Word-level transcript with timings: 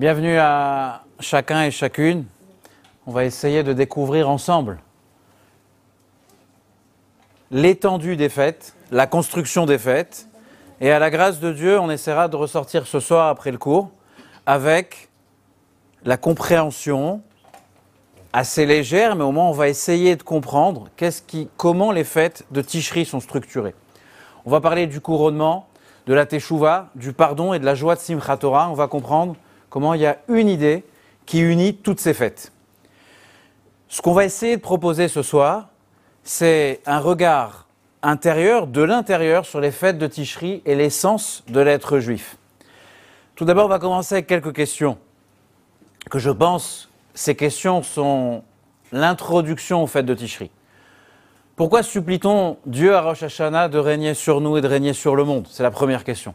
Bienvenue 0.00 0.38
à 0.38 1.02
chacun 1.18 1.64
et 1.64 1.70
chacune. 1.70 2.24
On 3.06 3.12
va 3.12 3.26
essayer 3.26 3.62
de 3.62 3.74
découvrir 3.74 4.30
ensemble 4.30 4.78
l'étendue 7.50 8.16
des 8.16 8.30
fêtes, 8.30 8.74
la 8.90 9.06
construction 9.06 9.66
des 9.66 9.76
fêtes. 9.76 10.26
Et 10.80 10.90
à 10.90 10.98
la 10.98 11.10
grâce 11.10 11.38
de 11.38 11.52
Dieu, 11.52 11.78
on 11.78 11.90
essaiera 11.90 12.28
de 12.28 12.36
ressortir 12.36 12.86
ce 12.86 12.98
soir 12.98 13.28
après 13.28 13.50
le 13.50 13.58
cours 13.58 13.90
avec 14.46 15.10
la 16.06 16.16
compréhension 16.16 17.20
assez 18.32 18.64
légère, 18.64 19.16
mais 19.16 19.24
au 19.24 19.32
moins 19.32 19.50
on 19.50 19.52
va 19.52 19.68
essayer 19.68 20.16
de 20.16 20.22
comprendre 20.22 20.88
comment 21.58 21.92
les 21.92 22.04
fêtes 22.04 22.46
de 22.50 22.62
Tishri 22.62 23.04
sont 23.04 23.20
structurées. 23.20 23.74
On 24.46 24.50
va 24.50 24.62
parler 24.62 24.86
du 24.86 25.02
couronnement, 25.02 25.66
de 26.06 26.14
la 26.14 26.24
Teshuvah, 26.24 26.88
du 26.94 27.12
pardon 27.12 27.52
et 27.52 27.58
de 27.58 27.66
la 27.66 27.74
joie 27.74 27.96
de 27.96 28.00
Simchat 28.00 28.38
Torah. 28.38 28.70
On 28.70 28.74
va 28.74 28.88
comprendre 28.88 29.36
comment 29.70 29.94
il 29.94 30.02
y 30.02 30.06
a 30.06 30.18
une 30.28 30.48
idée 30.48 30.84
qui 31.24 31.40
unit 31.40 31.76
toutes 31.76 32.00
ces 32.00 32.12
fêtes. 32.12 32.52
Ce 33.88 34.02
qu'on 34.02 34.12
va 34.12 34.24
essayer 34.24 34.56
de 34.56 34.60
proposer 34.60 35.08
ce 35.08 35.22
soir, 35.22 35.68
c'est 36.22 36.80
un 36.86 36.98
regard 36.98 37.66
intérieur, 38.02 38.66
de 38.66 38.82
l'intérieur, 38.82 39.46
sur 39.46 39.60
les 39.60 39.70
fêtes 39.70 39.98
de 39.98 40.06
Tishri 40.06 40.62
et 40.66 40.74
l'essence 40.74 41.44
de 41.48 41.60
l'être 41.60 41.98
juif. 41.98 42.36
Tout 43.34 43.44
d'abord, 43.44 43.66
on 43.66 43.68
va 43.68 43.78
commencer 43.78 44.16
avec 44.16 44.26
quelques 44.26 44.54
questions 44.54 44.98
que 46.08 46.18
je 46.18 46.30
pense, 46.30 46.88
ces 47.14 47.34
questions 47.34 47.82
sont 47.82 48.42
l'introduction 48.92 49.82
aux 49.82 49.86
fêtes 49.86 50.06
de 50.06 50.14
Tishri. 50.14 50.50
Pourquoi 51.56 51.82
supplie-t-on 51.82 52.56
Dieu 52.64 52.94
à 52.94 53.02
Rosh 53.02 53.22
Hashanah 53.22 53.68
de 53.68 53.78
régner 53.78 54.14
sur 54.14 54.40
nous 54.40 54.56
et 54.56 54.60
de 54.60 54.66
régner 54.66 54.94
sur 54.94 55.14
le 55.14 55.24
monde? 55.24 55.46
C'est 55.50 55.62
la 55.62 55.70
première 55.70 56.04
question. 56.04 56.34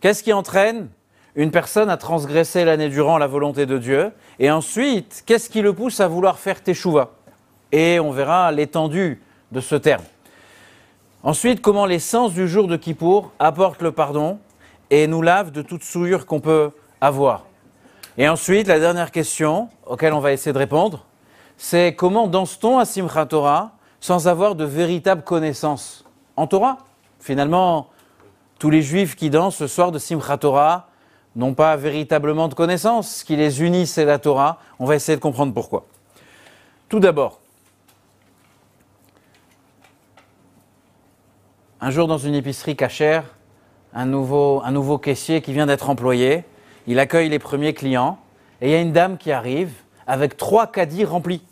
Qu'est-ce 0.00 0.22
qui 0.22 0.32
entraîne 0.32 0.88
une 1.36 1.50
personne 1.50 1.90
à 1.90 1.96
transgresser 1.96 2.64
l'année 2.64 2.88
durant 2.88 3.18
la 3.18 3.26
volonté 3.26 3.66
de 3.66 3.78
Dieu 3.78 4.12
Et 4.38 4.50
ensuite, 4.50 5.24
qu'est-ce 5.26 5.50
qui 5.50 5.62
le 5.62 5.72
pousse 5.72 6.00
à 6.00 6.08
vouloir 6.08 6.38
faire 6.38 6.62
Teshuvah 6.62 7.10
Et 7.72 7.98
on 8.00 8.10
verra 8.10 8.52
l'étendue 8.52 9.20
de 9.52 9.60
ce 9.60 9.74
terme. 9.74 10.04
Ensuite, 11.22 11.62
comment 11.62 11.86
l'essence 11.86 12.34
du 12.34 12.46
jour 12.46 12.68
de 12.68 12.76
Kippour 12.76 13.32
apporte 13.38 13.82
le 13.82 13.92
pardon 13.92 14.38
et 14.90 15.06
nous 15.06 15.22
lave 15.22 15.50
de 15.50 15.62
toute 15.62 15.82
souillure 15.82 16.26
qu'on 16.26 16.40
peut 16.40 16.70
avoir. 17.00 17.44
Et 18.16 18.28
ensuite, 18.28 18.68
la 18.68 18.78
dernière 18.78 19.10
question 19.10 19.68
auquel 19.86 20.12
on 20.12 20.20
va 20.20 20.32
essayer 20.32 20.52
de 20.52 20.58
répondre, 20.58 21.04
c'est 21.56 21.94
comment 21.94 22.26
danse-t-on 22.26 22.78
à 22.78 22.84
Simchat 22.84 23.26
Torah 23.26 23.72
sans 24.00 24.28
avoir 24.28 24.54
de 24.54 24.64
véritable 24.64 25.22
connaissance 25.22 26.04
en 26.36 26.46
Torah? 26.46 26.78
Finalement, 27.18 27.88
tous 28.58 28.70
les 28.70 28.82
juifs 28.82 29.16
qui 29.16 29.30
dansent 29.30 29.56
ce 29.56 29.66
soir 29.66 29.90
de 29.90 29.98
Simchat 29.98 30.38
Torah 30.38 30.88
n'ont 31.36 31.54
pas 31.54 31.76
véritablement 31.76 32.48
de 32.48 32.54
connaissance. 32.54 33.16
Ce 33.16 33.24
qui 33.24 33.36
les 33.36 33.62
unit, 33.62 33.86
c'est 33.86 34.04
la 34.04 34.18
Torah. 34.18 34.58
On 34.78 34.86
va 34.86 34.94
essayer 34.94 35.16
de 35.16 35.22
comprendre 35.22 35.52
pourquoi. 35.52 35.86
Tout 36.88 37.00
d'abord, 37.00 37.40
un 41.80 41.90
jour 41.90 42.06
dans 42.06 42.18
une 42.18 42.34
épicerie 42.34 42.76
cachère, 42.76 43.24
un 43.92 44.06
nouveau, 44.06 44.98
caissier 44.98 45.40
qui 45.40 45.52
vient 45.52 45.66
d'être 45.66 45.90
employé, 45.90 46.44
il 46.86 46.98
accueille 46.98 47.28
les 47.28 47.38
premiers 47.38 47.74
clients 47.74 48.18
et 48.60 48.68
il 48.68 48.72
y 48.72 48.74
a 48.74 48.80
une 48.80 48.92
dame 48.92 49.18
qui 49.18 49.32
arrive 49.32 49.72
avec 50.06 50.36
trois 50.36 50.66
caddies 50.66 51.04
remplis. 51.04 51.42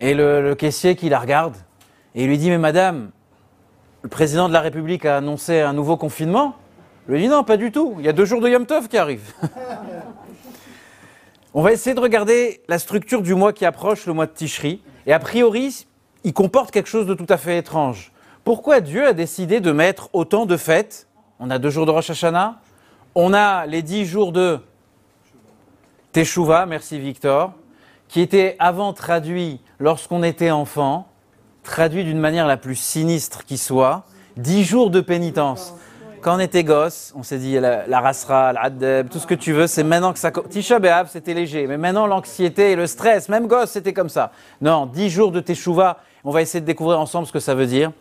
Et 0.00 0.14
le, 0.14 0.54
caissier 0.54 0.96
qui 0.96 1.08
la 1.08 1.18
regarde 1.18 1.56
et 2.14 2.26
lui 2.26 2.38
dit 2.38 2.50
Mais 2.50 2.58
madame, 2.58 3.10
le 4.02 4.08
président 4.08 4.48
de 4.48 4.52
la 4.52 4.60
République 4.60 5.04
a 5.04 5.16
annoncé 5.16 5.60
un 5.60 5.72
nouveau 5.72 5.96
confinement 5.96 6.56
Il 7.08 7.14
lui 7.14 7.22
dit 7.22 7.28
Non, 7.28 7.42
pas 7.42 7.56
du 7.56 7.72
tout. 7.72 7.96
Il 7.98 8.04
y 8.04 8.08
a 8.08 8.12
deux 8.12 8.24
jours 8.24 8.40
de 8.40 8.48
Yom 8.48 8.66
Tov 8.66 8.88
qui 8.88 8.98
arrivent. 8.98 9.32
On 11.54 11.62
va 11.62 11.72
essayer 11.72 11.94
de 11.94 12.00
regarder 12.00 12.62
la 12.68 12.78
structure 12.78 13.22
du 13.22 13.34
mois 13.34 13.52
qui 13.52 13.64
approche, 13.64 14.06
le 14.06 14.12
mois 14.12 14.26
de 14.26 14.32
Tishri. 14.32 14.82
Et 15.06 15.12
a 15.12 15.18
priori, 15.18 15.86
il 16.24 16.32
comporte 16.32 16.70
quelque 16.70 16.88
chose 16.88 17.06
de 17.06 17.14
tout 17.14 17.26
à 17.28 17.38
fait 17.38 17.58
étrange. 17.58 18.12
Pourquoi 18.44 18.80
Dieu 18.80 19.06
a 19.06 19.14
décidé 19.14 19.60
de 19.60 19.72
mettre 19.72 20.10
autant 20.12 20.46
de 20.46 20.56
fêtes 20.56 21.08
On 21.40 21.50
a 21.50 21.58
deux 21.58 21.70
jours 21.70 21.86
de 21.86 21.90
Rosh 21.90 22.10
Hashanah, 22.10 22.60
on 23.14 23.32
a 23.32 23.66
les 23.66 23.82
dix 23.82 24.04
jours 24.04 24.32
de 24.32 24.60
Teshuvah, 26.12 26.66
merci 26.66 26.98
Victor 26.98 27.52
qui 28.08 28.20
était 28.20 28.56
avant 28.58 28.92
traduit 28.92 29.60
lorsqu'on 29.78 30.22
était 30.22 30.50
enfant, 30.50 31.06
traduit 31.62 32.04
d'une 32.04 32.18
manière 32.18 32.46
la 32.46 32.56
plus 32.56 32.74
sinistre 32.74 33.44
qui 33.44 33.58
soit, 33.58 34.04
dix 34.36 34.64
jours 34.64 34.90
de 34.90 35.00
pénitence. 35.00 35.74
Quand 36.20 36.36
on 36.36 36.40
était 36.40 36.64
gosse, 36.64 37.12
on 37.16 37.22
s'est 37.22 37.38
dit 37.38 37.58
la, 37.60 37.86
la 37.86 38.00
rasra, 38.00 38.52
tout 39.10 39.18
ce 39.18 39.26
que 39.26 39.34
tu 39.34 39.52
veux, 39.52 39.66
c'est 39.66 39.84
maintenant 39.84 40.12
que 40.12 40.18
ça. 40.18 40.30
Tisha 40.30 40.78
B'Av, 40.78 41.08
c'était 41.10 41.34
léger, 41.34 41.66
mais 41.66 41.76
maintenant 41.76 42.06
l'anxiété 42.06 42.72
et 42.72 42.76
le 42.76 42.86
stress, 42.86 43.28
même 43.28 43.46
gosse, 43.46 43.70
c'était 43.70 43.92
comme 43.92 44.08
ça. 44.08 44.32
Non, 44.60 44.86
dix 44.86 45.10
jours 45.10 45.30
de 45.30 45.40
Teshuvah, 45.40 45.98
on 46.24 46.30
va 46.30 46.42
essayer 46.42 46.60
de 46.60 46.66
découvrir 46.66 46.98
ensemble 46.98 47.26
ce 47.26 47.32
que 47.32 47.40
ça 47.40 47.54
veut 47.54 47.66
dire. 47.66 47.92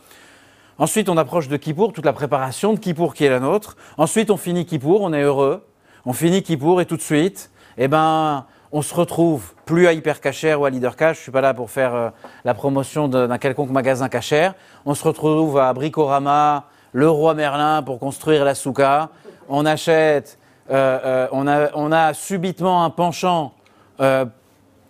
Ensuite, 0.80 1.10
on 1.10 1.18
approche 1.18 1.48
de 1.48 1.58
Kippour, 1.58 1.94
toute 1.94 2.06
la 2.06 2.14
préparation 2.14 2.74
de 2.74 2.80
Kippour 2.80 3.14
qui 3.14 3.26
est 3.26 3.30
la 3.30 3.40
nôtre. 3.40 3.78
Ensuite, 3.98 4.32
on 4.32 4.38
finit 4.38 4.66
Kippour, 4.66 5.02
on 5.02 5.14
est 5.14 5.24
heureux. 5.24 5.66
On 6.06 6.14
finit 6.14 6.42
Kippour 6.42 6.82
et 6.82 6.86
tout 6.86 6.98
de 6.98 7.02
suite, 7.02 7.52
eh 7.78 7.88
ben, 7.88 8.46
on 8.72 8.82
se 8.82 8.94
retrouve 8.94 9.54
plus 9.66 9.88
à 9.88 9.94
Hypercacher 9.94 10.56
ou 10.56 10.66
à 10.66 10.70
Leader 10.70 10.96
Cash, 10.96 11.18
je 11.18 11.22
suis 11.24 11.32
pas 11.32 11.42
là 11.42 11.54
pour 11.54 11.70
faire 11.70 11.94
euh, 11.94 12.10
la 12.46 12.54
promotion 12.54 13.08
d'un 13.08 13.38
quelconque 13.38 13.72
magasin 13.72 14.08
cachère. 14.08 14.56
On 14.86 14.94
se 14.94 15.04
retrouve 15.04 15.58
à 15.58 15.74
Bricorama, 15.74 16.66
le 16.94 17.10
roi 17.10 17.34
Merlin 17.34 17.84
pour 17.84 18.00
construire 18.00 18.46
la 18.46 18.56
souka. 18.56 19.10
On 19.50 19.66
achète, 19.66 20.38
euh, 20.70 21.28
euh, 21.34 21.70
on, 21.74 21.92
a, 21.92 22.14
subitement 22.14 22.84
un 22.84 22.90
penchant 22.90 23.54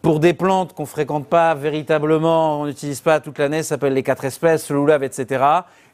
pour 0.02 0.20
des 0.20 0.34
plantes 0.34 0.74
qu'on 0.74 0.84
ne 0.84 0.88
fréquente 0.88 1.28
pas 1.28 1.54
véritablement, 1.54 2.62
on 2.62 2.66
n'utilise 2.66 3.02
pas 3.02 3.20
toute 3.20 3.40
l'année, 3.40 3.64
ça 3.64 3.70
s'appelle 3.70 3.94
les 3.94 4.04
quatre 4.04 4.26
espèces, 4.26 4.70
le 4.70 4.78
loulav, 4.78 5.04
etc. 5.04 5.44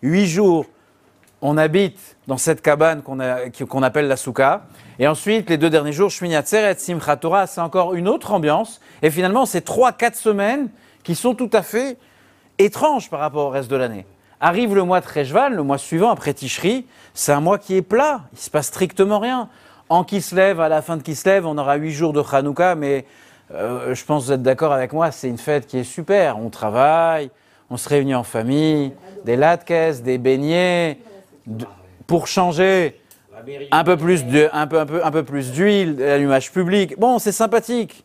Huit 0.02 0.28
jours 0.28 0.66
on 1.46 1.58
habite 1.58 2.16
dans 2.26 2.38
cette 2.38 2.62
cabane 2.62 3.02
qu'on 3.04 3.84
appelle 3.84 4.08
la 4.08 4.16
souka. 4.16 4.62
Et 4.98 5.10
ensuite, 5.10 5.50
les 5.50 5.58
deux 5.58 5.70
derniers 5.70 5.92
jours, 5.92 6.10
Shmini 6.10 6.38
Atzeret, 6.38 6.76
Simchat 6.76 7.18
Torah, 7.18 7.48
c'est 7.48 7.60
encore 7.60 7.96
une 7.96 8.08
autre 8.08 8.32
ambiance. 8.32 8.80
Et 9.02 9.12
finalement, 9.12 9.46
c'est 9.46 9.60
trois, 9.60 9.92
quatre 9.92 10.16
semaines 10.16 10.70
qui 11.04 11.16
sont 11.16 11.36
tout 11.36 11.50
à 11.52 11.62
fait 11.62 11.98
étranges 12.60 13.10
par 13.10 13.20
rapport 13.20 13.48
au 13.48 13.50
reste 13.50 13.70
de 13.70 13.76
l'année. 13.76 14.06
Arrive 14.46 14.76
le 14.76 14.84
mois 14.84 15.00
de 15.00 15.06
Rejval, 15.08 15.56
le 15.56 15.64
mois 15.64 15.78
suivant, 15.78 16.10
après 16.10 16.34
Tishri, 16.34 16.86
c'est 17.14 17.32
un 17.32 17.40
mois 17.40 17.58
qui 17.58 17.78
est 17.78 17.82
plat, 17.82 18.24
il 18.34 18.40
se 18.40 18.50
passe 18.50 18.68
strictement 18.68 19.20
rien. 19.20 19.48
En 19.88 20.04
Kislev, 20.04 20.60
à 20.60 20.68
la 20.68 20.82
fin 20.82 20.98
de 20.98 21.02
Kislev, 21.02 21.48
on 21.48 21.58
aura 21.58 21.78
huit 21.78 21.94
jours 21.94 22.12
de 22.12 22.22
Hanouka, 22.30 22.76
mais 22.76 23.06
euh, 23.54 23.96
je 23.96 24.04
pense 24.04 24.24
que 24.24 24.28
vous 24.28 24.34
êtes 24.34 24.42
d'accord 24.42 24.74
avec 24.74 24.92
moi, 24.92 25.12
c'est 25.12 25.30
une 25.30 25.38
fête 25.38 25.66
qui 25.66 25.78
est 25.78 25.86
super. 25.86 26.38
On 26.40 26.50
travaille, 26.50 27.32
on 27.70 27.78
se 27.78 27.88
réunit 27.88 28.16
en 28.16 28.24
famille, 28.24 28.92
des 29.24 29.38
latkes, 29.38 30.02
des 30.04 30.18
beignets, 30.18 30.98
pour 32.06 32.28
changer 32.28 33.00
un 33.72 33.84
peu 33.86 33.96
plus 33.96 34.26
de, 34.26 34.50
un 34.52 34.68
peu, 34.68 35.24
d'huile, 35.54 35.96
l'allumage 35.98 36.52
public. 36.52 37.00
Bon, 37.00 37.18
c'est 37.18 37.32
sympathique. 37.32 38.04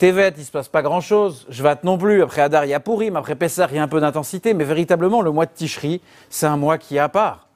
Tevet, 0.00 0.32
il 0.38 0.44
se 0.46 0.50
passe 0.50 0.68
pas 0.68 0.80
grand 0.80 1.02
chose. 1.02 1.46
Jvat 1.50 1.80
non 1.84 1.98
plus. 1.98 2.22
Après 2.22 2.40
Adar, 2.40 2.64
il 2.64 2.70
y 2.70 2.74
a 2.74 2.80
Pourim. 2.80 3.16
Après 3.16 3.34
Pessah, 3.34 3.68
il 3.70 3.76
y 3.76 3.78
a 3.78 3.82
un 3.82 3.88
peu 3.88 4.00
d'intensité. 4.00 4.54
Mais 4.54 4.64
véritablement, 4.64 5.20
le 5.20 5.30
mois 5.30 5.44
de 5.44 5.50
Tishri, 5.50 6.00
c'est 6.30 6.46
un 6.46 6.56
mois 6.56 6.78
qui 6.78 6.96
est 6.96 7.00
à 7.00 7.10
part. 7.10 7.48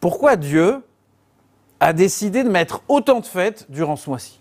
Pourquoi 0.00 0.34
Dieu 0.34 0.82
a 1.78 1.92
décidé 1.92 2.42
de 2.42 2.48
mettre 2.48 2.82
autant 2.88 3.20
de 3.20 3.24
fêtes 3.24 3.66
durant 3.68 3.94
ce 3.94 4.10
mois-ci? 4.10 4.40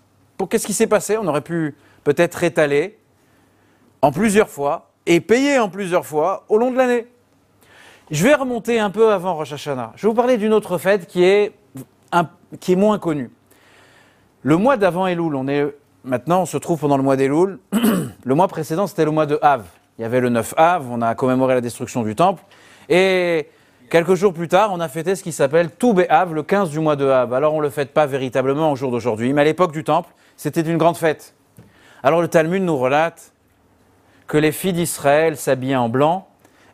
Qu'est-ce 0.50 0.66
qui 0.66 0.74
s'est 0.74 0.88
passé? 0.88 1.18
On 1.18 1.28
aurait 1.28 1.42
pu 1.42 1.76
peut-être 2.04 2.44
étaler 2.44 2.98
en 4.02 4.12
plusieurs 4.12 4.50
fois 4.50 4.90
et 5.06 5.22
payer 5.22 5.60
en 5.60 5.70
plusieurs 5.70 6.08
fois 6.08 6.46
au 6.50 6.58
long 6.58 6.72
de 6.72 6.78
l'année. 6.78 7.06
Je 8.10 8.24
vais 8.24 8.34
remonter 8.34 8.80
un 8.80 8.90
peu 8.90 9.14
avant 9.14 9.36
Rosh 9.36 9.54
Hashanah. 9.54 9.94
Je 9.98 10.02
vais 10.02 10.08
vous 10.08 10.16
parler 10.16 10.38
d'une 10.38 10.54
autre 10.54 10.80
fête 10.80 11.06
qui 11.06 11.24
est, 11.24 11.54
qui 12.60 12.72
est 12.72 12.76
moins 12.76 12.98
connue. 12.98 13.30
Le 14.42 14.58
mois 14.58 14.78
d'avant 14.78 15.06
Elul, 15.06 15.36
on 15.36 15.48
est 15.48 15.76
maintenant, 16.04 16.42
on 16.42 16.46
se 16.46 16.58
trouve 16.58 16.80
pendant 16.80 16.98
le 16.98 17.04
mois 17.04 17.16
d'Elul. 17.16 17.60
le 18.24 18.36
mois 18.36 18.48
précédent, 18.48 18.88
c'était 18.88 19.06
le 19.06 19.12
mois 19.12 19.26
de 19.26 19.40
Av. 19.42 19.64
Il 19.98 20.02
y 20.04 20.06
avait 20.06 20.20
le 20.20 20.30
9 20.30 20.54
Av, 20.58 20.90
on 20.92 21.02
a 21.02 21.14
commémoré 21.16 21.56
la 21.56 21.62
destruction 21.62 22.04
du 22.04 22.16
temple. 22.16 22.44
Et 22.88 23.50
quelques 23.90 24.16
jours 24.16 24.34
plus 24.34 24.48
tard, 24.48 24.72
on 24.74 24.80
a 24.80 24.88
fêté 24.88 25.16
ce 25.16 25.24
qui 25.24 25.32
s'appelle 25.32 25.72
Toubé 25.72 26.08
Av, 26.10 26.34
le 26.34 26.44
15 26.44 26.70
du 26.70 26.80
mois 26.80 26.96
de 26.96 27.06
Av. 27.06 27.34
Alors 27.34 27.54
on 27.54 27.58
ne 27.58 27.64
le 27.64 27.70
fête 27.70 27.94
pas 27.94 28.06
véritablement 28.06 28.72
au 28.72 28.76
jour 28.76 28.92
d'aujourd'hui, 28.92 29.34
mais 29.34 29.42
à 29.42 29.46
l'époque 29.46 29.72
du 29.72 29.84
temple, 29.84 30.10
c'était 30.38 30.62
une 30.62 30.78
grande 30.78 30.98
fête. 30.98 31.36
Alors 32.02 32.22
le 32.22 32.28
Talmud 32.28 32.64
nous 32.64 32.78
relate 32.78 33.34
que 34.28 34.38
les 34.38 34.52
filles 34.52 34.74
d'Israël 34.74 35.36
s'habillaient 35.38 35.76
en 35.76 35.90
blanc 35.90 36.30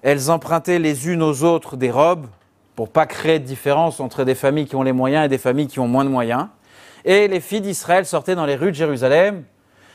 elles 0.06 0.30
empruntaient 0.30 0.78
les 0.78 1.10
unes 1.10 1.24
aux 1.24 1.42
autres 1.44 1.78
des 1.78 1.89
robes 1.89 2.28
pour 2.75 2.89
pas 2.89 3.07
créer 3.07 3.39
de 3.39 3.44
différence 3.44 4.00
entre 4.00 4.24
des 4.24 4.36
familles 4.36 4.68
qui 4.68 4.75
ont 4.75 4.83
les 4.83 4.92
moyens 4.92 5.25
et 5.25 5.30
des 5.30 5.39
familles 5.39 5.66
qui 5.66 5.80
ont 5.80 5.88
moins 5.88 6.06
de 6.06 6.12
moyens. 6.12 6.45
Et 7.06 7.28
les 7.28 7.40
filles 7.40 7.62
d'Israël 7.62 8.06
sortaient 8.06 8.36
dans 8.36 8.48
les 8.48 8.56
rues 8.56 8.72
de 8.72 8.75
Jérusalem 8.75 9.44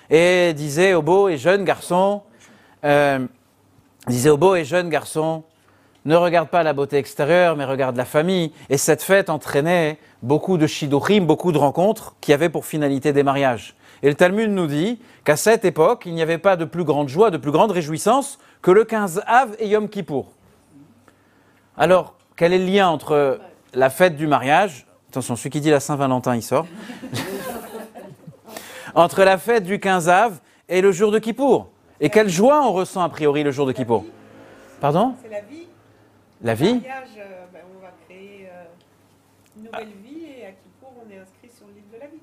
et 0.08 0.52
disaient 0.54 0.94
aux 0.94 1.02
beaux 1.02 1.28
et 1.28 1.36
jeunes 1.36 1.64
garçons, 1.64 2.22
euh, 2.84 3.18
garçons, 4.88 5.42
ne 6.04 6.16
regarde 6.16 6.48
pas 6.48 6.62
la 6.62 6.72
beauté 6.72 6.96
extérieure, 6.96 7.56
mais 7.56 7.64
regarde 7.64 7.96
la 7.96 8.04
famille. 8.04 8.52
Et 8.70 8.78
cette 8.78 9.02
fête 9.02 9.28
entraînait 9.28 9.98
beaucoup 10.22 10.56
de 10.56 10.66
shidorim, 10.66 11.26
beaucoup 11.26 11.52
de 11.52 11.58
rencontres 11.58 12.14
qui 12.20 12.32
avaient 12.32 12.48
pour 12.48 12.64
finalité 12.64 13.12
des 13.12 13.22
mariages. 13.22 13.74
Et 14.02 14.08
le 14.08 14.14
Talmud 14.14 14.50
nous 14.50 14.66
dit 14.66 15.00
qu'à 15.24 15.36
cette 15.36 15.64
époque, 15.64 16.04
il 16.06 16.14
n'y 16.14 16.22
avait 16.22 16.38
pas 16.38 16.56
de 16.56 16.64
plus 16.64 16.84
grande 16.84 17.08
joie, 17.08 17.30
de 17.30 17.36
plus 17.36 17.50
grande 17.50 17.72
réjouissance 17.72 18.38
que 18.62 18.70
le 18.70 18.84
15 18.84 19.22
Av 19.26 19.56
et 19.58 19.68
Yom 19.68 19.88
Kippour. 19.88 20.32
Alors, 21.76 22.14
quel 22.36 22.52
est 22.52 22.58
le 22.58 22.64
lien 22.64 22.88
entre 22.88 23.40
la 23.74 23.90
fête 23.90 24.16
du 24.16 24.26
mariage 24.26 24.86
Attention, 25.10 25.34
celui 25.34 25.50
qui 25.50 25.60
dit 25.60 25.70
la 25.70 25.80
Saint-Valentin, 25.80 26.36
il 26.36 26.42
sort. 26.42 26.66
entre 28.94 29.24
la 29.24 29.38
fête 29.38 29.64
du 29.64 29.80
15 29.80 30.08
Av 30.08 30.38
et 30.68 30.80
le 30.80 30.92
jour 30.92 31.10
de 31.10 31.18
Kippour. 31.18 31.68
Et 32.00 32.10
quelle 32.10 32.28
joie 32.28 32.62
on 32.64 32.72
ressent 32.72 33.02
a 33.02 33.08
priori 33.08 33.42
le 33.42 33.50
jour 33.50 33.66
de 33.66 33.72
Kippour 33.72 34.04
Pardon 34.80 35.14
C'est 35.22 35.28
la 35.30 35.40
vie. 35.40 35.66
La 36.42 36.54
vie 36.54 36.74
mariage, 36.74 37.08
euh, 37.18 37.44
ben, 37.52 37.58
on 37.76 37.82
va 37.82 37.88
créer 38.06 38.48
euh, 38.52 38.64
une 39.56 39.64
nouvelle 39.64 39.88
vie 40.04 40.26
et 40.40 40.46
à 40.46 40.50
Kippour, 40.52 40.92
on 41.04 41.10
est 41.12 41.18
inscrit 41.18 41.50
sur 41.56 41.66
l'île 41.66 41.82
de 41.92 41.98
la 42.00 42.06
vie. 42.06 42.22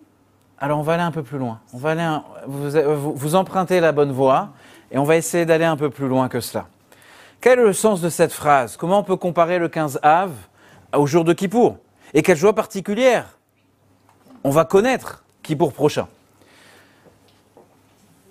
Alors 0.58 0.80
on 0.80 0.82
va 0.82 0.94
aller 0.94 1.04
un 1.04 1.12
peu 1.12 1.24
plus 1.24 1.38
loin. 1.38 1.60
On 1.74 1.78
va 1.78 1.92
aller 1.92 2.02
un- 2.02 2.24
vous, 2.48 2.70
vous- 2.72 3.14
vous 3.16 3.36
empruntez 3.36 3.82
la 3.82 3.92
bonne 3.92 4.12
voie 4.14 4.50
et 4.92 4.98
on 4.98 5.04
va 5.04 5.18
essayer 5.18 5.46
d'aller 5.46 5.66
un 5.66 5.76
peu 5.78 5.90
plus 5.90 6.08
loin 6.08 6.30
que 6.30 6.40
cela. 6.40 6.68
Quel 7.42 7.60
est 7.60 7.64
le 7.64 7.74
sens 7.74 8.00
de 8.02 8.10
cette 8.10 8.32
phrase? 8.34 8.78
Comment 8.78 9.00
on 9.00 9.04
peut 9.04 9.18
comparer 9.18 9.60
le 9.60 9.68
15 9.68 10.00
Av 10.04 10.32
au 10.96 11.06
jour 11.06 11.24
de 11.26 11.34
Kippour? 11.34 11.78
Et 12.14 12.22
quelle 12.22 12.38
joie 12.38 12.54
particulière 12.54 13.38
on 14.44 14.50
va 14.50 14.66
connaître 14.66 15.24
Kippour 15.44 15.74
prochain 15.74 16.08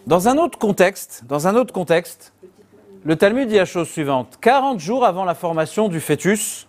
Dans 0.07 0.29
un 0.29 0.39
autre 0.39 0.59
contexte, 0.59 1.25
dans 1.27 1.47
un 1.47 1.57
autre 1.57 1.75
contexte, 1.75 2.33
le 3.05 3.17
Talmud 3.17 3.49
dit 3.49 3.57
la 3.57 3.65
chose 3.65 3.89
suivante 3.89 4.39
40 4.41 4.81
jours 4.81 5.05
avant 5.05 5.25
la 5.25 5.35
formation 5.35 5.89
du 5.89 6.01
fœtus, 6.01 6.67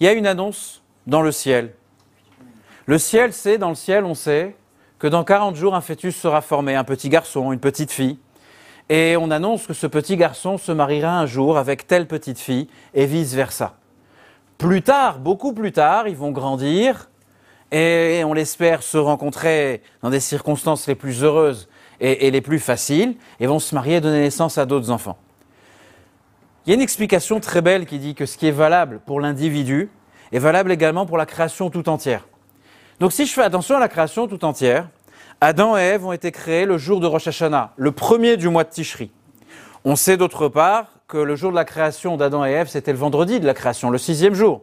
il 0.00 0.06
y 0.06 0.08
a 0.08 0.12
une 0.12 0.26
annonce 0.26 0.82
dans 1.06 1.22
le 1.22 1.32
ciel. 1.32 1.74
Le 2.86 2.98
ciel, 2.98 3.32
c'est 3.32 3.58
dans 3.58 3.68
le 3.68 3.74
ciel, 3.74 4.04
on 4.04 4.14
sait 4.14 4.56
que 4.98 5.06
dans 5.06 5.24
40 5.24 5.56
jours, 5.56 5.74
un 5.74 5.80
fœtus 5.80 6.16
sera 6.16 6.40
formé, 6.40 6.74
un 6.74 6.84
petit 6.84 7.08
garçon, 7.08 7.52
une 7.52 7.60
petite 7.60 7.92
fille. 7.92 8.18
Et 8.88 9.16
on 9.16 9.30
annonce 9.30 9.66
que 9.66 9.72
ce 9.72 9.86
petit 9.86 10.16
garçon 10.16 10.58
se 10.58 10.72
mariera 10.72 11.18
un 11.18 11.26
jour 11.26 11.56
avec 11.56 11.86
telle 11.86 12.06
petite 12.06 12.38
fille 12.38 12.68
et 12.92 13.06
vice-versa. 13.06 13.76
Plus 14.60 14.82
tard, 14.82 15.20
beaucoup 15.20 15.54
plus 15.54 15.72
tard, 15.72 16.06
ils 16.06 16.16
vont 16.16 16.32
grandir 16.32 17.08
et 17.72 18.22
on 18.26 18.34
l'espère 18.34 18.82
se 18.82 18.98
rencontrer 18.98 19.80
dans 20.02 20.10
des 20.10 20.20
circonstances 20.20 20.86
les 20.86 20.94
plus 20.94 21.24
heureuses 21.24 21.66
et, 21.98 22.30
les 22.30 22.42
plus 22.42 22.58
faciles 22.58 23.16
et 23.40 23.46
vont 23.46 23.58
se 23.58 23.74
marier 23.74 23.96
et 23.96 24.00
donner 24.02 24.20
naissance 24.20 24.58
à 24.58 24.66
d'autres 24.66 24.90
enfants. 24.90 25.16
Il 26.66 26.68
y 26.68 26.72
a 26.72 26.74
une 26.74 26.82
explication 26.82 27.40
très 27.40 27.62
belle 27.62 27.86
qui 27.86 27.98
dit 27.98 28.14
que 28.14 28.26
ce 28.26 28.36
qui 28.36 28.48
est 28.48 28.52
valable 28.52 29.00
pour 29.06 29.18
l'individu 29.18 29.88
est 30.30 30.38
valable 30.38 30.72
également 30.72 31.06
pour 31.06 31.16
la 31.16 31.24
création 31.24 31.70
tout 31.70 31.88
entière. 31.88 32.28
Donc 32.98 33.12
si 33.12 33.24
je 33.24 33.32
fais 33.32 33.42
attention 33.42 33.78
à 33.78 33.80
la 33.80 33.88
création 33.88 34.28
tout 34.28 34.44
entière, 34.44 34.90
Adam 35.40 35.78
et 35.78 35.80
Ève 35.80 36.04
ont 36.04 36.12
été 36.12 36.32
créés 36.32 36.66
le 36.66 36.76
jour 36.76 37.00
de 37.00 37.06
Rosh 37.06 37.28
Hashanah, 37.28 37.72
le 37.78 37.92
premier 37.92 38.36
du 38.36 38.50
mois 38.50 38.64
de 38.64 38.68
Tishri. 38.68 39.10
On 39.86 39.96
sait 39.96 40.18
d'autre 40.18 40.48
part 40.48 40.99
le 41.16 41.36
jour 41.36 41.50
de 41.50 41.56
la 41.56 41.64
création 41.64 42.16
d'Adam 42.16 42.44
et 42.44 42.50
Ève, 42.50 42.68
c'était 42.68 42.92
le 42.92 42.98
vendredi 42.98 43.40
de 43.40 43.46
la 43.46 43.54
création, 43.54 43.90
le 43.90 43.98
sixième 43.98 44.34
jour. 44.34 44.62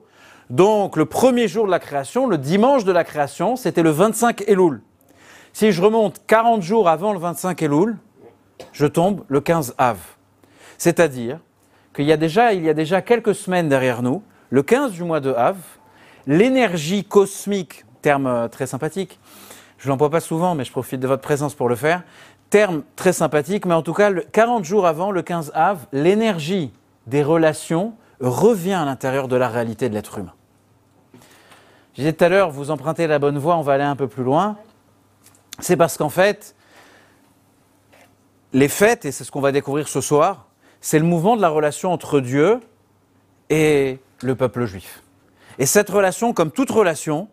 Donc 0.49 0.95
le 0.95 1.05
premier 1.05 1.47
jour 1.47 1.65
de 1.65 1.71
la 1.71 1.79
création, 1.79 2.27
le 2.27 2.37
dimanche 2.37 2.85
de 2.85 2.91
la 2.91 3.03
création, 3.03 3.55
c'était 3.55 3.83
le 3.83 3.89
25 3.89 4.43
Elul. 4.47 4.81
Si 5.53 5.71
je 5.71 5.81
remonte 5.81 6.21
40 6.27 6.61
jours 6.61 6.87
avant 6.87 7.13
le 7.13 7.19
25 7.19 7.61
Elul, 7.61 7.97
je 8.71 8.85
tombe 8.85 9.23
le 9.27 9.41
15 9.41 9.75
Av. 9.77 9.97
C'est-à-dire 10.77 11.39
qu'il 11.93 12.05
y 12.05 12.11
a 12.11 12.17
déjà, 12.17 12.53
y 12.53 12.69
a 12.69 12.73
déjà 12.73 13.01
quelques 13.01 13.35
semaines 13.35 13.67
derrière 13.67 14.01
nous, 14.01 14.23
le 14.49 14.63
15 14.63 14.91
du 14.91 15.03
mois 15.03 15.19
de 15.19 15.33
Av, 15.33 15.57
l'énergie 16.27 17.03
cosmique, 17.03 17.83
terme 18.01 18.27
euh, 18.27 18.47
très 18.47 18.67
sympathique, 18.67 19.19
je 19.77 19.89
l'emploie 19.89 20.09
pas 20.09 20.19
souvent, 20.19 20.55
mais 20.55 20.63
je 20.63 20.71
profite 20.71 20.99
de 20.99 21.07
votre 21.07 21.21
présence 21.21 21.53
pour 21.53 21.69
le 21.69 21.75
faire, 21.75 22.03
terme 22.49 22.83
très 22.95 23.13
sympathique, 23.13 23.65
mais 23.65 23.73
en 23.73 23.81
tout 23.81 23.93
cas, 23.93 24.09
le- 24.09 24.21
40 24.21 24.63
jours 24.63 24.85
avant, 24.87 25.11
le 25.11 25.21
15 25.21 25.51
Av, 25.53 25.85
l'énergie 25.91 26.71
des 27.07 27.23
relations 27.23 27.93
revient 28.19 28.73
à 28.73 28.85
l'intérieur 28.85 29.27
de 29.27 29.35
la 29.35 29.47
réalité 29.49 29.89
de 29.89 29.93
l'être 29.93 30.17
humain. 30.17 30.33
Je 31.93 32.01
disais 32.01 32.13
tout 32.13 32.23
à 32.23 32.29
l'heure, 32.29 32.51
vous 32.51 32.71
empruntez 32.71 33.07
la 33.07 33.19
bonne 33.19 33.37
voie, 33.37 33.57
on 33.57 33.61
va 33.61 33.73
aller 33.73 33.83
un 33.83 33.95
peu 33.95 34.07
plus 34.07 34.23
loin. 34.23 34.57
C'est 35.59 35.75
parce 35.77 35.97
qu'en 35.97 36.09
fait, 36.09 36.55
les 38.53 38.67
fêtes, 38.67 39.05
et 39.05 39.11
c'est 39.11 39.23
ce 39.23 39.31
qu'on 39.31 39.41
va 39.41 39.51
découvrir 39.51 39.87
ce 39.87 40.01
soir, 40.01 40.45
c'est 40.79 40.99
le 40.99 41.05
mouvement 41.05 41.35
de 41.35 41.41
la 41.41 41.49
relation 41.49 41.91
entre 41.91 42.19
Dieu 42.19 42.59
et 43.49 43.99
le 44.21 44.35
peuple 44.35 44.65
juif. 44.65 45.03
Et 45.59 45.65
cette 45.65 45.89
relation, 45.89 46.33
comme 46.33 46.51
toute 46.51 46.69
relation, 46.69 47.27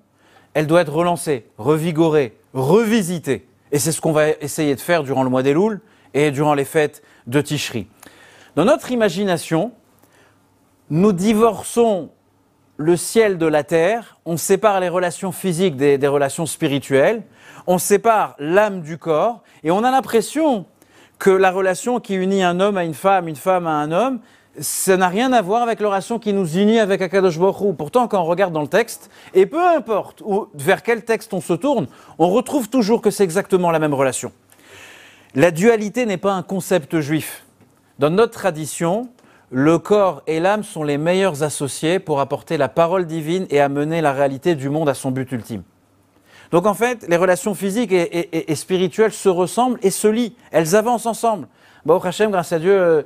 elle 0.54 0.66
doit 0.66 0.80
être 0.80 0.92
relancée, 0.92 1.46
revigorée, 1.58 2.36
revisitée. 2.54 3.46
Et 3.72 3.78
c'est 3.78 3.92
ce 3.92 4.00
qu'on 4.00 4.12
va 4.12 4.30
essayer 4.30 4.74
de 4.74 4.80
faire 4.80 5.02
durant 5.02 5.22
le 5.22 5.30
mois 5.30 5.42
des 5.42 5.52
Louls 5.52 5.80
et 6.12 6.30
durant 6.30 6.54
les 6.54 6.64
fêtes 6.64 7.02
de 7.26 7.40
Tishri. 7.40 7.88
Dans 8.56 8.64
notre 8.64 8.90
imagination, 8.92 9.72
nous 10.90 11.12
divorçons 11.12 12.10
le 12.76 12.96
ciel 12.96 13.38
de 13.38 13.46
la 13.46 13.64
terre, 13.64 14.18
on 14.24 14.36
sépare 14.36 14.80
les 14.80 14.88
relations 14.88 15.32
physiques 15.32 15.76
des 15.76 16.06
relations 16.06 16.46
spirituelles, 16.46 17.22
on 17.66 17.78
sépare 17.78 18.34
l'âme 18.38 18.82
du 18.82 18.98
corps, 18.98 19.42
et 19.62 19.70
on 19.70 19.84
a 19.84 19.90
l'impression 19.90 20.66
que 21.18 21.30
la 21.30 21.50
relation 21.50 22.00
qui 22.00 22.14
unit 22.14 22.42
un 22.42 22.60
homme 22.60 22.76
à 22.76 22.84
une 22.84 22.94
femme, 22.94 23.28
une 23.28 23.36
femme 23.36 23.66
à 23.66 23.72
un 23.72 23.92
homme, 23.92 24.20
ça 24.60 24.96
n'a 24.96 25.08
rien 25.08 25.32
à 25.32 25.42
voir 25.42 25.62
avec 25.62 25.80
la 25.80 25.88
relation 25.88 26.18
qui 26.18 26.32
nous 26.32 26.56
unit 26.56 26.78
avec 26.78 27.02
Akadosh 27.02 27.38
Baruch. 27.38 27.76
Pourtant, 27.76 28.06
quand 28.08 28.20
on 28.20 28.24
regarde 28.24 28.52
dans 28.52 28.62
le 28.62 28.68
texte, 28.68 29.10
et 29.34 29.46
peu 29.46 29.60
importe 29.60 30.22
vers 30.54 30.82
quel 30.82 31.04
texte 31.04 31.34
on 31.34 31.40
se 31.40 31.54
tourne, 31.54 31.86
on 32.18 32.30
retrouve 32.30 32.68
toujours 32.68 33.00
que 33.02 33.10
c'est 33.10 33.24
exactement 33.24 33.70
la 33.70 33.78
même 33.78 33.94
relation. 33.94 34.32
La 35.34 35.50
dualité 35.50 36.06
n'est 36.06 36.16
pas 36.16 36.32
un 36.32 36.42
concept 36.42 37.00
juif. 37.00 37.44
Dans 37.98 38.10
notre 38.10 38.32
tradition, 38.32 39.08
le 39.50 39.78
corps 39.78 40.22
et 40.26 40.40
l'âme 40.40 40.62
sont 40.62 40.84
les 40.84 40.98
meilleurs 40.98 41.42
associés 41.42 41.98
pour 41.98 42.20
apporter 42.20 42.56
la 42.56 42.68
parole 42.68 43.06
divine 43.06 43.46
et 43.50 43.60
amener 43.60 44.00
la 44.00 44.12
réalité 44.12 44.54
du 44.54 44.68
monde 44.68 44.88
à 44.88 44.94
son 44.94 45.10
but 45.10 45.30
ultime. 45.32 45.62
Donc 46.52 46.66
en 46.66 46.74
fait, 46.74 47.04
les 47.08 47.16
relations 47.16 47.54
physiques 47.54 47.90
et, 47.92 48.50
et- 48.50 48.54
spirituelles 48.54 49.12
se 49.12 49.28
ressemblent 49.28 49.78
et 49.82 49.90
se 49.90 50.06
lient. 50.06 50.36
Elles 50.52 50.76
avancent 50.76 51.06
ensemble. 51.06 51.48
Au 51.86 52.04
Hachem, 52.04 52.30
grâce 52.30 52.52
à 52.52 52.58
Dieu, 52.60 53.04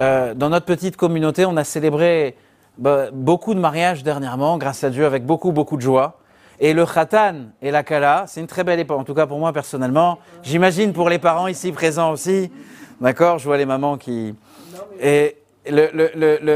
euh, 0.00 0.34
dans 0.34 0.48
notre 0.48 0.66
petite 0.66 0.96
communauté, 0.96 1.44
on 1.44 1.56
a 1.56 1.64
célébré 1.64 2.36
bah, 2.78 3.06
beaucoup 3.12 3.54
de 3.54 3.60
mariages 3.60 4.02
dernièrement, 4.02 4.58
grâce 4.58 4.84
à 4.84 4.90
Dieu, 4.90 5.04
avec 5.04 5.24
beaucoup, 5.26 5.52
beaucoup 5.52 5.76
de 5.76 5.82
joie. 5.82 6.18
Et 6.58 6.72
le 6.74 6.84
Khatan 6.84 7.34
et 7.62 7.70
la 7.70 7.82
Kala, 7.82 8.24
c'est 8.26 8.40
une 8.40 8.46
très 8.46 8.64
belle 8.64 8.80
époque, 8.80 9.00
en 9.00 9.04
tout 9.04 9.14
cas 9.14 9.26
pour 9.26 9.38
moi 9.38 9.52
personnellement. 9.52 10.18
J'imagine 10.42 10.92
pour 10.92 11.08
les 11.08 11.18
parents 11.18 11.46
ici 11.46 11.72
présents 11.72 12.12
aussi. 12.12 12.50
D'accord 13.00 13.38
Je 13.38 13.44
vois 13.44 13.56
les 13.56 13.64
mamans 13.64 13.96
qui. 13.96 14.34
Et 15.00 15.36
le, 15.66 15.90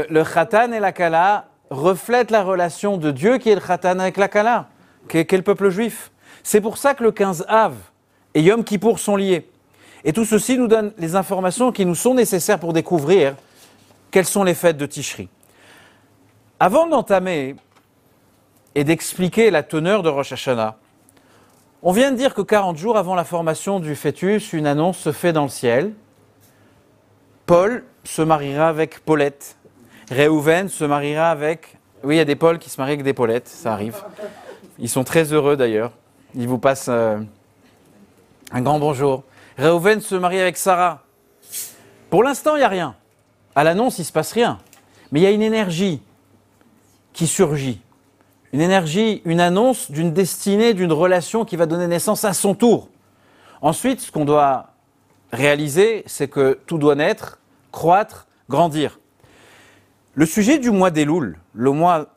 le 0.09 0.23
Khatan 0.23 0.71
et 0.73 0.79
la 0.79 0.91
Kala 0.91 1.45
reflètent 1.69 2.31
la 2.31 2.43
relation 2.43 2.97
de 2.97 3.11
Dieu 3.11 3.37
qui 3.37 3.49
est 3.49 3.55
le 3.55 3.61
Khatan 3.61 3.99
avec 3.99 4.17
la 4.17 4.27
Kala, 4.27 4.67
qui 5.09 5.17
est, 5.17 5.25
qui 5.25 5.35
est 5.35 5.39
le 5.39 5.43
peuple 5.43 5.69
juif. 5.69 6.11
C'est 6.43 6.61
pour 6.61 6.77
ça 6.77 6.93
que 6.93 7.03
le 7.03 7.11
15 7.11 7.45
Av 7.47 7.73
et 8.35 8.41
Yom 8.41 8.63
Kippour 8.63 8.99
sont 8.99 9.15
liés. 9.15 9.49
Et 10.05 10.13
tout 10.13 10.23
ceci 10.23 10.57
nous 10.57 10.67
donne 10.67 10.93
les 10.99 11.15
informations 11.15 11.71
qui 11.71 11.83
nous 11.83 11.95
sont 11.95 12.13
nécessaires 12.13 12.59
pour 12.59 12.73
découvrir 12.73 13.35
quelles 14.11 14.25
sont 14.25 14.43
les 14.43 14.53
fêtes 14.53 14.77
de 14.77 14.85
Tishri. 14.85 15.27
Avant 16.59 16.87
d'entamer 16.87 17.55
et 18.75 18.83
d'expliquer 18.83 19.49
la 19.49 19.63
teneur 19.63 20.03
de 20.03 20.09
Rosh 20.09 20.31
Hashanah, 20.31 20.77
on 21.81 21.91
vient 21.91 22.11
de 22.11 22.17
dire 22.17 22.35
que 22.35 22.43
40 22.43 22.77
jours 22.77 22.97
avant 22.97 23.15
la 23.15 23.23
formation 23.23 23.79
du 23.79 23.95
fœtus, 23.95 24.53
une 24.53 24.67
annonce 24.67 24.99
se 24.99 25.11
fait 25.11 25.33
dans 25.33 25.43
le 25.43 25.49
ciel. 25.49 25.91
Paul 27.47 27.83
se 28.03 28.21
mariera 28.21 28.69
avec 28.69 28.99
Paulette. 28.99 29.57
Réhouven 30.11 30.69
se 30.69 30.85
mariera 30.85 31.31
avec... 31.31 31.77
Oui, 32.03 32.15
il 32.15 32.17
y 32.19 32.21
a 32.21 32.25
des 32.25 32.35
Pauls 32.35 32.59
qui 32.59 32.69
se 32.69 32.79
marient 32.79 32.93
avec 32.93 33.03
des 33.03 33.13
Paulettes, 33.13 33.47
ça 33.47 33.73
arrive. 33.73 33.95
Ils 34.77 34.89
sont 34.89 35.03
très 35.03 35.33
heureux 35.33 35.57
d'ailleurs. 35.57 35.91
Ils 36.35 36.47
vous 36.47 36.59
passent 36.59 36.89
euh, 36.89 37.17
un 38.51 38.61
grand 38.61 38.77
bonjour. 38.77 39.23
Réhouven 39.57 40.01
se 40.01 40.15
marie 40.15 40.39
avec 40.39 40.57
Sarah. 40.57 41.03
Pour 42.09 42.23
l'instant, 42.23 42.55
il 42.55 42.59
n'y 42.59 42.65
a 42.65 42.69
rien. 42.69 42.95
À 43.55 43.63
l'annonce, 43.63 43.97
il 43.97 44.01
ne 44.01 44.05
se 44.05 44.11
passe 44.11 44.33
rien. 44.33 44.59
Mais 45.11 45.21
il 45.21 45.23
y 45.23 45.27
a 45.27 45.31
une 45.31 45.41
énergie 45.41 46.01
qui 47.13 47.27
surgit. 47.27 47.81
Une 48.51 48.61
énergie, 48.61 49.21
une 49.25 49.39
annonce 49.39 49.91
d'une 49.91 50.13
destinée, 50.13 50.73
d'une 50.73 50.91
relation 50.91 51.45
qui 51.45 51.55
va 51.55 51.65
donner 51.65 51.87
naissance 51.87 52.25
à 52.25 52.33
son 52.33 52.53
tour. 52.53 52.89
Ensuite, 53.61 54.01
ce 54.01 54.11
qu'on 54.11 54.25
doit 54.25 54.71
réaliser, 55.31 56.03
c'est 56.05 56.27
que 56.27 56.59
tout 56.65 56.77
doit 56.77 56.95
naître, 56.95 57.39
croître, 57.71 58.27
grandir. 58.49 58.99
Le 60.13 60.25
sujet 60.25 60.59
du 60.59 60.71
mois 60.71 60.91
d'Elul, 60.91 61.37
le 61.53 61.71
mois 61.71 62.07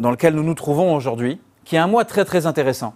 dans 0.00 0.10
lequel 0.10 0.34
nous 0.34 0.42
nous 0.42 0.54
trouvons 0.54 0.94
aujourd'hui, 0.94 1.40
qui 1.64 1.76
est 1.76 1.80
un 1.80 1.86
mois 1.86 2.04
très 2.04 2.24
très 2.24 2.46
intéressant, 2.46 2.94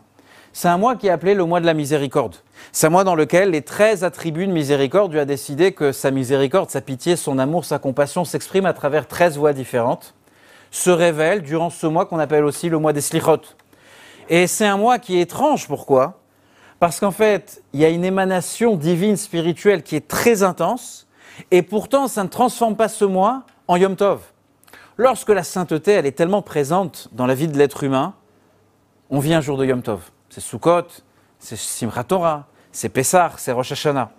c'est 0.52 0.68
un 0.68 0.78
mois 0.78 0.96
qui 0.96 1.06
est 1.06 1.10
appelé 1.10 1.34
le 1.34 1.44
mois 1.44 1.60
de 1.60 1.66
la 1.66 1.74
miséricorde. 1.74 2.36
C'est 2.72 2.86
un 2.86 2.90
mois 2.90 3.04
dans 3.04 3.14
lequel 3.14 3.50
les 3.50 3.62
13 3.62 4.04
attributs 4.04 4.46
de 4.46 4.52
miséricorde, 4.52 5.10
Dieu 5.10 5.20
a 5.20 5.24
décidé 5.24 5.72
que 5.72 5.92
sa 5.92 6.10
miséricorde, 6.10 6.70
sa 6.70 6.80
pitié, 6.80 7.16
son 7.16 7.38
amour, 7.38 7.64
sa 7.64 7.78
compassion 7.78 8.24
s'expriment 8.24 8.66
à 8.66 8.72
travers 8.72 9.06
13 9.06 9.38
voies 9.38 9.52
différentes, 9.52 10.14
se 10.70 10.90
révèlent 10.90 11.42
durant 11.42 11.70
ce 11.70 11.86
mois 11.86 12.06
qu'on 12.06 12.18
appelle 12.18 12.44
aussi 12.44 12.68
le 12.68 12.78
mois 12.78 12.92
des 12.92 13.00
slichot. 13.00 13.40
Et 14.28 14.46
c'est 14.46 14.66
un 14.66 14.76
mois 14.76 14.98
qui 14.98 15.18
est 15.18 15.22
étrange, 15.22 15.66
pourquoi? 15.66 16.20
Parce 16.80 17.00
qu'en 17.00 17.10
fait, 17.10 17.62
il 17.72 17.80
y 17.80 17.84
a 17.84 17.88
une 17.88 18.04
émanation 18.04 18.76
divine 18.76 19.16
spirituelle 19.16 19.82
qui 19.82 19.96
est 19.96 20.06
très 20.06 20.42
intense, 20.42 21.06
et 21.50 21.62
pourtant 21.62 22.08
ça 22.08 22.22
ne 22.24 22.28
transforme 22.28 22.76
pas 22.76 22.88
ce 22.88 23.04
mois 23.04 23.44
en 23.66 23.76
Yom 23.76 23.96
Tov. 23.96 24.20
Lorsque 24.96 25.30
la 25.30 25.44
sainteté, 25.44 25.92
elle 25.92 26.06
est 26.06 26.12
tellement 26.12 26.42
présente 26.42 27.08
dans 27.12 27.26
la 27.26 27.34
vie 27.34 27.48
de 27.48 27.56
l'être 27.56 27.84
humain, 27.84 28.14
on 29.10 29.20
vit 29.20 29.34
un 29.34 29.40
jour 29.40 29.56
de 29.56 29.64
Yom 29.64 29.82
Tov. 29.82 30.10
C'est 30.28 30.40
Sukkot, 30.40 30.88
c'est 31.38 31.56
Simchat 31.56 32.04
Torah, 32.04 32.46
c'est 32.72 32.88
Pessah, 32.88 33.32
c'est 33.36 33.52
Rosh 33.52 33.72
Hashanah. 33.72 34.10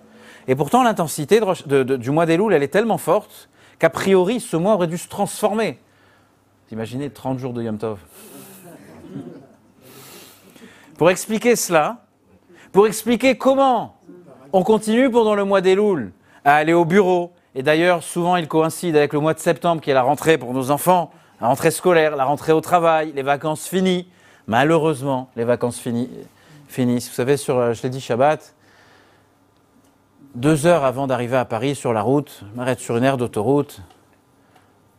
Et 0.47 0.55
pourtant, 0.55 0.83
l'intensité 0.83 1.39
du 1.65 2.11
mois 2.11 2.25
des 2.25 2.33
elle 2.33 2.63
est 2.63 2.69
tellement 2.69 2.97
forte 2.97 3.49
qu'a 3.77 3.89
priori, 3.89 4.39
ce 4.39 4.57
mois 4.57 4.73
aurait 4.73 4.87
dû 4.87 4.97
se 4.97 5.07
transformer. 5.07 5.79
Imaginez 6.71 7.09
30 7.09 7.39
jours 7.39 7.53
de 7.53 7.63
Yom 7.63 7.77
Tov. 7.77 7.99
Pour 10.97 11.09
expliquer 11.09 11.55
cela, 11.55 12.03
pour 12.71 12.85
expliquer 12.85 13.37
comment 13.37 13.95
on 14.51 14.63
continue 14.63 15.09
pendant 15.09 15.33
le 15.33 15.45
mois 15.45 15.61
des 15.61 15.77
à 16.45 16.55
aller 16.55 16.73
au 16.73 16.85
bureau, 16.85 17.31
et 17.55 17.63
d'ailleurs 17.63 18.03
souvent 18.03 18.35
il 18.35 18.47
coïncide 18.47 18.95
avec 18.95 19.13
le 19.13 19.19
mois 19.19 19.33
de 19.33 19.39
septembre 19.39 19.81
qui 19.81 19.89
est 19.89 19.93
la 19.93 20.01
rentrée 20.01 20.37
pour 20.37 20.53
nos 20.53 20.71
enfants, 20.71 21.11
la 21.41 21.47
rentrée 21.47 21.71
scolaire, 21.71 22.15
la 22.15 22.25
rentrée 22.25 22.51
au 22.51 22.61
travail, 22.61 23.13
les 23.15 23.23
vacances 23.23 23.65
finies. 23.65 24.09
Malheureusement, 24.49 25.29
les 25.35 25.43
vacances 25.43 25.79
finissent. 25.79 27.07
Vous 27.07 27.13
savez, 27.13 27.37
sur, 27.37 27.55
euh, 27.55 27.73
je 27.73 27.83
l'ai 27.83 27.89
dit, 27.91 28.01
Shabbat, 28.01 28.55
deux 30.33 30.65
heures 30.65 30.83
avant 30.83 31.05
d'arriver 31.05 31.37
à 31.37 31.45
Paris 31.45 31.75
sur 31.75 31.93
la 31.93 32.01
route, 32.01 32.41
je 32.51 32.57
m'arrête 32.57 32.79
sur 32.79 32.97
une 32.97 33.03
aire 33.03 33.17
d'autoroute, 33.17 33.83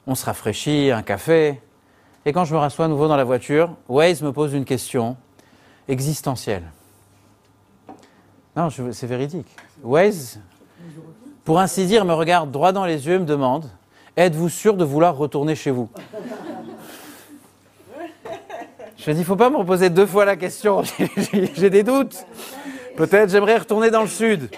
on 0.06 0.14
se 0.14 0.24
rafraîchit, 0.24 0.92
un 0.92 1.02
café, 1.02 1.60
et 2.24 2.32
quand 2.32 2.44
je 2.44 2.54
me 2.54 2.60
rassois 2.60 2.84
à 2.84 2.88
nouveau 2.88 3.08
dans 3.08 3.16
la 3.16 3.24
voiture, 3.24 3.74
Waze 3.88 4.22
me 4.22 4.30
pose 4.32 4.54
une 4.54 4.64
question 4.64 5.16
existentielle. 5.88 6.70
Non, 8.54 8.68
c'est 8.70 9.06
véridique. 9.08 9.48
Waze, 9.82 10.38
pour 11.44 11.58
ainsi 11.58 11.86
dire, 11.86 12.04
me 12.04 12.14
regarde 12.14 12.52
droit 12.52 12.70
dans 12.70 12.84
les 12.84 13.04
yeux 13.04 13.14
et 13.14 13.18
me 13.18 13.24
demande 13.24 13.68
Êtes-vous 14.16 14.48
sûr 14.48 14.76
de 14.76 14.84
vouloir 14.84 15.16
retourner 15.16 15.56
chez 15.56 15.72
vous? 15.72 15.88
Je 19.00 19.10
dis, 19.12 19.16
il 19.16 19.20
ne 19.20 19.24
faut 19.24 19.36
pas 19.36 19.48
me 19.48 19.56
reposer 19.56 19.88
deux 19.88 20.04
fois 20.04 20.26
la 20.26 20.36
question, 20.36 20.82
j'ai 21.54 21.70
des 21.70 21.82
doutes. 21.82 22.26
Peut-être 22.96 23.30
j'aimerais 23.30 23.56
retourner 23.56 23.90
dans 23.90 24.02
le 24.02 24.08
sud. 24.08 24.50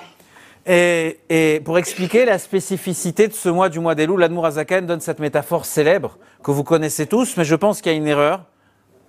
Et, 0.67 1.63
pour 1.65 1.79
expliquer 1.79 2.25
la 2.25 2.41
spécificité 2.41 3.29
de 3.29 3.35
ce 3.35 3.49
mois 3.49 3.69
du 3.69 3.79
mois 3.79 3.95
des 3.95 4.05
loups, 4.05 4.17
l'Admour 4.17 4.49
donne 4.83 5.01
cette 5.01 5.21
métaphore 5.21 5.65
célèbre 5.65 6.19
que 6.43 6.51
vous 6.51 6.65
connaissez 6.65 7.07
tous, 7.07 7.37
mais 7.37 7.45
je 7.45 7.55
pense 7.55 7.81
qu'il 7.81 7.93
y 7.93 7.95
a 7.95 7.99
une 7.99 8.09
erreur 8.09 8.45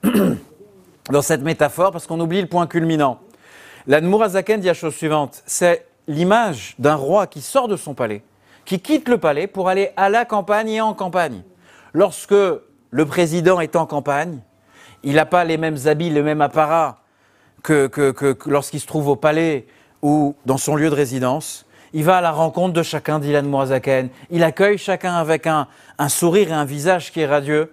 dans 1.10 1.24
cette 1.24 1.42
métaphore 1.42 1.92
parce 1.92 2.06
qu'on 2.06 2.20
oublie 2.20 2.42
le 2.42 2.48
point 2.48 2.68
culminant. 2.68 3.20
L'Admour 3.88 4.28
dit 4.28 4.68
la 4.68 4.74
chose 4.76 4.94
suivante 4.94 5.42
c'est 5.48 5.88
l'image 6.08 6.76
d'un 6.78 6.96
roi 6.96 7.26
qui 7.26 7.42
sort 7.42 7.68
de 7.68 7.76
son 7.76 7.96
palais, 7.96 8.22
qui 8.66 8.80
quitte 8.80 9.10
le 9.10 9.18
palais 9.18 9.48
pour 9.48 9.68
aller 9.68 9.90
à 9.98 10.10
la 10.10 10.26
campagne 10.26 10.70
et 10.70 10.82
en 10.82 10.94
campagne. 10.94 11.42
Lorsque 11.92 12.36
le 12.36 13.06
président 13.08 13.60
est 13.60 13.76
en 13.76 13.88
campagne, 13.88 14.40
il 15.04 15.16
n'a 15.16 15.26
pas 15.26 15.44
les 15.44 15.58
mêmes 15.58 15.78
habits, 15.86 16.10
le 16.10 16.24
même 16.24 16.42
apparat 16.42 17.00
que, 17.62 18.36
lorsqu'il 18.46 18.80
se 18.80 18.88
trouve 18.88 19.08
au 19.08 19.16
palais 19.16 19.66
ou 20.02 20.36
dans 20.46 20.58
son 20.58 20.76
lieu 20.76 20.90
de 20.90 20.96
résidence. 20.96 21.66
Il 21.94 22.04
va 22.04 22.18
à 22.18 22.22
la 22.22 22.32
rencontre 22.32 22.74
de 22.74 22.84
chacun, 22.84 23.20
d'Ilan 23.20 23.44
Mourazaken. 23.44 24.10
Il 24.32 24.44
accueille 24.44 24.78
chacun 24.78 25.14
avec 25.14 25.48
un, 25.48 25.68
sourire 26.10 26.50
et 26.50 26.54
un 26.54 26.66
visage 26.66 27.12
qui 27.12 27.22
est 27.22 27.26
radieux. 27.26 27.72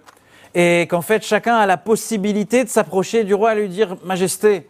Et 0.53 0.87
qu'en 0.89 1.01
fait, 1.01 1.23
chacun 1.23 1.55
a 1.55 1.65
la 1.65 1.77
possibilité 1.77 2.63
de 2.63 2.69
s'approcher 2.69 3.23
du 3.23 3.33
roi 3.33 3.53
et 3.53 3.61
lui 3.61 3.69
dire 3.69 3.97
Majesté, 4.03 4.69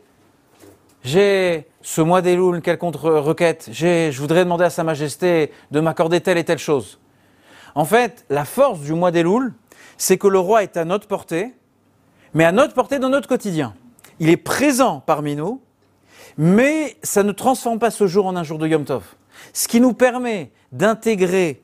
j'ai 1.04 1.68
ce 1.82 2.02
mois 2.02 2.22
des 2.22 2.36
louls, 2.36 2.62
quelle 2.62 2.78
contre-requête 2.78 3.70
Je 3.72 4.18
voudrais 4.20 4.44
demander 4.44 4.66
à 4.66 4.70
Sa 4.70 4.84
Majesté 4.84 5.52
de 5.72 5.80
m'accorder 5.80 6.22
telle 6.22 6.38
et 6.38 6.44
telle 6.44 6.60
chose. 6.60 7.00
En 7.74 7.86
fait, 7.86 8.26
la 8.30 8.46
force 8.46 8.80
du 8.80 8.94
mois 8.94 9.12
des 9.12 9.24
louls, 9.24 9.52
c'est 9.98 10.18
que 10.18 10.28
le 10.28 10.40
roi 10.40 10.64
est 10.64 10.78
à 10.78 10.86
notre 10.86 11.08
portée, 11.08 11.54
mais 12.34 12.46
à 12.46 12.52
notre 12.52 12.74
portée 12.74 13.00
dans 13.00 13.10
notre 13.10 13.28
quotidien. 13.28 13.74
Il 14.20 14.30
est 14.30 14.38
présent 14.38 15.02
parmi 15.06 15.36
nous, 15.36 15.62
mais 16.38 16.96
ça 17.04 17.24
ne 17.24 17.32
transforme 17.32 17.80
pas 17.80 17.92
ce 17.92 18.08
jour 18.08 18.26
en 18.26 18.36
un 18.36 18.44
jour 18.44 18.58
de 18.58 18.68
Yom 18.68 18.86
Tov. 18.86 19.04
Ce 19.54 19.68
qui 19.68 19.82
nous 19.82 19.94
permet 19.94 20.52
d'intégrer, 20.72 21.62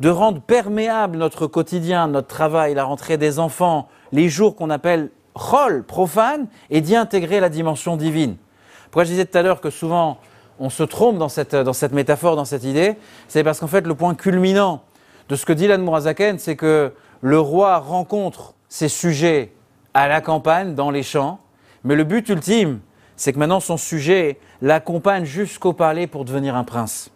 de 0.00 0.08
rendre 0.08 0.40
perméable 0.40 1.16
notre 1.16 1.46
quotidien, 1.46 2.06
notre 2.08 2.28
travail, 2.28 2.74
la 2.74 2.84
rentrée 2.84 3.16
des 3.16 3.38
enfants, 3.38 3.88
les 4.12 4.28
jours 4.28 4.54
qu'on 4.54 4.70
appelle 4.70 5.10
rôle 5.34 5.84
profane, 5.84 6.46
et 6.70 6.80
d'y 6.80 6.96
intégrer 6.96 7.40
la 7.40 7.48
dimension 7.48 7.96
divine. 7.96 8.36
Pourquoi 8.84 9.04
je 9.04 9.10
disais 9.10 9.26
tout 9.26 9.36
à 9.36 9.42
l'heure 9.42 9.60
que 9.60 9.70
souvent 9.70 10.18
on 10.58 10.70
se 10.70 10.82
trompe 10.82 11.18
dans 11.18 11.28
cette, 11.28 11.54
dans 11.54 11.72
cette 11.72 11.92
métaphore, 11.92 12.36
dans 12.36 12.44
cette 12.44 12.64
idée? 12.64 12.96
C'est 13.28 13.44
parce 13.44 13.60
qu'en 13.60 13.66
fait 13.66 13.86
le 13.86 13.94
point 13.94 14.14
culminant 14.14 14.82
de 15.28 15.36
ce 15.36 15.44
que 15.44 15.52
dit 15.52 15.66
l'Anne 15.66 16.38
c'est 16.38 16.56
que 16.56 16.92
le 17.20 17.40
roi 17.40 17.78
rencontre 17.78 18.54
ses 18.68 18.88
sujets 18.88 19.52
à 19.96 20.08
la 20.08 20.20
campagne, 20.20 20.74
dans 20.74 20.90
les 20.90 21.02
champs. 21.02 21.40
Mais 21.82 21.96
le 21.96 22.04
but 22.04 22.28
ultime, 22.28 22.80
c'est 23.16 23.32
que 23.32 23.38
maintenant 23.38 23.60
son 23.60 23.78
sujet 23.78 24.38
l'accompagne 24.60 25.24
jusqu'au 25.24 25.72
palais 25.72 26.06
pour 26.06 26.26
devenir 26.26 26.54
un 26.54 26.64
prince. 26.64 27.10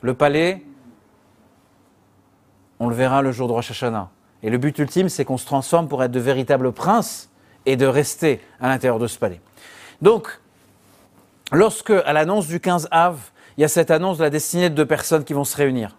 Le 0.00 0.14
palais, 0.14 0.62
on 2.78 2.88
le 2.88 2.94
verra 2.94 3.20
le 3.20 3.32
jour 3.32 3.48
de 3.48 3.52
Rosh 3.52 3.72
Hashanah. 3.72 4.08
Et 4.42 4.48
le 4.48 4.56
but 4.56 4.78
ultime, 4.78 5.10
c'est 5.10 5.26
qu'on 5.26 5.36
se 5.36 5.44
transforme 5.44 5.88
pour 5.88 6.02
être 6.02 6.10
de 6.10 6.20
véritables 6.20 6.72
princes 6.72 7.28
et 7.66 7.76
de 7.76 7.84
rester 7.84 8.40
à 8.62 8.68
l'intérieur 8.68 8.98
de 8.98 9.06
ce 9.06 9.18
palais. 9.18 9.42
Donc, 10.00 10.40
lorsque, 11.52 11.90
à 11.90 12.14
l'annonce 12.14 12.46
du 12.46 12.60
15 12.60 12.88
Av, 12.90 13.20
il 13.58 13.60
y 13.60 13.64
a 13.64 13.68
cette 13.68 13.90
annonce 13.90 14.16
de 14.16 14.22
la 14.22 14.30
destinée 14.30 14.70
de 14.70 14.74
deux 14.74 14.86
personnes 14.86 15.24
qui 15.24 15.34
vont 15.34 15.44
se 15.44 15.54
réunir, 15.54 15.98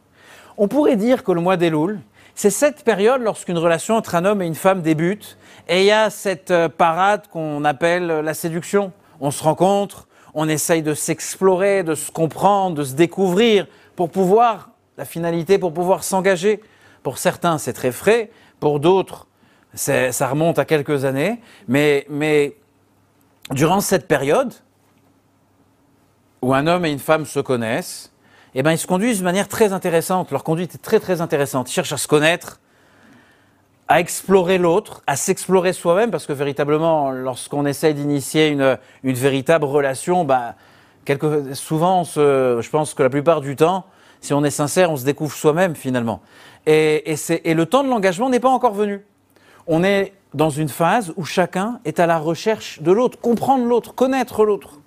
on 0.57 0.67
pourrait 0.67 0.95
dire 0.95 1.23
que 1.23 1.31
le 1.31 1.41
mois 1.41 1.57
d'Elul, 1.57 1.99
c'est 2.33 2.49
cette 2.49 2.83
période 2.83 3.21
lorsqu'une 3.21 3.59
relation 3.59 3.95
entre 3.97 4.15
un 4.15 4.25
homme 4.25 4.41
et 4.41 4.47
une 4.47 4.55
femme 4.55 4.81
débute 4.81 5.37
et 5.71 5.83
il 5.83 5.85
y 5.85 5.91
a 5.91 6.09
cette 6.09 6.51
euh, 6.51 6.67
parade 6.67 7.27
qu'on 7.29 7.63
appelle 7.63 8.11
euh, 8.11 8.21
la 8.21 8.33
séduction. 8.33 8.91
On 9.21 9.31
se 9.31 9.41
rencontre, 9.41 10.05
on 10.33 10.49
essaye 10.49 10.83
de 10.83 10.93
s'explorer, 10.93 11.83
de 11.83 11.95
se 11.95 12.11
comprendre, 12.11 12.75
de 12.75 12.83
se 12.83 12.93
découvrir 12.93 13.67
pour 13.95 14.11
pouvoir, 14.11 14.71
la 14.97 15.05
finalité, 15.05 15.57
pour 15.57 15.73
pouvoir 15.73 16.03
s'engager. 16.03 16.61
Pour 17.03 17.17
certains, 17.17 17.57
c'est 17.57 17.71
très 17.71 17.93
frais, 17.93 18.31
pour 18.59 18.81
d'autres, 18.81 19.27
ça 19.73 20.27
remonte 20.27 20.59
à 20.59 20.65
quelques 20.65 21.05
années, 21.05 21.39
mais, 21.69 22.05
durant 23.51 23.79
cette 23.79 24.09
période 24.09 24.53
où 26.41 26.53
un 26.53 26.67
homme 26.67 26.85
et 26.85 26.91
une 26.91 26.99
femme 26.99 27.25
se 27.25 27.39
connaissent, 27.39 28.11
eh 28.55 28.61
ben, 28.61 28.73
ils 28.73 28.77
se 28.77 28.87
conduisent 28.87 29.19
de 29.19 29.23
manière 29.23 29.47
très 29.47 29.71
intéressante. 29.71 30.31
Leur 30.31 30.43
conduite 30.43 30.75
est 30.75 30.79
très 30.79 30.99
très 30.99 31.21
intéressante. 31.21 31.71
Ils 31.71 31.73
cherchent 31.73 31.93
à 31.93 31.97
se 31.97 32.07
connaître, 32.07 32.59
à 33.91 33.99
explorer 33.99 34.57
l'autre, 34.57 35.03
à 35.05 35.17
s'explorer 35.17 35.73
soi-même, 35.73 36.11
parce 36.11 36.25
que 36.25 36.31
véritablement, 36.31 37.11
lorsqu'on 37.11 37.65
essaye 37.65 37.93
d'initier 37.93 38.47
une, 38.47 38.77
une, 39.03 39.15
véritable 39.15 39.65
relation, 39.65 40.23
bah, 40.23 40.55
quelque, 41.03 41.53
souvent, 41.55 42.05
je 42.05 42.69
pense 42.69 42.93
que 42.93 43.03
la 43.03 43.09
plupart 43.09 43.41
du 43.41 43.57
temps, 43.57 43.85
si 44.21 44.33
on 44.33 44.45
est 44.45 44.49
sincère, 44.49 44.91
on 44.91 44.95
se 44.95 45.03
découvre 45.03 45.35
soi-même 45.35 45.75
finalement. 45.75 46.21
Et, 46.65 47.11
et, 47.11 47.49
et 47.49 47.53
le 47.53 47.65
temps 47.65 47.83
de 47.83 47.89
l'engagement 47.89 48.29
n'est 48.29 48.39
pas 48.39 48.49
encore 48.49 48.73
venu. 48.73 49.05
On 49.67 49.83
est 49.83 50.13
dans 50.33 50.49
une 50.49 50.69
phase 50.69 51.11
où 51.17 51.25
chacun 51.25 51.81
est 51.83 51.99
à 51.99 52.05
la 52.05 52.17
recherche 52.17 52.81
de 52.81 52.93
l'autre, 52.93 53.19
comprendre 53.19 53.65
l'autre, 53.65 53.93
connaître 53.93 54.45
l'autre. 54.45 54.79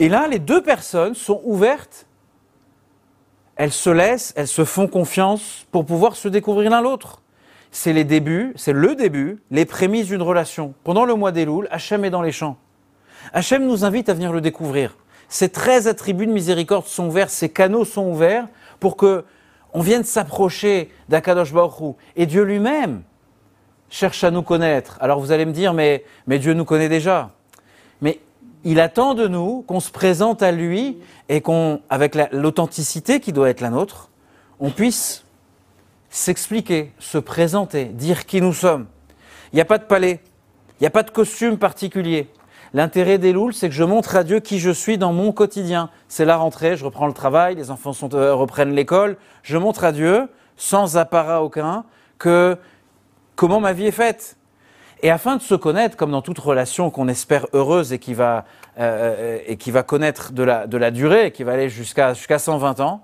Et 0.00 0.08
là, 0.08 0.26
les 0.26 0.40
deux 0.40 0.60
personnes 0.60 1.14
sont 1.14 1.40
ouvertes 1.44 2.06
elles 3.56 3.72
se 3.72 3.88
laissent, 3.88 4.34
elles 4.36 4.48
se 4.48 4.64
font 4.64 4.86
confiance 4.86 5.66
pour 5.72 5.86
pouvoir 5.86 6.14
se 6.14 6.28
découvrir 6.28 6.70
l'un 6.70 6.82
l'autre. 6.82 7.22
C'est 7.70 7.92
les 7.92 8.04
débuts, 8.04 8.52
c'est 8.56 8.72
le 8.72 8.94
début, 8.94 9.42
les 9.50 9.64
prémices 9.64 10.06
d'une 10.06 10.22
relation. 10.22 10.74
Pendant 10.84 11.04
le 11.04 11.14
mois 11.14 11.32
des 11.32 11.44
Louls, 11.44 11.68
Hachem 11.70 12.04
est 12.04 12.10
dans 12.10 12.22
les 12.22 12.32
champs. 12.32 12.56
Hachem 13.32 13.66
nous 13.66 13.84
invite 13.84 14.08
à 14.08 14.14
venir 14.14 14.32
le 14.32 14.40
découvrir. 14.40 14.96
Ces 15.28 15.48
13 15.48 15.88
attributs 15.88 16.26
de 16.26 16.32
miséricorde 16.32 16.86
sont 16.86 17.08
ouverts, 17.08 17.30
ces 17.30 17.48
canaux 17.48 17.84
sont 17.84 18.08
ouverts 18.08 18.46
pour 18.78 18.96
que 18.96 19.24
on 19.72 19.80
vienne 19.80 20.04
s'approcher 20.04 20.90
d'Akadosh 21.10 21.52
Baruch 21.52 21.96
Et 22.16 22.24
Dieu 22.24 22.44
lui-même 22.44 23.02
cherche 23.90 24.24
à 24.24 24.30
nous 24.30 24.42
connaître. 24.42 24.96
Alors 25.02 25.20
vous 25.20 25.32
allez 25.32 25.44
me 25.44 25.52
dire, 25.52 25.74
mais, 25.74 26.02
mais 26.26 26.38
Dieu 26.38 26.54
nous 26.54 26.64
connaît 26.64 26.88
déjà. 26.88 27.32
Mais 28.00 28.20
il 28.64 28.80
attend 28.80 29.12
de 29.12 29.28
nous 29.28 29.62
qu'on 29.66 29.80
se 29.80 29.90
présente 29.90 30.42
à 30.42 30.50
lui 30.50 30.98
et 31.28 31.42
qu'on, 31.42 31.82
avec 31.90 32.16
l'authenticité 32.32 33.20
qui 33.20 33.34
doit 33.34 33.50
être 33.50 33.60
la 33.60 33.68
nôtre, 33.68 34.08
on 34.60 34.70
puisse 34.70 35.25
s'expliquer, 36.16 36.92
se 36.98 37.18
présenter, 37.18 37.84
dire 37.84 38.24
qui 38.24 38.40
nous 38.40 38.54
sommes. 38.54 38.86
Il 39.52 39.56
n'y 39.56 39.60
a 39.60 39.66
pas 39.66 39.76
de 39.76 39.84
palais, 39.84 40.20
il 40.70 40.82
n'y 40.82 40.86
a 40.86 40.90
pas 40.90 41.02
de 41.02 41.10
costume 41.10 41.58
particulier. 41.58 42.30
L'intérêt 42.72 43.18
des 43.18 43.32
louls, 43.32 43.52
c'est 43.52 43.68
que 43.68 43.74
je 43.74 43.84
montre 43.84 44.16
à 44.16 44.24
Dieu 44.24 44.40
qui 44.40 44.58
je 44.58 44.70
suis 44.70 44.96
dans 44.96 45.12
mon 45.12 45.30
quotidien. 45.32 45.90
C'est 46.08 46.24
la 46.24 46.38
rentrée, 46.38 46.76
je 46.76 46.86
reprends 46.86 47.06
le 47.06 47.12
travail, 47.12 47.54
les 47.54 47.70
enfants 47.70 47.92
sont, 47.92 48.14
euh, 48.14 48.34
reprennent 48.34 48.72
l'école. 48.72 49.18
Je 49.42 49.58
montre 49.58 49.84
à 49.84 49.92
Dieu, 49.92 50.28
sans 50.56 50.96
apparat 50.96 51.42
aucun, 51.42 51.84
que 52.18 52.56
comment 53.34 53.60
ma 53.60 53.74
vie 53.74 53.86
est 53.86 53.92
faite. 53.92 54.38
Et 55.02 55.10
afin 55.10 55.36
de 55.36 55.42
se 55.42 55.54
connaître, 55.54 55.98
comme 55.98 56.12
dans 56.12 56.22
toute 56.22 56.38
relation 56.38 56.90
qu'on 56.90 57.08
espère 57.08 57.46
heureuse 57.52 57.92
et 57.92 57.98
qui 57.98 58.14
va, 58.14 58.46
euh, 58.78 59.38
et 59.46 59.58
qui 59.58 59.70
va 59.70 59.82
connaître 59.82 60.32
de 60.32 60.42
la, 60.42 60.66
de 60.66 60.78
la 60.78 60.90
durée, 60.90 61.30
qui 61.30 61.44
va 61.44 61.52
aller 61.52 61.68
jusqu'à 61.68 62.14
jusqu'à 62.14 62.38
120 62.38 62.80
ans, 62.80 63.02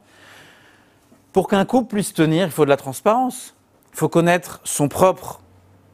pour 1.33 1.49
qu'un 1.49 1.65
couple 1.65 1.95
puisse 1.95 2.13
tenir, 2.13 2.47
il 2.47 2.53
faut 2.53 2.65
de 2.65 2.71
la 2.71 2.77
transparence. 2.77 3.55
Il 3.93 3.99
faut 3.99 4.09
connaître 4.09 4.61
son 4.65 4.89
propre 4.89 5.41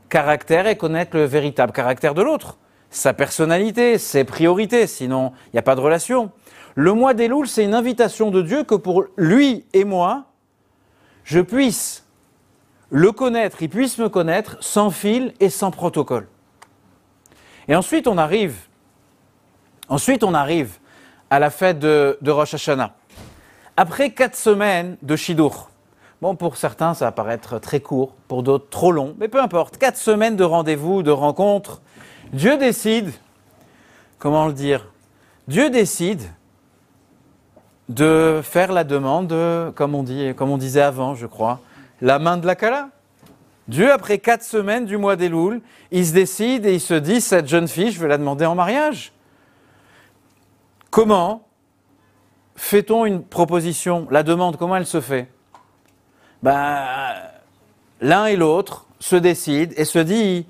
caractère 0.08 0.66
et 0.66 0.76
connaître 0.76 1.16
le 1.16 1.24
véritable 1.24 1.72
caractère 1.72 2.14
de 2.14 2.22
l'autre, 2.22 2.58
sa 2.90 3.12
personnalité, 3.12 3.98
ses 3.98 4.24
priorités, 4.24 4.86
sinon 4.86 5.32
il 5.46 5.50
n'y 5.54 5.58
a 5.58 5.62
pas 5.62 5.74
de 5.74 5.80
relation. 5.80 6.30
Le 6.74 6.92
mois 6.92 7.14
des 7.14 7.28
louls, 7.28 7.46
c'est 7.46 7.64
une 7.64 7.74
invitation 7.74 8.30
de 8.30 8.40
Dieu 8.40 8.64
que 8.64 8.74
pour 8.74 9.04
lui 9.16 9.66
et 9.72 9.84
moi, 9.84 10.24
je 11.24 11.40
puisse 11.40 12.06
le 12.90 13.12
connaître, 13.12 13.62
il 13.62 13.68
puisse 13.68 13.98
me 13.98 14.08
connaître 14.08 14.56
sans 14.60 14.90
fil 14.90 15.34
et 15.40 15.50
sans 15.50 15.70
protocole. 15.70 16.28
Et 17.66 17.76
ensuite, 17.76 18.06
on 18.06 18.16
arrive, 18.16 18.56
ensuite 19.88 20.24
on 20.24 20.32
arrive 20.32 20.78
à 21.28 21.38
la 21.38 21.50
fête 21.50 21.78
de, 21.78 22.16
de 22.22 22.30
Rosh 22.30 22.54
Hashanah. 22.54 22.94
Après 23.80 24.10
quatre 24.10 24.34
semaines 24.34 24.96
de 25.02 25.14
Shidur, 25.14 25.70
bon, 26.20 26.34
pour 26.34 26.56
certains, 26.56 26.94
ça 26.94 27.04
va 27.04 27.12
paraître 27.12 27.60
très 27.60 27.78
court, 27.78 28.12
pour 28.26 28.42
d'autres, 28.42 28.68
trop 28.70 28.90
long, 28.90 29.14
mais 29.20 29.28
peu 29.28 29.40
importe, 29.40 29.78
quatre 29.78 29.96
semaines 29.96 30.34
de 30.34 30.42
rendez-vous, 30.42 31.04
de 31.04 31.12
rencontres, 31.12 31.80
Dieu 32.32 32.56
décide, 32.56 33.12
comment 34.18 34.48
le 34.48 34.52
dire 34.52 34.86
Dieu 35.46 35.70
décide 35.70 36.22
de 37.88 38.40
faire 38.42 38.72
la 38.72 38.82
demande, 38.82 39.28
de, 39.28 39.70
comme 39.76 39.94
on, 39.94 40.04
comme 40.34 40.50
on 40.50 40.58
disait 40.58 40.82
avant, 40.82 41.14
je 41.14 41.28
crois, 41.28 41.60
la 42.00 42.18
main 42.18 42.36
de 42.36 42.48
la 42.48 42.56
Kala. 42.56 42.88
Dieu, 43.68 43.92
après 43.92 44.18
quatre 44.18 44.42
semaines 44.42 44.86
du 44.86 44.96
mois 44.96 45.14
des 45.14 45.28
Louls, 45.28 45.60
il 45.92 46.04
se 46.04 46.12
décide 46.12 46.66
et 46.66 46.74
il 46.74 46.80
se 46.80 46.94
dit 46.94 47.20
cette 47.20 47.46
jeune 47.46 47.68
fille, 47.68 47.92
je 47.92 48.00
vais 48.00 48.08
la 48.08 48.18
demander 48.18 48.44
en 48.44 48.56
mariage. 48.56 49.12
Comment 50.90 51.47
fait-on 52.58 53.06
une 53.06 53.22
proposition 53.22 54.06
La 54.10 54.22
demande, 54.22 54.56
comment 54.56 54.76
elle 54.76 54.86
se 54.86 55.00
fait? 55.00 55.30
Ben, 56.42 57.14
L'un 58.00 58.26
et 58.26 58.36
l'autre 58.36 58.86
se 59.00 59.16
décident 59.16 59.72
et 59.76 59.84
se 59.84 59.98
disent 59.98 60.44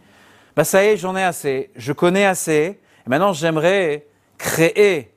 ben, 0.57 0.65
ça 0.65 0.85
y 0.85 0.89
est, 0.89 0.97
j'en 0.97 1.17
ai 1.17 1.23
assez, 1.23 1.71
je 1.77 1.93
connais 1.93 2.27
assez, 2.27 2.81
maintenant 3.07 3.33
j'aimerais 3.33 4.07
créer 4.37 5.13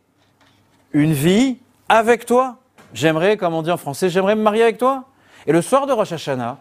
une 0.93 1.13
vie 1.13 1.57
avec 1.89 2.25
toi. 2.25 2.57
J'aimerais, 2.93 3.37
comme 3.37 3.53
on 3.53 3.61
dit 3.61 3.71
en 3.71 3.77
français, 3.77 4.09
j'aimerais 4.09 4.35
me 4.35 4.41
marier 4.41 4.63
avec 4.63 4.77
toi. 4.77 5.05
Et 5.47 5.51
le 5.51 5.61
soir 5.61 5.87
de 5.87 5.93
Rosh 5.93 6.11
Hashanah, 6.11 6.59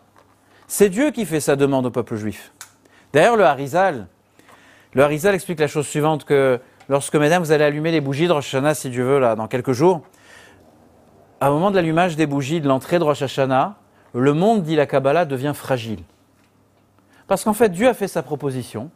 c'est 0.67 0.89
Dieu 0.89 1.11
qui 1.11 1.27
fait 1.27 1.41
sa 1.41 1.57
demande 1.57 1.87
au 1.87 1.91
peuple 1.91 2.17
juif. 2.17 2.53
D'ailleurs, 3.13 3.37
le 3.37 3.45
Harizal, 3.45 4.07
le 4.95 5.03
Harizal 5.03 5.35
explique 5.35 5.59
la 5.59 5.67
chose 5.67 5.87
suivante 5.87 6.25
que 6.25 6.61
lorsque, 6.89 7.17
mesdames, 7.17 7.43
vous 7.43 7.53
allez 7.53 7.65
allumer 7.65 7.91
les 7.91 8.01
bougies 8.01 8.29
de 8.29 8.33
Rosh 8.33 8.55
Hashanah, 8.55 8.75
si 8.75 8.91
Dieu 8.91 9.05
veut, 9.05 9.19
là, 9.19 9.35
dans 9.35 9.49
quelques 9.49 9.73
jours, 9.73 10.03
à 11.41 11.47
un 11.47 11.51
moment 11.51 11.71
de 11.71 11.77
l'allumage 11.77 12.17
des 12.17 12.27
bougies 12.27 12.61
de 12.61 12.69
l'entrée 12.69 12.99
de 12.99 13.05
Rosh 13.05 13.23
Hashanah, 13.23 13.77
le 14.13 14.33
monde, 14.35 14.63
dit 14.63 14.77
la 14.77 14.87
Kabbalah, 14.87 15.25
devient 15.25 15.53
fragile. 15.55 16.01
Parce 17.27 17.45
qu'en 17.45 17.55
fait, 17.55 17.71
Dieu 17.71 17.89
a 17.89 17.95
fait 17.95 18.09
sa 18.09 18.23
proposition. 18.23 18.91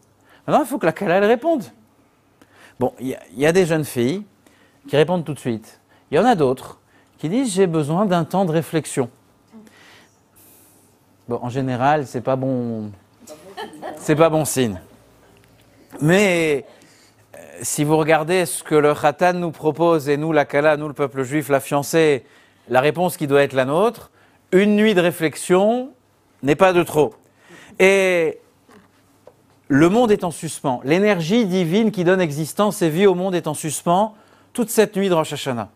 Maintenant, 0.47 0.63
il 0.65 0.69
faut 0.69 0.79
que 0.79 0.87
la 0.87 0.93
Kabbalah 0.93 1.27
réponde. 1.27 1.65
Bon, 2.79 2.93
il 3.01 3.09
y, 3.09 3.41
y, 3.41 3.47
a 3.47 3.53
des 3.53 3.67
jeunes 3.67 3.85
filles 3.85 4.25
qui 4.89 4.97
répondent 4.97 5.25
tout 5.25 5.35
de 5.35 5.39
suite. 5.39 5.81
Il 6.11 6.17
y 6.17 6.21
en 6.21 6.25
a 6.25 6.35
d'autres 6.35 6.81
qui 7.19 7.29
disent 7.29 7.55
j'ai 7.55 7.67
besoin 7.67 8.07
d'un 8.07 8.25
temps 8.25 8.45
de 8.45 8.51
réflexion. 8.51 9.09
Bon, 11.29 11.39
en 11.41 11.49
général, 11.49 12.07
c'est 12.07 12.21
pas 12.21 12.37
bon, 12.37 12.91
c'est 13.97 14.17
pas 14.17 14.29
bon 14.29 14.45
signe. 14.45 14.79
Mais 16.01 16.67
euh, 17.35 17.39
si 17.63 17.85
vous 17.85 17.97
regardez 17.97 18.45
ce 18.45 18.63
que 18.63 18.75
le 18.75 18.95
Khatan 18.95 19.35
nous 19.35 19.51
propose 19.51 20.09
et 20.09 20.17
nous, 20.17 20.33
la 20.33 20.45
Kala, 20.45 20.77
nous, 20.77 20.89
le 20.89 20.93
peuple 20.93 21.23
juif, 21.23 21.49
la 21.49 21.61
fiancée, 21.61 22.27
la 22.69 22.81
réponse 22.81 23.17
qui 23.17 23.27
doit 23.27 23.43
être 23.43 23.53
la 23.53 23.65
nôtre, 23.65 24.11
une 24.53 24.77
nuit 24.77 24.95
de 24.95 25.01
réflexion 25.01 25.93
n'est 26.43 26.55
pas 26.55 26.73
de 26.73 26.83
trop. 26.83 27.15
Et 27.79 28.39
le 29.69 29.89
monde 29.89 30.11
est 30.11 30.25
en 30.25 30.31
suspens. 30.31 30.81
L'énergie 30.85 31.47
divine 31.47 31.91
qui 31.91 32.05
donne 32.05 32.21
existence 32.21 32.83
et 32.83 32.89
vie 32.89 33.07
au 33.07 33.15
monde 33.15 33.35
est 33.35 33.47
en 33.47 33.55
suspens 33.55 34.15
toute 34.53 34.71
cette 34.71 34.97
nuit 34.97 35.09
de 35.09 35.15
Rosh 35.15 35.33
Hashanah. 35.33 35.71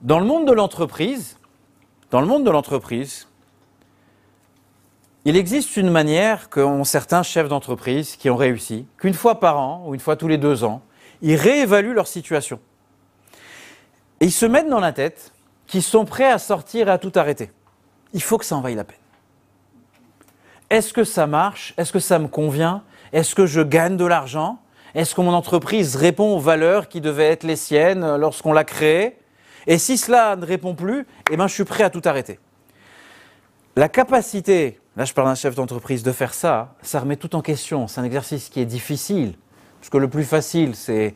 Dans 0.00 0.18
le 0.18 0.26
monde 0.26 0.46
de 0.46 0.52
l'entreprise, 0.52 1.38
dans 2.10 2.20
le 2.20 2.26
monde 2.26 2.44
de 2.44 2.50
l'entreprise, 2.50 3.28
il 5.24 5.36
existe 5.36 5.76
une 5.76 5.90
manière 5.90 6.50
qu'ont 6.50 6.84
certains 6.84 7.22
chefs 7.22 7.48
d'entreprise 7.48 8.16
qui 8.16 8.28
ont 8.28 8.36
réussi, 8.36 8.86
qu'une 8.98 9.14
fois 9.14 9.38
par 9.38 9.58
an 9.58 9.84
ou 9.86 9.94
une 9.94 10.00
fois 10.00 10.16
tous 10.16 10.28
les 10.28 10.38
deux 10.38 10.64
ans, 10.64 10.82
ils 11.20 11.36
réévaluent 11.36 11.94
leur 11.94 12.08
situation. 12.08 12.58
Et 14.22 14.26
ils 14.26 14.32
se 14.32 14.46
mettent 14.46 14.68
dans 14.68 14.78
la 14.78 14.92
tête 14.92 15.32
qu'ils 15.66 15.82
sont 15.82 16.04
prêts 16.04 16.30
à 16.30 16.38
sortir 16.38 16.86
et 16.86 16.92
à 16.92 16.98
tout 16.98 17.10
arrêter. 17.16 17.50
Il 18.12 18.22
faut 18.22 18.38
que 18.38 18.44
ça 18.44 18.54
en 18.54 18.60
vaille 18.60 18.76
la 18.76 18.84
peine. 18.84 18.96
Est-ce 20.70 20.92
que 20.92 21.02
ça 21.02 21.26
marche? 21.26 21.74
Est-ce 21.76 21.92
que 21.92 21.98
ça 21.98 22.20
me 22.20 22.28
convient? 22.28 22.84
Est-ce 23.12 23.34
que 23.34 23.46
je 23.46 23.60
gagne 23.60 23.96
de 23.96 24.04
l'argent? 24.04 24.60
Est-ce 24.94 25.16
que 25.16 25.20
mon 25.22 25.32
entreprise 25.32 25.96
répond 25.96 26.36
aux 26.36 26.38
valeurs 26.38 26.88
qui 26.88 27.00
devaient 27.00 27.30
être 27.30 27.42
les 27.42 27.56
siennes 27.56 28.14
lorsqu'on 28.14 28.52
l'a 28.52 28.62
créée? 28.62 29.18
Et 29.66 29.76
si 29.76 29.98
cela 29.98 30.36
ne 30.36 30.46
répond 30.46 30.76
plus, 30.76 31.04
eh 31.32 31.36
ben, 31.36 31.48
je 31.48 31.54
suis 31.54 31.64
prêt 31.64 31.82
à 31.82 31.90
tout 31.90 32.02
arrêter. 32.04 32.38
La 33.74 33.88
capacité, 33.88 34.78
là 34.96 35.04
je 35.04 35.12
parle 35.12 35.26
d'un 35.26 35.34
chef 35.34 35.56
d'entreprise, 35.56 36.04
de 36.04 36.12
faire 36.12 36.32
ça, 36.32 36.76
ça 36.82 37.00
remet 37.00 37.16
tout 37.16 37.34
en 37.34 37.40
question. 37.40 37.88
C'est 37.88 38.00
un 38.00 38.04
exercice 38.04 38.50
qui 38.50 38.60
est 38.60 38.66
difficile. 38.66 39.34
Parce 39.80 39.90
que 39.90 39.98
le 39.98 40.08
plus 40.08 40.24
facile, 40.24 40.76
c'est 40.76 41.12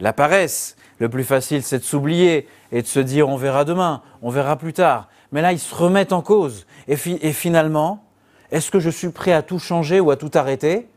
la 0.00 0.12
paresse. 0.12 0.74
Le 0.98 1.08
plus 1.08 1.24
facile, 1.24 1.62
c'est 1.62 1.78
de 1.78 1.84
s'oublier 1.84 2.48
et 2.72 2.82
de 2.82 2.86
se 2.86 3.00
dire 3.00 3.28
on 3.28 3.36
verra 3.36 3.64
demain, 3.64 4.02
on 4.22 4.30
verra 4.30 4.56
plus 4.56 4.72
tard. 4.72 5.08
Mais 5.30 5.42
là, 5.42 5.52
ils 5.52 5.58
se 5.58 5.74
remettent 5.74 6.12
en 6.12 6.22
cause. 6.22 6.66
Et, 6.88 6.96
fi 6.96 7.18
et 7.22 7.32
finalement, 7.32 8.04
est-ce 8.50 8.70
que 8.70 8.80
je 8.80 8.90
suis 8.90 9.10
prêt 9.10 9.32
à 9.32 9.42
tout 9.42 9.58
changer 9.58 10.00
ou 10.00 10.10
à 10.10 10.16
tout 10.16 10.30
arrêter? 10.34 10.88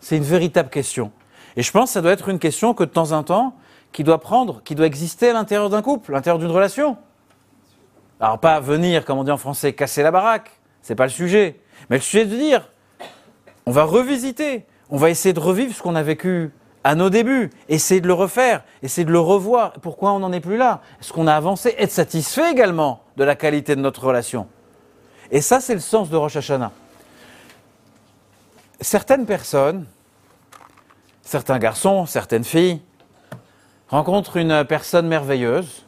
C'est 0.00 0.16
une 0.16 0.24
véritable 0.24 0.68
question. 0.68 1.12
Et 1.56 1.62
je 1.62 1.72
pense 1.72 1.90
que 1.90 1.92
ça 1.94 2.02
doit 2.02 2.12
être 2.12 2.28
une 2.28 2.38
question 2.38 2.74
que 2.74 2.84
de 2.84 2.90
temps 2.90 3.12
en 3.12 3.22
temps, 3.22 3.54
qui 3.92 4.04
doit 4.04 4.20
prendre, 4.20 4.62
qui 4.62 4.74
doit 4.74 4.86
exister 4.86 5.30
à 5.30 5.32
l'intérieur 5.32 5.70
d'un 5.70 5.80
couple, 5.80 6.12
à 6.12 6.16
l'intérieur 6.16 6.38
d'une 6.38 6.50
relation. 6.50 6.98
Alors 8.20 8.38
pas 8.38 8.60
venir, 8.60 9.04
comme 9.04 9.18
on 9.18 9.24
dit 9.24 9.30
en 9.30 9.38
français, 9.38 9.72
casser 9.72 10.02
la 10.02 10.10
baraque, 10.10 10.50
c'est 10.82 10.94
pas 10.94 11.04
le 11.04 11.10
sujet. 11.10 11.60
Mais 11.88 11.96
le 11.96 12.02
sujet 12.02 12.26
de 12.26 12.36
dire, 12.36 12.70
on 13.64 13.70
va 13.70 13.84
revisiter, 13.84 14.66
on 14.90 14.96
va 14.96 15.10
essayer 15.10 15.32
de 15.32 15.40
revivre 15.40 15.74
ce 15.74 15.82
qu'on 15.82 15.94
a 15.94 16.02
vécu 16.02 16.50
à 16.86 16.94
nos 16.94 17.10
débuts, 17.10 17.50
essayer 17.68 18.00
de 18.00 18.06
le 18.06 18.12
refaire, 18.12 18.62
essayer 18.80 19.04
de 19.04 19.10
le 19.10 19.18
revoir. 19.18 19.72
Pourquoi 19.82 20.12
on 20.12 20.20
n'en 20.20 20.32
est 20.32 20.38
plus 20.38 20.56
là? 20.56 20.82
Est-ce 21.00 21.12
qu'on 21.12 21.26
a 21.26 21.34
avancé? 21.34 21.74
Être 21.78 21.90
satisfait 21.90 22.52
également 22.52 23.02
de 23.16 23.24
la 23.24 23.34
qualité 23.34 23.74
de 23.74 23.80
notre 23.80 24.04
relation. 24.04 24.46
Et 25.32 25.40
ça, 25.40 25.58
c'est 25.58 25.74
le 25.74 25.80
sens 25.80 26.10
de 26.10 26.16
Rosh 26.16 26.36
Hashanah. 26.36 26.70
Certaines 28.80 29.26
personnes, 29.26 29.86
certains 31.22 31.58
garçons, 31.58 32.06
certaines 32.06 32.44
filles, 32.44 32.80
rencontrent 33.88 34.36
une 34.36 34.64
personne 34.64 35.08
merveilleuse, 35.08 35.84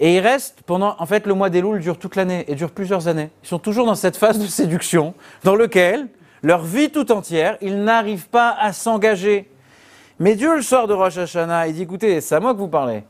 et 0.00 0.16
ils 0.16 0.20
restent 0.20 0.62
pendant. 0.66 0.96
En 0.98 1.06
fait, 1.06 1.28
le 1.28 1.34
mois 1.34 1.50
des 1.50 1.60
louls 1.60 1.78
dure 1.78 1.96
toute 1.98 2.16
l'année 2.16 2.44
et 2.48 2.56
dure 2.56 2.72
plusieurs 2.72 3.06
années. 3.06 3.30
Ils 3.44 3.48
sont 3.48 3.60
toujours 3.60 3.86
dans 3.86 3.94
cette 3.94 4.16
phase 4.16 4.40
de 4.40 4.46
séduction 4.46 5.14
dans 5.44 5.54
laquelle, 5.54 6.08
leur 6.42 6.62
vie 6.62 6.90
tout 6.90 7.12
entière, 7.12 7.56
ils 7.60 7.84
n'arrivent 7.84 8.28
pas 8.28 8.50
à 8.58 8.72
s'engager. 8.72 9.48
Mais 10.20 10.36
Dieu, 10.36 10.54
le 10.54 10.62
soir 10.62 10.86
de 10.86 10.92
Rosh 10.92 11.16
Hashanah, 11.16 11.66
il 11.66 11.74
dit 11.74 11.82
écoutez, 11.82 12.20
c'est 12.20 12.34
à 12.34 12.40
moi 12.40 12.52
que 12.52 12.58
vous 12.58 12.68
parlez. 12.68 13.04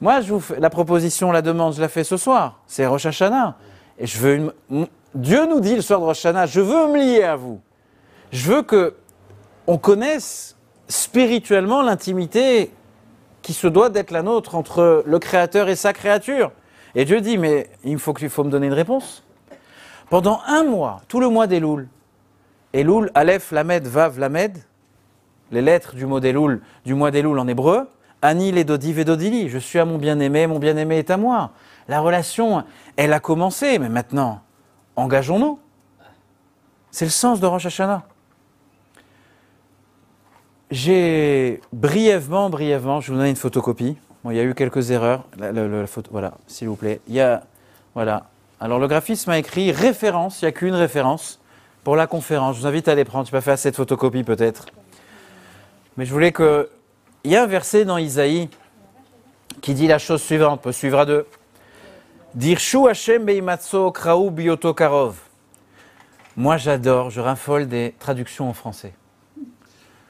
Moi, 0.00 0.22
je 0.22 0.36
fais 0.38 0.58
la 0.58 0.70
proposition, 0.70 1.30
la 1.30 1.42
demande, 1.42 1.74
je 1.74 1.80
la 1.80 1.88
fais 1.88 2.04
ce 2.04 2.16
soir. 2.16 2.60
C'est 2.66 2.86
Rosh 2.86 3.06
Hashanah. 3.06 3.56
Et 3.98 4.06
je 4.06 4.18
veux. 4.18 4.54
Dieu 5.14 5.46
nous 5.46 5.60
dit 5.60 5.76
le 5.76 5.82
soir 5.82 6.00
de 6.00 6.06
Rosh 6.06 6.24
Hashanah 6.24 6.46
je 6.46 6.60
veux 6.60 6.88
me 6.88 6.98
lier 6.98 7.22
à 7.22 7.36
vous. 7.36 7.60
Je 8.32 8.50
veux 8.50 8.62
que 8.62 8.94
on 9.66 9.76
connaisse 9.76 10.56
spirituellement 10.88 11.82
l'intimité 11.82 12.72
qui 13.42 13.52
se 13.52 13.66
doit 13.66 13.90
d'être 13.90 14.10
la 14.10 14.22
nôtre 14.22 14.54
entre 14.54 15.02
le 15.06 15.18
Créateur 15.18 15.68
et 15.68 15.76
sa 15.76 15.92
créature. 15.92 16.50
Et 16.94 17.04
Dieu 17.04 17.20
dit, 17.20 17.38
mais 17.38 17.70
il 17.84 17.98
faut, 17.98 18.14
qu'il 18.14 18.28
faut 18.28 18.44
me 18.44 18.50
donner 18.50 18.68
une 18.68 18.72
réponse. 18.72 19.24
Pendant 20.10 20.40
un 20.46 20.64
mois, 20.64 21.00
tout 21.08 21.20
le 21.20 21.28
mois 21.28 21.46
des 21.46 21.60
Louls, 21.60 21.88
Elul, 22.72 23.10
Aleph, 23.14 23.50
Lamed, 23.50 23.86
Vav, 23.86 24.18
Lamed, 24.18 24.58
les 25.52 25.62
lettres 25.62 25.94
du 25.94 26.06
mot 26.06 26.18
d'Elul, 26.18 26.60
du 26.84 26.94
mois 26.94 27.10
en 27.10 27.48
hébreu, 27.48 27.88
Ani, 28.22 28.52
Ledodi, 28.52 28.92
Vedodili, 28.92 29.48
je 29.48 29.58
suis 29.58 29.78
à 29.78 29.84
mon 29.84 29.98
bien-aimé, 29.98 30.46
mon 30.46 30.58
bien-aimé 30.58 30.98
est 30.98 31.10
à 31.10 31.16
moi. 31.16 31.50
La 31.88 32.00
relation, 32.00 32.64
elle 32.96 33.12
a 33.12 33.20
commencé, 33.20 33.78
mais 33.78 33.88
maintenant, 33.88 34.40
engageons-nous. 34.96 35.58
C'est 36.90 37.04
le 37.04 37.10
sens 37.10 37.40
de 37.40 37.46
Rosh 37.46 37.66
Hashanah. 37.66 38.02
J'ai 40.70 41.60
brièvement, 41.72 42.48
brièvement, 42.48 43.00
je 43.00 43.12
vous 43.12 43.18
donner 43.18 43.30
une 43.30 43.36
photocopie. 43.36 43.96
Il 44.24 44.36
y 44.36 44.40
a 44.40 44.44
eu 44.44 44.54
quelques 44.54 44.90
erreurs. 44.90 45.24
La, 45.36 45.86
photo, 45.86 46.10
voilà, 46.12 46.34
s'il 46.46 46.68
vous 46.68 46.76
plaît. 46.76 47.00
Il 47.08 47.40
voilà. 47.94 48.26
Alors 48.60 48.78
le 48.78 48.86
graphisme 48.86 49.30
a 49.30 49.38
écrit 49.38 49.72
référence. 49.72 50.40
Il 50.40 50.44
n'y 50.44 50.48
a 50.48 50.52
qu'une 50.52 50.74
référence 50.74 51.40
pour 51.82 51.96
la 51.96 52.06
conférence. 52.06 52.56
Je 52.56 52.60
vous 52.60 52.66
invite 52.66 52.88
à 52.88 52.94
les 52.94 53.04
prendre. 53.04 53.26
N'ai 53.26 53.32
pas 53.32 53.40
fait 53.40 53.50
assez 53.50 53.70
de 53.70 53.76
photocopies 53.76 54.22
peut-être, 54.22 54.66
mais 55.96 56.04
je 56.04 56.12
voulais 56.12 56.32
que. 56.32 56.70
Il 57.24 57.30
y 57.30 57.36
a 57.36 57.42
un 57.44 57.46
verset 57.46 57.84
dans 57.84 57.98
Isaïe 57.98 58.48
qui 59.60 59.74
dit 59.74 59.86
la 59.86 59.98
chose 59.98 60.22
suivante. 60.22 60.60
Peut 60.62 60.72
suivre 60.72 60.98
à 60.98 61.06
deux. 61.06 61.26
Dirshu 62.34 62.88
Hashem 62.88 63.24
beimatso 63.24 63.92
kraou 63.92 64.30
bioto 64.30 64.74
karov. 64.74 65.18
Moi, 66.36 66.56
j'adore, 66.56 67.10
je 67.10 67.20
raffole 67.20 67.68
des 67.68 67.94
traductions 67.98 68.48
en 68.48 68.54
français. 68.54 68.94
Il 69.36 69.44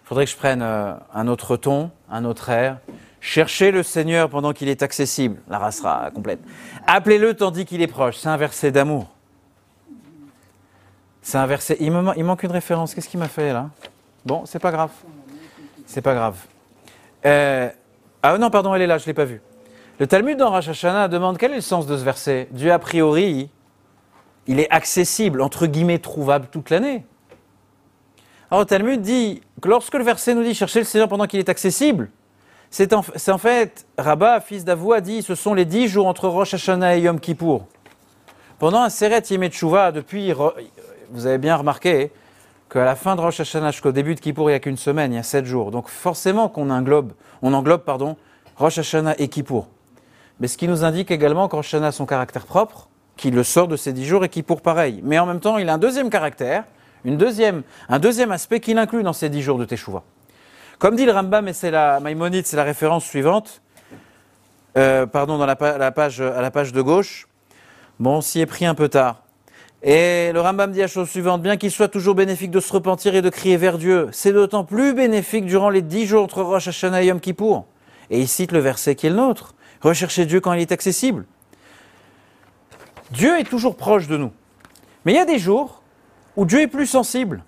faudrait 0.04 0.24
que 0.24 0.30
je 0.30 0.36
prenne 0.36 0.62
euh, 0.62 0.94
un 1.12 1.26
autre 1.26 1.56
ton, 1.56 1.90
un 2.08 2.24
autre 2.24 2.48
air. 2.48 2.78
Cherchez 3.20 3.70
le 3.72 3.82
Seigneur 3.82 4.28
pendant 4.28 4.52
qu'il 4.52 4.68
est 4.68 4.82
accessible. 4.82 5.40
La 5.48 5.58
race 5.58 5.78
sera 5.78 6.10
complète. 6.12 6.40
Appelez-le 6.86 7.34
tandis 7.34 7.64
qu'il 7.64 7.82
est 7.82 7.88
proche. 7.88 8.16
C'est 8.18 8.28
un 8.28 8.36
verset 8.36 8.70
d'amour. 8.70 9.08
C'est 11.22 11.38
un 11.38 11.46
verset. 11.46 11.76
Il, 11.80 11.92
il 12.16 12.24
manque 12.24 12.42
une 12.42 12.52
référence. 12.52 12.94
Qu'est-ce 12.94 13.08
qu'il 13.08 13.20
m'a 13.20 13.28
fait 13.28 13.52
là? 13.52 13.70
Bon, 14.24 14.44
c'est 14.46 14.58
pas 14.58 14.70
grave. 14.70 14.90
C'est 15.92 16.00
pas 16.00 16.14
grave. 16.14 16.38
Euh, 17.26 17.68
Ah 18.22 18.38
non, 18.38 18.48
pardon, 18.48 18.74
elle 18.74 18.80
est 18.80 18.86
là, 18.86 18.96
je 18.96 19.02
ne 19.02 19.08
l'ai 19.08 19.12
pas 19.12 19.26
vue. 19.26 19.42
Le 19.98 20.06
Talmud 20.06 20.38
dans 20.38 20.50
Rosh 20.50 20.68
Hashanah 20.68 21.08
demande 21.08 21.36
quel 21.36 21.52
est 21.52 21.56
le 21.56 21.60
sens 21.60 21.86
de 21.86 21.98
ce 21.98 22.02
verset. 22.02 22.48
Dieu, 22.50 22.72
a 22.72 22.78
priori, 22.78 23.50
il 24.46 24.58
est 24.58 24.70
accessible, 24.70 25.42
entre 25.42 25.66
guillemets, 25.66 25.98
trouvable 25.98 26.46
toute 26.50 26.70
l'année. 26.70 27.04
Alors, 28.50 28.60
le 28.60 28.66
Talmud 28.66 29.02
dit 29.02 29.42
que 29.60 29.68
lorsque 29.68 29.92
le 29.92 30.02
verset 30.02 30.34
nous 30.34 30.42
dit 30.42 30.54
chercher 30.54 30.78
le 30.78 30.86
Seigneur 30.86 31.10
pendant 31.10 31.26
qu'il 31.26 31.40
est 31.40 31.50
accessible, 31.50 32.08
c'est 32.70 32.94
en, 32.94 33.02
fait, 33.02 33.86
Rabat, 33.98 34.40
fils 34.40 34.64
d'Avou, 34.64 34.94
a 34.94 35.02
dit 35.02 35.20
ce 35.20 35.34
sont 35.34 35.52
les 35.52 35.66
dix 35.66 35.88
jours 35.88 36.06
entre 36.06 36.26
Rosh 36.26 36.54
Hashanah 36.54 36.96
et 36.96 37.02
Yom 37.02 37.20
Kippour. 37.20 37.66
Pendant 38.58 38.80
un 38.80 38.88
Seret 38.88 39.24
Yom 39.28 39.46
Teshuvah, 39.46 39.92
depuis, 39.92 40.32
vous 41.10 41.26
avez 41.26 41.36
bien 41.36 41.54
remarqué 41.54 42.12
qu'à 42.72 42.84
la 42.84 42.96
fin 42.96 43.16
de 43.16 43.20
Rosh 43.20 43.40
Hashanah 43.40 43.70
jusqu'au 43.70 43.92
début 43.92 44.14
de 44.14 44.20
Kippour, 44.20 44.48
il 44.48 44.54
n'y 44.54 44.56
a 44.56 44.60
qu'une 44.60 44.78
semaine, 44.78 45.12
il 45.12 45.16
y 45.16 45.18
a 45.18 45.22
sept 45.22 45.44
jours. 45.44 45.70
Donc 45.70 45.88
forcément 45.88 46.48
qu'on 46.48 46.70
englobe, 46.70 47.12
on 47.42 47.52
englobe 47.52 47.82
pardon, 47.82 48.16
Rosh 48.56 48.78
Hashanah 48.78 49.14
et 49.18 49.28
Kippour. 49.28 49.68
Mais 50.40 50.48
ce 50.48 50.56
qui 50.56 50.68
nous 50.68 50.82
indique 50.82 51.10
également 51.10 51.48
que 51.48 51.56
Rosh 51.56 51.74
Hashanah 51.74 51.88
a 51.88 51.92
son 51.92 52.06
caractère 52.06 52.46
propre, 52.46 52.88
qu'il 53.16 53.34
le 53.34 53.44
sort 53.44 53.68
de 53.68 53.76
ces 53.76 53.92
dix 53.92 54.06
jours 54.06 54.24
et 54.24 54.30
Kippour 54.30 54.62
pareil. 54.62 55.00
Mais 55.04 55.18
en 55.18 55.26
même 55.26 55.40
temps, 55.40 55.58
il 55.58 55.68
a 55.68 55.74
un 55.74 55.78
deuxième 55.78 56.08
caractère, 56.08 56.64
une 57.04 57.18
deuxième, 57.18 57.62
un 57.90 57.98
deuxième 57.98 58.32
aspect 58.32 58.60
qu'il 58.60 58.78
inclut 58.78 59.02
dans 59.02 59.12
ces 59.12 59.28
dix 59.28 59.42
jours 59.42 59.58
de 59.58 59.66
Teshuvah. 59.66 60.02
Comme 60.78 60.96
dit 60.96 61.04
le 61.04 61.12
Rambam, 61.12 61.46
et 61.48 61.52
c'est 61.52 61.70
la 61.70 62.00
Maïmonide, 62.00 62.46
c'est 62.46 62.56
la 62.56 62.64
référence 62.64 63.04
suivante, 63.04 63.60
euh, 64.78 65.04
pardon, 65.04 65.36
dans 65.36 65.46
la 65.46 65.56
page, 65.56 66.20
à 66.22 66.40
la 66.40 66.50
page 66.50 66.72
de 66.72 66.80
gauche, 66.80 67.28
bon, 68.00 68.16
on 68.16 68.20
s'y 68.22 68.40
est 68.40 68.46
pris 68.46 68.64
un 68.64 68.74
peu 68.74 68.88
tard. 68.88 69.22
Et 69.82 70.30
le 70.32 70.40
Rambam 70.40 70.70
dit 70.70 70.78
la 70.78 70.86
chose 70.86 71.08
suivante, 71.08 71.42
bien 71.42 71.56
qu'il 71.56 71.72
soit 71.72 71.88
toujours 71.88 72.14
bénéfique 72.14 72.52
de 72.52 72.60
se 72.60 72.72
repentir 72.72 73.16
et 73.16 73.22
de 73.22 73.30
crier 73.30 73.56
vers 73.56 73.78
Dieu, 73.78 74.08
c'est 74.12 74.32
d'autant 74.32 74.64
plus 74.64 74.94
bénéfique 74.94 75.44
durant 75.44 75.70
les 75.70 75.82
dix 75.82 76.06
jours 76.06 76.22
entre 76.22 76.42
Rosh 76.42 76.68
Hashanah 76.68 77.02
et 77.02 77.06
Yom 77.06 77.18
Kippour. 77.18 77.66
Et 78.10 78.20
il 78.20 78.28
cite 78.28 78.52
le 78.52 78.60
verset 78.60 78.94
qui 78.94 79.08
est 79.08 79.10
le 79.10 79.16
nôtre. 79.16 79.54
Recherchez 79.80 80.24
Dieu 80.24 80.40
quand 80.40 80.52
il 80.52 80.60
est 80.60 80.70
accessible. 80.70 81.24
Dieu 83.10 83.40
est 83.40 83.44
toujours 83.44 83.76
proche 83.76 84.06
de 84.06 84.16
nous. 84.16 84.30
Mais 85.04 85.12
il 85.12 85.16
y 85.16 85.18
a 85.18 85.24
des 85.24 85.40
jours 85.40 85.82
où 86.36 86.44
Dieu 86.44 86.60
est 86.60 86.68
plus 86.68 86.86
sensible. 86.86 87.42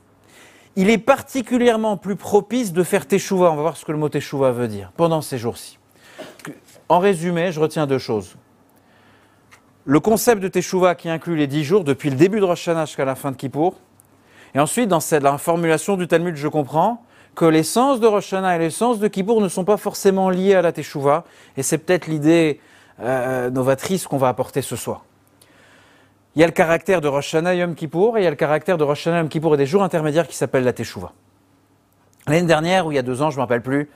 Il 0.75 0.91
est 0.91 0.99
particulièrement 0.99 1.97
plus 1.97 2.17
propice 2.17 2.73
de 2.73 2.83
faire 2.83 3.07
teshuva. 3.07 3.53
On 3.53 3.55
va 3.55 3.63
voir 3.63 3.77
ce 3.77 3.85
que 3.85 3.93
le 3.93 3.99
mot 3.99 4.09
teshuva 4.09 4.51
veut 4.51 4.67
dire 4.67 4.91
pendant 4.97 5.23
ces 5.23 5.39
jours-ci. 5.39 5.79
En 6.89 6.99
résumé, 6.99 7.53
je 7.53 7.61
retiens 7.61 7.87
deux 7.87 7.99
choses. 7.99 8.37
Le 9.87 10.01
concept 10.01 10.43
de 10.43 10.49
teshuva 10.49 10.95
qui 10.95 11.11
inclut 11.11 11.37
les 11.37 11.47
dix 11.47 11.63
jours 11.63 11.85
depuis 11.85 12.09
le 12.09 12.17
début 12.17 12.41
de 12.41 12.45
Rosh 12.45 12.69
Hashanah 12.69 12.87
jusqu'à 12.87 13.05
la 13.05 13.15
fin 13.15 13.31
de 13.31 13.37
Kippour. 13.37 13.75
Et 14.55 14.59
ensuite, 14.59 14.89
dans 14.89 15.01
cette, 15.01 15.23
la 15.23 15.37
formulation 15.37 15.99
du 15.99 16.09
Talmud, 16.09 16.37
je 16.37 16.49
comprends 16.49 17.03
que 17.35 17.45
l'essence 17.45 18.01
de 18.01 18.07
Rosh 18.07 18.33
Hashanah 18.33 18.57
et 18.57 18.59
l'essence 18.59 18.99
de 18.99 19.09
Kippour 19.09 19.43
ne 19.43 19.49
sont 19.49 19.65
pas 19.65 19.77
forcément 19.77 20.31
liés 20.31 20.55
à 20.55 20.63
la 20.63 20.73
teshuva. 20.73 21.25
Et 21.59 21.63
c'est 21.63 21.77
peut-être 21.77 22.07
l'idée 22.07 22.61
euh, 23.01 23.51
novatrice 23.51 24.07
qu'on 24.07 24.17
va 24.17 24.29
apporter 24.29 24.63
ce 24.63 24.75
soir. 24.75 25.05
Il 26.35 26.41
y 26.41 26.45
a 26.45 26.47
le 26.47 26.53
caractère 26.53 27.03
de 27.03 27.09
Rosh 27.09 27.35
Hashanah 27.35 27.55
et 27.55 27.59
Yom 27.59 27.75
Kippour, 27.75 28.17
et 28.17 28.23
il 28.23 28.25
y 28.25 28.27
a 28.27 28.31
le 28.31 28.37
caractère 28.37 28.79
de 28.79 28.85
Rosh 28.85 29.01
Hashanah 29.01 29.19
et 29.19 29.21
Yom 29.21 29.29
Kippour 29.29 29.53
et 29.55 29.59
des 29.59 29.67
jours 29.67 29.83
intermédiaires 29.83 30.27
qui 30.27 30.37
s'appellent 30.37 30.65
la 30.65 30.73
Teshuvah. 30.73 31.13
L'année 32.27 32.47
dernière, 32.47 32.87
ou 32.87 32.93
il 32.93 32.95
y 32.95 32.99
a 32.99 33.03
deux 33.03 33.21
ans, 33.21 33.29
je 33.29 33.37
ne 33.37 33.41
me 33.41 33.43
rappelle 33.43 33.61
plus, 33.61 33.91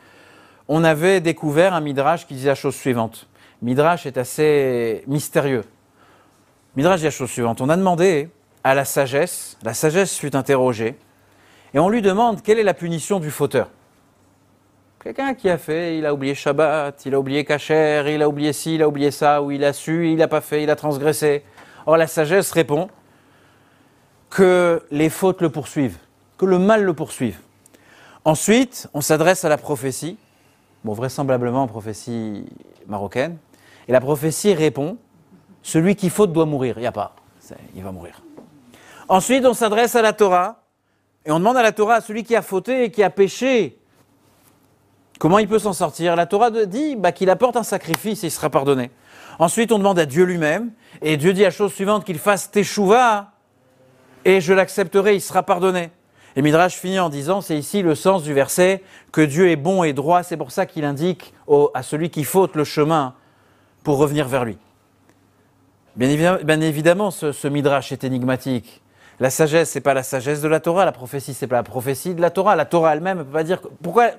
on 0.68 0.84
avait 0.84 1.22
découvert 1.22 1.72
un 1.72 1.80
Midrash 1.80 2.26
qui 2.26 2.34
disait 2.34 2.50
la 2.50 2.54
chose 2.54 2.74
suivante. 2.74 3.26
Midrash 3.62 4.04
est 4.04 4.18
assez 4.18 5.02
mystérieux. 5.06 5.64
Midrash 6.76 7.00
dit 7.00 7.10
la. 7.10 7.60
On 7.60 7.68
a 7.68 7.76
demandé 7.76 8.28
à 8.64 8.74
la 8.74 8.84
sagesse, 8.84 9.56
la 9.62 9.74
sagesse 9.74 10.16
fut 10.16 10.36
interrogée, 10.36 10.96
et 11.74 11.78
on 11.78 11.88
lui 11.88 12.02
demande 12.02 12.42
quelle 12.42 12.58
est 12.58 12.64
la 12.64 12.74
punition 12.74 13.20
du 13.20 13.30
fauteur. 13.30 13.70
Quelqu'un 15.02 15.34
qui 15.34 15.48
a 15.48 15.58
fait, 15.58 15.96
il 15.96 16.06
a 16.06 16.12
oublié 16.12 16.34
Shabbat, 16.34 17.06
il 17.06 17.14
a 17.14 17.20
oublié 17.20 17.44
Kacher, 17.44 18.04
il 18.08 18.20
a 18.20 18.28
oublié 18.28 18.52
ci, 18.52 18.74
il 18.74 18.82
a 18.82 18.88
oublié 18.88 19.10
ça, 19.10 19.42
ou 19.42 19.50
il 19.50 19.64
a 19.64 19.72
su, 19.72 20.10
il 20.10 20.16
n'a 20.16 20.28
pas 20.28 20.40
fait, 20.40 20.62
il 20.62 20.70
a 20.70 20.76
transgressé. 20.76 21.44
Or, 21.86 21.96
la 21.96 22.06
sagesse 22.06 22.50
répond 22.50 22.88
que 24.28 24.82
les 24.90 25.08
fautes 25.08 25.40
le 25.40 25.50
poursuivent, 25.50 25.98
que 26.36 26.44
le 26.44 26.58
mal 26.58 26.84
le 26.84 26.92
poursuive. 26.94 27.38
Ensuite, 28.24 28.88
on 28.92 29.00
s'adresse 29.00 29.44
à 29.44 29.48
la 29.48 29.56
prophétie, 29.56 30.18
bon, 30.84 30.92
vraisemblablement 30.92 31.66
prophétie 31.68 32.44
marocaine, 32.86 33.38
et 33.86 33.92
la 33.92 34.00
prophétie 34.00 34.52
répond 34.52 34.98
celui 35.62 35.96
qui 35.96 36.10
faute 36.10 36.32
doit 36.32 36.46
mourir. 36.46 36.74
Il 36.78 36.80
n'y 36.80 36.86
a 36.86 36.92
pas, 36.92 37.14
il 37.74 37.82
va 37.82 37.92
mourir. 37.92 38.22
Ensuite, 39.08 39.44
on 39.46 39.54
s'adresse 39.54 39.94
à 39.96 40.02
la 40.02 40.12
Torah, 40.12 40.62
et 41.24 41.30
on 41.30 41.38
demande 41.38 41.56
à 41.56 41.62
la 41.62 41.72
Torah, 41.72 41.96
à 41.96 42.00
celui 42.00 42.24
qui 42.24 42.36
a 42.36 42.42
fauté 42.42 42.84
et 42.84 42.90
qui 42.90 43.02
a 43.02 43.10
péché, 43.10 43.78
comment 45.18 45.38
il 45.38 45.48
peut 45.48 45.58
s'en 45.58 45.72
sortir? 45.72 46.16
La 46.16 46.26
Torah 46.26 46.50
dit 46.50 46.96
bah, 46.96 47.12
qu'il 47.12 47.30
apporte 47.30 47.56
un 47.56 47.62
sacrifice 47.62 48.22
et 48.24 48.28
il 48.28 48.30
sera 48.30 48.50
pardonné. 48.50 48.90
Ensuite, 49.38 49.72
on 49.72 49.78
demande 49.78 49.98
à 49.98 50.06
Dieu 50.06 50.24
lui-même, 50.24 50.72
et 51.00 51.16
Dieu 51.16 51.32
dit 51.32 51.42
la 51.42 51.50
chose 51.50 51.72
suivante, 51.72 52.04
qu'il 52.04 52.18
fasse 52.18 52.50
teshuva, 52.50 53.32
et 54.24 54.40
je 54.40 54.52
l'accepterai, 54.52 55.14
il 55.14 55.20
sera 55.20 55.42
pardonné. 55.42 55.90
Et 56.36 56.42
Midrash 56.42 56.74
finit 56.74 57.00
en 57.00 57.08
disant, 57.08 57.40
c'est 57.40 57.56
ici 57.56 57.82
le 57.82 57.94
sens 57.94 58.22
du 58.22 58.34
verset, 58.34 58.82
que 59.12 59.20
Dieu 59.20 59.48
est 59.48 59.56
bon 59.56 59.84
et 59.84 59.92
droit, 59.92 60.22
c'est 60.22 60.36
pour 60.36 60.50
ça 60.50 60.66
qu'il 60.66 60.84
indique 60.84 61.32
à 61.74 61.82
celui 61.82 62.10
qui 62.10 62.24
faute 62.24 62.54
le 62.56 62.64
chemin 62.64 63.14
pour 63.84 63.98
revenir 63.98 64.28
vers 64.28 64.44
lui. 64.44 64.58
Bien 65.98 66.60
évidemment, 66.60 67.10
ce, 67.10 67.48
Midrash 67.48 67.90
est 67.90 68.04
énigmatique. 68.04 68.82
La 69.18 69.30
sagesse, 69.30 69.70
c'est 69.70 69.80
pas 69.80 69.94
la 69.94 70.04
sagesse 70.04 70.40
de 70.40 70.46
la 70.46 70.60
Torah, 70.60 70.84
la 70.84 70.92
prophétie, 70.92 71.34
c'est 71.34 71.48
pas 71.48 71.56
la 71.56 71.64
prophétie 71.64 72.14
de 72.14 72.20
la 72.20 72.30
Torah. 72.30 72.54
La 72.54 72.66
Torah 72.66 72.94
elle-même 72.94 73.18
ne 73.18 73.22
peut 73.24 73.32
pas 73.32 73.42
dire. 73.42 73.60
que- 73.60 73.66
Pourquoi 73.82 74.06
il 74.06 74.14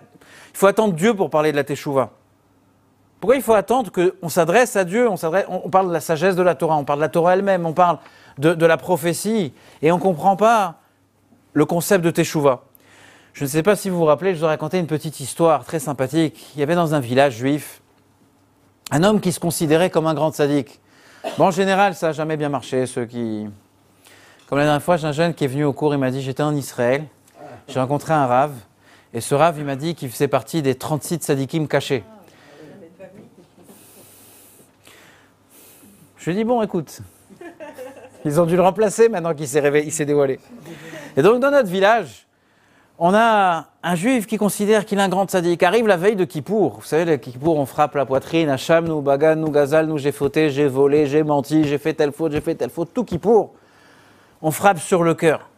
faut 0.58 0.68
attendre 0.68 0.94
Dieu 0.94 1.14
pour 1.14 1.30
parler 1.30 1.52
de 1.54 1.56
la 1.56 1.64
Teshuvah 1.64 2.10
Pourquoi 3.22 3.38
il 3.38 3.42
faut 3.42 3.54
attendre 3.54 3.92
qu'on 3.94 4.28
s'adresse 4.28 4.76
à 4.76 4.84
Dieu 4.84 5.08
on, 5.10 5.70
parle 5.70 5.88
de 5.88 5.94
la 5.94 6.02
sagesse 6.02 6.36
de 6.36 6.42
la 6.42 6.54
Torah, 6.54 6.76
on 6.76 6.84
parle 6.84 7.00
de 7.00 7.04
la 7.06 7.10
Torah 7.10 7.34
elle-même, 7.34 7.66
on 7.66 7.72
parle 7.72 8.00
de, 8.38 8.54
de 8.54 8.66
la 8.66 8.76
prophétie, 8.76 9.54
et 9.82 9.94
on 9.94 9.96
ne 9.96 10.02
comprend 10.02 10.36
pas 10.36 10.76
le 11.54 11.64
concept 11.66 12.04
de 12.04 12.12
Teshuvah. 12.12 12.64
Je 13.32 13.46
ne 13.46 13.50
sais 13.50 13.64
pas 13.64 13.78
si 13.78 13.90
vous 13.90 14.00
vous 14.00 14.06
rappelez, 14.06 14.34
je 14.34 14.40
vous 14.40 14.46
ai 14.46 14.50
raconté 14.50 14.80
une 14.80 14.88
petite 14.88 15.22
histoire 15.22 15.64
très 15.64 15.80
sympathique. 15.80 16.52
Il 16.56 16.60
y 16.60 16.64
avait 16.64 16.76
dans 16.76 16.94
un 16.94 17.00
village 17.00 17.38
juif 17.38 17.82
un 18.92 19.04
homme 19.04 19.22
qui 19.22 19.32
se 19.32 19.40
considérait 19.40 19.90
comme 19.90 20.08
un 20.08 20.14
grand 20.14 20.34
sadique. 20.36 20.82
Bon, 21.38 21.46
en 21.46 21.52
général, 21.52 21.96
ça 21.96 22.08
n'a 22.08 22.14
jamais 22.14 22.38
bien 22.38 22.50
marché, 22.50 22.86
ceux 22.86 23.06
qui... 23.06 23.48
Comme 24.48 24.58
la 24.58 24.64
dernière 24.64 24.82
fois, 24.82 24.98
j'ai 24.98 25.08
un 25.08 25.12
jeune 25.12 25.34
qui 25.34 25.44
est 25.44 25.48
venu 25.48 25.64
au 25.64 25.74
cours, 25.74 25.94
il 25.94 26.00
m'a 26.00 26.12
dit, 26.12 26.22
j'étais 26.22 26.44
en 26.44 26.56
Israël, 26.56 27.06
j'ai 27.68 27.80
rencontré 27.80 28.14
un 28.14 28.26
rave, 28.26 28.54
et 29.14 29.22
ce 29.22 29.36
rave, 29.36 29.56
il 29.58 29.66
m'a 29.66 29.76
dit 29.76 29.96
qu'il 29.96 30.10
faisait 30.10 30.28
partie 30.28 30.62
des 30.62 30.76
36 30.76 31.22
sadikim 31.22 31.68
cachés. 31.68 32.04
Je 36.18 36.26
lui 36.26 36.32
ai 36.32 36.36
dit, 36.36 36.44
bon, 36.44 36.62
écoute, 36.62 37.00
ils 38.26 38.40
ont 38.40 38.46
dû 38.46 38.56
le 38.56 38.62
remplacer 38.62 39.08
maintenant 39.08 39.34
qu'il 39.34 39.48
s'est 39.48 39.60
réveillé, 39.60 39.88
il 39.88 39.92
s'est 39.92 40.06
dévoilé. 40.06 40.40
Et 41.16 41.22
donc, 41.22 41.40
dans 41.40 41.52
notre 41.52 41.70
village, 41.70 42.28
on 42.98 43.14
a 43.14 43.69
un 43.82 43.96
juif 43.96 44.28
qui 44.28 44.38
considère 44.38 44.86
qu'il 44.86 45.00
est 45.00 45.02
un 45.02 45.10
grand 45.10 45.30
sadique. 45.30 45.64
Arrive 45.64 45.88
la 45.88 45.98
veille 45.98 46.16
de 46.16 46.26
Kippour. 46.26 46.80
Vous 46.80 46.86
savez, 46.86 47.06
le 47.06 47.18
Kippour, 47.18 47.58
on 47.58 47.66
frappe 47.66 47.96
la 47.96 48.06
poitrine. 48.06 48.50
Hacham, 48.50 48.88
nous, 48.88 49.02
Bagan, 49.02 49.38
nous, 49.38 49.52
Gazal, 49.52 49.88
nous, 49.88 49.98
j'ai 49.98 50.12
fauté, 50.12 50.50
j'ai 50.50 50.68
volé, 50.68 51.06
j'ai 51.06 51.24
menti, 51.24 51.64
j'ai 51.64 51.78
fait 51.78 51.94
telle 51.94 52.12
faute, 52.12 52.34
j'ai 52.34 52.42
fait 52.42 52.56
telle 52.56 52.70
faute. 52.70 52.94
Tout 52.94 53.06
Kippour. 53.06 53.54
On 54.42 54.52
frappe 54.52 54.80
sur 54.80 55.04
le 55.04 55.14
cœur. 55.14 55.50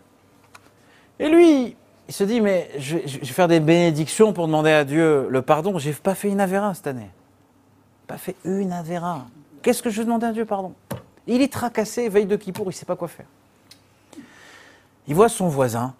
Et 1.20 1.30
lui, 1.30 1.76
il 2.08 2.14
se 2.14 2.24
dit, 2.24 2.42
mais 2.42 2.70
je, 2.78 2.98
vais 2.98 3.26
faire 3.26 3.48
des 3.48 3.60
bénédictions 3.60 4.34
pour 4.34 4.46
demander 4.48 4.72
à 4.72 4.84
Dieu 4.84 5.28
le 5.30 5.42
pardon. 5.42 5.80
J'ai 5.80 5.94
pas 5.94 6.16
fait 6.16 6.30
une 6.30 6.42
avéra 6.42 6.74
cette 6.74 6.88
année. 6.88 7.10
Pas 8.06 8.18
fait 8.18 8.36
une 8.44 8.72
avéra. 8.72 9.26
Qu'est-ce 9.62 9.82
que 9.82 9.90
je 9.90 10.02
demander 10.02 10.28
à 10.28 10.32
Dieu 10.32 10.46
pardon? 10.46 10.74
Il 11.28 11.42
est 11.42 11.52
tracassé, 11.52 12.10
veille 12.10 12.26
de 12.26 12.36
Kippour, 12.36 12.68
il 12.70 12.74
sait 12.74 12.86
pas 12.86 12.96
quoi 12.96 13.08
faire. 13.08 13.28
Il 15.08 15.16
voit 15.16 15.30
son 15.30 15.48
voisin, 15.48 15.94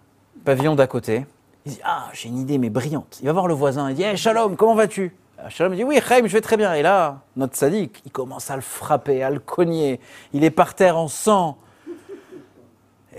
pavillon 0.44 0.74
d'à 0.74 0.86
côté, 0.86 1.24
Il 1.64 1.72
dit 1.72 1.80
Ah, 1.84 2.08
j'ai 2.12 2.28
une 2.28 2.38
idée, 2.38 2.58
mais 2.58 2.70
brillante. 2.70 3.18
Il 3.20 3.26
va 3.26 3.32
voir 3.32 3.46
le 3.46 3.54
voisin, 3.54 3.90
il 3.90 3.96
dit 3.96 4.02
Hey, 4.02 4.16
Shalom, 4.16 4.56
comment 4.56 4.74
vas-tu? 4.74 5.14
Ah, 5.38 5.48
Shalom 5.48 5.74
dit 5.74 5.84
Oui, 5.84 6.00
Chaim, 6.06 6.22
je 6.24 6.32
vais 6.32 6.40
très 6.40 6.56
bien. 6.56 6.74
Et 6.74 6.82
là, 6.82 7.20
notre 7.36 7.56
sadique, 7.56 8.02
il 8.04 8.12
commence 8.12 8.50
à 8.50 8.56
le 8.56 8.62
frapper, 8.62 9.22
à 9.22 9.30
le 9.30 9.38
cogner. 9.38 10.00
Il 10.32 10.44
est 10.44 10.50
par 10.50 10.74
terre 10.74 10.96
en 10.96 11.08
sang. 11.08 11.58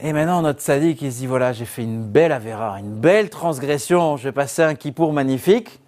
Et 0.01 0.11
maintenant, 0.11 0.41
notre 0.41 0.61
sadique, 0.61 1.01
il 1.01 1.11
se 1.11 1.19
dit 1.19 1.27
Voilà, 1.27 1.53
j'ai 1.53 1.65
fait 1.65 1.83
une 1.83 2.03
belle 2.03 2.31
avéra, 2.31 2.79
une 2.79 2.95
belle 2.95 3.29
transgression. 3.29 4.17
Je 4.17 4.25
vais 4.25 4.31
passer 4.31 4.63
un 4.63 4.75
kippour 4.75 5.13
magnifique. 5.13 5.79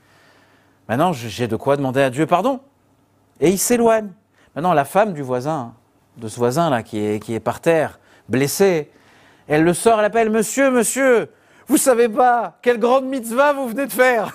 Maintenant, 0.88 1.14
j'ai 1.14 1.48
de 1.48 1.56
quoi 1.56 1.78
demander 1.78 2.02
à 2.02 2.10
Dieu 2.10 2.26
pardon. 2.26 2.60
Et 3.40 3.50
il 3.50 3.58
s'éloigne. 3.58 4.10
Maintenant, 4.56 4.74
la 4.74 4.86
femme 4.86 5.14
du 5.14 5.22
voisin, 5.22 5.74
de 6.18 6.30
ce 6.30 6.38
voisin-là, 6.38 6.84
qui 6.84 7.00
est, 7.00 7.20
qui 7.20 7.34
est 7.34 7.42
par 7.42 7.60
terre, 7.60 8.00
blessée, 8.30 8.90
elle 9.48 9.64
le 9.64 9.74
sort, 9.74 10.00
elle 10.00 10.06
appelle 10.06 10.30
Monsieur, 10.30 10.72
monsieur, 10.72 11.30
vous 11.68 11.78
savez 11.78 12.10
pas 12.10 12.58
quelle 12.62 12.80
grande 12.80 13.06
mitzvah 13.06 13.54
vous 13.54 13.68
venez 13.68 13.86
de 13.86 13.92
faire 13.92 14.34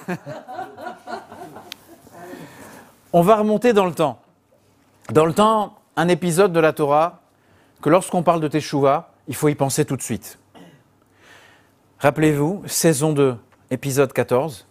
On 3.12 3.22
va 3.22 3.36
remonter 3.36 3.72
dans 3.72 3.86
le 3.86 3.92
temps. 3.92 4.20
Dans 5.12 5.26
le 5.26 5.32
temps, 5.32 5.74
un 5.96 6.08
épisode 6.08 6.52
de 6.52 6.60
la 6.60 6.72
Torah 6.72 7.20
que 7.82 7.88
lorsqu'on 7.88 8.22
parle 8.22 8.40
de 8.40 8.48
Teshuvah, 8.48 9.10
il 9.26 9.34
faut 9.34 9.48
y 9.48 9.54
penser 9.54 9.84
tout 9.84 9.96
de 9.96 10.02
suite. 10.02 10.38
Rappelez-vous, 11.98 12.62
saison 12.66 13.12
2, 13.12 13.36
épisode 13.70 14.12
14. 14.12 14.66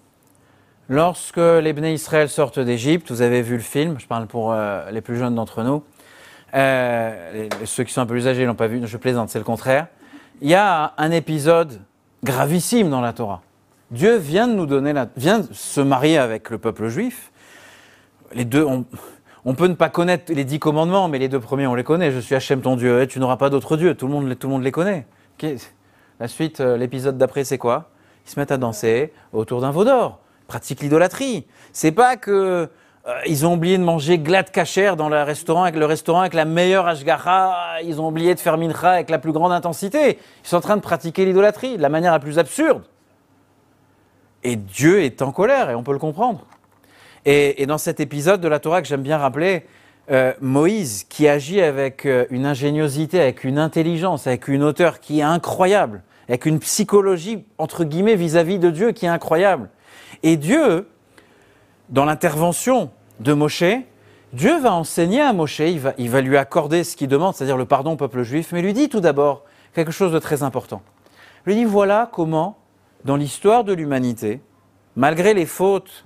Lorsque 0.88 1.38
les 1.38 1.74
Bnei 1.74 1.94
Israël 1.94 2.30
sortent 2.30 2.60
d'Égypte, 2.60 3.12
vous 3.12 3.22
avez 3.22 3.42
vu 3.42 3.56
le 3.56 3.62
film, 3.62 4.00
je 4.00 4.08
parle 4.08 4.26
pour 4.26 4.52
euh, 4.52 4.90
les 4.90 5.02
plus 5.02 5.18
jeunes 5.18 5.36
d'entre 5.36 5.62
nous, 5.64 5.84
euh, 6.56 7.48
ceux 7.66 7.84
qui 7.84 7.94
sont 7.94 8.02
un 8.02 8.06
peu 8.06 8.14
plus 8.14 8.28
âgés 8.28 8.46
l'ont 8.46 8.56
pas 8.56 8.68
vu, 8.68 8.82
je 8.86 8.98
plaisante, 8.98 9.30
c'est 9.30 9.38
le 9.38 9.46
contraire. 9.46 9.88
Il 10.42 10.50
y 10.50 10.56
a 10.56 10.94
un 10.98 11.12
épisode 11.12 11.82
gravissime 12.24 12.90
dans 12.90 13.02
la 13.02 13.14
Torah. 13.14 13.42
Dieu 13.92 14.18
vient 14.18 14.48
de 14.48 14.54
nous 14.54 14.66
donner 14.66 14.94
la, 14.94 15.08
vient 15.18 15.44
se 15.52 15.82
marier 15.82 16.18
avec 16.18 16.50
le 16.50 16.58
peuple 16.58 16.90
juif. 16.90 17.32
Les 18.34 18.46
deux, 18.46 18.64
on, 18.64 19.54
peut 19.56 19.68
ne 19.68 19.74
pas 19.74 19.90
connaître 19.90 20.32
les 20.32 20.44
dix 20.44 20.60
commandements, 20.60 21.08
mais 21.08 21.18
les 21.18 21.28
deux 21.28 21.40
premiers, 21.40 21.66
on 21.66 21.74
les 21.74 21.84
connaît. 21.84 22.12
Je 22.12 22.20
suis 22.20 22.36
Hachem 22.36 22.62
ton 22.62 22.76
Dieu, 22.76 23.02
et 23.02 23.08
tu 23.08 23.20
n'auras 23.20 23.38
pas 23.38 23.50
d'autre 23.50 23.78
Dieu. 23.78 23.96
Tout 23.96 24.06
le 24.06 24.14
monde, 24.14 24.38
tout 24.38 24.48
le 24.48 24.54
monde 24.54 24.64
les 24.64 24.72
connaît. 24.72 25.08
La 26.20 26.28
suite, 26.28 26.60
euh, 26.60 26.78
l'épisode 26.78 27.18
d'après, 27.18 27.44
c'est 27.44 27.58
quoi? 27.58 27.90
Ils 28.26 28.30
se 28.30 28.40
mettent 28.40 28.52
à 28.52 28.58
danser 28.58 29.14
autour 29.34 29.62
d'un 29.62 29.72
veau 29.72 29.86
d'or, 29.86 30.20
pratiquent 30.48 30.82
l'idolâtrie. 30.82 31.48
C'est 31.74 31.92
pas 31.92 32.18
que 32.18 32.70
ils 33.28 33.46
ont 33.46 33.54
oublié 33.54 33.78
de 33.78 33.84
manger 33.84 34.20
glad 34.20 34.52
kasher 34.52 34.94
dans 34.98 35.10
le 35.10 35.22
restaurant 35.24 35.64
avec 35.64 35.76
le 35.76 35.86
restaurant 35.86 36.22
avec 36.22 36.34
la 36.34 36.46
meilleure 36.46 36.88
ashgacha. 36.88 37.82
Ils 37.84 38.02
ont 38.02 38.08
oublié 38.08 38.36
de 38.36 38.40
faire 38.40 38.58
mincha 38.58 38.92
avec 38.92 39.10
la 39.10 39.20
plus 39.20 39.32
grande 39.32 39.52
intensité. 39.52 40.18
Ils 40.44 40.48
sont 40.48 40.58
en 40.58 40.62
train 40.62 40.78
de 40.78 40.82
pratiquer 40.82 41.26
l'idolâtrie 41.26 41.78
de 41.78 41.82
la 41.82 41.90
manière 41.90 42.12
la 42.12 42.20
plus 42.20 42.40
absurde. 42.40 42.84
Et 44.44 44.56
Dieu 44.56 45.02
est 45.02 45.22
en 45.22 45.32
colère 45.32 45.70
et 45.70 45.76
on 45.76 45.84
peut 45.84 45.92
le 45.92 46.00
comprendre. 46.00 46.46
Et, 47.26 47.62
et 47.62 47.66
dans 47.66 47.78
cet 47.78 48.00
épisode 48.00 48.42
de 48.42 48.48
la 48.48 48.60
Torah 48.60 48.82
que 48.82 48.88
j'aime 48.88 49.04
bien 49.04 49.18
rappeler, 49.18 49.66
euh, 50.12 50.34
Moïse 50.42 51.04
qui 51.08 51.28
agit 51.28 51.62
avec 51.62 52.08
euh, 52.08 52.26
une 52.32 52.48
ingéniosité, 52.48 53.22
avec 53.22 53.44
une 53.44 53.60
intelligence, 53.60 54.26
avec 54.26 54.48
une 54.48 54.64
hauteur 54.64 55.00
qui 55.02 55.20
est 55.20 55.24
incroyable, 55.24 56.02
avec 56.28 56.48
une 56.48 56.60
psychologie 56.60 57.46
entre 57.60 57.84
guillemets 57.84 58.16
vis-à-vis 58.16 58.58
de 58.58 58.72
Dieu 58.72 58.92
qui 58.92 59.06
est 59.06 59.10
incroyable. 59.10 59.70
Et 60.24 60.36
Dieu, 60.36 60.88
dans 61.90 62.06
l'intervention 62.06 62.90
de 63.20 63.34
Moshe, 63.34 63.64
Dieu 64.34 64.60
va 64.60 64.74
enseigner 64.74 65.22
à 65.22 65.34
Moshe, 65.34 65.60
il 65.60 65.80
va, 65.80 65.94
il 65.98 66.10
va 66.10 66.22
lui 66.22 66.38
accorder 66.38 66.84
ce 66.84 66.96
qu'il 66.96 67.08
demande, 67.08 67.34
c'est-à-dire 67.34 67.58
le 67.58 67.66
pardon 67.66 67.94
au 67.94 67.96
peuple 67.96 68.24
juif, 68.24 68.52
mais 68.52 68.62
lui 68.62 68.74
dit 68.74 68.90
tout 68.90 69.00
d'abord 69.00 69.44
quelque 69.74 69.92
chose 69.92 70.12
de 70.12 70.20
très 70.20 70.44
important. 70.44 70.82
Il 71.46 71.54
lui 71.54 71.56
dit 71.56 71.66
voilà 71.66 72.10
comment, 72.12 72.58
dans 73.06 73.16
l'histoire 73.16 73.64
de 73.64 73.74
l'humanité, 73.74 74.42
malgré 74.96 75.34
les 75.34 75.46
fautes 75.46 76.06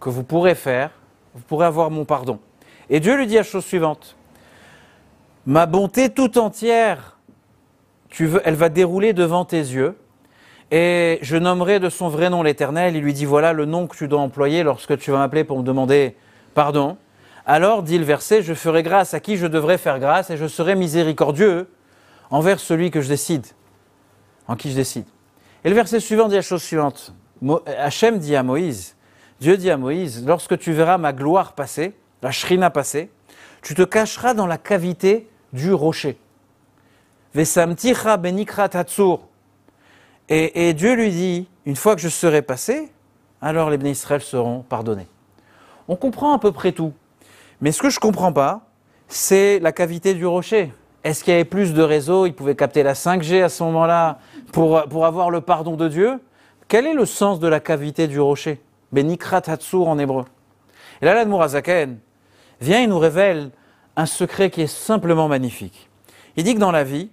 que 0.00 0.10
vous 0.10 0.24
pourrez 0.24 0.54
faire, 0.54 0.90
vous 1.34 1.42
pourrez 1.42 1.66
avoir 1.66 1.90
mon 1.90 2.04
pardon. 2.04 2.38
Et 2.90 3.00
Dieu 3.00 3.16
lui 3.16 3.26
dit 3.26 3.36
la 3.36 3.42
chose 3.42 3.64
suivante 3.64 4.16
Ma 5.46 5.66
bonté 5.66 6.10
tout 6.10 6.38
entière, 6.38 7.18
elle 8.44 8.54
va 8.54 8.68
dérouler 8.68 9.12
devant 9.12 9.44
tes 9.44 9.58
yeux, 9.58 9.96
et 10.70 11.18
je 11.22 11.36
nommerai 11.36 11.80
de 11.80 11.88
son 11.88 12.08
vrai 12.08 12.30
nom 12.30 12.42
l'Éternel. 12.42 12.96
Il 12.96 13.02
lui 13.02 13.12
dit 13.12 13.24
Voilà 13.24 13.52
le 13.52 13.64
nom 13.64 13.86
que 13.86 13.96
tu 13.96 14.08
dois 14.08 14.20
employer 14.20 14.62
lorsque 14.62 14.98
tu 14.98 15.10
vas 15.10 15.18
m'appeler 15.18 15.44
pour 15.44 15.58
me 15.58 15.62
demander 15.62 16.16
pardon. 16.54 16.96
Alors, 17.46 17.82
dit 17.82 17.98
le 17.98 18.04
verset 18.04 18.42
Je 18.42 18.54
ferai 18.54 18.82
grâce 18.82 19.14
à 19.14 19.20
qui 19.20 19.36
je 19.36 19.46
devrais 19.46 19.78
faire 19.78 19.98
grâce, 19.98 20.30
et 20.30 20.36
je 20.36 20.46
serai 20.46 20.74
miséricordieux 20.74 21.68
envers 22.30 22.60
celui 22.60 22.90
que 22.90 23.00
je 23.00 23.08
décide, 23.08 23.46
en 24.48 24.56
qui 24.56 24.70
je 24.70 24.76
décide. 24.76 25.06
Et 25.64 25.68
le 25.68 25.74
verset 25.74 26.00
suivant 26.00 26.28
dit 26.28 26.36
la 26.36 26.42
chose 26.42 26.62
suivante 26.62 27.14
Hachem 27.66 28.18
dit 28.18 28.36
à 28.36 28.42
Moïse 28.42 28.96
Dieu 29.40 29.56
dit 29.56 29.70
à 29.70 29.76
Moïse 29.76 30.24
Lorsque 30.26 30.58
tu 30.58 30.72
verras 30.72 30.98
ma 30.98 31.12
gloire 31.12 31.52
passer, 31.52 31.94
la 32.22 32.30
shrina 32.30 32.70
passer, 32.70 33.10
tu 33.62 33.74
te 33.74 33.82
cacheras 33.82 34.34
dans 34.34 34.46
la 34.46 34.58
cavité 34.58 35.28
du 35.52 35.72
rocher. 35.72 36.18
Benikra 37.34 38.68
et 40.28 40.72
Dieu 40.74 40.94
lui 40.94 41.10
dit, 41.10 41.48
une 41.66 41.76
fois 41.76 41.94
que 41.96 42.00
je 42.00 42.08
serai 42.08 42.42
passé, 42.42 42.92
alors 43.42 43.70
les 43.70 43.76
bénis 43.76 43.90
Israël 43.90 44.22
seront 44.22 44.62
pardonnés. 44.62 45.06
On 45.88 45.96
comprend 45.96 46.34
à 46.34 46.38
peu 46.38 46.52
près 46.52 46.72
tout. 46.72 46.92
Mais 47.60 47.72
ce 47.72 47.82
que 47.82 47.90
je 47.90 47.96
ne 47.96 48.00
comprends 48.00 48.32
pas, 48.32 48.62
c'est 49.08 49.58
la 49.60 49.72
cavité 49.72 50.14
du 50.14 50.26
rocher. 50.26 50.72
Est-ce 51.04 51.22
qu'il 51.22 51.32
y 51.32 51.34
avait 51.34 51.44
plus 51.44 51.74
de 51.74 51.82
réseaux 51.82 52.26
Ils 52.26 52.32
pouvaient 52.32 52.56
capter 52.56 52.82
la 52.82 52.94
5G 52.94 53.42
à 53.42 53.48
ce 53.48 53.62
moment-là 53.64 54.18
pour, 54.52 54.78
avoir 54.78 55.30
le 55.30 55.40
pardon 55.42 55.76
de 55.76 55.88
Dieu? 55.88 56.20
Quel 56.68 56.86
est 56.86 56.94
le 56.94 57.04
sens 57.04 57.40
de 57.40 57.48
la 57.48 57.60
cavité 57.60 58.06
du 58.06 58.18
rocher? 58.18 58.62
Benikrat 58.92 59.42
Hatsur 59.46 59.88
en 59.88 59.98
hébreu. 59.98 60.24
Et 61.02 61.04
là, 61.04 61.14
l'Admorazaken 61.14 61.98
vient 62.60 62.80
et 62.80 62.86
nous 62.86 62.98
révèle 62.98 63.50
un 63.96 64.06
secret 64.06 64.50
qui 64.50 64.62
est 64.62 64.66
simplement 64.66 65.28
magnifique. 65.28 65.90
Il 66.36 66.44
dit 66.44 66.54
que 66.54 66.60
dans 66.60 66.72
la 66.72 66.84
vie, 66.84 67.10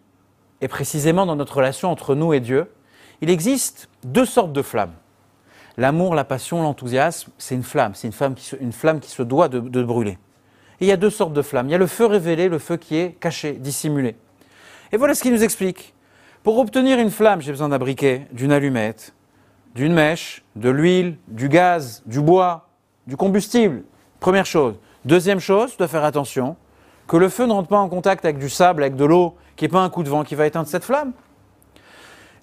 et 0.62 0.68
précisément 0.68 1.26
dans 1.26 1.36
notre 1.36 1.58
relation 1.58 1.92
entre 1.92 2.16
nous 2.16 2.34
et 2.34 2.40
Dieu, 2.40 2.72
il 3.20 3.30
existe 3.30 3.90
deux 4.04 4.26
sortes 4.26 4.54
de 4.54 4.62
flammes. 4.62 4.94
L'amour, 5.78 6.16
la 6.16 6.24
passion, 6.24 6.62
l'enthousiasme, 6.62 7.32
c'est 7.38 7.56
une 7.56 7.64
flamme, 7.64 7.94
c'est 7.96 8.08
une, 8.08 8.14
flamme 8.14 8.36
qui 8.36 8.44
se- 8.46 8.56
une 8.58 8.72
flamme 8.74 9.00
qui 9.00 9.10
se 9.10 9.24
doit 9.24 9.48
de, 9.48 9.84
brûler. 9.84 10.18
Et 10.80 10.86
il 10.86 10.88
y 10.88 10.92
a 10.92 10.98
deux 10.98 11.10
sortes 11.10 11.34
de 11.34 11.42
flammes. 11.42 11.68
Il 11.68 11.72
y 11.72 11.76
a 11.76 11.78
le 11.78 11.88
feu 11.88 12.06
révélé, 12.06 12.50
le 12.50 12.60
feu 12.60 12.78
qui 12.78 12.98
est 12.98 13.12
caché, 13.20 13.54
dissimulé. 13.54 14.16
Et 14.92 14.98
voilà 14.98 15.14
ce 15.14 15.22
qu'il 15.22 15.32
nous 15.32 15.44
explique. 15.44 15.94
Pour 16.44 16.58
obtenir 16.58 17.00
une 17.00 17.12
flamme, 17.12 17.42
j'ai 17.42 17.52
besoin 17.52 17.70
d'un 17.70 17.78
briquet, 17.78 18.28
d'une 18.32 18.52
allumette, 18.52 19.14
d'une 19.76 19.94
mèche, 19.94 20.44
de 20.56 20.70
l'huile, 20.70 21.18
du 21.28 21.50
gaz, 21.50 22.02
du 22.06 22.20
bois, 22.20 22.68
du 23.08 23.16
combustible. 23.16 23.84
Première 24.20 24.46
chose. 24.46 24.76
Deuxième 25.06 25.40
chose, 25.40 25.72
tu 25.72 25.78
dois 25.78 25.88
faire 25.88 26.04
attention 26.04 26.56
que 27.08 27.16
le 27.18 27.30
feu 27.30 27.46
ne 27.46 27.54
rentre 27.54 27.70
pas 27.70 27.78
en 27.78 27.90
contact 27.90 28.26
avec 28.26 28.38
du 28.40 28.50
sable, 28.50 28.82
avec 28.84 28.96
de 28.96 29.06
l'eau, 29.06 29.36
qu'il 29.56 29.68
n'y 29.68 29.72
ait 29.72 29.78
pas 29.78 29.84
un 29.84 29.90
coup 29.90 30.04
de 30.04 30.10
vent 30.10 30.24
qui 30.24 30.36
va 30.36 30.48
éteindre 30.48 30.68
cette 30.68 30.84
flamme. 30.84 31.14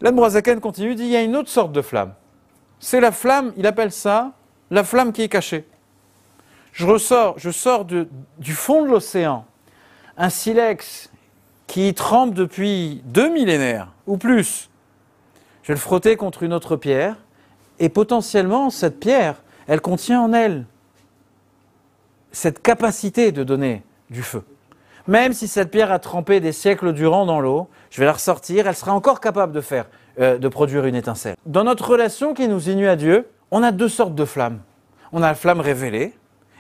L'Admorazaken 0.00 0.60
continue, 0.60 0.94
dit 0.94 1.04
il 1.04 1.10
y 1.10 1.16
a 1.16 1.22
une 1.22 1.36
autre 1.36 1.48
sorte 1.48 1.72
de 1.72 1.82
flamme. 1.82 2.12
C'est 2.80 3.00
la 3.00 3.12
flamme, 3.12 3.52
il 3.56 3.66
appelle 3.66 3.92
ça 3.92 4.32
la 4.70 4.84
flamme 4.84 5.12
qui 5.12 5.22
est 5.22 5.28
cachée. 5.28 5.66
Je 6.72 6.86
ressors, 6.86 7.36
sors 7.52 7.84
du 7.84 8.52
fond 8.52 8.84
de 8.84 8.88
l'océan 8.88 9.44
un 10.16 10.30
silex 10.30 11.10
qui 11.66 11.94
trempe 11.94 12.34
depuis 12.34 13.02
deux 13.04 13.30
millénaires 13.30 13.92
ou 14.06 14.16
plus. 14.16 14.68
Je 15.62 15.68
vais 15.68 15.74
le 15.74 15.80
frotter 15.80 16.16
contre 16.16 16.42
une 16.42 16.52
autre 16.52 16.76
pierre 16.76 17.16
et 17.78 17.88
potentiellement 17.88 18.70
cette 18.70 18.98
pierre, 18.98 19.42
elle 19.66 19.80
contient 19.80 20.20
en 20.20 20.32
elle 20.32 20.66
cette 22.32 22.62
capacité 22.62 23.32
de 23.32 23.44
donner 23.44 23.82
du 24.10 24.22
feu. 24.22 24.44
Même 25.06 25.32
si 25.32 25.48
cette 25.48 25.70
pierre 25.70 25.90
a 25.92 25.98
trempé 25.98 26.40
des 26.40 26.52
siècles 26.52 26.92
durant 26.92 27.26
dans 27.26 27.40
l'eau, 27.40 27.68
je 27.90 28.00
vais 28.00 28.06
la 28.06 28.12
ressortir, 28.12 28.66
elle 28.66 28.76
sera 28.76 28.92
encore 28.92 29.20
capable 29.20 29.52
de 29.52 29.60
faire, 29.60 29.86
euh, 30.20 30.38
de 30.38 30.48
produire 30.48 30.85
une 30.85 30.94
étincelle. 30.94 31.37
Dans 31.46 31.64
notre 31.64 31.88
relation 31.90 32.35
qui 32.35 32.48
nous 32.48 32.68
unit 32.68 32.87
à 32.87 32.96
Dieu, 32.96 33.28
on 33.50 33.62
a 33.62 33.72
deux 33.72 33.88
sortes 33.88 34.14
de 34.14 34.24
flammes. 34.24 34.61
On 35.12 35.22
a 35.22 35.28
la 35.28 35.35
flamme 35.35 35.61
révélée 35.61 36.12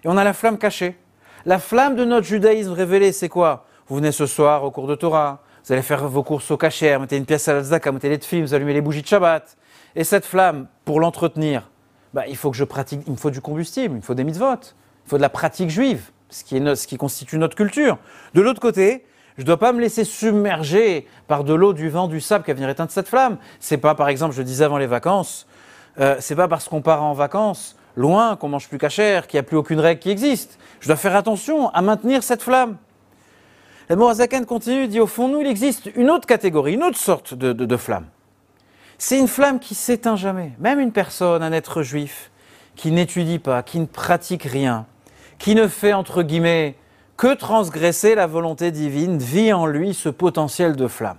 et 0.04 0.08
on 0.08 0.16
a 0.16 0.24
la 0.24 0.32
flamme 0.32 0.58
cachée. 0.58 0.96
La 1.44 1.58
flamme 1.58 1.96
de 1.96 2.04
notre 2.04 2.26
judaïsme 2.26 2.72
révélé, 2.72 3.12
c'est 3.12 3.28
quoi? 3.28 3.66
Vous 3.88 3.96
venez 3.96 4.12
ce 4.12 4.26
soir 4.26 4.64
au 4.64 4.70
cours 4.70 4.86
de 4.86 4.94
Torah, 4.94 5.42
vous 5.64 5.72
allez 5.72 5.82
faire 5.82 6.08
vos 6.08 6.22
courses 6.22 6.50
au 6.50 6.56
cachet, 6.56 6.98
mettez 6.98 7.16
une 7.16 7.26
pièce 7.26 7.48
à 7.48 7.54
la 7.54 7.62
tzedaka, 7.62 7.92
mettez 7.92 8.08
les 8.08 8.18
tefilles, 8.18 8.42
vous 8.42 8.54
allumez 8.54 8.72
les 8.72 8.80
bougies 8.80 9.02
de 9.02 9.06
Shabbat. 9.06 9.56
Et 9.96 10.04
cette 10.04 10.24
flamme, 10.24 10.66
pour 10.84 11.00
l'entretenir, 11.00 11.70
bah, 12.14 12.26
il 12.26 12.36
faut 12.36 12.50
que 12.50 12.56
je 12.56 12.64
pratique, 12.64 13.02
il 13.06 13.12
me 13.12 13.16
faut 13.16 13.30
du 13.30 13.40
combustible, 13.40 13.94
il 13.94 13.98
me 13.98 14.02
faut 14.02 14.14
des 14.14 14.24
mitzvot, 14.24 14.54
il 14.54 15.10
faut 15.10 15.16
de 15.16 15.22
la 15.22 15.28
pratique 15.28 15.70
juive, 15.70 16.10
ce 16.30 16.44
qui, 16.44 16.56
est 16.56 16.74
ce 16.74 16.86
qui 16.86 16.96
constitue 16.96 17.38
notre 17.38 17.56
culture. 17.56 17.98
De 18.34 18.40
l'autre 18.40 18.60
côté, 18.60 19.04
je 19.38 19.42
ne 19.42 19.46
dois 19.46 19.56
pas 19.56 19.72
me 19.72 19.80
laisser 19.80 20.04
submerger 20.04 21.06
par 21.28 21.44
de 21.44 21.54
l'eau, 21.54 21.72
du 21.72 21.88
vent, 21.88 22.08
du 22.08 22.20
sable 22.20 22.44
qui 22.44 22.50
va 22.50 22.54
venir 22.56 22.68
éteindre 22.68 22.90
cette 22.90 23.08
flamme. 23.08 23.38
C'est 23.60 23.78
pas, 23.78 23.94
par 23.94 24.08
exemple, 24.08 24.34
je 24.34 24.38
le 24.40 24.44
disais 24.44 24.64
avant 24.64 24.78
les 24.78 24.86
vacances, 24.88 25.46
euh, 26.00 26.16
c'est 26.18 26.34
pas 26.36 26.48
parce 26.48 26.68
qu'on 26.68 26.82
part 26.82 27.02
en 27.04 27.12
vacances 27.14 27.76
loin 27.96 28.36
qu'on 28.36 28.48
mange 28.48 28.68
plus 28.68 28.78
cachère, 28.78 29.26
qu'il 29.26 29.38
n'y 29.38 29.40
a 29.40 29.44
plus 29.44 29.56
aucune 29.56 29.80
règle 29.80 30.00
qui 30.00 30.10
existe. 30.10 30.58
Je 30.80 30.86
dois 30.88 30.96
faire 30.96 31.16
attention 31.16 31.68
à 31.70 31.82
maintenir 31.82 32.22
cette 32.22 32.42
flamme. 32.42 32.76
La 33.88 33.96
Morazakan 33.96 34.44
continue, 34.44 34.86
dit 34.86 35.00
au 35.00 35.06
fond, 35.06 35.28
nous, 35.28 35.40
il 35.40 35.46
existe 35.46 35.90
une 35.96 36.10
autre 36.10 36.26
catégorie, 36.26 36.74
une 36.74 36.82
autre 36.82 36.98
sorte 36.98 37.32
de, 37.34 37.52
de- 37.52 37.64
de 37.64 37.76
flamme. 37.76 38.06
C'est 38.98 39.18
une 39.18 39.28
flamme 39.28 39.60
qui 39.60 39.74
s'éteint 39.74 40.16
jamais. 40.16 40.52
Même 40.58 40.78
une 40.80 40.92
personne, 40.92 41.42
un 41.42 41.52
être 41.52 41.82
juif, 41.82 42.30
qui 42.76 42.90
n'étudie 42.90 43.38
pas, 43.38 43.62
qui 43.62 43.78
ne 43.80 43.86
pratique 43.86 44.42
rien, 44.42 44.86
qui 45.38 45.54
ne 45.54 45.66
fait, 45.68 45.92
entre 45.92 46.22
guillemets, 46.22 46.74
que 47.18 47.34
transgresser 47.34 48.14
la 48.14 48.28
volonté 48.28 48.70
divine, 48.70 49.18
vit 49.18 49.52
en 49.52 49.66
lui 49.66 49.92
ce 49.92 50.08
potentiel 50.08 50.76
de 50.76 50.86
flamme. 50.86 51.18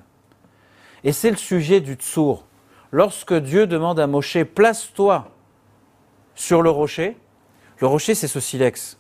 Et 1.04 1.12
c'est 1.12 1.30
le 1.30 1.36
sujet 1.36 1.82
du 1.82 1.94
tsour. 1.96 2.46
Lorsque 2.92 3.34
Dieu 3.34 3.68
demande 3.68 4.00
à 4.00 4.08
Moshe, 4.08 4.44
place-toi 4.44 5.28
sur 6.36 6.62
le 6.62 6.70
rocher, 6.70 7.18
le 7.80 7.88
rocher 7.88 8.16
c'est 8.16 8.30
ce 8.30 8.40
silex. 8.40 8.98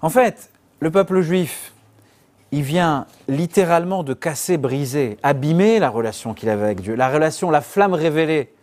En 0.00 0.08
fait, 0.08 0.50
le 0.78 0.92
peuple 0.92 1.20
juif, 1.20 1.72
il 2.52 2.62
vient 2.62 3.06
littéralement 3.26 4.04
de 4.04 4.14
casser, 4.14 4.56
briser, 4.56 5.18
abîmer 5.24 5.80
la 5.80 5.90
relation 5.90 6.32
qu'il 6.32 6.48
avait 6.48 6.64
avec 6.64 6.80
Dieu, 6.80 6.94
la 6.94 7.08
relation, 7.08 7.50
la 7.50 7.60
flamme 7.60 7.94
révélée. 7.94 8.54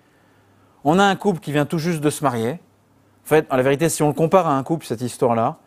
On 0.86 1.00
a 1.00 1.04
un 1.04 1.16
couple 1.18 1.42
qui 1.42 1.52
vient 1.52 1.66
tout 1.66 1.80
juste 1.80 2.00
de 2.00 2.10
se 2.10 2.24
marier. 2.24 2.54
En 2.54 3.28
fait, 3.28 3.46
en 3.50 3.58
la 3.58 3.64
vérité, 3.64 3.90
si 3.90 4.04
on 4.04 4.08
le 4.08 4.14
compare 4.14 4.48
à 4.48 4.56
un 4.58 4.64
couple, 4.64 4.86
cette 4.86 5.02
histoire-là, 5.02 5.58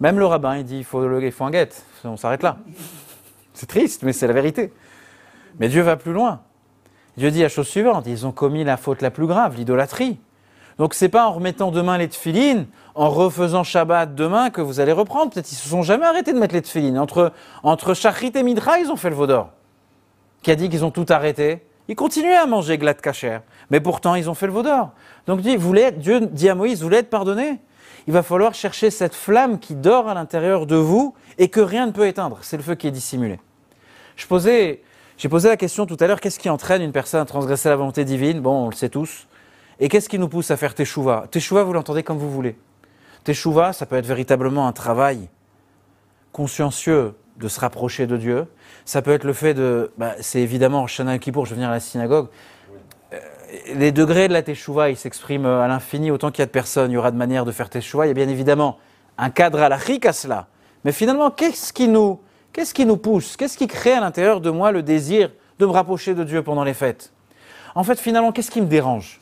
même 0.00 0.18
le 0.18 0.26
rabbin, 0.26 0.56
il 0.56 0.64
dit 0.64 0.78
il 0.78 0.84
faut, 0.84 1.20
il 1.20 1.32
faut 1.32 1.44
un 1.44 1.50
guette, 1.50 1.84
on 2.04 2.16
s'arrête 2.16 2.42
là. 2.42 2.58
C'est 3.54 3.66
triste, 3.66 4.02
mais 4.02 4.12
c'est 4.12 4.26
la 4.26 4.34
vérité. 4.34 4.72
Mais 5.58 5.68
Dieu 5.68 5.82
va 5.82 5.96
plus 5.96 6.12
loin. 6.12 6.40
Dieu 7.16 7.30
dit 7.30 7.40
la 7.40 7.48
chose 7.48 7.66
suivante 7.66 8.06
ils 8.06 8.26
ont 8.26 8.32
commis 8.32 8.64
la 8.64 8.76
faute 8.76 9.00
la 9.00 9.10
plus 9.10 9.26
grave, 9.26 9.56
l'idolâtrie. 9.56 10.18
Donc 10.78 10.92
c'est 10.92 11.08
pas 11.08 11.26
en 11.26 11.32
remettant 11.32 11.70
demain 11.70 11.96
les 11.96 12.08
tefilines, 12.08 12.66
en 12.94 13.08
refaisant 13.08 13.64
Shabbat 13.64 14.14
demain 14.14 14.50
que 14.50 14.60
vous 14.60 14.80
allez 14.80 14.92
reprendre. 14.92 15.32
Peut-être 15.32 15.50
ils 15.50 15.54
se 15.54 15.68
sont 15.68 15.82
jamais 15.82 16.04
arrêtés 16.04 16.34
de 16.34 16.38
mettre 16.38 16.54
les 16.54 16.60
tefilines. 16.60 16.98
Entre, 16.98 17.32
entre 17.62 17.94
Shachrit 17.94 18.32
et 18.34 18.42
Midra, 18.42 18.78
ils 18.78 18.90
ont 18.90 18.96
fait 18.96 19.08
le 19.08 19.16
vaudor. 19.16 19.50
Qui 20.42 20.50
a 20.50 20.54
dit 20.54 20.68
qu'ils 20.68 20.84
ont 20.84 20.90
tout 20.90 21.06
arrêté 21.08 21.62
Ils 21.88 21.96
continuaient 21.96 22.36
à 22.36 22.44
manger 22.44 22.76
glad 22.76 23.00
kacher. 23.00 23.38
Mais 23.70 23.80
pourtant, 23.80 24.14
ils 24.14 24.28
ont 24.28 24.34
fait 24.34 24.46
le 24.46 24.52
vaudor. 24.52 24.90
Donc 25.26 25.40
Dieu 25.40 26.20
dit 26.30 26.48
à 26.50 26.54
Moïse, 26.54 26.80
vous 26.80 26.88
voulez 26.88 26.98
être 26.98 27.10
pardonné? 27.10 27.58
Il 28.06 28.12
va 28.12 28.22
falloir 28.22 28.54
chercher 28.54 28.90
cette 28.90 29.14
flamme 29.14 29.58
qui 29.58 29.74
dort 29.74 30.08
à 30.08 30.14
l'intérieur 30.14 30.66
de 30.66 30.76
vous 30.76 31.14
et 31.38 31.48
que 31.48 31.60
rien 31.60 31.86
ne 31.86 31.92
peut 31.92 32.06
éteindre. 32.06 32.38
C'est 32.42 32.56
le 32.56 32.62
feu 32.62 32.74
qui 32.74 32.86
est 32.86 32.92
dissimulé. 32.92 33.40
J'ai 34.16 34.26
posé 35.28 35.48
la 35.48 35.56
question 35.56 35.86
tout 35.86 35.96
à 36.00 36.06
l'heure, 36.06 36.20
qu'est-ce 36.20 36.38
qui 36.38 36.48
entraîne 36.48 36.82
une 36.82 36.92
personne 36.92 37.20
à 37.20 37.24
transgresser 37.24 37.68
la 37.68 37.76
volonté 37.76 38.04
divine? 38.04 38.40
Bon, 38.40 38.66
on 38.66 38.68
le 38.68 38.74
sait 38.74 38.88
tous. 38.88 39.26
Et 39.80 39.88
qu'est-ce 39.88 40.08
qui 40.08 40.18
nous 40.18 40.28
pousse 40.28 40.50
à 40.50 40.56
faire 40.56 40.74
Teshuva? 40.74 41.26
Teshuva, 41.30 41.64
vous 41.64 41.72
l'entendez 41.72 42.02
comme 42.02 42.18
vous 42.18 42.30
voulez. 42.30 42.56
Teshuva, 43.24 43.72
ça 43.72 43.86
peut 43.86 43.96
être 43.96 44.06
véritablement 44.06 44.68
un 44.68 44.72
travail 44.72 45.28
consciencieux 46.32 47.14
de 47.38 47.48
se 47.48 47.60
rapprocher 47.60 48.06
de 48.06 48.16
Dieu. 48.16 48.46
Ça 48.84 49.02
peut 49.02 49.12
être 49.12 49.24
le 49.24 49.32
fait 49.32 49.52
de. 49.52 49.90
Bah, 49.98 50.14
c'est 50.20 50.40
évidemment, 50.40 50.86
Shana 50.86 51.18
Kippour, 51.18 51.44
je 51.44 51.50
vais 51.50 51.56
venir 51.56 51.68
à 51.68 51.72
la 51.72 51.80
synagogue. 51.80 52.28
Les 53.74 53.92
degrés 53.92 54.28
de 54.28 54.32
la 54.32 54.42
Teshuva, 54.42 54.90
ils 54.90 54.96
s'expriment 54.96 55.46
à 55.46 55.68
l'infini. 55.68 56.10
Autant 56.10 56.30
qu'il 56.30 56.40
y 56.40 56.42
a 56.42 56.46
de 56.46 56.50
personnes, 56.50 56.90
il 56.90 56.94
y 56.94 56.96
aura 56.96 57.10
de 57.10 57.16
manières 57.16 57.44
de 57.44 57.52
faire 57.52 57.70
Teshuva. 57.70 58.06
Il 58.06 58.08
y 58.08 58.10
a 58.10 58.14
bien 58.14 58.28
évidemment 58.28 58.78
un 59.18 59.30
cadre 59.30 59.60
à 59.60 59.68
la 59.68 59.76
à 59.76 60.12
cela. 60.12 60.48
Mais 60.84 60.92
finalement, 60.92 61.30
qu'est-ce 61.30 61.72
qui 61.72 61.88
nous, 61.88 62.20
qu'est-ce 62.52 62.74
qui 62.74 62.86
nous 62.86 62.96
pousse? 62.96 63.36
Qu'est-ce 63.36 63.56
qui 63.56 63.66
crée 63.66 63.92
à 63.92 64.00
l'intérieur 64.00 64.40
de 64.40 64.50
moi 64.50 64.72
le 64.72 64.82
désir 64.82 65.30
de 65.58 65.66
me 65.66 65.70
rapprocher 65.70 66.14
de 66.14 66.24
Dieu 66.24 66.42
pendant 66.42 66.64
les 66.64 66.74
fêtes? 66.74 67.12
En 67.74 67.84
fait, 67.84 67.98
finalement, 67.98 68.32
qu'est-ce 68.32 68.50
qui 68.50 68.60
me 68.60 68.66
dérange? 68.66 69.20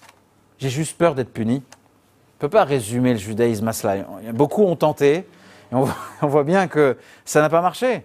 J'ai 0.58 0.70
juste 0.70 0.96
peur 0.96 1.14
d'être 1.14 1.32
puni. 1.32 1.62
On 1.64 2.36
ne 2.36 2.40
peut 2.40 2.48
pas 2.48 2.64
résumer 2.64 3.12
le 3.12 3.18
judaïsme 3.18 3.66
à 3.68 3.72
cela. 3.72 4.04
Beaucoup 4.32 4.62
ont 4.62 4.76
tenté, 4.76 5.26
on 5.72 5.86
voit, 6.22 6.44
bien 6.44 6.68
que 6.68 6.96
ça 7.24 7.40
n'a 7.40 7.48
pas 7.48 7.60
marché. 7.60 8.04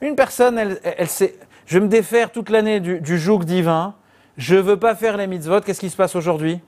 Une 0.00 0.16
personne, 0.16 0.58
elle, 0.58 0.80
elle 0.82 1.08
sait, 1.08 1.34
je 1.66 1.78
me 1.78 1.88
défaire 1.88 2.30
toute 2.30 2.50
l'année 2.50 2.80
du, 2.80 3.18
joug 3.18 3.44
divin, 3.44 3.94
je 4.36 4.56
ne 4.56 4.60
veux 4.60 4.76
pas 4.76 4.94
faire 4.94 5.16
les 5.16 5.26
mitzvot, 5.26 5.60
qu'est-ce 5.60 5.80
qui 5.80 5.90
se 5.90 5.96
passe 5.96 6.16
aujourd'hui? 6.16 6.60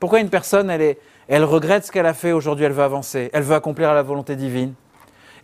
Pourquoi 0.00 0.20
une 0.20 0.30
personne, 0.30 0.70
elle, 0.70 0.82
est, 0.82 0.98
elle 1.28 1.44
regrette 1.44 1.86
ce 1.86 1.92
qu'elle 1.92 2.06
a 2.06 2.14
fait 2.14 2.32
aujourd'hui, 2.32 2.64
elle 2.64 2.72
veut 2.72 2.82
avancer, 2.82 3.30
elle 3.32 3.42
veut 3.42 3.54
accomplir 3.54 3.94
la 3.94 4.02
volonté 4.02 4.36
divine? 4.36 4.74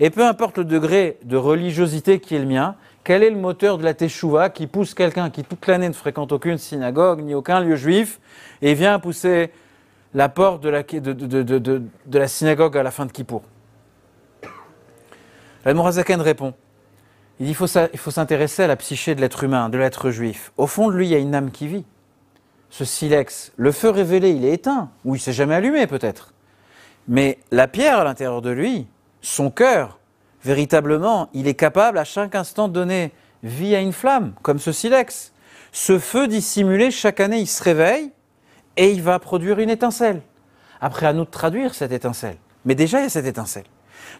Et 0.01 0.11
peu 0.11 0.27
importe 0.27 0.59
le 0.59 0.65
degré 0.65 1.19
de 1.25 1.37
religiosité 1.37 2.21
qui 2.21 2.35
est 2.35 2.39
le 2.39 2.47
mien, 2.47 2.75
quel 3.05 3.23
est 3.23 3.31
le 3.31 3.37
moteur 3.37 3.79
de 3.79 3.85
la 3.85 3.95
teshuva 3.95 4.51
qui 4.51 4.67
pousse 4.67 4.95
quelqu'un 4.95 5.31
qui 5.31 5.45
toute 5.45 5.67
l'année 5.67 5.89
ne 5.89 5.95
fréquente 5.95 6.33
aucune 6.33 6.59
synagogue 6.59 7.23
ni 7.23 7.35
aucun 7.35 7.61
lieu 7.61 7.77
juif 7.77 8.19
et 8.63 8.75
vient 8.75 8.99
pousser 8.99 9.51
la 10.15 10.29
porte 10.29 10.63
de 10.63 10.71
la, 10.71 12.29
synagogue 12.29 12.77
à 12.77 12.83
la 12.83 12.91
fin 12.91 13.07
de 13.07 13.13
Kippour? 13.13 13.43
L'Admorazaken 15.65 16.21
répond 16.21 16.55
il, 17.41 17.55
faut 17.55 17.67
s'intéresser 17.67 18.65
à 18.65 18.67
la 18.67 18.77
psyché 18.77 19.15
de 19.15 19.21
l'être 19.21 19.45
humain, 19.45 19.71
de 19.71 19.79
l'être 19.79 20.11
juif. 20.11 20.53
Au 20.59 20.67
fond 20.67 20.89
de 20.89 20.97
lui, 20.97 21.07
il 21.07 21.11
y 21.11 21.15
a 21.15 21.19
une 21.19 21.35
âme 21.35 21.51
qui 21.51 21.67
vit. 21.67 21.85
Ce 22.69 22.85
silex, 22.85 23.53
le 23.57 23.73
feu 23.73 23.89
révélé, 23.89 24.31
il 24.31 24.45
est 24.45 24.53
éteint, 24.53 24.91
ou 25.05 25.17
il 25.17 25.19
s'est 25.19 25.33
jamais 25.33 25.55
allumé 25.55 25.87
peut-être. 25.87 26.35
Mais 27.09 27.39
la 27.51 27.67
pierre 27.67 27.99
à 27.99 28.05
l'intérieur 28.05 28.43
de 28.43 28.51
lui, 28.51 28.87
son 29.23 29.51
cœur, 29.51 29.99
véritablement, 30.45 31.31
il 31.33 31.49
est 31.49 31.55
capable 31.55 31.99
à 31.99 32.05
chaque 32.05 32.35
instant 32.35 32.69
de 32.69 32.75
donner 32.75 33.11
vie 33.43 33.75
à 33.75 33.81
une 33.81 33.93
flamme, 33.93 34.35
comme 34.43 34.59
ce 34.59 34.71
silex. 34.71 35.33
Ce 35.73 35.99
feu 35.99 36.29
dissimulé, 36.29 36.91
chaque 36.91 37.21
année, 37.21 37.39
il 37.39 37.47
se 37.47 37.63
réveille 37.63 38.13
et 38.77 38.93
il 38.93 39.03
va 39.03 39.19
produire 39.19 39.59
une 39.59 39.71
étincelle. 39.71 40.21
Après, 40.81 41.07
à 41.07 41.15
nous 41.15 41.25
de 41.25 41.31
traduire 41.31 41.75
cette 41.75 41.93
étincelle. 41.93 42.37
Mais 42.67 42.75
déjà, 42.75 43.01
il 43.01 43.05
y 43.05 43.07
a 43.07 43.11
cette 43.11 43.27
étincelle. 43.27 43.65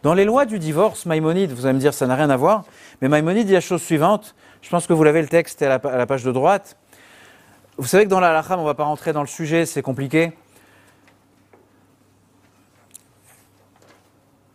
Dans 0.03 0.15
les 0.15 0.25
lois 0.25 0.47
du 0.47 0.59
divorce, 0.59 1.07
Maïmonide, 1.07 1.53
vous 1.53 1.67
allez 1.67 1.75
me 1.75 1.81
dire, 1.81 1.95
ça 1.95 2.07
n'a 2.07 2.15
rien 2.15 2.31
à 2.31 2.37
voir, 2.37 2.65
mais 3.01 3.09
Maïmonide 3.09 3.47
dit 3.47 3.53
la 3.53 3.61
chose 3.61 3.83
suivante, 3.83 4.35
je 4.63 4.71
pense 4.71 4.87
que 4.87 4.93
vous 4.93 5.05
l'avez 5.05 5.23
le 5.23 5.29
texte 5.29 5.63
à 5.63 5.69
la, 5.69 6.07
page 6.07 6.25
de 6.25 6.33
droite. 6.33 6.77
Vous 7.79 7.87
savez 7.87 8.05
que 8.05 8.11
dans 8.11 8.21
la 8.21 8.31
halakha, 8.31 8.57
on 8.57 8.63
ne 8.63 8.67
va 8.67 8.75
pas 8.75 8.85
rentrer 8.85 9.13
dans 9.13 9.23
le 9.23 9.27
sujet, 9.27 9.67
c'est 9.67 9.83
compliqué. 9.83 10.33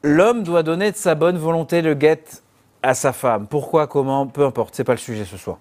L'homme 0.03 0.43
doit 0.43 0.61
donner 0.61 0.91
de 0.91 0.97
sa 0.97 1.15
bonne 1.15 1.37
volonté 1.37 1.81
le 1.81 1.95
guet 1.95 2.23
à 2.83 2.93
sa 2.93 3.11
femme. 3.11 3.47
Pourquoi, 3.47 3.87
comment, 3.87 4.27
peu 4.27 4.45
importe, 4.45 4.75
c'est 4.75 4.83
pas 4.83 4.93
le 4.93 4.99
sujet 4.99 5.25
ce 5.25 5.37
soir. 5.37 5.57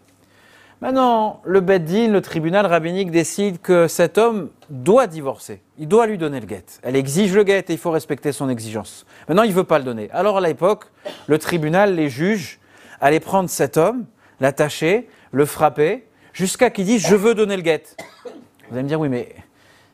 Maintenant, 0.80 1.40
le 1.44 1.60
Beddin, 1.60 2.08
le 2.08 2.20
tribunal 2.20 2.66
rabbinique 2.66 3.10
décide 3.10 3.60
que 3.60 3.88
cet 3.88 4.18
homme 4.18 4.50
doit 4.68 5.06
divorcer. 5.06 5.62
Il 5.78 5.88
doit 5.88 6.06
lui 6.06 6.18
donner 6.18 6.40
le 6.40 6.46
guet. 6.46 6.64
Elle 6.82 6.96
exige 6.96 7.34
le 7.34 7.42
guet 7.42 7.64
et 7.68 7.72
il 7.72 7.78
faut 7.78 7.90
respecter 7.90 8.32
son 8.32 8.48
exigence. 8.48 9.06
Maintenant, 9.28 9.44
il 9.44 9.50
ne 9.50 9.54
veut 9.54 9.64
pas 9.64 9.78
le 9.78 9.84
donner. 9.84 10.10
Alors, 10.12 10.38
à 10.38 10.40
l'époque, 10.40 10.86
le 11.26 11.38
tribunal, 11.38 11.94
les 11.94 12.08
juges, 12.08 12.58
allaient 13.00 13.20
prendre 13.20 13.48
cet 13.48 13.76
homme, 13.76 14.04
l'attacher, 14.40 15.08
le 15.32 15.46
frapper, 15.46 16.06
jusqu'à 16.32 16.70
qu'il 16.70 16.84
dise 16.84 17.06
Je 17.06 17.16
veux 17.16 17.34
donner 17.34 17.56
le 17.56 17.62
guet. 17.62 17.84
Vous 18.68 18.74
allez 18.74 18.82
me 18.82 18.88
dire 18.88 19.00
Oui, 19.00 19.08
mais 19.08 19.34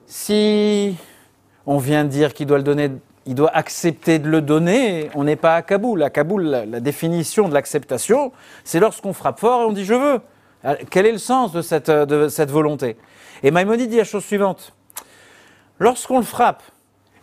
si 0.06 0.96
on 1.66 1.78
vient 1.78 2.04
de 2.04 2.08
dire 2.08 2.34
qu'il 2.34 2.46
doit 2.46 2.58
le 2.58 2.64
donner 2.64 2.90
il 3.26 3.34
doit 3.34 3.54
accepter 3.54 4.18
de 4.18 4.28
le 4.28 4.40
donner. 4.40 5.10
On 5.14 5.24
n'est 5.24 5.36
pas 5.36 5.56
à 5.56 5.62
Kaboul. 5.62 6.02
À 6.02 6.10
Kaboul, 6.10 6.42
la, 6.42 6.80
définition 6.80 7.48
de 7.48 7.54
l'acceptation, 7.54 8.32
c'est 8.64 8.80
lorsqu'on 8.80 9.12
frappe 9.12 9.38
fort 9.38 9.62
et 9.62 9.64
on 9.66 9.72
dit 9.72 9.84
je 9.84 9.94
veux. 9.94 10.20
Euh, 10.64 10.76
quel 10.90 11.06
est 11.06 11.12
le 11.12 11.18
sens 11.18 11.52
de 11.52 11.62
cette, 11.62 11.90
de 11.90 12.28
cette 12.28 12.50
volonté? 12.50 12.96
Et 13.42 13.50
Maïmonide 13.50 13.88
dit 13.88 13.96
la 13.96 14.04
chose 14.04 14.24
suivante. 14.24 14.74
Lorsqu'on 15.78 16.18
le 16.18 16.24
frappe 16.24 16.62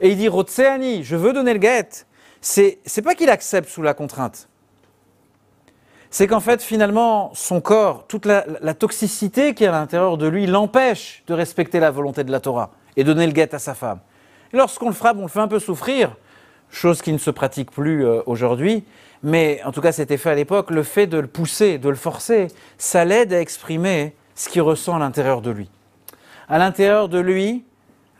et 0.02 0.10
il 0.10 0.18
dit 0.18 0.28
Rotseani, 0.28 1.04
je 1.04 1.16
veux 1.16 1.34
donner 1.34 1.54
le 1.54 1.60
guet, 1.60 1.90
c'est, 2.42 2.80
c'est 2.86 3.02
pas 3.02 3.16
qu'il 3.16 3.30
accepte 3.30 3.70
sous 3.70 3.82
la 3.82 3.94
contrainte. 3.94 4.48
C'est 6.10 6.26
qu'en 6.26 6.40
fait, 6.40 6.64
finalement, 6.64 7.32
son 7.34 7.60
corps, 7.62 8.08
toute 8.08 8.26
la, 8.26 8.46
la 8.62 8.74
toxicité 8.74 9.54
qui 9.54 9.66
est 9.66 9.68
à 9.68 9.72
l'intérieur 9.72 10.18
de 10.18 10.28
lui, 10.28 10.48
l'empêche 10.48 11.24
de 11.28 11.34
respecter 11.34 11.80
la 11.80 11.92
volonté 11.92 12.24
de 12.24 12.32
la 12.32 12.40
Torah 12.40 12.72
et 12.96 13.04
donner 13.04 13.28
le 13.28 13.34
guet 13.34 13.54
à 13.54 13.60
sa 13.60 13.76
femme. 13.76 14.00
Lorsqu'on 14.54 14.88
le 14.88 14.94
frappe, 14.94 15.18
on 15.18 15.24
le 15.24 15.28
fait 15.28 15.42
un 15.42 15.48
peu 15.48 15.60
souffrir, 15.60 16.16
chose 16.70 17.02
qui 17.02 17.12
ne 17.12 17.18
se 17.18 17.30
pratique 17.30 17.72
plus 17.72 18.06
euh, 18.06 18.22
aujourd'hui, 18.26 18.86
mais 19.24 19.62
en 19.64 19.72
tout 19.72 19.82
cas 19.82 19.92
c'était 19.92 20.18
fait 20.18 20.30
à 20.30 20.36
l'époque, 20.36 20.72
le 20.72 20.84
fait 20.84 21.08
de 21.08 21.18
le 21.18 21.28
pousser, 21.28 21.78
de 21.78 21.90
le 21.90 21.96
forcer, 21.96 22.48
ça 22.78 23.06
l'aide 23.06 23.34
à 23.34 23.42
exprimer 23.42 24.16
ce 24.36 24.50
qu'il 24.50 24.62
ressent 24.62 24.96
à 24.96 25.00
l'intérieur 25.00 25.42
de 25.42 25.52
lui. 25.52 25.70
À 26.50 26.58
l'intérieur 26.58 27.10
de 27.10 27.20
lui, 27.20 27.66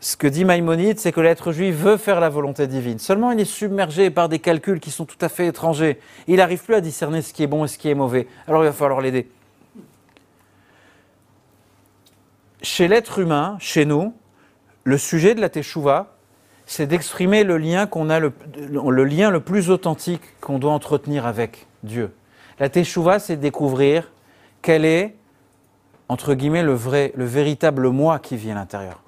ce 0.00 0.16
que 0.16 0.26
dit 0.26 0.44
Maïmonide, 0.44 0.98
c'est 0.98 1.10
que 1.12 1.20
l'être 1.20 1.50
juif 1.50 1.74
veut 1.74 1.96
faire 1.96 2.20
la 2.20 2.28
volonté 2.28 2.66
divine. 2.66 2.98
Seulement, 2.98 3.32
il 3.32 3.40
est 3.40 3.44
submergé 3.44 4.10
par 4.10 4.28
des 4.28 4.38
calculs 4.38 4.78
qui 4.78 4.90
sont 4.90 5.04
tout 5.04 5.16
à 5.20 5.28
fait 5.28 5.46
étrangers. 5.46 5.98
Il 6.28 6.36
n'arrive 6.36 6.62
plus 6.62 6.74
à 6.74 6.80
discerner 6.80 7.20
ce 7.20 7.32
qui 7.32 7.42
est 7.42 7.48
bon 7.48 7.64
et 7.64 7.68
ce 7.68 7.78
qui 7.78 7.88
est 7.88 7.94
mauvais. 7.94 8.28
Alors, 8.46 8.62
il 8.62 8.66
va 8.66 8.72
falloir 8.72 9.00
l'aider. 9.00 9.28
Chez 12.62 12.86
l'être 12.86 13.18
humain, 13.18 13.56
chez 13.60 13.84
nous, 13.84 14.14
le 14.84 14.98
sujet 14.98 15.34
de 15.34 15.40
la 15.40 15.48
teshuva, 15.48 16.17
c'est 16.68 16.86
d'exprimer 16.86 17.44
le 17.44 17.56
lien 17.56 17.86
qu'on 17.86 18.10
a 18.10 18.20
le, 18.20 18.30
lien 19.04 19.30
le 19.30 19.40
plus 19.40 19.70
authentique 19.70 20.20
qu'on 20.42 20.58
doit 20.58 20.70
entretenir 20.70 21.26
avec 21.26 21.66
Dieu. 21.82 22.14
La 22.60 22.68
teshuva, 22.68 23.18
c'est 23.18 23.38
découvrir 23.38 24.12
quel 24.60 24.84
est, 24.84 25.16
entre 26.10 26.34
guillemets, 26.34 26.62
le 26.62 26.74
vrai, 26.74 27.12
le 27.16 27.24
véritable 27.24 27.88
moi 27.88 28.18
qui 28.18 28.36
vit 28.36 28.50
à 28.50 28.54
l'intérieur. 28.54 29.00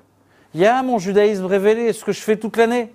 Il 0.54 0.60
y 0.60 0.66
a 0.66 0.82
mon 0.82 0.98
judaïsme 0.98 1.44
révélé, 1.44 1.92
ce 1.92 2.02
que 2.02 2.12
je 2.12 2.20
fais 2.22 2.38
toute 2.38 2.56
l'année. 2.56 2.94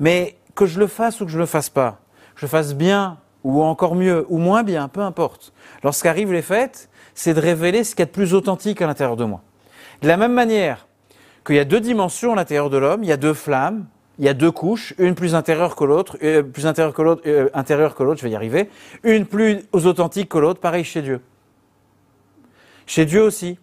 Mais 0.00 0.36
que 0.54 0.64
je 0.64 0.80
le 0.80 0.86
fasse 0.86 1.20
ou 1.20 1.26
que 1.26 1.30
je 1.30 1.38
le 1.38 1.46
fasse 1.46 1.68
pas, 1.68 2.00
je 2.34 2.46
le 2.46 2.48
fasse 2.48 2.74
bien 2.74 3.18
ou 3.44 3.62
encore 3.62 3.94
mieux 3.94 4.24
ou 4.30 4.38
moins 4.38 4.62
bien, 4.62 4.88
peu 4.88 5.02
importe. 5.02 5.52
Lorsqu'arrivent 5.84 6.32
les 6.32 6.40
fêtes, 6.40 6.88
c'est 7.14 7.34
de 7.34 7.40
révéler 7.40 7.84
ce 7.84 7.90
qu'il 7.90 8.00
y 8.00 8.02
a 8.04 8.06
de 8.06 8.10
plus 8.10 8.32
authentique 8.32 8.80
à 8.80 8.86
l'intérieur 8.86 9.16
de 9.16 9.24
moi. 9.24 9.42
De 10.00 10.08
la 10.08 10.16
même 10.16 10.32
manière 10.32 10.86
qu'il 11.44 11.56
y 11.56 11.58
a 11.58 11.64
deux 11.64 11.80
dimensions 11.80 12.32
à 12.32 12.36
l'intérieur 12.36 12.70
de 12.70 12.76
l'homme, 12.76 13.02
il 13.02 13.08
y 13.08 13.12
a 13.12 13.16
deux 13.16 13.34
flammes, 13.34 13.86
il 14.18 14.24
y 14.24 14.28
a 14.28 14.34
deux 14.34 14.50
couches, 14.50 14.94
une 14.98 15.14
plus 15.14 15.34
intérieure 15.34 15.74
que 15.74 15.84
l'autre, 15.84 16.16
euh, 16.22 16.42
plus 16.42 16.66
intérieure 16.66 16.94
que 16.94 17.02
l'autre, 17.02 17.22
euh, 17.26 17.48
intérieure 17.54 17.94
que 17.94 18.02
l'autre, 18.02 18.20
je 18.20 18.24
vais 18.24 18.30
y 18.30 18.36
arriver, 18.36 18.70
une 19.02 19.26
plus 19.26 19.64
authentique 19.72 20.28
que 20.28 20.38
l'autre, 20.38 20.60
pareil 20.60 20.84
chez 20.84 21.02
Dieu. 21.02 21.20
Chez 22.86 23.04
Dieu 23.04 23.22
aussi. 23.22 23.58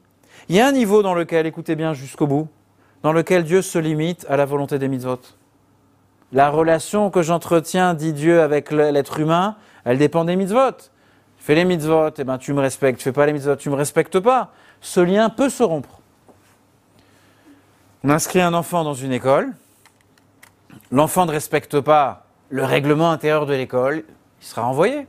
Il 0.49 0.55
y 0.55 0.59
a 0.59 0.67
un 0.67 0.71
niveau 0.71 1.03
dans 1.03 1.13
lequel, 1.13 1.45
écoutez 1.45 1.75
bien 1.75 1.93
jusqu'au 1.93 2.25
bout, 2.25 2.47
dans 3.03 3.13
lequel 3.13 3.43
Dieu 3.43 3.61
se 3.61 3.77
limite 3.77 4.25
à 4.29 4.35
la 4.35 4.45
volonté 4.45 4.79
des 4.79 4.87
mitzvot. 4.87 5.19
La 6.31 6.49
relation 6.49 7.09
que 7.09 7.21
j'entretiens, 7.21 7.93
dit 7.93 8.13
Dieu, 8.13 8.41
avec 8.41 8.71
l'être 8.71 9.19
humain, 9.19 9.55
elle 9.85 9.97
dépend 9.97 10.25
des 10.25 10.35
mitzvot. 10.35 10.91
Fais 11.37 11.55
les 11.55 11.65
mitzvot, 11.65 12.09
et 12.09 12.13
eh 12.19 12.23
ben 12.23 12.37
tu 12.37 12.53
me 12.53 12.59
respectes. 12.59 13.01
Fais 13.01 13.11
pas 13.11 13.25
les 13.25 13.33
mitzvot, 13.33 13.55
tu 13.55 13.69
me 13.69 13.75
respectes 13.75 14.19
pas. 14.19 14.51
Ce 14.81 14.99
lien 14.99 15.29
peut 15.29 15.49
se 15.49 15.63
rompre. 15.63 15.98
On 18.01 18.09
inscrit 18.09 18.39
un 18.39 18.53
enfant 18.53 18.85
dans 18.85 18.93
une 18.93 19.11
école. 19.11 19.51
L'enfant 20.89 21.25
ne 21.25 21.31
respecte 21.31 21.81
pas 21.81 22.27
le 22.47 22.63
règlement 22.63 23.11
intérieur 23.11 23.45
de 23.45 23.53
l'école, 23.53 24.05
il 24.41 24.47
sera 24.47 24.65
envoyé. 24.65 25.05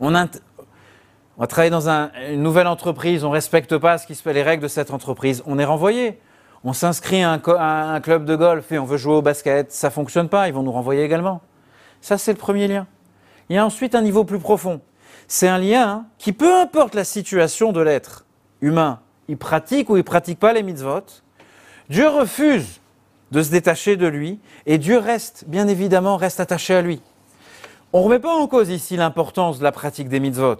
On, 0.00 0.10
va 0.10 1.46
travailler 1.46 1.70
dans 1.70 1.88
une 1.88 2.42
nouvelle 2.42 2.66
entreprise, 2.66 3.24
on 3.24 3.28
ne 3.28 3.32
respecte 3.32 3.78
pas 3.78 3.96
ce 3.96 4.06
qui 4.06 4.14
se 4.14 4.28
les 4.28 4.42
règles 4.42 4.62
de 4.62 4.68
cette 4.68 4.90
entreprise, 4.90 5.42
on 5.46 5.58
est 5.58 5.64
renvoyé. 5.64 6.20
On 6.62 6.74
s'inscrit 6.74 7.22
à, 7.22 7.32
un 7.32 8.00
club 8.00 8.26
de 8.26 8.36
golf 8.36 8.70
et 8.70 8.78
on 8.78 8.84
veut 8.84 8.98
jouer 8.98 9.14
au 9.14 9.22
basket, 9.22 9.72
ça 9.72 9.88
ne 9.88 9.92
fonctionne 9.92 10.28
pas, 10.28 10.46
ils 10.46 10.54
vont 10.54 10.62
nous 10.62 10.72
renvoyer 10.72 11.04
également. 11.04 11.40
Ça, 12.02 12.18
c'est 12.18 12.32
le 12.32 12.38
premier 12.38 12.68
lien. 12.68 12.86
Il 13.48 13.56
y 13.56 13.58
a 13.58 13.64
ensuite 13.64 13.94
un 13.94 14.02
niveau 14.02 14.24
plus 14.24 14.38
profond. 14.38 14.82
C'est 15.26 15.48
un 15.48 15.58
lien 15.58 16.04
qui, 16.18 16.34
peu 16.34 16.54
importe 16.60 16.94
la 16.94 17.04
situation 17.04 17.72
de 17.72 17.80
l'être 17.80 18.26
humain, 18.60 19.00
il 19.28 19.38
pratique 19.38 19.88
ou 19.88 19.96
il 19.96 20.04
pratique 20.04 20.38
pas 20.38 20.52
les 20.52 20.62
mitzvot, 20.62 21.23
Dieu 21.90 22.08
refuse 22.08 22.80
de 23.30 23.42
se 23.42 23.50
détacher 23.50 23.96
de 23.96 24.06
lui 24.06 24.38
et 24.66 24.78
Dieu 24.78 24.98
reste, 24.98 25.44
bien 25.46 25.68
évidemment, 25.68 26.16
reste 26.16 26.40
attaché 26.40 26.74
à 26.74 26.82
lui. 26.82 27.00
On 27.92 28.00
ne 28.00 28.04
remet 28.04 28.18
pas 28.18 28.34
en 28.34 28.46
cause 28.46 28.70
ici 28.70 28.96
l'importance 28.96 29.58
de 29.58 29.64
la 29.64 29.72
pratique 29.72 30.08
des 30.08 30.20
mitzvot. 30.20 30.56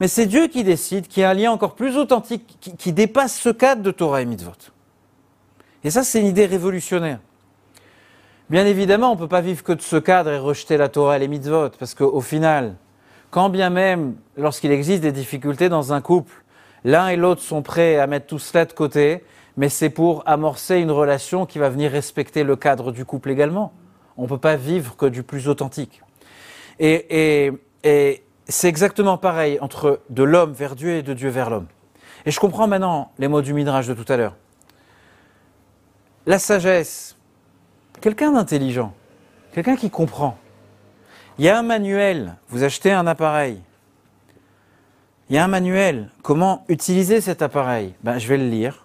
Mais 0.00 0.08
c'est 0.08 0.26
Dieu 0.26 0.48
qui 0.48 0.64
décide 0.64 1.06
qu'il 1.06 1.22
y 1.22 1.24
a 1.24 1.30
un 1.30 1.34
lien 1.34 1.52
encore 1.52 1.74
plus 1.74 1.96
authentique 1.96 2.56
qui, 2.60 2.76
qui 2.76 2.92
dépasse 2.92 3.38
ce 3.38 3.50
cadre 3.50 3.82
de 3.82 3.90
Torah 3.90 4.22
et 4.22 4.24
mitzvot. 4.24 4.52
Et 5.84 5.90
ça, 5.90 6.02
c'est 6.04 6.20
une 6.20 6.26
idée 6.26 6.46
révolutionnaire. 6.46 7.18
Bien 8.50 8.66
évidemment, 8.66 9.12
on 9.12 9.14
ne 9.14 9.18
peut 9.20 9.28
pas 9.28 9.40
vivre 9.40 9.62
que 9.62 9.72
de 9.72 9.80
ce 9.80 9.96
cadre 9.96 10.30
et 10.30 10.38
rejeter 10.38 10.76
la 10.76 10.88
Torah 10.88 11.16
et 11.16 11.20
les 11.20 11.28
mitzvot, 11.28 11.70
parce 11.78 11.94
qu'au 11.94 12.20
final, 12.20 12.76
quand 13.30 13.48
bien 13.48 13.70
même, 13.70 14.16
lorsqu'il 14.36 14.70
existe 14.72 15.02
des 15.02 15.12
difficultés 15.12 15.68
dans 15.68 15.92
un 15.92 16.00
couple, 16.00 16.34
l'un 16.84 17.08
et 17.08 17.16
l'autre 17.16 17.40
sont 17.40 17.62
prêts 17.62 17.98
à 17.98 18.06
mettre 18.06 18.26
tout 18.26 18.38
cela 18.38 18.64
de 18.64 18.72
côté, 18.72 19.24
mais 19.56 19.68
c'est 19.68 19.90
pour 19.90 20.22
amorcer 20.26 20.76
une 20.76 20.90
relation 20.90 21.46
qui 21.46 21.58
va 21.58 21.68
venir 21.68 21.90
respecter 21.90 22.42
le 22.42 22.56
cadre 22.56 22.92
du 22.92 23.04
couple 23.04 23.30
également. 23.30 23.72
On 24.16 24.22
ne 24.22 24.28
peut 24.28 24.38
pas 24.38 24.56
vivre 24.56 24.96
que 24.96 25.06
du 25.06 25.22
plus 25.22 25.48
authentique. 25.48 26.02
Et, 26.78 27.52
et 27.84 28.22
c'est 28.48 28.68
exactement 28.68 29.18
pareil 29.18 29.58
entre 29.60 30.00
de 30.10 30.22
l'homme 30.22 30.52
vers 30.52 30.74
Dieu 30.74 30.96
et 30.96 31.02
de 31.02 31.12
Dieu 31.12 31.28
vers 31.28 31.50
l'homme. 31.50 31.66
Et 32.24 32.30
je 32.30 32.40
comprends 32.40 32.66
maintenant 32.66 33.12
les 33.18 33.28
mots 33.28 33.42
du 33.42 33.52
Midrash 33.52 33.86
de 33.86 33.94
tout 33.94 34.10
à 34.10 34.16
l'heure. 34.16 34.36
La 36.26 36.38
sagesse, 36.38 37.16
quelqu'un 38.00 38.32
d'intelligent, 38.32 38.94
quelqu'un 39.52 39.76
qui 39.76 39.90
comprend. 39.90 40.38
Il 41.38 41.44
y 41.44 41.48
a 41.48 41.58
un 41.58 41.62
manuel, 41.62 42.36
vous 42.48 42.62
achetez 42.62 42.92
un 42.92 43.06
appareil. 43.06 43.60
Il 45.28 45.36
y 45.36 45.38
a 45.38 45.44
un 45.44 45.48
manuel, 45.48 46.10
comment 46.22 46.64
utiliser 46.68 47.20
cet 47.20 47.42
appareil? 47.42 47.94
Ben, 48.02 48.18
Je 48.18 48.28
vais 48.28 48.36
le 48.36 48.48
lire 48.48 48.81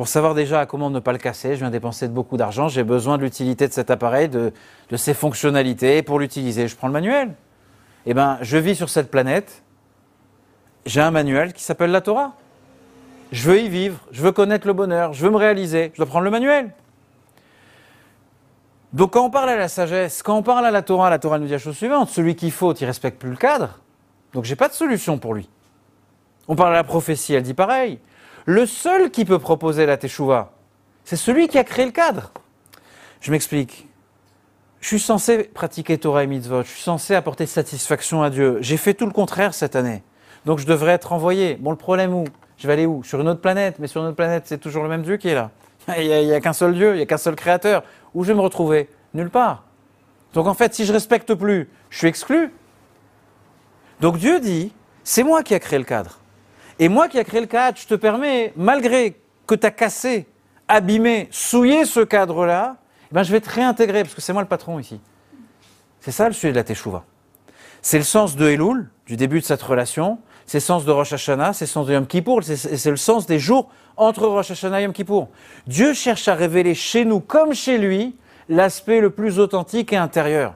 pour 0.00 0.08
savoir 0.08 0.34
déjà 0.34 0.64
comment 0.64 0.88
ne 0.88 0.98
pas 0.98 1.12
le 1.12 1.18
casser. 1.18 1.56
Je 1.56 1.58
viens 1.58 1.68
dépenser 1.68 2.08
beaucoup 2.08 2.38
d'argent, 2.38 2.68
j'ai 2.68 2.84
besoin 2.84 3.18
de 3.18 3.22
l'utilité 3.22 3.68
de 3.68 3.72
cet 3.74 3.90
appareil, 3.90 4.30
de, 4.30 4.50
de 4.88 4.96
ses 4.96 5.12
fonctionnalités. 5.12 6.02
Pour 6.02 6.18
l'utiliser, 6.18 6.68
je 6.68 6.74
prends 6.74 6.86
le 6.86 6.94
manuel. 6.94 7.34
Eh 8.06 8.14
bien, 8.14 8.38
je 8.40 8.56
vis 8.56 8.74
sur 8.74 8.88
cette 8.88 9.10
planète, 9.10 9.62
j'ai 10.86 11.02
un 11.02 11.10
manuel 11.10 11.52
qui 11.52 11.62
s'appelle 11.62 11.90
la 11.90 12.00
Torah 12.00 12.32
je 13.30 13.50
veux 13.50 13.60
y 13.60 13.68
vivre, 13.68 13.98
je 14.10 14.22
veux 14.22 14.32
connaître 14.32 14.66
le 14.66 14.72
bonheur, 14.72 15.12
je 15.12 15.22
veux 15.22 15.30
me 15.30 15.36
réaliser, 15.36 15.90
je 15.92 15.98
dois 15.98 16.06
prendre 16.06 16.24
le 16.24 16.30
manuel. 16.30 16.70
Donc 18.94 19.12
quand 19.12 19.26
on 19.26 19.30
parle 19.30 19.50
à 19.50 19.56
la 19.56 19.68
sagesse, 19.68 20.22
quand 20.22 20.34
on 20.34 20.42
parle 20.42 20.64
à 20.64 20.70
la 20.70 20.80
Torah, 20.80 21.10
la 21.10 21.18
Torah 21.18 21.38
nous 21.38 21.44
dit 21.44 21.52
la 21.52 21.58
chose 21.58 21.76
suivante, 21.76 22.08
celui 22.08 22.36
qui 22.36 22.50
faute, 22.50 22.80
il 22.80 22.86
respecte 22.86 23.20
plus 23.20 23.28
le 23.28 23.36
cadre, 23.36 23.80
donc 24.32 24.46
j'ai 24.46 24.56
pas 24.56 24.68
de 24.68 24.72
solution 24.72 25.18
pour 25.18 25.34
lui. 25.34 25.46
On 26.48 26.56
parle 26.56 26.72
à 26.72 26.76
la 26.76 26.84
prophétie, 26.84 27.34
elle 27.34 27.42
dit 27.42 27.52
pareil. 27.52 28.00
Le 28.50 28.66
seul 28.66 29.12
qui 29.12 29.24
peut 29.24 29.38
proposer 29.38 29.86
la 29.86 29.96
teshuva, 29.96 30.50
c'est 31.04 31.14
celui 31.14 31.46
qui 31.46 31.56
a 31.56 31.62
créé 31.62 31.84
le 31.86 31.92
cadre. 31.92 32.32
Je 33.20 33.30
m'explique. 33.30 33.86
Je 34.80 34.88
suis 34.88 34.98
censé 34.98 35.44
pratiquer 35.44 35.98
Torah 35.98 36.24
et 36.24 36.26
mitzvot, 36.26 36.64
je 36.64 36.68
suis 36.70 36.82
censé 36.82 37.14
apporter 37.14 37.46
satisfaction 37.46 38.24
à 38.24 38.28
Dieu. 38.30 38.58
J'ai 38.60 38.76
fait 38.76 38.94
tout 38.94 39.06
le 39.06 39.12
contraire 39.12 39.54
cette 39.54 39.76
année. 39.76 40.02
Donc 40.46 40.58
je 40.58 40.66
devrais 40.66 40.90
être 40.90 41.12
envoyé. 41.12 41.54
Bon, 41.60 41.70
le 41.70 41.76
problème 41.76 42.12
où? 42.12 42.24
Je 42.58 42.66
vais 42.66 42.72
aller 42.72 42.86
où? 42.86 43.04
Sur 43.04 43.20
une 43.20 43.28
autre 43.28 43.40
planète, 43.40 43.76
mais 43.78 43.86
sur 43.86 44.00
une 44.00 44.08
autre 44.08 44.16
planète, 44.16 44.42
c'est 44.46 44.58
toujours 44.58 44.82
le 44.82 44.88
même 44.88 45.02
Dieu 45.02 45.16
qui 45.16 45.28
est 45.28 45.36
là. 45.36 45.52
Il 45.96 46.08
n'y 46.08 46.32
a, 46.32 46.40
qu'un 46.40 46.52
seul 46.52 46.74
Dieu, 46.74 46.94
il 46.94 46.96
n'y 46.96 47.02
a 47.02 47.06
qu'un 47.06 47.18
seul 47.18 47.36
créateur. 47.36 47.84
Où 48.14 48.24
je 48.24 48.32
vais 48.32 48.34
me 48.34 48.42
retrouver? 48.42 48.88
Nulle 49.14 49.30
part. 49.30 49.62
Donc 50.34 50.48
en 50.48 50.54
fait, 50.54 50.74
si 50.74 50.86
je 50.86 50.92
respecte 50.92 51.34
plus, 51.34 51.68
je 51.88 51.98
suis 51.98 52.08
exclu. 52.08 52.52
Donc 54.00 54.18
Dieu 54.18 54.40
dit, 54.40 54.72
c'est 55.04 55.22
moi 55.22 55.44
qui 55.44 55.54
a 55.54 55.60
créé 55.60 55.78
le 55.78 55.84
cadre. 55.84 56.19
Et 56.80 56.88
moi 56.88 57.08
qui 57.08 57.18
a 57.18 57.24
créé 57.24 57.42
le 57.42 57.46
cadre, 57.46 57.78
je 57.78 57.86
te 57.86 57.94
permets, 57.94 58.54
malgré 58.56 59.20
que 59.46 59.54
tu 59.54 59.66
as 59.66 59.70
cassé, 59.70 60.26
abîmé, 60.66 61.28
souillé 61.30 61.84
ce 61.84 62.00
cadre-là, 62.00 62.76
eh 63.10 63.14
ben 63.14 63.22
je 63.22 63.30
vais 63.30 63.40
te 63.42 63.50
réintégrer, 63.50 64.02
parce 64.02 64.14
que 64.14 64.22
c'est 64.22 64.32
moi 64.32 64.40
le 64.40 64.48
patron 64.48 64.78
ici. 64.78 64.98
C'est 66.00 66.10
ça 66.10 66.26
le 66.26 66.32
sujet 66.32 66.52
de 66.52 66.56
la 66.56 66.64
Teshuvah. 66.64 67.04
C'est 67.82 67.98
le 67.98 68.04
sens 68.04 68.34
de 68.34 68.48
Elul, 68.48 68.88
du 69.06 69.18
début 69.18 69.40
de 69.40 69.44
cette 69.44 69.60
relation, 69.60 70.18
c'est 70.46 70.56
le 70.56 70.62
sens 70.62 70.86
de 70.86 70.90
Rosh 70.90 71.12
Hashanah, 71.12 71.52
c'est 71.52 71.66
le 71.66 71.70
sens 71.70 71.86
de 71.86 71.92
Yom 71.92 72.06
Kippour, 72.06 72.42
c'est 72.42 72.90
le 72.90 72.96
sens 72.96 73.26
des 73.26 73.38
jours 73.38 73.68
entre 73.98 74.26
Rosh 74.26 74.50
Hashanah 74.50 74.80
et 74.80 74.84
Yom 74.84 74.94
Kippour. 74.94 75.28
Dieu 75.66 75.92
cherche 75.92 76.28
à 76.28 76.34
révéler 76.34 76.74
chez 76.74 77.04
nous 77.04 77.20
comme 77.20 77.52
chez 77.52 77.76
lui 77.76 78.16
l'aspect 78.48 79.00
le 79.00 79.10
plus 79.10 79.38
authentique 79.38 79.92
et 79.92 79.98
intérieur. 79.98 80.54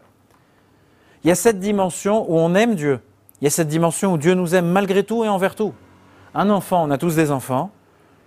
Il 1.22 1.28
y 1.28 1.30
a 1.30 1.34
cette 1.34 1.60
dimension 1.60 2.24
où 2.30 2.38
on 2.38 2.54
aime 2.54 2.76
Dieu. 2.76 3.00
Il 3.42 3.44
y 3.44 3.46
a 3.46 3.50
cette 3.50 3.68
dimension 3.68 4.14
où 4.14 4.18
Dieu 4.18 4.32
nous 4.32 4.54
aime 4.54 4.66
malgré 4.66 5.04
tout 5.04 5.22
et 5.22 5.28
envers 5.28 5.54
tout. 5.54 5.74
Un 6.34 6.50
enfant, 6.50 6.84
on 6.84 6.90
a 6.90 6.98
tous 6.98 7.16
des 7.16 7.30
enfants, 7.30 7.70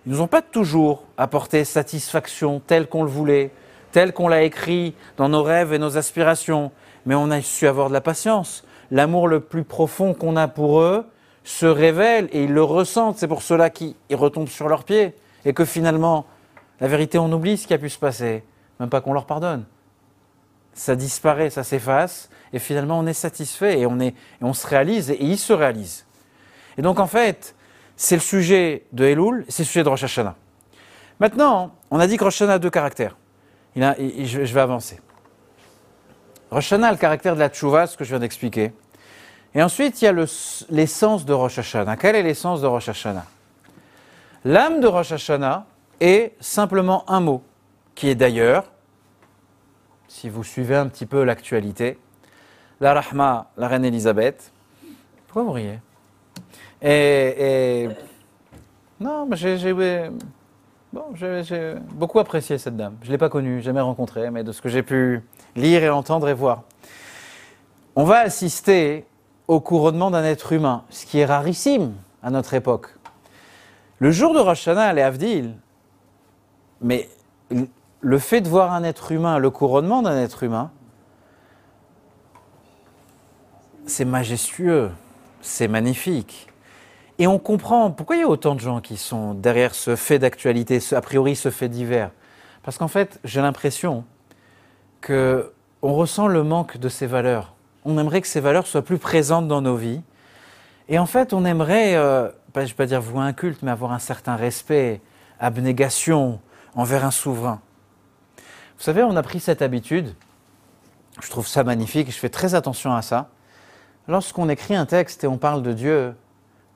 ils 0.06 0.12
nous 0.14 0.22
ont 0.22 0.28
pas 0.28 0.42
toujours 0.42 1.04
apporté 1.18 1.66
satisfaction 1.66 2.62
telle 2.66 2.88
qu'on 2.88 3.04
le 3.04 3.10
voulait, 3.10 3.52
telle 3.92 4.14
qu'on 4.14 4.28
l'a 4.28 4.44
écrit 4.44 4.96
dans 5.18 5.30
nos 5.30 5.44
rêves 5.44 5.74
et 5.74 5.80
nos 5.80 5.98
aspirations, 5.98 6.72
mais 7.06 7.16
on 7.16 7.30
a 7.32 7.42
su 7.42 7.68
avoir 7.68 7.90
de 7.90 7.94
la 7.94 8.02
patience. 8.02 8.64
L'amour 8.92 9.28
le 9.28 9.42
plus 9.42 9.66
profond 9.66 10.14
qu'on 10.14 10.38
a 10.38 10.48
pour 10.48 10.80
eux, 10.80 11.06
se 11.48 11.66
révèlent 11.66 12.28
et 12.34 12.44
ils 12.44 12.54
le 12.54 12.64
ressentent. 12.64 13.18
C'est 13.18 13.28
pour 13.28 13.42
cela 13.42 13.70
qu'ils 13.70 13.96
retombent 14.12 14.50
sur 14.50 14.68
leurs 14.68 14.84
pieds. 14.84 15.16
Et 15.46 15.54
que 15.54 15.64
finalement, 15.64 16.26
la 16.82 16.88
vérité, 16.88 17.18
on 17.18 17.32
oublie 17.32 17.58
ce 17.58 17.68
qui 17.68 17.74
a 17.74 17.78
pu 17.78 17.90
se 17.90 17.98
passer. 17.98 18.44
Même 18.80 18.90
pas 18.90 19.00
qu'on 19.00 19.14
leur 19.14 19.26
pardonne. 19.26 19.64
Ça 20.74 20.96
disparaît, 20.96 21.50
ça 21.50 21.64
s'efface. 21.64 22.30
Et 22.52 22.60
finalement, 22.60 23.00
on 23.00 23.08
est 23.08 23.14
satisfait 23.14 23.80
et 23.80 23.86
on, 23.86 24.00
est, 24.00 24.10
et 24.10 24.44
on 24.44 24.54
se 24.54 24.68
réalise 24.68 25.10
et 25.10 25.24
ils 25.24 25.38
se 25.38 25.54
réalisent. 25.54 26.06
Et 26.78 26.82
donc, 26.82 27.00
en 27.00 27.08
fait, 27.08 27.56
c'est 27.98 28.16
le 28.16 28.22
sujet 28.22 28.86
de 28.94 29.06
Elul, 29.06 29.44
c'est 29.50 29.64
le 29.64 29.68
sujet 29.68 29.84
de 29.84 29.90
Rosh 29.90 30.04
Hashanah. 30.04 30.36
Maintenant, 31.20 31.74
on 31.90 32.00
a 32.00 32.06
dit 32.06 32.16
que 32.16 32.24
Rosh 32.24 32.36
Hashanah 32.36 32.54
a 32.54 32.60
deux 32.60 32.70
caractères. 32.70 33.18
Je, 33.76 34.54
vais 34.54 34.62
avancer. 34.62 35.02
Rosh 36.52 36.72
Hashanah 36.72 36.88
a 36.88 36.92
le 36.92 36.98
caractère 36.98 37.34
de 37.34 37.40
la 37.40 37.50
tchouva, 37.50 37.88
ce 37.88 37.98
que 37.98 38.04
je 38.04 38.10
viens 38.10 38.20
d'expliquer. 38.20 38.72
Et 39.56 39.64
ensuite, 39.64 40.00
il 40.02 40.06
y 40.06 40.08
a 40.08 40.14
l'essence 40.70 41.26
de 41.26 41.34
Rosh 41.34 41.58
Hashanah. 41.58 41.98
Quelle 41.98 42.16
est 42.16 42.24
l'essence 42.24 42.62
de 42.62 42.68
Rosh 42.68 42.88
Hashanah? 42.88 43.26
L'âme 44.46 44.80
de 44.80 44.88
Rosh 44.88 45.12
Hashanah 45.12 45.66
est 46.00 46.36
simplement 46.40 47.04
un 47.10 47.20
mot, 47.20 47.44
qui 47.96 48.10
est 48.10 48.16
d'ailleurs, 48.16 48.66
si 50.08 50.30
vous 50.30 50.44
suivez 50.44 50.76
un 50.76 50.88
petit 50.88 51.08
peu 51.08 51.24
l'actualité, 51.24 51.98
la 52.80 52.94
Rahma, 52.94 53.50
la 53.58 53.68
reine 53.68 53.86
Elisabeth. 53.86 54.52
Pourquoi 55.26 55.44
vous 55.44 55.52
riez? 55.52 55.80
Et, 56.82 57.90
Non, 59.00 59.28
j'ai 61.14 61.76
beaucoup 61.94 62.20
apprécié 62.20 62.58
cette 62.58 62.78
dame. 62.78 62.96
Je 63.02 63.08
ne 63.08 63.12
l'ai 63.12 63.18
pas 63.18 63.30
connue, 63.30 63.62
jamais 63.62 63.82
rencontrée, 63.82 64.32
mais 64.32 64.44
de 64.44 64.52
ce 64.52 64.62
que 64.62 64.70
j'ai 64.70 64.84
pu 64.84 65.24
lire 65.56 65.84
et 65.84 65.90
entendre 65.90 66.30
et 66.30 66.34
voir. 66.34 66.64
On 67.96 68.04
va 68.04 68.20
assister 68.20 69.06
au 69.48 69.60
couronnement 69.60 70.12
d'un 70.12 70.24
être 70.24 70.54
humain, 70.54 70.84
ce 70.90 71.06
qui 71.06 71.20
est 71.20 71.26
rarissime 71.26 71.94
à 72.22 72.30
notre 72.30 72.54
époque. 72.54 72.90
Le 74.00 74.12
jour 74.12 74.34
de 74.34 74.40
Rosh 74.40 74.68
Hashanah, 74.68 74.94
les 74.94 75.02
Avdil, 75.02 75.56
mais 76.82 77.10
le 78.02 78.20
fait 78.20 78.42
de 78.42 78.50
voir 78.50 78.74
un 78.74 78.84
être 78.84 79.12
humain, 79.12 79.40
le 79.40 79.50
couronnement 79.50 80.02
d'un 80.02 80.18
être 80.18 80.44
humain, 80.44 80.70
c'est 83.88 84.06
majestueux, 84.06 84.92
c'est 85.42 85.68
magnifique. 85.68 86.48
Et 87.20 87.28
on 87.28 87.40
comprend 87.40 87.90
pourquoi 87.90 88.16
il 88.16 88.20
y 88.20 88.24
a 88.24 88.28
autant 88.28 88.54
de 88.54 88.60
gens 88.60 88.80
qui 88.80 88.98
sont 88.98 89.34
derrière 89.34 89.74
ce 89.74 89.96
fait 89.96 90.20
d'actualité, 90.20 90.80
a 90.92 91.02
priori 91.02 91.36
ce 91.36 91.50
fait 91.50 91.70
divers. 91.70 92.12
Parce 92.64 92.78
qu'en 92.78 92.88
fait, 92.88 93.20
j'ai 93.24 93.42
l'impression 93.42 94.06
que 95.02 95.52
on 95.82 95.94
ressent 95.94 96.28
le 96.28 96.44
manque 96.44 96.78
de 96.78 96.90
ces 96.90 97.08
valeurs. 97.08 97.54
On 97.86 97.98
aimerait 97.98 98.22
que 98.22 98.28
ces 98.28 98.40
valeurs 98.40 98.68
soient 98.68 98.84
plus 98.84 98.98
présentes 98.98 99.48
dans 99.48 99.62
nos 99.62 99.76
vies. 99.76 100.02
Et 100.90 101.00
en 101.00 101.06
fait, 101.06 101.34
on 101.34 101.46
aimerait, 101.46 101.96
euh, 101.96 102.30
je 102.56 102.62
ne 102.62 102.66
vais 102.66 102.74
pas 102.74 102.86
dire 102.86 103.02
vouer 103.02 103.22
un 103.22 103.34
culte, 103.34 103.62
mais 103.62 103.72
avoir 103.72 103.92
un 103.92 104.00
certain 104.00 104.36
respect, 104.36 105.02
abnégation 105.40 106.40
envers 106.76 107.06
un 107.06 107.12
souverain. 107.12 107.62
Vous 108.78 108.84
savez, 108.84 109.04
on 109.04 109.16
a 109.16 109.24
pris 109.24 109.40
cette 109.40 109.62
habitude, 109.62 110.14
je 111.22 111.30
trouve 111.30 111.48
ça 111.48 111.64
magnifique, 111.64 112.12
je 112.12 112.18
fais 112.18 112.30
très 112.30 112.54
attention 112.54 112.94
à 112.94 113.02
ça. 113.02 113.30
Lorsqu'on 114.08 114.50
écrit 114.50 114.76
un 114.76 114.86
texte 114.86 115.24
et 115.24 115.28
on 115.28 115.38
parle 115.38 115.64
de 115.64 115.74
Dieu, 115.74 116.16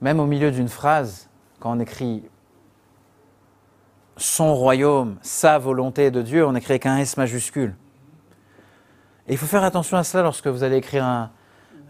même 0.01 0.19
au 0.19 0.25
milieu 0.25 0.51
d'une 0.51 0.67
phrase, 0.67 1.29
quand 1.59 1.71
on 1.71 1.79
écrit 1.79 2.23
son 4.17 4.55
royaume, 4.55 5.17
sa 5.21 5.57
volonté 5.57 6.11
de 6.11 6.21
Dieu, 6.21 6.45
on 6.45 6.55
écrit 6.55 6.73
avec 6.73 6.85
un 6.85 6.97
S 6.97 7.17
majuscule. 7.17 7.75
Et 9.27 9.33
il 9.33 9.37
faut 9.37 9.45
faire 9.45 9.63
attention 9.63 9.97
à 9.97 10.03
cela 10.03 10.23
lorsque 10.23 10.47
vous 10.47 10.63
allez 10.63 10.77
écrire 10.77 11.05
un, 11.05 11.31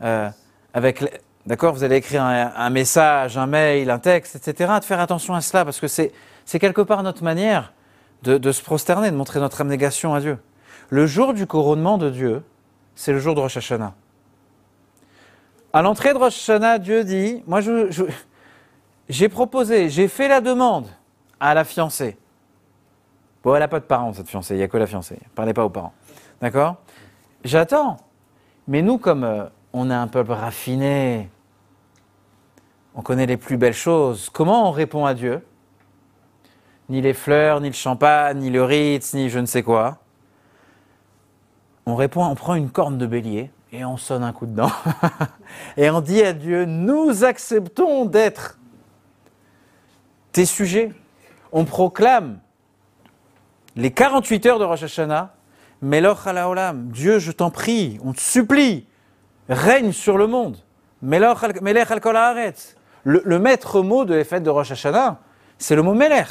euh, 0.03 0.29
avec, 0.73 1.03
d'accord, 1.45 1.73
vous 1.73 1.83
allez 1.83 1.95
écrire 1.95 2.23
un, 2.23 2.69
message, 2.69 3.37
un 3.37 3.47
mail, 3.47 3.89
un 3.89 3.99
texte, 3.99 4.35
etc. 4.35 4.73
De 4.79 4.85
faire 4.85 4.99
attention 4.99 5.33
à 5.33 5.41
cela 5.41 5.65
parce 5.65 5.79
que 5.79 5.87
c'est, 5.87 6.11
c'est 6.45 6.59
quelque 6.59 6.81
part 6.81 7.03
notre 7.03 7.23
manière 7.23 7.73
de, 8.23 8.37
de, 8.37 8.51
se 8.51 8.61
prosterner, 8.61 9.09
de 9.09 9.15
montrer 9.15 9.39
notre 9.39 9.61
abnégation 9.61 10.13
à 10.13 10.19
Dieu. 10.19 10.37
Le 10.89 11.05
jour 11.07 11.33
du 11.33 11.47
couronnement 11.47 11.97
de 11.97 12.09
Dieu, 12.09 12.43
c'est 12.95 13.13
le 13.13 13.19
jour 13.19 13.35
de 13.35 13.39
Rosh 13.39 13.57
Hashanah. 13.57 13.93
À 15.73 15.81
l'entrée 15.81 16.13
de 16.13 16.17
Rosh 16.17 16.37
Hashanah, 16.37 16.79
Dieu 16.79 17.03
dit, 17.03 17.43
moi 17.47 17.61
j'ai 19.07 19.29
proposé, 19.29 19.89
j'ai 19.89 20.07
fait 20.07 20.27
la 20.27 20.41
demande 20.41 20.87
à 21.39 21.53
la 21.53 21.63
fiancée. 21.63 22.17
Bon, 23.43 23.55
elle 23.55 23.61
n'a 23.61 23.67
pas 23.67 23.79
de 23.79 23.85
parents, 23.85 24.13
cette 24.13 24.27
fiancée, 24.27 24.55
il 24.55 24.57
n'y 24.57 24.63
a 24.63 24.67
que 24.67 24.77
la 24.77 24.85
fiancée. 24.85 25.17
Parlez 25.33 25.53
pas 25.53 25.65
aux 25.65 25.69
parents. 25.69 25.93
D'accord? 26.41 26.75
J'attends. 27.43 27.97
Mais 28.67 28.81
nous, 28.81 28.97
comme 28.97 29.23
euh, 29.23 29.45
on 29.73 29.89
est 29.89 29.95
un 29.95 30.07
peuple 30.07 30.33
raffiné, 30.33 31.29
on 32.93 33.01
connaît 33.01 33.25
les 33.25 33.37
plus 33.37 33.57
belles 33.57 33.73
choses, 33.73 34.29
comment 34.29 34.67
on 34.67 34.71
répond 34.71 35.05
à 35.05 35.13
Dieu? 35.13 35.45
Ni 36.89 37.01
les 37.01 37.13
fleurs, 37.13 37.61
ni 37.61 37.69
le 37.69 37.73
champagne, 37.73 38.39
ni 38.39 38.49
le 38.49 38.63
Ritz, 38.63 39.13
ni 39.13 39.29
je 39.29 39.39
ne 39.39 39.45
sais 39.45 39.63
quoi. 39.63 39.99
On 41.85 41.95
répond, 41.95 42.25
on 42.25 42.35
prend 42.35 42.55
une 42.55 42.69
corne 42.69 42.97
de 42.97 43.05
bélier 43.05 43.49
et 43.71 43.85
on 43.85 43.97
sonne 43.97 44.23
un 44.23 44.33
coup 44.33 44.45
dedans. 44.45 44.71
et 45.77 45.89
on 45.89 46.01
dit 46.01 46.21
à 46.21 46.33
Dieu, 46.33 46.65
nous 46.65 47.23
acceptons 47.23 48.05
d'être 48.05 48.59
tes 50.31 50.45
sujets. 50.45 50.91
On 51.51 51.65
proclame 51.65 52.39
les 53.75 53.91
48 53.91 54.45
heures 54.47 54.59
de 54.59 54.65
Rosh 54.65 54.83
Hashanah, 54.83 55.33
Meloch 55.81 56.27
Olam, 56.27 56.89
Dieu, 56.89 57.19
je 57.19 57.31
t'en 57.31 57.49
prie, 57.49 57.99
on 58.03 58.13
te 58.13 58.19
supplie, 58.19 58.85
règne 59.49 59.91
sur 59.93 60.17
le 60.17 60.27
monde. 60.27 60.57
Melech 61.01 61.37
al 61.43 62.53
le 63.03 63.39
maître 63.39 63.81
mot 63.81 64.05
de 64.05 64.13
les 64.13 64.23
fêtes 64.23 64.43
de 64.43 64.49
Rosh 64.49 64.71
Hashanah, 64.71 65.19
c'est 65.57 65.75
le 65.75 65.81
mot 65.81 65.93
Melech. 65.93 66.27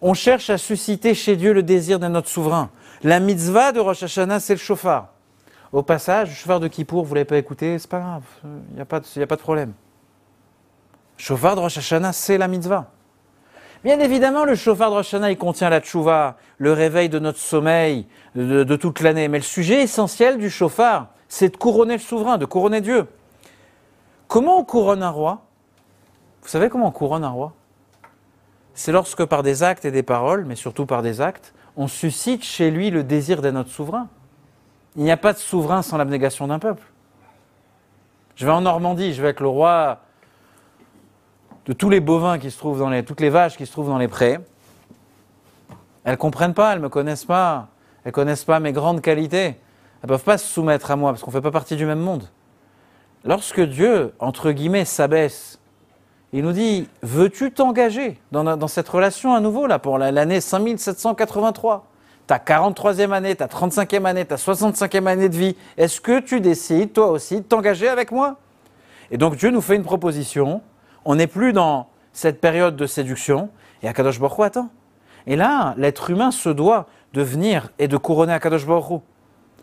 On 0.00 0.14
cherche 0.14 0.48
à 0.48 0.56
susciter 0.56 1.12
chez 1.14 1.36
Dieu 1.36 1.52
le 1.52 1.62
désir 1.62 1.98
de 1.98 2.06
notre 2.06 2.28
souverain. 2.28 2.70
La 3.02 3.20
mitzvah 3.20 3.72
de 3.72 3.80
Rosh 3.80 4.04
Hashanah, 4.04 4.40
c'est 4.40 4.54
le 4.54 4.60
chauffard. 4.60 5.12
Au 5.72 5.82
passage, 5.82 6.28
le 6.30 6.34
chauffard 6.34 6.60
de 6.60 6.68
Kippour, 6.68 7.04
vous 7.04 7.10
ne 7.10 7.16
l'avez 7.16 7.26
pas 7.26 7.36
écouté, 7.36 7.78
c'est 7.78 7.90
pas 7.90 8.00
grave, 8.00 8.22
il 8.44 8.76
n'y 8.76 8.80
a, 8.80 8.86
pas 8.86 9.00
de, 9.00 9.34
problème. 9.40 9.74
Chauffard 11.18 11.56
de 11.56 11.60
Rosh 11.60 11.76
Hashanah, 11.76 12.12
c'est 12.12 12.38
la 12.38 12.48
mitzvah. 12.48 12.90
Bien 13.84 14.00
évidemment, 14.00 14.44
le 14.44 14.54
chauffard 14.54 14.90
de 14.90 14.96
Rosh 14.96 15.08
Hashanah, 15.08 15.30
il 15.30 15.36
contient 15.36 15.68
la 15.68 15.80
tchouva, 15.80 16.36
le 16.56 16.72
réveil 16.72 17.10
de 17.10 17.18
notre 17.18 17.38
sommeil 17.38 18.06
de, 18.34 18.64
de 18.64 18.76
toute 18.76 19.00
l'année. 19.00 19.28
Mais 19.28 19.38
le 19.38 19.44
sujet 19.44 19.82
essentiel 19.82 20.38
du 20.38 20.48
chauffard, 20.48 21.08
c'est 21.28 21.50
de 21.50 21.56
couronner 21.56 21.94
le 21.94 22.00
souverain, 22.00 22.38
de 22.38 22.46
couronner 22.46 22.80
Dieu. 22.80 23.06
Comment 24.26 24.58
on 24.58 24.64
couronne 24.64 25.02
un 25.02 25.10
roi? 25.10 25.42
Vous 26.42 26.48
savez 26.48 26.70
comment 26.70 26.88
on 26.88 26.92
couronne 26.92 27.24
un 27.24 27.30
roi? 27.30 27.52
C'est 28.72 28.92
lorsque 28.92 29.24
par 29.24 29.42
des 29.42 29.62
actes 29.62 29.84
et 29.84 29.90
des 29.90 30.02
paroles, 30.02 30.44
mais 30.46 30.54
surtout 30.54 30.86
par 30.86 31.02
des 31.02 31.20
actes, 31.20 31.52
on 31.76 31.88
suscite 31.88 32.42
chez 32.42 32.70
lui 32.70 32.90
le 32.90 33.04
désir 33.04 33.42
d'être 33.42 33.54
notre 33.54 33.70
souverain. 33.70 34.08
Il 34.98 35.04
n'y 35.04 35.12
a 35.12 35.16
pas 35.16 35.32
de 35.32 35.38
souverain 35.38 35.82
sans 35.82 35.96
l'abnégation 35.96 36.48
d'un 36.48 36.58
peuple. 36.58 36.82
Je 38.34 38.44
vais 38.44 38.50
en 38.50 38.62
Normandie, 38.62 39.14
je 39.14 39.22
vais 39.22 39.28
avec 39.28 39.38
le 39.38 39.46
roi 39.46 40.00
de 41.66 41.72
tous 41.72 41.88
les 41.88 42.00
bovins 42.00 42.40
qui 42.40 42.50
se 42.50 42.58
trouvent 42.58 42.80
dans 42.80 42.90
les, 42.90 43.04
toutes 43.04 43.20
les 43.20 43.30
vaches 43.30 43.56
qui 43.56 43.64
se 43.64 43.70
trouvent 43.70 43.90
dans 43.90 43.98
les 43.98 44.08
prés. 44.08 44.40
Elles 46.02 46.12
ne 46.12 46.16
comprennent 46.16 46.52
pas, 46.52 46.72
elles 46.72 46.78
ne 46.78 46.82
me 46.82 46.88
connaissent 46.88 47.24
pas, 47.24 47.68
elles 48.02 48.08
ne 48.08 48.12
connaissent 48.12 48.44
pas 48.44 48.58
mes 48.58 48.72
grandes 48.72 49.00
qualités. 49.00 49.44
Elles 49.44 49.54
ne 50.02 50.08
peuvent 50.08 50.24
pas 50.24 50.36
se 50.36 50.46
soumettre 50.46 50.90
à 50.90 50.96
moi 50.96 51.12
parce 51.12 51.22
qu'on 51.22 51.30
ne 51.30 51.36
fait 51.36 51.42
pas 51.42 51.52
partie 51.52 51.76
du 51.76 51.86
même 51.86 52.00
monde. 52.00 52.24
Lorsque 53.24 53.60
Dieu, 53.60 54.12
entre 54.18 54.50
guillemets, 54.50 54.84
s'abaisse, 54.84 55.60
il 56.32 56.42
nous 56.42 56.52
dit 56.52 56.88
Veux-tu 57.02 57.52
t'engager 57.52 58.20
dans, 58.32 58.56
dans, 58.56 58.68
cette 58.68 58.88
relation 58.88 59.32
à 59.32 59.38
nouveau, 59.38 59.68
là, 59.68 59.78
pour 59.78 59.96
l'année 59.96 60.40
5783 60.40 61.86
Ta 62.28 62.38
43e 62.38 63.10
année, 63.10 63.34
ta 63.34 63.46
35e 63.46 64.04
année, 64.04 64.24
ta 64.24 64.36
65e 64.36 65.06
année 65.06 65.28
de 65.28 65.36
vie, 65.36 65.56
est-ce 65.76 66.00
que 66.00 66.20
tu 66.20 66.40
décides, 66.40 66.92
toi 66.92 67.08
aussi, 67.08 67.38
de 67.38 67.42
t'engager 67.42 67.88
avec 67.88 68.12
moi? 68.12 68.36
Et 69.10 69.16
donc 69.16 69.34
Dieu 69.36 69.50
nous 69.50 69.62
fait 69.62 69.74
une 69.74 69.82
proposition 69.82 70.62
on 71.10 71.14
n'est 71.14 71.26
plus 71.26 71.54
dans 71.54 71.88
cette 72.12 72.38
période 72.38 72.76
de 72.76 72.84
séduction. 72.84 73.48
Et 73.82 73.88
Akadosh 73.88 74.20
Baruch 74.20 74.38
Hu 74.38 74.42
attend. 74.42 74.68
Et 75.26 75.36
là, 75.36 75.72
l'être 75.78 76.10
humain 76.10 76.30
se 76.30 76.50
doit 76.50 76.86
de 77.14 77.22
venir 77.22 77.70
et 77.78 77.88
de 77.88 77.96
couronner 77.96 78.34
Akadosh 78.34 78.66
Baruch 78.66 78.90
Hu. 78.90 78.98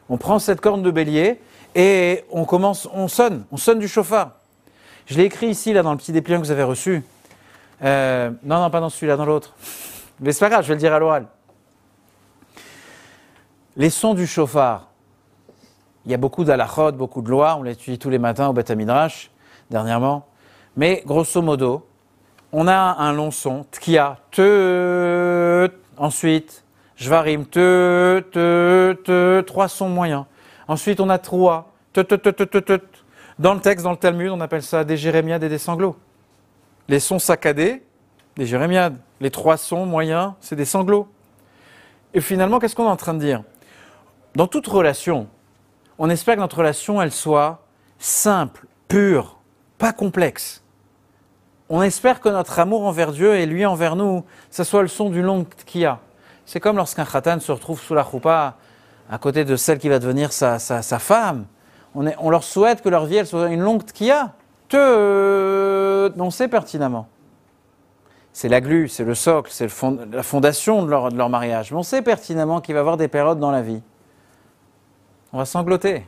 On 0.10 0.18
prend 0.18 0.40
cette 0.40 0.60
corne 0.60 0.82
de 0.82 0.90
bélier 0.90 1.40
et 1.76 2.26
on 2.32 2.46
commence, 2.46 2.90
on 2.94 3.08
sonne, 3.08 3.46
on 3.52 3.58
sonne 3.58 3.78
du 3.78 3.88
chauffard. 3.88 4.32
Je 5.06 5.18
l'ai 5.18 5.26
écrit 5.26 5.48
ici, 5.48 5.72
là, 5.72 5.84
dans 5.84 5.92
le 5.92 5.98
petit 5.98 6.12
dépliant 6.12 6.40
que 6.40 6.46
vous 6.46 6.52
avez 6.52 6.64
reçu. 6.64 7.04
Euh, 7.84 8.32
non, 8.44 8.60
non, 8.60 8.72
pas 8.72 8.80
dans 8.80 8.90
celui-là, 8.90 9.16
dans 9.16 9.26
l'autre. 9.26 9.54
Mais 10.20 10.32
c'est 10.32 10.40
pas 10.40 10.50
grave, 10.50 10.64
je 10.64 10.70
vais 10.70 10.74
le 10.74 10.80
dire 10.80 10.94
à 10.94 11.00
l'oral. 11.00 11.28
Les 13.78 13.90
sons 13.90 14.14
du 14.14 14.26
chauffard. 14.26 14.88
Il 16.06 16.12
y 16.12 16.14
a 16.14 16.18
beaucoup 16.18 16.46
d'alachot, 16.46 16.94
beaucoup 16.94 17.22
de 17.22 17.30
lois. 17.30 17.58
On 17.60 17.64
l'étudie 17.64 18.00
tous 18.00 18.10
les 18.10 18.20
matins 18.20 18.48
au 18.48 18.54
Beth 18.54 18.72
Midrash, 18.72 19.30
dernièrement. 19.70 20.28
Mais 20.78 21.04
grosso 21.06 21.42
modo, 21.42 21.86
on 22.54 22.70
a 22.70 22.74
un 22.74 23.12
long 23.12 23.32
son, 23.32 23.66
tkia, 23.70 24.18
te, 24.32 25.70
ensuite, 25.98 26.64
jvarim, 26.96 27.46
te, 27.46 28.24
te, 28.32 28.94
te, 29.04 29.42
trois 29.42 29.68
sons 29.68 29.90
moyens. 29.90 30.24
Ensuite, 30.70 31.02
on 31.02 31.10
a 31.10 31.18
trois, 31.18 31.74
te, 31.92 32.00
te, 32.00 32.16
te, 32.16 32.30
te, 32.30 32.44
te, 32.44 32.60
te. 32.60 32.80
Dans 33.40 33.54
le 33.54 33.60
texte, 33.60 33.84
dans 33.84 33.92
le 33.92 33.98
Talmud, 33.98 34.30
on 34.30 34.40
appelle 34.40 34.64
ça 34.64 34.86
des 34.86 34.96
jérémiades 34.96 35.44
et 35.44 35.50
des 35.50 35.58
sanglots. 35.58 35.98
Les 36.88 37.02
sons 37.02 37.20
saccadés, 37.20 37.84
des 38.38 38.46
jérémiades. 38.46 38.96
Les 39.20 39.32
trois 39.32 39.58
sons 39.58 39.86
moyens, 39.86 40.32
c'est 40.40 40.56
des 40.56 40.64
sanglots. 40.64 41.10
Et 42.14 42.22
finalement, 42.22 42.60
qu'est-ce 42.60 42.76
qu'on 42.76 42.86
est 42.86 42.90
en 42.90 42.96
train 42.96 43.14
de 43.14 43.20
dire? 43.20 43.44
Dans 44.36 44.48
toute 44.48 44.68
relation, 44.68 45.28
on 45.98 46.10
espère 46.10 46.36
que 46.36 46.42
notre 46.42 46.58
relation, 46.58 47.02
elle 47.02 47.12
soit 47.12 47.66
simple, 48.00 48.68
pure, 48.88 49.40
pas 49.78 49.94
complexe 49.94 50.64
on 51.70 51.82
espère 51.82 52.20
que 52.20 52.30
notre 52.30 52.60
amour 52.60 52.84
envers 52.86 53.12
Dieu 53.12 53.36
et 53.36 53.46
lui 53.46 53.66
envers 53.66 53.96
nous, 53.96 54.24
ce 54.52 54.64
soit 54.64 54.82
le 54.82 54.88
son 54.88 55.10
d'une 55.10 55.24
longue 55.26 55.48
a. 55.84 56.00
C'est 56.46 56.60
comme 56.60 56.78
lorsqu'un 56.78 57.06
khatan 57.06 57.40
se 57.40 57.52
retrouve 57.52 57.82
sous 57.82 57.96
la 57.96 58.04
choupa 58.04 58.56
à 59.10 59.18
côté 59.18 59.46
de 59.46 59.56
celle 59.56 59.80
qui 59.80 59.90
va 59.90 60.00
devenir 60.00 60.32
sa, 60.32 60.60
femme. 61.00 61.46
On, 61.96 62.30
leur 62.30 62.44
souhaite 62.44 62.82
que 62.82 62.90
leur 62.90 63.06
vie 63.06 63.26
soit 63.26 63.50
une 63.50 63.62
longue 63.62 63.84
tkia. 63.84 64.34
Te, 64.70 66.12
on 66.20 66.30
sait 66.30 66.48
pertinemment. 66.48 67.08
C'est 68.34 68.50
la 68.50 68.62
glu, 68.62 68.90
c'est 68.90 69.06
le 69.06 69.16
socle, 69.16 69.50
c'est 69.52 69.70
la 70.12 70.24
fondation 70.24 70.84
de 70.84 70.90
leur, 70.90 71.10
de 71.10 71.18
leur 71.18 71.30
mariage. 71.30 71.72
Mais 71.72 71.78
on 71.78 71.84
sait 71.84 72.02
pertinemment 72.02 72.62
qu'il 72.62 72.76
va 72.76 72.80
y 72.80 72.82
avoir 72.82 72.98
des 72.98 73.08
périodes 73.08 73.40
dans 73.40 73.52
la 73.52 73.62
vie. 73.62 73.82
On 75.36 75.40
va 75.40 75.44
sangloter. 75.44 76.06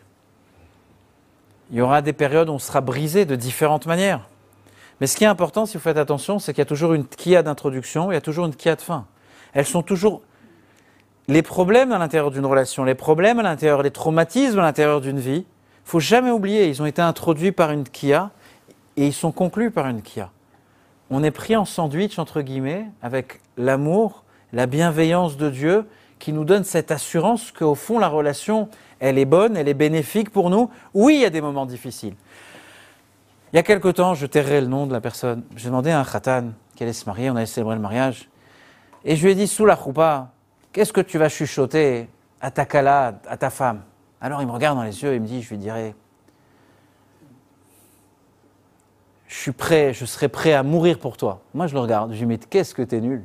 Il 1.70 1.76
y 1.76 1.82
aura 1.82 2.02
des 2.02 2.14
périodes 2.14 2.48
où 2.48 2.54
on 2.54 2.60
sera 2.60 2.80
brisé 2.80 3.26
de 3.26 3.36
différentes 3.36 3.86
manières. 3.86 4.22
Mais 5.02 5.08
ce 5.08 5.18
qui 5.18 5.26
est 5.26 5.28
important, 5.28 5.66
si 5.66 5.76
vous 5.76 5.84
faites 5.84 5.98
attention, 5.98 6.40
c'est 6.40 6.54
qu'il 6.54 6.62
y 6.62 6.62
a 6.62 6.66
toujours 6.66 6.94
une 6.94 7.06
kia 7.06 7.44
d'introduction, 7.44 8.10
il 8.10 8.14
y 8.14 8.18
a 8.18 8.22
toujours 8.22 8.46
une 8.46 8.56
kia 8.56 8.78
de 8.78 8.82
fin. 8.82 9.06
Elles 9.52 9.66
sont 9.66 9.82
toujours. 9.82 10.22
Les 11.28 11.42
problèmes 11.42 11.92
à 11.92 11.98
l'intérieur 11.98 12.32
d'une 12.32 12.46
relation, 12.46 12.86
les 12.86 12.96
problèmes 12.96 13.40
à 13.40 13.44
l'intérieur, 13.44 13.84
les 13.84 13.92
traumatismes 13.92 14.60
à 14.60 14.62
l'intérieur 14.62 15.02
d'une 15.02 15.20
vie, 15.20 15.44
il 15.46 15.84
faut 15.84 16.00
jamais 16.00 16.32
oublier, 16.32 16.70
ils 16.70 16.82
ont 16.82 16.86
été 16.86 17.02
introduits 17.02 17.52
par 17.52 17.72
une 17.72 17.84
kia 17.84 18.32
et 18.96 19.08
ils 19.08 19.14
sont 19.14 19.34
conclus 19.34 19.72
par 19.72 19.88
une 19.88 20.04
kia. 20.04 20.32
On 21.10 21.22
est 21.22 21.32
pris 21.32 21.58
en 21.58 21.66
sandwich, 21.66 22.18
entre 22.18 22.40
guillemets, 22.40 22.86
avec 23.02 23.42
l'amour, 23.58 24.24
la 24.54 24.68
bienveillance 24.68 25.36
de 25.36 25.50
Dieu 25.50 25.86
qui 26.20 26.34
nous 26.34 26.46
donne 26.46 26.64
cette 26.64 26.92
assurance 26.92 27.52
qu'au 27.52 27.76
fond, 27.76 28.00
la 28.00 28.08
relation, 28.08 28.70
elle 29.00 29.18
est 29.18 29.26
bonne, 29.26 29.56
elle 29.56 29.68
est 29.68 29.74
bénéfique 29.74 30.32
pour 30.32 30.50
nous. 30.50 30.70
Oui, 30.94 31.16
il 31.16 31.22
y 31.22 31.26
a 31.26 31.30
des 31.30 31.42
moments 31.42 31.66
difficiles. 31.66 32.16
Il 33.54 33.56
y 33.56 33.60
a 33.60 33.64
quelque 33.64 33.90
temps, 33.90 34.14
je 34.14 34.26
tairai 34.26 34.62
le 34.62 34.68
nom 34.68 34.88
de 34.88 34.94
la 34.94 35.02
personne. 35.02 35.44
J'ai 35.56 35.70
demandé 35.70 35.92
à 35.92 36.00
un 36.00 36.04
khatan 36.04 36.50
qui 36.76 36.84
allait 36.84 36.94
se 36.94 37.06
marier, 37.06 37.30
on 37.30 37.36
allait 37.36 37.46
célébrer 37.46 37.76
le 37.76 37.82
mariage. 37.82 38.30
Et 39.06 39.16
je 39.16 39.24
lui 39.24 39.32
ai 39.32 39.36
dit, 39.36 39.48
sous 39.48 39.66
la 39.66 39.76
choupa, 39.76 40.32
qu'est-ce 40.74 40.92
que 40.92 41.02
tu 41.02 41.18
vas 41.18 41.30
chuchoter 41.30 42.10
à 42.42 42.52
ta 42.52 42.66
kala, 42.66 43.20
à 43.28 43.38
ta 43.38 43.50
femme? 43.50 43.84
Alors 44.20 44.42
il 44.42 44.48
me 44.48 44.52
regarde 44.52 44.78
dans 44.78 44.84
les 44.84 45.04
yeux 45.04 45.14
et 45.14 45.16
il 45.16 45.22
me 45.22 45.28
dit, 45.28 45.42
je 45.42 45.50
lui 45.50 45.58
dirai, 45.58 45.96
je 49.28 49.36
suis 49.36 49.52
prêt, 49.52 49.94
je 49.94 50.06
serai 50.06 50.28
prêt 50.28 50.54
à 50.54 50.64
mourir 50.64 51.00
pour 51.00 51.18
toi. 51.18 51.42
Moi 51.54 51.68
je 51.68 51.74
le 51.74 51.80
regarde, 51.80 52.12
je 52.12 52.16
lui 52.16 52.20
dis, 52.22 52.26
mais 52.26 52.38
qu'est-ce 52.38 52.74
que 52.74 52.82
t'es 52.82 53.00
nul? 53.00 53.24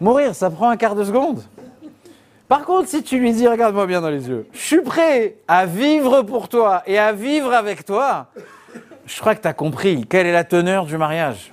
Mourir, 0.00 0.34
ça 0.34 0.50
prend 0.50 0.70
un 0.70 0.76
quart 0.76 0.94
de 0.94 1.04
seconde. 1.04 1.42
Par 2.48 2.64
contre, 2.64 2.88
si 2.88 3.02
tu 3.02 3.18
lui 3.18 3.32
dis, 3.32 3.46
regarde-moi 3.46 3.86
bien 3.86 4.00
dans 4.00 4.10
les 4.10 4.28
yeux, 4.28 4.46
je 4.52 4.58
suis 4.58 4.80
prêt 4.80 5.36
à 5.46 5.66
vivre 5.66 6.22
pour 6.22 6.48
toi 6.48 6.82
et 6.86 6.98
à 6.98 7.12
vivre 7.12 7.52
avec 7.52 7.84
toi, 7.84 8.26
je 9.06 9.20
crois 9.20 9.34
que 9.34 9.42
tu 9.42 9.48
as 9.48 9.52
compris 9.52 10.06
quelle 10.06 10.26
est 10.26 10.32
la 10.32 10.44
teneur 10.44 10.86
du 10.86 10.96
mariage. 10.96 11.52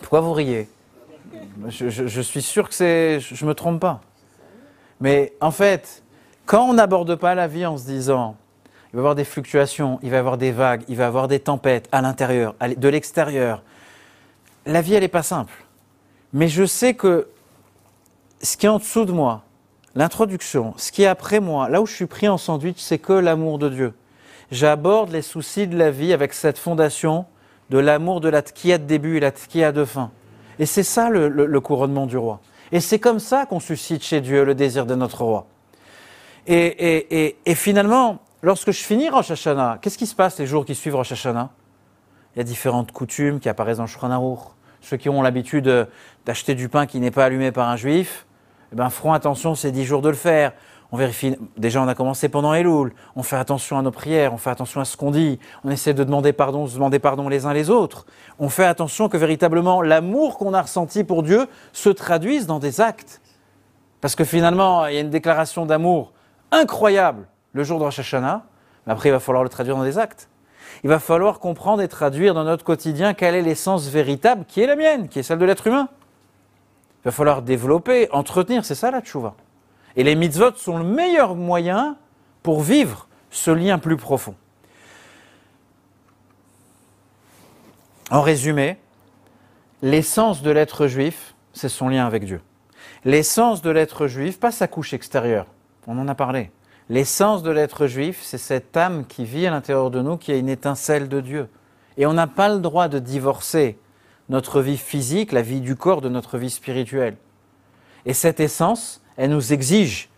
Pourquoi 0.00 0.20
vous 0.20 0.32
riez? 0.32 0.68
Je, 1.68 1.88
je, 1.88 2.20
suis 2.20 2.42
sûr 2.42 2.68
que 2.68 2.74
c'est. 2.74 3.20
Je 3.20 3.44
ne 3.44 3.48
me 3.48 3.54
trompe 3.54 3.80
pas. 3.80 4.00
Mais 5.00 5.32
en 5.40 5.50
fait, 5.50 6.02
quand 6.46 6.68
on 6.68 6.74
n'aborde 6.74 7.14
pas 7.16 7.34
la 7.34 7.48
vie 7.48 7.66
en 7.66 7.76
se 7.76 7.84
disant, 7.84 8.36
il 8.92 8.96
va 8.96 8.98
y 8.98 9.00
avoir 9.00 9.14
des 9.14 9.24
fluctuations, 9.24 9.98
il 10.02 10.10
va 10.10 10.16
y 10.16 10.18
avoir 10.18 10.36
des 10.36 10.52
vagues, 10.52 10.82
il 10.88 10.96
va 10.96 11.04
y 11.04 11.06
avoir 11.06 11.28
des 11.28 11.40
tempêtes 11.40 11.88
à 11.92 12.02
l'intérieur, 12.02 12.54
de 12.60 12.88
l'extérieur, 12.88 13.62
la 14.66 14.80
vie, 14.82 14.94
elle 14.94 15.02
n'est 15.02 15.08
pas 15.08 15.22
simple. 15.22 15.52
Mais 16.32 16.48
je 16.48 16.64
sais 16.64 16.94
que 16.94 17.28
ce 18.42 18.56
qui 18.56 18.66
est 18.66 18.68
en 18.68 18.78
dessous 18.78 19.04
de 19.04 19.12
moi, 19.12 19.42
l'introduction, 19.94 20.74
ce 20.76 20.92
qui 20.92 21.02
est 21.02 21.06
après 21.06 21.40
moi, 21.40 21.68
là 21.68 21.82
où 21.82 21.86
je 21.86 21.94
suis 21.94 22.06
pris 22.06 22.28
en 22.28 22.38
sandwich, 22.38 22.78
c'est 22.78 22.98
que 22.98 23.12
l'amour 23.12 23.58
de 23.58 23.68
Dieu. 23.68 23.94
J'aborde 24.50 25.10
les 25.10 25.22
soucis 25.22 25.66
de 25.66 25.76
la 25.76 25.90
vie 25.90 26.12
avec 26.12 26.32
cette 26.32 26.58
fondation 26.58 27.26
de 27.70 27.78
l'amour 27.78 28.20
de 28.20 28.28
la 28.28 28.42
tkia 28.42 28.78
de 28.78 28.84
début 28.84 29.16
et 29.16 29.20
la 29.20 29.30
tkia 29.30 29.72
de 29.72 29.84
fin. 29.84 30.10
Et 30.58 30.66
c'est 30.66 30.82
ça 30.82 31.08
le, 31.08 31.60
couronnement 31.60 32.06
du 32.06 32.16
roi. 32.16 32.40
Et 32.72 32.80
c'est 32.80 32.98
comme 32.98 33.18
ça 33.18 33.46
qu'on 33.46 33.60
suscite 33.60 34.02
chez 34.02 34.20
Dieu 34.20 34.44
le 34.44 34.54
désir 34.54 34.86
de 34.86 34.94
notre 34.94 35.22
roi. 35.22 35.46
Et, 36.46 37.36
finalement, 37.54 38.18
lorsque 38.42 38.72
je 38.72 38.82
finis 38.82 39.08
Rosh 39.08 39.30
Hashanah, 39.30 39.78
qu'est-ce 39.80 39.98
qui 39.98 40.06
se 40.06 40.14
passe 40.14 40.38
les 40.38 40.46
jours 40.46 40.64
qui 40.64 40.74
suivent 40.74 40.96
Rosh 40.96 41.12
Hashanah? 41.12 41.50
Il 42.34 42.38
y 42.38 42.40
a 42.40 42.44
différentes 42.44 42.92
coutumes 42.92 43.40
qui 43.40 43.48
apparaissent 43.48 43.78
dans 43.78 43.86
Shulchan 43.86 44.38
ceux 44.80 44.96
qui 44.96 45.08
ont 45.08 45.22
l'habitude 45.22 45.88
d'acheter 46.26 46.54
du 46.54 46.68
pain 46.68 46.86
qui 46.86 47.00
n'est 47.00 47.10
pas 47.10 47.24
allumé 47.24 47.52
par 47.52 47.68
un 47.68 47.76
juif, 47.76 48.26
eh 48.72 48.76
ben, 48.76 48.88
feront 48.90 49.12
attention 49.12 49.54
ces 49.54 49.72
dix 49.72 49.84
jours 49.84 50.02
de 50.02 50.08
le 50.08 50.14
faire. 50.14 50.52
On 50.92 50.96
vérifie, 50.96 51.36
déjà 51.56 51.80
on 51.80 51.86
a 51.86 51.94
commencé 51.94 52.28
pendant 52.28 52.52
Elul, 52.52 52.92
on 53.14 53.22
fait 53.22 53.36
attention 53.36 53.78
à 53.78 53.82
nos 53.82 53.92
prières, 53.92 54.34
on 54.34 54.38
fait 54.38 54.50
attention 54.50 54.80
à 54.80 54.84
ce 54.84 54.96
qu'on 54.96 55.12
dit, 55.12 55.38
on 55.62 55.70
essaie 55.70 55.94
de 55.94 56.02
demander 56.02 56.32
pardon, 56.32 56.64
de 56.64 56.72
demander 56.72 56.98
pardon 56.98 57.28
les 57.28 57.46
uns 57.46 57.52
les 57.52 57.70
autres. 57.70 58.06
On 58.40 58.48
fait 58.48 58.64
attention 58.64 59.08
que 59.08 59.16
véritablement 59.16 59.82
l'amour 59.82 60.36
qu'on 60.36 60.52
a 60.52 60.62
ressenti 60.62 61.04
pour 61.04 61.22
Dieu 61.22 61.46
se 61.72 61.90
traduise 61.90 62.46
dans 62.46 62.58
des 62.58 62.80
actes. 62.80 63.20
Parce 64.00 64.16
que 64.16 64.24
finalement, 64.24 64.86
il 64.86 64.94
y 64.94 64.98
a 64.98 65.00
une 65.00 65.10
déclaration 65.10 65.64
d'amour 65.66 66.12
incroyable 66.50 67.28
le 67.52 67.62
jour 67.62 67.78
de 67.78 67.84
Rosh 67.84 68.00
Hashanah, 68.00 68.44
mais 68.86 68.92
après 68.92 69.10
il 69.10 69.12
va 69.12 69.20
falloir 69.20 69.44
le 69.44 69.50
traduire 69.50 69.76
dans 69.76 69.84
des 69.84 69.98
actes 69.98 70.29
il 70.84 70.88
va 70.90 70.98
falloir 70.98 71.38
comprendre 71.38 71.82
et 71.82 71.88
traduire 71.88 72.34
dans 72.34 72.44
notre 72.44 72.64
quotidien 72.64 73.14
quelle 73.14 73.34
est 73.34 73.42
l'essence 73.42 73.88
véritable 73.88 74.44
qui 74.46 74.60
est 74.60 74.66
la 74.66 74.76
mienne, 74.76 75.08
qui 75.08 75.18
est 75.18 75.22
celle 75.22 75.38
de 75.38 75.44
l'être 75.44 75.66
humain. 75.66 75.88
Il 77.02 77.06
va 77.06 77.10
falloir 77.10 77.42
développer, 77.42 78.08
entretenir, 78.12 78.64
c'est 78.64 78.74
ça 78.74 78.90
la 78.90 79.00
tchouva. 79.00 79.34
Et 79.96 80.04
les 80.04 80.14
mitzvot 80.14 80.54
sont 80.56 80.78
le 80.78 80.84
meilleur 80.84 81.34
moyen 81.34 81.96
pour 82.42 82.60
vivre 82.60 83.08
ce 83.30 83.50
lien 83.50 83.78
plus 83.78 83.96
profond. 83.96 84.34
En 88.10 88.22
résumé, 88.22 88.76
l'essence 89.82 90.42
de 90.42 90.50
l'être 90.50 90.86
juif, 90.86 91.34
c'est 91.52 91.68
son 91.68 91.88
lien 91.88 92.06
avec 92.06 92.24
Dieu. 92.24 92.40
L'essence 93.04 93.62
de 93.62 93.70
l'être 93.70 94.06
juif, 94.08 94.38
pas 94.38 94.50
sa 94.50 94.68
couche 94.68 94.92
extérieure, 94.92 95.46
on 95.86 95.98
en 95.98 96.08
a 96.08 96.14
parlé. 96.14 96.50
L'essence 96.90 97.44
de 97.44 97.52
l'être 97.52 97.86
juif, 97.86 98.18
c'est 98.20 98.36
cette 98.36 98.76
âme 98.76 99.06
qui 99.06 99.24
vit 99.24 99.46
à 99.46 99.52
l'intérieur 99.52 99.92
de 99.92 100.02
nous, 100.02 100.16
qui 100.16 100.32
a 100.32 100.36
une 100.36 100.48
étincelle 100.48 101.08
de 101.08 101.20
Dieu. 101.20 101.48
Et 101.96 102.04
on 102.04 102.12
n'a 102.12 102.26
pas 102.26 102.48
le 102.48 102.58
droit 102.58 102.88
de 102.88 102.98
divorcer 102.98 103.78
notre 104.28 104.60
vie 104.60 104.76
physique, 104.76 105.30
la 105.30 105.40
vie 105.40 105.60
du 105.60 105.76
corps, 105.76 106.00
de 106.00 106.08
notre 106.08 106.36
vie 106.36 106.50
spirituelle. 106.50 107.16
Et 108.06 108.12
cette 108.12 108.40
essence, 108.40 109.02
elle 109.16 109.30
nous 109.30 109.52
exige 109.52 110.08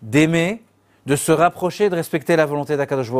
d'aimer, 0.00 0.62
de 1.04 1.14
se 1.14 1.30
rapprocher, 1.30 1.90
de 1.90 1.94
respecter 1.94 2.36
la 2.36 2.46
volonté 2.46 2.78
d'Akadosh 2.78 3.10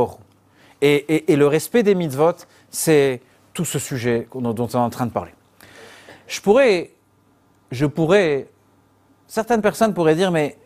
et, 0.81 1.31
et, 1.31 1.37
le 1.37 1.47
respect 1.47 1.83
des 1.83 1.95
mitzvot, 1.95 2.33
c'est 2.71 3.21
tout 3.53 3.67
ce 3.67 3.79
sujet 3.79 4.29
dont 4.35 4.55
on 4.59 4.67
est 4.67 4.75
en 4.77 4.91
train 4.91 5.07
de 5.07 5.13
parler. 5.13 5.35
Je 6.27 6.41
pourrais, 6.41 6.93
je 7.71 7.85
pourrais, 7.85 8.49
certaines 9.27 9.63
personnes 9.63 9.93
pourraient 9.93 10.15
dire, 10.15 10.31
mais 10.31 10.57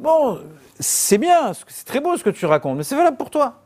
bon, 0.00 0.40
c'est 0.78 1.18
bien, 1.18 1.52
c'est 1.68 1.86
très 1.86 2.00
beau 2.00 2.16
ce 2.16 2.24
que 2.24 2.30
tu 2.30 2.46
racontes, 2.46 2.76
mais 2.76 2.82
c'est 2.82 2.96
valable 2.96 3.16
pour 3.16 3.30
toi. 3.30 3.62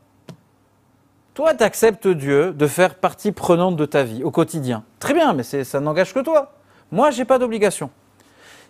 Toi, 1.33 1.53
tu 1.53 1.63
acceptes 1.63 2.07
Dieu 2.07 2.53
de 2.53 2.67
faire 2.67 2.95
partie 2.95 3.31
prenante 3.31 3.75
de 3.75 3.85
ta 3.85 4.03
vie 4.03 4.23
au 4.23 4.31
quotidien. 4.31 4.83
Très 4.99 5.13
bien, 5.13 5.33
mais 5.33 5.43
ça 5.43 5.79
n'engage 5.79 6.13
que 6.13 6.21
toi. 6.21 6.53
Moi, 6.91 7.11
je 7.11 7.19
n'ai 7.19 7.25
pas 7.25 7.37
d'obligation. 7.39 7.89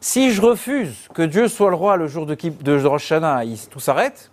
Si 0.02 0.32
je 0.32 0.42
refuse 0.42 1.08
que 1.14 1.22
Dieu 1.22 1.48
soit 1.48 1.70
le 1.70 1.76
roi 1.76 1.96
le 1.98 2.08
jour 2.08 2.26
de, 2.26 2.36
de 2.36 2.86
Rosh 2.86 3.12
Hashanah, 3.12 3.44
tout 3.70 3.80
s'arrête, 3.80 4.32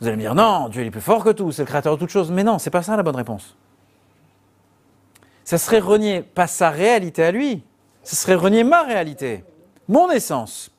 vous 0.00 0.08
allez 0.08 0.16
me 0.16 0.22
dire 0.22 0.34
non, 0.34 0.68
Dieu 0.68 0.84
est 0.84 0.90
plus 0.90 1.00
fort 1.00 1.24
que 1.24 1.30
tout, 1.30 1.52
c'est 1.52 1.62
le 1.62 1.66
créateur 1.66 1.94
de 1.94 2.00
toutes 2.00 2.10
choses. 2.10 2.30
Mais 2.30 2.44
non, 2.44 2.58
c'est 2.58 2.70
pas 2.70 2.82
ça 2.82 2.96
la 2.96 3.02
bonne 3.02 3.16
réponse. 3.16 3.56
Ça 5.44 5.58
serait 5.58 5.78
renier 5.78 6.22
pas 6.22 6.46
sa 6.46 6.70
réalité 6.70 7.22
à 7.22 7.30
lui, 7.30 7.62
ça 8.02 8.16
serait 8.16 8.34
renier 8.34 8.64
ma 8.64 8.82
réalité, 8.82 9.44
mon 9.88 10.10
essence. 10.10 10.70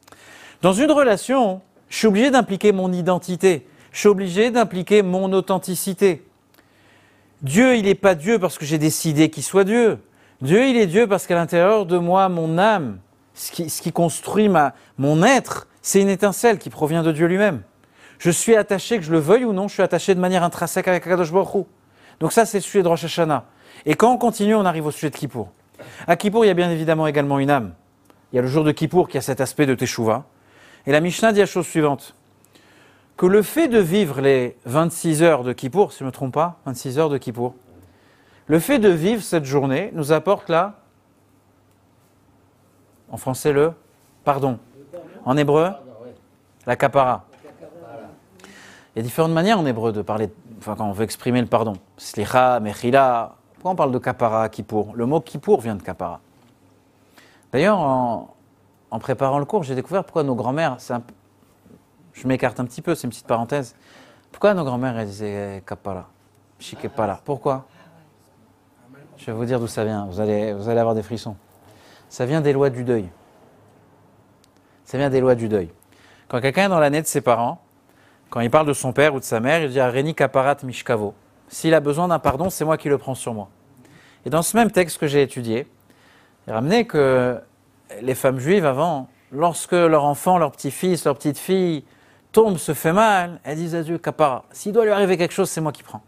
Dans 0.61 0.73
une 0.73 0.91
relation, 0.91 1.61
je 1.89 1.97
suis 1.97 2.07
obligé 2.07 2.31
d'impliquer 2.31 2.71
mon 2.71 2.91
identité. 2.91 3.67
Je 3.91 3.99
suis 3.99 4.09
obligé 4.09 4.51
d'impliquer 4.51 5.01
mon 5.01 5.31
authenticité. 5.33 6.25
Dieu, 7.41 7.75
il 7.75 7.85
n'est 7.85 7.95
pas 7.95 8.15
Dieu 8.15 8.39
parce 8.39 8.57
que 8.57 8.65
j'ai 8.65 8.77
décidé 8.77 9.29
qu'il 9.29 9.43
soit 9.43 9.63
Dieu. 9.63 9.99
Dieu, 10.41 10.67
il 10.67 10.77
est 10.77 10.87
Dieu 10.87 11.07
parce 11.07 11.27
qu'à 11.27 11.35
l'intérieur 11.35 11.85
de 11.85 11.97
moi, 11.97 12.27
mon 12.27 12.57
âme, 12.57 12.99
ce 13.33 13.51
qui, 13.51 13.91
construit 13.91 14.49
mon 14.97 15.23
être, 15.23 15.67
c'est 15.81 16.01
une 16.01 16.09
étincelle 16.09 16.57
qui 16.57 16.69
provient 16.69 17.03
de 17.03 17.11
Dieu 17.11 17.27
lui-même. 17.27 17.61
Je 18.17 18.31
suis 18.31 18.55
attaché, 18.55 18.97
que 18.97 19.03
je 19.03 19.11
le 19.11 19.19
veuille 19.19 19.45
ou 19.45 19.53
non, 19.53 19.67
je 19.67 19.73
suis 19.73 19.83
attaché 19.83 20.15
de 20.15 20.19
manière 20.19 20.43
intrinsèque 20.43 20.87
avec 20.87 21.05
Akadosh 21.05 21.31
Baruch 21.31 21.65
Donc 22.19 22.31
ça, 22.31 22.45
c'est 22.45 22.57
le 22.57 22.63
sujet 22.63 22.81
de 22.81 22.87
Rosh 22.87 23.03
Hashanah. 23.03 23.45
Et 23.85 23.95
quand 23.95 24.11
on 24.11 24.17
continue, 24.17 24.55
on 24.55 24.65
arrive 24.65 24.85
au 24.85 24.91
sujet 24.91 25.09
de 25.09 25.15
Kippour. 25.15 25.49
À 26.07 26.15
Kippour, 26.15 26.45
il 26.45 26.47
y 26.47 26.51
a 26.51 26.53
bien 26.53 26.71
évidemment 26.71 27.07
également 27.07 27.39
une 27.39 27.49
âme. 27.49 27.73
Il 28.31 28.37
y 28.37 28.39
a 28.39 28.41
le 28.41 28.47
jour 28.47 28.63
de 28.63 28.71
Kippour 28.71 29.07
qui 29.09 29.17
a 29.17 29.21
cet 29.21 29.41
aspect 29.41 29.65
de 29.65 29.75
Teshuvah. 29.75 30.25
Et 30.88 30.91
la 30.91 30.99
Mishnah 30.99 31.33
dit 31.33 31.39
la 31.39 31.45
chose 31.45 31.65
suivante 31.65 32.15
que 33.17 33.25
le 33.25 33.41
fait 33.41 33.67
de 33.67 33.79
vivre 33.79 34.19
les 34.19 34.57
26 34.65 35.23
heures 35.23 35.43
de 35.43 35.53
Kippour, 35.53 35.93
si 35.93 35.99
je 35.99 36.03
ne 36.03 36.07
me 36.09 36.11
trompe 36.11 36.33
pas, 36.33 36.57
26 36.65 36.99
heures 36.99 37.09
de 37.09 37.17
Kippour, 37.17 37.55
le 38.47 38.59
fait 38.59 38.77
de 38.77 38.89
vivre 38.89 39.23
cette 39.23 39.45
journée 39.45 39.89
nous 39.93 40.11
apporte 40.11 40.49
là, 40.49 40.75
en 43.09 43.17
français 43.17 43.53
le 43.53 43.71
pardon, 44.23 44.59
en 45.23 45.38
hébreu 45.38 45.69
la 46.67 46.75
kapara. 46.75 47.25
Il 48.95 48.97
y 48.97 48.99
a 48.99 49.03
différentes 49.03 49.31
manières 49.31 49.59
en 49.59 49.65
hébreu 49.65 49.91
de 49.91 50.01
parler, 50.01 50.29
enfin 50.57 50.75
quand 50.75 50.88
on 50.88 50.91
veut 50.91 51.03
exprimer 51.03 51.41
le 51.41 51.47
pardon. 51.47 51.73
Slicha, 51.97 52.59
mechila, 52.59 53.36
pourquoi 53.53 53.71
on 53.71 53.75
parle 53.75 53.91
de 53.91 53.99
kapara 53.99 54.49
Kippour? 54.49 54.93
Le 54.95 55.05
mot 55.05 55.21
Kippour 55.21 55.61
vient 55.61 55.75
de 55.75 55.81
kapara. 55.81 56.19
D'ailleurs, 57.51 57.79
en, 57.79 58.34
en 58.91 58.99
préparant 58.99 59.39
le 59.39 59.45
cours, 59.45 59.63
j'ai 59.63 59.75
découvert 59.75 60.03
pourquoi 60.03 60.23
nos 60.23 60.36
grands-mères, 60.36 60.77
je 62.13 62.27
m'écarte 62.27 62.59
un 62.59 62.65
petit 62.65 62.81
peu, 62.81 62.95
c'est 62.95 63.03
une 63.03 63.09
petite 63.09 63.27
parenthèse, 63.27 63.75
pourquoi 64.31 64.53
nos 64.53 64.63
grands-mères 64.63 65.03
disaient 65.05 65.63
kapara, 65.65 66.07
shikepala 66.59 67.21
Pourquoi? 67.23 67.65
Je 69.17 69.27
vais 69.27 69.31
vous 69.31 69.45
dire 69.45 69.59
d'où 69.59 69.67
ça 69.67 69.83
vient, 69.83 70.05
vous 70.05 70.19
allez, 70.19 70.53
vous 70.53 70.69
allez 70.69 70.79
avoir 70.79 70.95
des 70.95 71.03
frissons. 71.03 71.36
Ça 72.09 72.25
vient 72.25 72.41
des 72.41 72.53
lois 72.53 72.69
du 72.69 72.83
deuil. 72.83 73.09
Ça 74.83 74.97
vient 74.97 75.09
des 75.09 75.19
lois 75.19 75.36
du 75.36 75.47
deuil. 75.47 75.69
Quand 76.27 76.41
quelqu'un 76.41 76.65
est 76.65 76.69
dans 76.69 76.79
l'année 76.79 77.01
de 77.01 77.07
ses 77.07 77.21
parents, 77.21 77.61
quand 78.29 78.41
il 78.41 78.49
parle 78.49 78.67
de 78.67 78.73
son 78.73 78.93
père 78.93 79.15
ou 79.15 79.19
de 79.19 79.23
sa 79.23 79.39
mère, 79.39 79.61
il 79.63 79.69
dit 79.69 79.81
Reni 79.81 80.13
kaparat 80.13 80.57
mishkavo. 80.63 81.13
S'il 81.47 81.73
a 81.73 81.79
besoin 81.79 82.07
d'un 82.07 82.19
pardon, 82.19 82.49
c'est 82.49 82.65
moi 82.65 82.77
qui 82.77 82.89
le 82.89 82.97
prends 82.97 83.15
sur 83.15 83.33
moi. 83.33 83.49
Et 84.25 84.29
dans 84.29 84.41
ce 84.41 84.57
même 84.57 84.71
texte 84.71 84.97
que 84.97 85.07
j'ai 85.07 85.21
étudié, 85.21 85.67
il 86.47 86.53
ramenait 86.53 86.86
que 86.86 87.39
les 88.01 88.15
femmes 88.15 88.39
juives 88.39 88.65
avant, 88.65 89.07
lorsque 89.31 89.73
leur 89.73 90.05
enfant, 90.05 90.38
leur 90.38 90.51
petit-fils, 90.51 91.05
leur 91.05 91.15
petite-fille 91.15 91.83
tombe, 92.31 92.57
se 92.57 92.73
fait 92.73 92.93
mal, 92.93 93.39
elles 93.43 93.57
disent 93.57 93.75
à 93.75 93.83
Dieu, 93.83 93.97
Kapara, 93.97 94.45
s'il 94.51 94.73
doit 94.73 94.86
lui 94.86 94.91
arriver 94.91 95.17
quelque 95.17 95.33
chose, 95.33 95.49
c'est 95.49 95.61
moi 95.61 95.71
qui 95.71 95.83
prends. 95.83 96.01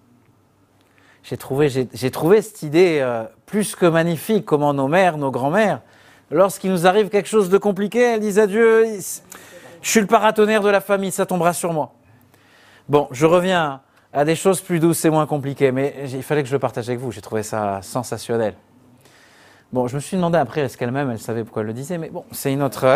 J'ai 1.23 1.37
trouvé, 1.37 1.69
j'ai, 1.69 2.11
trouvé 2.11 2.41
cette 2.41 2.63
idée 2.63 2.99
euh, 3.01 3.23
plus 3.45 3.75
que 3.75 3.85
magnifique, 3.85 4.45
comment 4.45 4.73
nos 4.73 4.87
mères, 4.87 5.17
nos 5.17 5.31
grands-mères, 5.31 5.81
lorsqu'il 6.31 6.71
nous 6.71 6.87
arrive 6.87 7.09
quelque 7.09 7.29
chose 7.29 7.49
de 7.49 7.57
compliqué, 7.57 7.99
elles 7.99 8.21
disent 8.21 8.39
à 8.39 8.47
Dieu, 8.47 8.85
je 9.81 9.89
suis 9.89 9.99
le 9.99 10.07
paratonnerre 10.07 10.61
de 10.61 10.69
la 10.69 10.81
famille, 10.81 11.11
ça 11.11 11.25
tombera 11.25 11.53
sur 11.53 11.73
moi. 11.73 11.93
Bon, 12.87 13.07
je 13.11 13.25
reviens 13.25 13.81
à 14.13 14.25
des 14.25 14.35
choses 14.35 14.61
plus 14.61 14.79
douces 14.79 15.03
et 15.05 15.09
moins 15.09 15.25
compliquées. 15.25 15.71
Mais 15.71 15.93
il 16.11 16.23
fallait 16.23 16.41
que 16.41 16.49
je 16.49 16.53
le 16.53 16.59
partage 16.59 16.89
avec 16.89 16.99
vous. 16.99 17.11
J'ai 17.11 17.21
trouvé 17.21 17.43
ça 17.43 17.81
sensationnel. 17.81 18.55
Bon, 19.73 19.87
je 19.87 19.95
me 19.95 19.99
suis 19.99 20.15
demandé 20.15 20.37
après, 20.37 20.61
est-ce 20.61 20.77
qu'elle-même, 20.77 21.11
elle 21.11 21.19
savait 21.19 21.43
pourquoi 21.43 21.61
elle 21.61 21.67
le 21.67 21.73
disait, 21.73 21.97
mais 21.97 22.09
bon, 22.09 22.23
c'est 22.31 22.53
une 22.53 22.63
autre. 22.63 22.95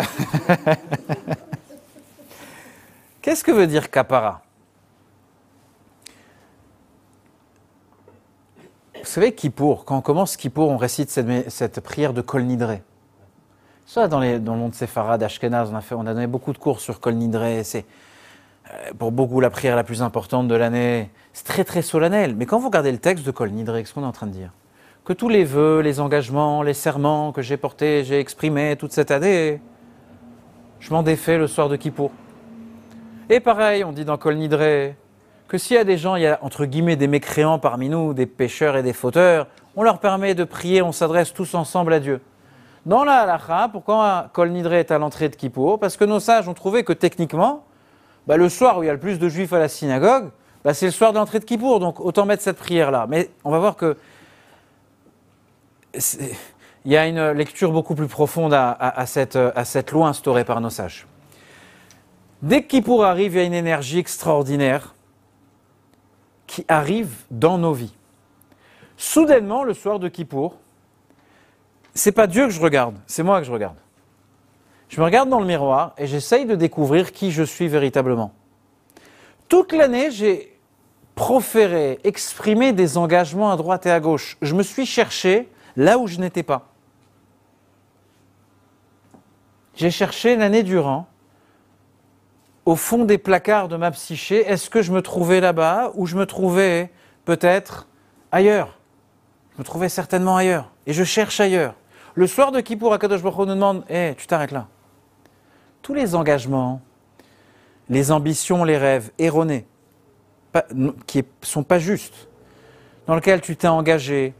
Qu'est-ce 3.22 3.44
que 3.44 3.52
veut 3.52 3.66
dire 3.66 3.90
kapara 3.90 4.40
Vous 8.94 9.04
savez, 9.04 9.34
Kippour, 9.34 9.84
quand 9.84 9.98
on 9.98 10.00
commence 10.00 10.38
Kippour, 10.38 10.70
on 10.70 10.78
récite 10.78 11.10
cette, 11.10 11.80
prière 11.80 12.14
de 12.14 12.22
Kol 12.22 12.44
Nidré. 12.44 12.82
Ça, 13.84 14.08
dans, 14.08 14.20
les, 14.20 14.38
dans 14.38 14.54
le 14.54 14.60
monde 14.60 14.74
Sephara 14.74 15.18
d'Ashkenaz, 15.18 15.70
on 15.70 15.76
a, 15.76 15.82
fait, 15.82 15.94
on 15.94 16.06
a 16.06 16.14
donné 16.14 16.26
beaucoup 16.26 16.54
de 16.54 16.58
cours 16.58 16.80
sur 16.80 17.00
Kol 17.00 17.14
Nidré. 17.14 17.64
C'est 17.64 17.84
euh, 18.72 18.92
pour 18.98 19.12
beaucoup 19.12 19.40
la 19.40 19.50
prière 19.50 19.76
la 19.76 19.84
plus 19.84 20.00
importante 20.00 20.48
de 20.48 20.54
l'année. 20.54 21.10
C'est 21.34 21.44
très 21.44 21.64
très 21.64 21.82
solennel. 21.82 22.34
Mais 22.34 22.46
quand 22.46 22.58
vous 22.58 22.68
regardez 22.68 22.92
le 22.92 22.98
texte 22.98 23.26
de 23.26 23.30
Kol 23.30 23.50
Nidré, 23.50 23.82
qu'est-ce 23.82 23.92
qu'on 23.92 24.04
est 24.04 24.06
en 24.06 24.12
train 24.12 24.28
de 24.28 24.32
dire? 24.32 24.50
Que 25.04 25.12
tous 25.12 25.28
les 25.28 25.42
vœux, 25.42 25.80
les 25.80 25.98
engagements, 25.98 26.62
les 26.62 26.74
serments 26.74 27.32
que 27.32 27.42
j'ai 27.42 27.56
portés, 27.56 28.04
j'ai 28.04 28.20
exprimés 28.20 28.76
toute 28.76 28.92
cette 28.92 29.10
année, 29.10 29.60
je 30.78 30.92
m'en 30.94 31.02
défais 31.02 31.38
le 31.38 31.48
soir 31.48 31.68
de 31.68 31.74
Kippour. 31.74 32.12
Et 33.28 33.40
pareil, 33.40 33.82
on 33.82 33.90
dit 33.90 34.04
dans 34.04 34.16
Kol 34.16 34.36
Nidré, 34.36 34.94
que 35.48 35.58
s'il 35.58 35.74
y 35.74 35.80
a 35.80 35.82
des 35.82 35.98
gens, 35.98 36.14
il 36.14 36.22
y 36.22 36.26
a 36.28 36.38
entre 36.42 36.66
guillemets 36.66 36.94
des 36.94 37.08
mécréants 37.08 37.58
parmi 37.58 37.88
nous, 37.88 38.14
des 38.14 38.26
pécheurs 38.26 38.76
et 38.76 38.84
des 38.84 38.92
fauteurs, 38.92 39.48
on 39.74 39.82
leur 39.82 39.98
permet 39.98 40.36
de 40.36 40.44
prier, 40.44 40.82
on 40.82 40.92
s'adresse 40.92 41.34
tous 41.34 41.52
ensemble 41.54 41.94
à 41.94 41.98
Dieu. 41.98 42.20
Dans 42.86 43.02
la 43.02 43.22
halakha, 43.22 43.70
pourquoi 43.72 44.30
Kol 44.32 44.50
Nidre 44.50 44.74
est 44.74 44.92
à 44.92 44.98
l'entrée 44.98 45.28
de 45.28 45.34
Kippour? 45.34 45.80
Parce 45.80 45.96
que 45.96 46.04
nos 46.04 46.20
sages 46.20 46.46
ont 46.46 46.54
trouvé 46.54 46.84
que 46.84 46.92
techniquement, 46.92 47.64
bah, 48.28 48.36
le 48.36 48.48
soir 48.48 48.78
où 48.78 48.84
il 48.84 48.86
y 48.86 48.88
a 48.88 48.92
le 48.92 49.00
plus 49.00 49.18
de 49.18 49.28
juifs 49.28 49.52
à 49.52 49.58
la 49.58 49.68
synagogue, 49.68 50.30
bah, 50.62 50.74
c'est 50.74 50.86
le 50.86 50.92
soir 50.92 51.12
de 51.12 51.18
l'entrée 51.18 51.40
de 51.40 51.44
Kippour, 51.44 51.80
donc 51.80 51.98
autant 51.98 52.24
mettre 52.24 52.44
cette 52.44 52.58
prière-là. 52.58 53.06
Mais 53.08 53.30
on 53.42 53.50
va 53.50 53.58
voir 53.58 53.74
que 53.74 53.96
il 55.94 56.92
y 56.92 56.96
a 56.96 57.06
une 57.06 57.30
lecture 57.30 57.72
beaucoup 57.72 57.94
plus 57.94 58.08
profonde 58.08 58.54
à, 58.54 59.04
cette, 59.06 59.92
loi 59.92 60.08
instaurée 60.08 60.44
par 60.44 60.60
nos 60.60 60.70
sages. 60.70 61.06
Dès 62.40 62.62
que 62.62 62.68
Kippour 62.68 63.04
arrive, 63.04 63.34
il 63.34 63.38
y 63.38 63.40
a 63.40 63.44
une 63.44 63.54
énergie 63.54 63.98
extraordinaire 63.98 64.94
qui 66.46 66.64
arrive 66.68 67.14
dans 67.30 67.56
nos 67.56 67.72
vies. 67.72 67.94
Soudainement, 68.96 69.62
le 69.62 69.74
soir 69.74 69.98
de 69.98 70.08
Kippour, 70.08 70.56
c'est 71.94 72.12
pas 72.12 72.26
Dieu 72.26 72.46
que 72.46 72.52
je 72.52 72.60
regarde, 72.60 72.96
c'est 73.06 73.22
moi 73.22 73.38
que 73.40 73.46
je 73.46 73.52
regarde. 73.52 73.76
Je 74.88 75.00
me 75.00 75.04
regarde 75.04 75.28
dans 75.28 75.40
le 75.40 75.46
miroir 75.46 75.94
et 75.96 76.06
j'essaye 76.06 76.44
de 76.44 76.54
découvrir 76.54 77.12
qui 77.12 77.30
je 77.30 77.42
suis 77.42 77.68
véritablement. 77.68 78.32
Toute 79.48 79.72
l'année, 79.72 80.10
j'ai 80.10 80.58
proféré, 81.14 81.98
exprimé 82.04 82.72
des 82.72 82.98
engagements 82.98 83.52
à 83.52 83.56
droite 83.56 83.86
et 83.86 83.90
à 83.90 84.00
gauche. 84.00 84.36
Je 84.42 84.54
me 84.54 84.62
suis 84.62 84.86
cherché 84.86 85.48
là 85.76 85.98
où 85.98 86.06
je 86.06 86.18
n'étais 86.18 86.42
pas. 86.42 86.68
J'ai 89.74 89.90
cherché 89.90 90.36
l'année 90.36 90.62
durant 90.62 91.06
au 92.64 92.76
fond 92.76 93.04
des 93.04 93.18
placards 93.18 93.68
de 93.68 93.76
ma 93.76 93.90
psyché, 93.90 94.46
est-ce 94.48 94.70
que 94.70 94.82
je 94.82 94.92
me 94.92 95.02
trouvais 95.02 95.40
là-bas 95.40 95.90
ou 95.94 96.06
je 96.06 96.16
me 96.16 96.26
trouvais 96.26 96.90
peut-être 97.24 97.88
ailleurs? 98.30 98.78
Je 99.54 99.58
me 99.58 99.64
trouvais 99.64 99.88
certainement 99.88 100.36
ailleurs. 100.36 100.70
Et 100.86 100.92
je 100.92 101.04
cherche 101.04 101.40
ailleurs. 101.40 101.74
Le 102.14 102.26
soir 102.26 102.52
de 102.52 102.60
Kippour, 102.60 102.92
Akadosh 102.92 103.22
Baruch 103.22 103.38
nous 103.38 103.54
demande 103.54 103.84
Hé, 103.88 104.10
eh, 104.10 104.14
tu 104.14 104.26
t'arrêtes 104.26 104.52
là. 104.52 104.68
Tous 105.80 105.94
les 105.94 106.14
engagements, 106.14 106.80
les 107.88 108.12
ambitions, 108.12 108.64
les 108.64 108.78
rêves 108.78 109.10
erronés, 109.18 109.66
qui 111.06 111.18
ne 111.18 111.22
sont 111.40 111.64
pas 111.64 111.78
justes, 111.78 112.28
dans 113.06 113.14
lesquels 113.14 113.40
tu 113.40 113.56
t'es 113.56 113.66
engagé, 113.66 114.34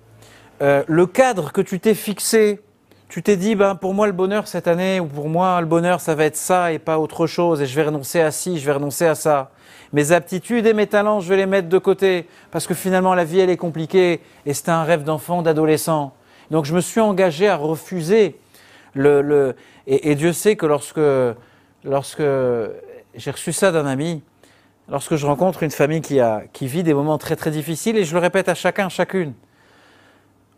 euh, 0.62 0.82
le 0.86 1.06
cadre 1.06 1.52
que 1.52 1.60
tu 1.60 1.78
t'es 1.80 1.94
fixé 1.94 2.60
tu 3.12 3.22
t'es 3.22 3.36
dit, 3.36 3.56
ben, 3.56 3.74
pour 3.74 3.92
moi 3.92 4.06
le 4.06 4.14
bonheur 4.14 4.48
cette 4.48 4.66
année, 4.66 4.98
ou 4.98 5.04
pour 5.04 5.28
moi 5.28 5.60
le 5.60 5.66
bonheur 5.66 6.00
ça 6.00 6.14
va 6.14 6.24
être 6.24 6.34
ça 6.34 6.72
et 6.72 6.78
pas 6.78 6.98
autre 6.98 7.26
chose, 7.26 7.60
et 7.60 7.66
je 7.66 7.76
vais 7.76 7.82
renoncer 7.82 8.22
à 8.22 8.30
ci, 8.30 8.58
je 8.58 8.64
vais 8.64 8.72
renoncer 8.72 9.04
à 9.04 9.14
ça. 9.14 9.50
Mes 9.92 10.12
aptitudes 10.12 10.66
et 10.66 10.72
mes 10.72 10.86
talents, 10.86 11.20
je 11.20 11.28
vais 11.28 11.36
les 11.36 11.44
mettre 11.44 11.68
de 11.68 11.76
côté, 11.76 12.26
parce 12.50 12.66
que 12.66 12.72
finalement 12.72 13.14
la 13.14 13.24
vie 13.24 13.40
elle 13.40 13.50
est 13.50 13.58
compliquée, 13.58 14.22
et 14.46 14.54
c'était 14.54 14.70
un 14.70 14.84
rêve 14.84 15.04
d'enfant, 15.04 15.42
d'adolescent. 15.42 16.14
Donc 16.50 16.64
je 16.64 16.74
me 16.74 16.80
suis 16.80 17.00
engagé 17.00 17.48
à 17.48 17.56
refuser 17.56 18.40
le... 18.94 19.20
le 19.20 19.56
et, 19.86 20.14
Dieu 20.14 20.32
sait 20.32 20.56
que 20.56 20.64
lorsque, 20.64 21.00
lorsque 21.84 22.22
j'ai 23.14 23.30
reçu 23.30 23.52
ça 23.52 23.72
d'un 23.72 23.84
ami, 23.84 24.22
lorsque 24.88 25.16
je 25.16 25.26
rencontre 25.26 25.64
une 25.64 25.70
famille 25.70 26.00
qui, 26.00 26.18
a, 26.18 26.44
qui 26.54 26.66
vit 26.66 26.82
des 26.82 26.94
moments 26.94 27.18
très 27.18 27.36
très 27.36 27.50
difficiles, 27.50 27.98
et 27.98 28.06
je 28.06 28.14
le 28.14 28.20
répète 28.20 28.48
à 28.48 28.54
chacun, 28.54 28.88
chacune, 28.88 29.34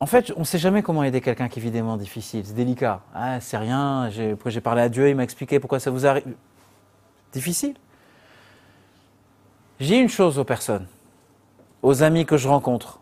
en 0.05 0.07
fait, 0.07 0.35
on 0.37 0.41
ne 0.41 0.45
sait 0.45 0.59
jamais 0.59 0.83
comment 0.83 1.03
aider 1.03 1.23
quelqu'un 1.23 1.49
qui 1.49 1.61
vit 1.61 1.71
des 1.71 1.81
moments 1.81 1.97
difficiles. 1.97 2.45
C'est 2.45 2.53
délicat. 2.53 3.01
Ah, 3.15 3.41
c'est 3.41 3.57
rien. 3.57 4.11
J'ai, 4.11 4.61
parlé 4.61 4.83
à 4.83 4.91
Dieu, 4.91 5.09
il 5.09 5.17
m'a 5.17 5.23
expliqué 5.25 5.59
pourquoi 5.59 5.81
ça 5.81 5.91
vous 5.91 6.05
arrive. 6.05 6.27
Difficile. 7.33 7.73
J'ai 9.81 9.97
une 9.97 10.11
chose 10.11 10.39
aux 10.39 10.45
personnes, 10.45 10.87
aux 11.81 12.03
amis 12.03 12.27
que 12.27 12.37
je 12.37 12.49
rencontre. 12.49 13.01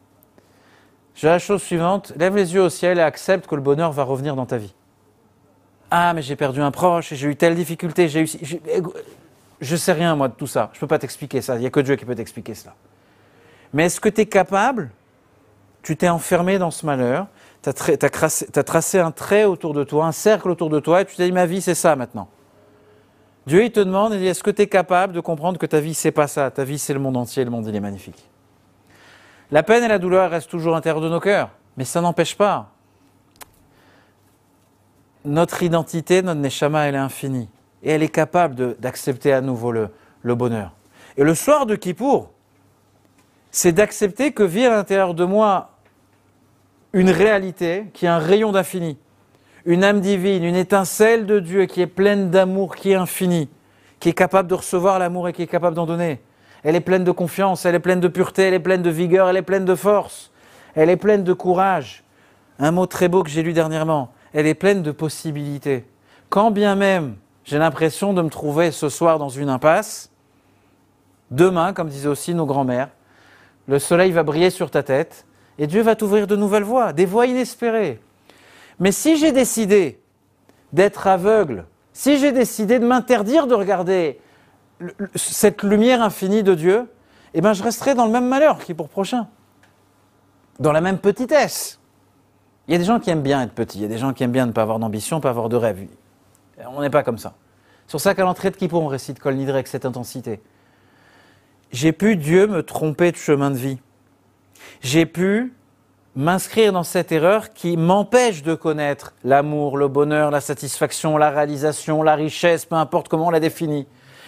J'ai 1.16 1.26
la 1.26 1.40
chose 1.40 1.60
suivante 1.60 2.12
lève 2.16 2.36
les 2.36 2.54
yeux 2.54 2.62
au 2.62 2.68
ciel 2.68 3.00
et 3.00 3.02
accepte 3.02 3.48
que 3.48 3.56
le 3.56 3.62
bonheur 3.62 3.90
va 3.90 4.04
revenir 4.04 4.36
dans 4.36 4.46
ta 4.46 4.58
vie. 4.58 4.72
Ah, 5.90 6.14
mais 6.14 6.22
j'ai 6.22 6.36
perdu 6.36 6.60
un 6.60 6.70
proche, 6.70 7.14
j'ai 7.14 7.26
eu 7.26 7.34
telle 7.34 7.56
difficulté, 7.56 8.08
j'ai 8.08 8.22
eu. 8.22 8.30
Je 9.60 9.74
sais 9.74 9.92
rien, 9.92 10.14
moi, 10.14 10.28
de 10.28 10.34
tout 10.34 10.46
ça. 10.46 10.70
Je 10.72 10.76
ne 10.76 10.80
peux 10.82 10.86
pas 10.86 11.00
t'expliquer 11.00 11.40
ça. 11.40 11.56
Il 11.56 11.62
n'y 11.62 11.66
a 11.66 11.70
que 11.70 11.80
Dieu 11.80 11.96
qui 11.96 12.04
peut 12.04 12.14
t'expliquer 12.14 12.54
cela. 12.54 12.76
Mais 13.72 13.86
est-ce 13.86 14.00
que 14.00 14.08
tu 14.08 14.20
es 14.20 14.26
capable 14.26 14.92
tu 15.82 15.96
t'es 15.96 16.08
enfermé 16.08 16.58
dans 16.58 16.70
ce 16.70 16.86
malheur, 16.86 17.26
tu 17.62 17.68
as, 17.68 18.62
tracé 18.64 18.98
un 18.98 19.10
trait 19.10 19.44
autour 19.44 19.74
de 19.74 19.84
toi, 19.84 20.06
un 20.06 20.12
cercle 20.12 20.50
autour 20.50 20.70
de 20.70 20.80
toi, 20.80 21.02
et 21.02 21.04
tu 21.04 21.16
t'es 21.16 21.26
dit, 21.26 21.32
ma 21.32 21.46
vie, 21.46 21.60
c'est 21.60 21.74
ça 21.74 21.96
maintenant. 21.96 22.28
Dieu, 23.46 23.64
il 23.64 23.72
te 23.72 23.80
demande, 23.80 24.14
est-ce 24.14 24.42
que 24.42 24.50
tu 24.50 24.62
es 24.62 24.66
capable 24.66 25.12
de 25.12 25.20
comprendre 25.20 25.58
que 25.58 25.66
ta 25.66 25.80
vie, 25.80 25.94
c'est 25.94 26.12
pas 26.12 26.28
ça? 26.28 26.50
Ta 26.50 26.64
vie, 26.64 26.78
c'est 26.78 26.94
le 26.94 27.00
monde 27.00 27.16
entier, 27.16 27.44
le 27.44 27.50
monde, 27.50 27.66
il 27.66 27.74
est 27.74 27.80
magnifique. 27.80 28.28
La 29.50 29.62
peine 29.62 29.84
et 29.84 29.88
la 29.88 29.98
douleur 29.98 30.30
restent 30.30 30.50
toujours 30.50 30.72
à 30.72 30.76
l'intérieur 30.76 31.02
de 31.02 31.08
nos 31.08 31.20
cœurs, 31.20 31.50
mais 31.76 31.84
ça 31.84 32.00
n'empêche 32.00 32.36
pas. 32.36 32.70
Notre 35.24 35.62
identité, 35.62 36.22
notre 36.22 36.40
neshama, 36.40 36.86
elle 36.86 36.94
est 36.94 36.98
infinie. 36.98 37.48
Et 37.82 37.90
elle 37.90 38.02
est 38.02 38.08
capable 38.08 38.76
d'accepter 38.78 39.32
à 39.32 39.40
nouveau 39.40 39.72
le, 39.72 39.90
bonheur. 40.34 40.72
Et 41.16 41.24
le 41.24 41.34
soir 41.34 41.66
de 41.66 41.74
Kippour, 41.74 42.30
c'est 43.50 43.72
d'accepter 43.72 44.32
que 44.32 44.42
vit 44.42 44.64
à 44.64 44.70
l'intérieur 44.70 45.14
de 45.14 45.24
moi 45.24 45.71
une 46.92 47.10
réalité 47.10 47.86
qui 47.94 48.06
est 48.06 48.08
un 48.08 48.18
rayon 48.18 48.52
d'infini, 48.52 48.98
une 49.64 49.84
âme 49.84 50.00
divine, 50.00 50.44
une 50.44 50.56
étincelle 50.56 51.26
de 51.26 51.40
Dieu 51.40 51.66
qui 51.66 51.80
est 51.80 51.86
pleine 51.86 52.30
d'amour, 52.30 52.76
qui 52.76 52.92
est 52.92 52.96
infini, 52.96 53.48
qui 54.00 54.10
est 54.10 54.14
capable 54.14 54.48
de 54.48 54.54
recevoir 54.54 54.98
l'amour 54.98 55.28
et 55.28 55.32
qui 55.32 55.42
est 55.42 55.46
capable 55.46 55.76
d'en 55.76 55.86
donner. 55.86 56.20
Elle 56.64 56.76
est 56.76 56.80
pleine 56.80 57.04
de 57.04 57.10
confiance, 57.10 57.64
elle 57.64 57.74
est 57.74 57.80
pleine 57.80 58.00
de 58.00 58.08
pureté, 58.08 58.42
elle 58.42 58.54
est 58.54 58.60
pleine 58.60 58.82
de 58.82 58.90
vigueur, 58.90 59.28
elle 59.28 59.36
est 59.36 59.42
pleine 59.42 59.64
de 59.64 59.74
force, 59.74 60.30
elle 60.74 60.90
est 60.90 60.96
pleine 60.96 61.24
de 61.24 61.32
courage. 61.32 62.04
Un 62.58 62.70
mot 62.70 62.86
très 62.86 63.08
beau 63.08 63.22
que 63.22 63.30
j'ai 63.30 63.42
lu 63.42 63.52
dernièrement, 63.52 64.12
elle 64.32 64.46
est 64.46 64.54
pleine 64.54 64.82
de 64.82 64.90
possibilités. 64.92 65.84
Quand 66.28 66.50
bien 66.50 66.74
même 66.74 67.16
j'ai 67.44 67.58
l'impression 67.58 68.12
de 68.12 68.22
me 68.22 68.28
trouver 68.28 68.70
ce 68.70 68.88
soir 68.88 69.18
dans 69.18 69.28
une 69.28 69.48
impasse, 69.48 70.10
demain, 71.30 71.72
comme 71.72 71.88
disaient 71.88 72.08
aussi 72.08 72.34
nos 72.34 72.46
grands-mères, 72.46 72.90
le 73.66 73.78
soleil 73.78 74.12
va 74.12 74.22
briller 74.22 74.50
sur 74.50 74.70
ta 74.70 74.82
tête, 74.82 75.26
et 75.58 75.66
Dieu 75.66 75.82
va 75.82 75.96
t'ouvrir 75.96 76.26
de 76.26 76.36
nouvelles 76.36 76.62
voies, 76.62 76.92
des 76.92 77.06
voies 77.06 77.26
inespérées. 77.26 78.00
Mais 78.78 78.92
si 78.92 79.16
j'ai 79.16 79.32
décidé 79.32 80.00
d'être 80.72 81.06
aveugle, 81.06 81.66
si 81.92 82.18
j'ai 82.18 82.32
décidé 82.32 82.78
de 82.78 82.86
m'interdire 82.86 83.46
de 83.46 83.54
regarder 83.54 84.18
cette 85.14 85.62
lumière 85.62 86.02
infinie 86.02 86.42
de 86.42 86.54
Dieu, 86.54 86.88
eh 87.34 87.40
ben 87.40 87.52
je 87.52 87.62
resterai 87.62 87.94
dans 87.94 88.06
le 88.06 88.12
même 88.12 88.26
malheur 88.26 88.58
qui 88.58 88.74
pour 88.74 88.88
prochain, 88.88 89.28
dans 90.58 90.72
la 90.72 90.80
même 90.80 90.98
petitesse. 90.98 91.78
Il 92.66 92.72
y 92.72 92.74
a 92.74 92.78
des 92.78 92.84
gens 92.84 93.00
qui 93.00 93.10
aiment 93.10 93.22
bien 93.22 93.42
être 93.42 93.52
petits, 93.52 93.78
il 93.78 93.82
y 93.82 93.84
a 93.84 93.88
des 93.88 93.98
gens 93.98 94.12
qui 94.12 94.22
aiment 94.22 94.32
bien 94.32 94.46
ne 94.46 94.52
pas 94.52 94.62
avoir 94.62 94.78
d'ambition, 94.78 95.20
pas 95.20 95.30
avoir 95.30 95.48
de 95.48 95.56
rêve. 95.56 95.86
On 96.68 96.80
n'est 96.80 96.90
pas 96.90 97.02
comme 97.02 97.18
ça. 97.18 97.34
C'est 97.86 97.92
pour 97.92 98.00
ça 98.00 98.14
qu'à 98.14 98.22
l'entrée 98.22 98.50
de 98.50 98.56
Kippour, 98.56 98.82
on 98.82 98.86
récite 98.86 99.18
Kol 99.18 99.34
Nidre 99.34 99.54
avec 99.54 99.66
cette 99.66 99.84
intensité. 99.84 100.40
J'ai 101.72 101.92
pu, 101.92 102.16
Dieu, 102.16 102.46
me 102.46 102.62
tromper 102.62 103.12
de 103.12 103.16
chemin 103.16 103.50
de 103.50 103.56
vie 103.56 103.78
j'ai 104.82 105.06
pu 105.06 105.54
m'inscrire 106.14 106.72
dans 106.72 106.82
cette 106.82 107.10
erreur 107.10 107.54
qui 107.54 107.76
m'empêche 107.76 108.42
de 108.42 108.54
connaître 108.54 109.14
l'amour, 109.24 109.78
le 109.78 109.88
bonheur, 109.88 110.30
la 110.30 110.40
satisfaction, 110.40 111.16
la 111.16 111.30
réalisation, 111.30 112.02
la 112.02 112.14
richesse, 112.14 112.66
peu 112.66 112.74
importe 112.74 113.08
comment 113.08 113.28
on 113.28 113.30
la 113.30 113.40
définit. 113.40 113.86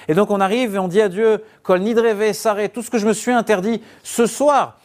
Et 0.08 0.14
donc 0.14 0.30
on 0.30 0.40
arrive 0.40 0.74
et 0.74 0.78
on 0.78 0.88
dit 0.88 1.00
à 1.00 1.08
Dieu, 1.08 1.44
Kol 1.62 1.80
Nidreve, 1.80 2.32
Saré, 2.32 2.68
tout 2.68 2.82
ce 2.82 2.90
que 2.90 2.98
je 2.98 3.06
me 3.06 3.12
suis 3.12 3.32
interdit 3.32 3.82
ce 4.02 4.26
soir, 4.26 4.78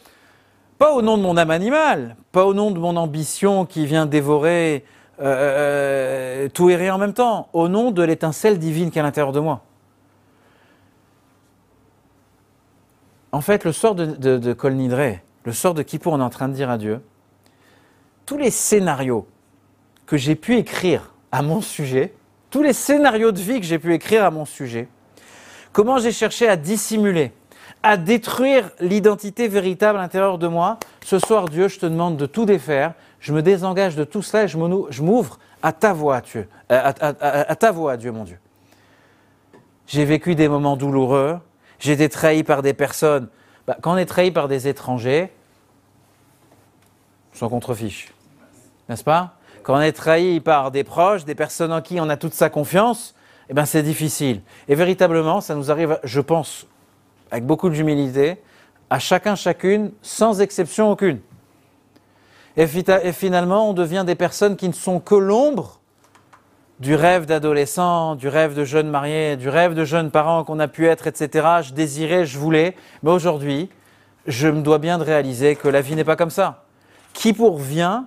pas 0.78 0.92
au 0.92 1.02
nom 1.02 1.16
de 1.16 1.22
mon 1.22 1.36
âme 1.36 1.50
animale, 1.50 2.16
pas 2.32 2.44
au 2.44 2.54
nom 2.54 2.70
de 2.70 2.78
mon 2.78 2.96
ambition 2.96 3.64
qui 3.64 3.86
vient 3.86 4.06
dévorer 4.06 4.84
euh, 5.20 5.24
euh, 6.46 6.48
tout 6.48 6.70
et 6.70 6.76
rien 6.76 6.94
en 6.94 6.98
même 6.98 7.12
temps, 7.12 7.48
au 7.52 7.68
nom 7.68 7.90
de 7.90 8.02
l'étincelle 8.02 8.58
divine 8.58 8.90
qui 8.90 8.98
est 8.98 9.02
à 9.02 9.04
l'intérieur 9.04 9.32
de 9.32 9.40
moi. 9.40 9.62
En 13.32 13.42
fait, 13.42 13.64
le 13.64 13.72
sort 13.72 13.94
de, 13.94 14.06
de, 14.06 14.52
le 15.44 15.52
sort 15.52 15.74
de 15.74 15.82
Kippour, 15.82 16.12
on 16.12 16.20
est 16.20 16.24
en 16.24 16.30
train 16.30 16.48
de 16.48 16.54
dire 16.54 16.70
à 16.70 16.78
Dieu, 16.78 17.00
tous 18.26 18.36
les 18.36 18.50
scénarios 18.50 19.26
que 20.06 20.16
j'ai 20.16 20.34
pu 20.34 20.56
écrire 20.56 21.14
à 21.32 21.42
mon 21.42 21.60
sujet, 21.60 22.14
tous 22.50 22.62
les 22.62 22.72
scénarios 22.72 23.32
de 23.32 23.40
vie 23.40 23.60
que 23.60 23.66
j'ai 23.66 23.78
pu 23.78 23.94
écrire 23.94 24.24
à 24.24 24.30
mon 24.30 24.44
sujet, 24.44 24.88
comment 25.72 25.98
j'ai 25.98 26.12
cherché 26.12 26.48
à 26.48 26.56
dissimuler, 26.56 27.32
à 27.82 27.96
détruire 27.96 28.70
l'identité 28.80 29.48
véritable 29.48 29.98
à 29.98 30.02
l'intérieur 30.02 30.36
de 30.38 30.48
moi, 30.48 30.78
ce 31.04 31.18
soir, 31.18 31.48
Dieu, 31.48 31.68
je 31.68 31.78
te 31.78 31.86
demande 31.86 32.16
de 32.16 32.26
tout 32.26 32.44
défaire, 32.44 32.94
je 33.20 33.32
me 33.32 33.42
désengage 33.42 33.96
de 33.96 34.04
tout 34.04 34.22
cela 34.22 34.44
et 34.44 34.48
je 34.48 34.58
m'ou- 34.58 34.86
je 34.90 35.02
m'ouvre 35.02 35.38
à 35.62 35.72
ta 35.72 35.92
voix, 35.92 36.20
à- 36.68 36.88
à- 36.88 37.50
à 37.50 37.56
ta 37.56 37.70
voix, 37.70 37.96
Dieu, 37.96 38.12
mon 38.12 38.24
Dieu. 38.24 38.38
J'ai 39.86 40.04
vécu 40.04 40.34
des 40.34 40.48
moments 40.48 40.76
douloureux, 40.76 41.38
j'ai 41.78 41.92
été 41.92 42.08
trahi 42.08 42.42
par 42.44 42.62
des 42.62 42.74
personnes. 42.74 43.28
Bah, 43.70 43.76
quand 43.80 43.92
on 43.92 43.96
est 43.98 44.06
trahi 44.06 44.32
par 44.32 44.48
des 44.48 44.66
étrangers, 44.66 45.30
sans 47.32 47.48
contrefiche, 47.48 48.12
n'est-ce 48.88 49.04
pas? 49.04 49.36
Quand 49.62 49.76
on 49.76 49.80
est 49.80 49.92
trahi 49.92 50.40
par 50.40 50.72
des 50.72 50.82
proches, 50.82 51.24
des 51.24 51.36
personnes 51.36 51.72
en 51.72 51.80
qui 51.80 52.00
on 52.00 52.08
a 52.08 52.16
toute 52.16 52.34
sa 52.34 52.50
confiance, 52.50 53.14
eh 53.48 53.54
ben 53.54 53.66
c'est 53.66 53.84
difficile. 53.84 54.40
Et 54.66 54.74
véritablement, 54.74 55.40
ça 55.40 55.54
nous 55.54 55.70
arrive, 55.70 56.00
je 56.02 56.20
pense, 56.20 56.66
avec 57.30 57.46
beaucoup 57.46 57.70
d'humilité, 57.70 58.42
à 58.90 58.98
chacun, 58.98 59.36
chacune, 59.36 59.92
sans 60.02 60.40
exception 60.40 60.90
aucune. 60.90 61.20
Et 62.56 62.66
finalement, 62.66 63.70
on 63.70 63.72
devient 63.72 64.02
des 64.04 64.16
personnes 64.16 64.56
qui 64.56 64.66
ne 64.66 64.74
sont 64.74 64.98
que 64.98 65.14
l'ombre 65.14 65.78
du 66.80 66.94
rêve 66.94 67.26
d'adolescent, 67.26 68.14
du 68.16 68.28
rêve 68.28 68.54
de 68.54 68.64
jeune 68.64 68.88
marié, 68.88 69.36
du 69.36 69.50
rêve 69.50 69.74
de 69.74 69.84
jeunes 69.84 70.10
parents 70.10 70.44
qu'on 70.44 70.58
a 70.58 70.66
pu 70.66 70.86
être, 70.86 71.06
etc. 71.06 71.46
Je 71.62 71.74
désirais, 71.74 72.24
je 72.24 72.38
voulais, 72.38 72.74
mais 73.02 73.10
aujourd'hui, 73.10 73.68
je 74.26 74.48
me 74.48 74.62
dois 74.62 74.78
bien 74.78 74.96
de 74.96 75.04
réaliser 75.04 75.56
que 75.56 75.68
la 75.68 75.82
vie 75.82 75.94
n'est 75.94 76.04
pas 76.04 76.16
comme 76.16 76.30
ça. 76.30 76.64
Qui 77.12 77.34
pourvient 77.34 78.04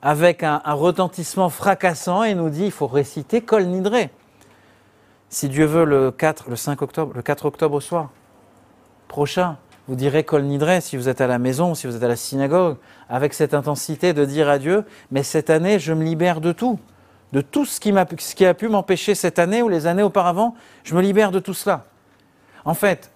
avec 0.00 0.42
un, 0.42 0.60
retentissement 0.64 1.50
fracassant 1.50 2.22
et 2.22 2.34
nous 2.34 2.48
dit 2.48 2.64
il 2.64 2.70
faut 2.70 2.86
réciter 2.86 3.42
Kol 3.42 3.64
Nidre. 3.64 4.08
Si 5.28 5.48
Dieu 5.48 5.66
veut, 5.66 5.84
le 5.84 6.10
4, 6.10 6.48
le 6.48 6.56
5 6.56 6.80
octobre, 6.80 7.12
le 7.14 7.22
4 7.22 7.44
octobre 7.44 7.74
au 7.74 7.80
soir 7.80 8.10
prochain, 9.08 9.56
vous 9.88 9.94
direz 9.94 10.24
Kol 10.24 10.42
Nidre 10.44 10.80
si 10.80 10.96
vous 10.96 11.08
êtes 11.08 11.20
à 11.20 11.26
la 11.26 11.38
maison, 11.38 11.74
si 11.74 11.86
vous 11.86 11.96
êtes 11.96 12.02
à 12.02 12.08
la 12.08 12.16
synagogue, 12.16 12.76
avec 13.10 13.34
cette 13.34 13.52
intensité 13.52 14.14
de 14.14 14.24
dire 14.24 14.48
à 14.48 14.58
Dieu, 14.58 14.84
mais 15.10 15.22
cette 15.22 15.50
année, 15.50 15.78
je 15.78 15.92
me 15.92 16.02
libère 16.02 16.40
de 16.40 16.52
tout, 16.52 16.78
de 17.32 17.40
tout 17.40 17.64
ce 17.64 17.80
qui, 17.80 17.92
qui 18.34 18.46
a 18.46 18.54
pu 18.54 18.68
m'empêcher 18.68 19.14
cette 19.14 19.38
année 19.38 19.62
ou 19.62 19.68
les 19.68 19.86
années 19.86 20.02
auparavant, 20.02 20.54
je 20.84 20.94
me 20.94 21.02
libère 21.02 21.30
de 21.30 21.38
tout 21.38 21.54
cela. 21.54 21.84
En 22.64 22.74
fait, 22.74 23.10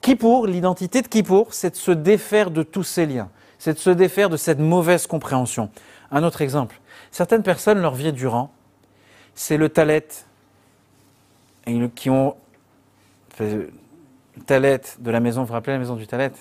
Kippour, 0.00 0.46
l'identité 0.46 1.02
de 1.02 1.08
Kippour, 1.08 1.52
c'est 1.52 1.70
de 1.70 1.76
se 1.76 1.90
défaire 1.90 2.50
de 2.50 2.62
tous 2.62 2.84
ces 2.84 3.06
liens, 3.06 3.30
c'est 3.58 3.74
de 3.74 3.78
se 3.78 3.90
défaire 3.90 4.28
de 4.28 4.36
cette 4.36 4.58
mauvaise 4.58 5.06
compréhension. 5.06 5.70
Un 6.10 6.22
autre 6.22 6.42
exemple, 6.42 6.80
certaines 7.10 7.42
personnes, 7.42 7.80
leur 7.80 7.94
vie 7.94 8.12
durant, 8.12 8.52
c'est 9.34 9.56
le 9.56 9.68
talet, 9.68 10.08
qui 11.94 12.10
ont 12.10 12.36
le 13.40 13.70
de 14.46 15.10
la 15.10 15.20
maison, 15.20 15.42
vous 15.42 15.48
vous 15.48 15.52
rappelez 15.52 15.72
la 15.74 15.78
maison 15.78 15.96
du 15.96 16.06
talet? 16.06 16.32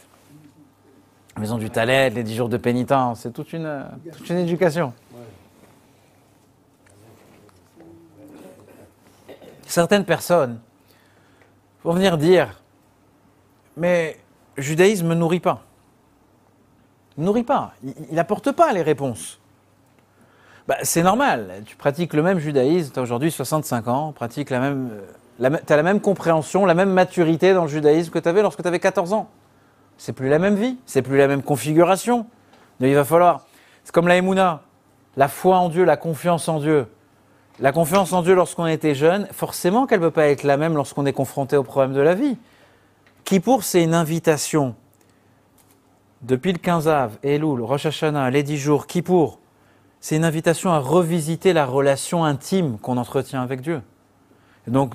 La 1.36 1.41
maison 1.41 1.57
du 1.57 1.70
talet, 1.70 2.09
les 2.09 2.24
10 2.24 2.36
jours 2.36 2.49
de 2.49 2.57
pénitence, 2.57 3.22
c'est 3.22 3.32
toute 3.32 3.53
une, 3.53 3.86
toute 4.15 4.30
une 4.30 4.38
éducation. 4.38 4.93
Certaines 9.68 10.05
personnes 10.05 10.59
vont 11.84 11.93
venir 11.93 12.18
dire 12.18 12.61
mais 13.78 14.18
le 14.55 14.63
judaïsme 14.63 15.07
ne 15.07 15.13
nourrit 15.13 15.39
pas. 15.39 15.61
Il 17.18 17.24
nourrit 17.24 17.43
pas. 17.43 17.74
Il 17.84 18.15
n'apporte 18.15 18.51
pas 18.51 18.74
les 18.74 18.82
réponses. 18.82 19.39
Bah, 20.68 20.78
c'est 20.82 21.03
normal. 21.03 21.61
Tu 21.65 21.76
pratiques 21.76 22.13
le 22.13 22.24
même 22.24 22.39
judaïsme, 22.39 22.91
tu 22.91 22.99
as 22.99 23.01
aujourd'hui 23.01 23.32
65 23.32 23.88
ans, 23.88 24.11
pratiques 24.11 24.49
la 24.49 24.59
même, 24.59 24.89
euh, 25.41 25.57
as 25.70 25.76
la 25.76 25.84
même 25.84 26.01
compréhension, 26.01 26.65
la 26.65 26.74
même 26.74 26.89
maturité 26.89 27.53
dans 27.53 27.63
le 27.63 27.70
judaïsme 27.70 28.11
que 28.11 28.20
tu 28.20 28.28
avais 28.28 28.41
lorsque 28.41 28.61
tu 28.61 28.68
avais 28.68 28.80
14 28.80 29.13
ans. 29.13 29.30
C'est 29.97 30.13
plus 30.13 30.30
la 30.30 30.39
même 30.39 30.55
vie, 30.55 30.78
c'est 30.86 31.01
plus 31.01 31.18
la 31.18 31.28
même 31.28 31.41
configuration. 31.41 32.26
Mais 32.80 32.89
il 32.89 32.95
va 32.95 33.05
falloir. 33.05 33.45
C'est 33.84 33.93
comme 33.93 34.07
la 34.07 34.18
Emouna, 34.18 34.61
la 35.15 35.28
foi 35.28 35.57
en 35.57 35.70
Dieu, 35.70 35.86
la 35.86 35.97
confiance 35.97 36.49
en 36.49 36.59
Dieu. 36.59 36.88
La 37.60 37.72
confiance 37.72 38.14
en 38.14 38.22
Dieu 38.22 38.36
lorsqu'on 38.36 38.68
était 38.68 38.93
jeune, 38.93 39.28
forcément 39.32 39.88
qu'elle 39.88 39.99
ne 39.99 40.05
peut 40.05 40.12
pas 40.12 40.28
être 40.28 40.43
la 40.43 40.58
même 40.58 40.76
lorsqu'on 40.76 41.08
est 41.08 41.14
confronté 41.14 41.58
aux 41.58 41.64
problèmes 41.64 41.95
de 41.95 42.01
la 42.01 42.14
vie. 42.14 42.38
Kippour, 43.24 43.64
c'est 43.64 43.84
une 43.84 43.95
invitation. 43.95 44.76
Depuis 46.22 46.51
le 46.51 46.60
15 46.60 46.88
Av, 46.88 47.18
Elul, 47.24 47.62
Rosh 47.62 47.88
Hashanah, 47.88 48.30
les 48.30 48.43
10 48.43 48.58
jours, 48.58 48.86
Kippour, 48.86 49.39
c'est 49.99 50.16
une 50.16 50.24
invitation 50.24 50.72
à 50.72 50.78
revisiter 50.78 51.51
la 51.51 51.66
relation 51.66 52.24
intime 52.24 52.78
qu'on 52.78 52.97
entretient 52.97 53.41
avec 53.41 53.62
Dieu. 53.62 53.82
Et 54.68 54.72
donc, 54.72 54.93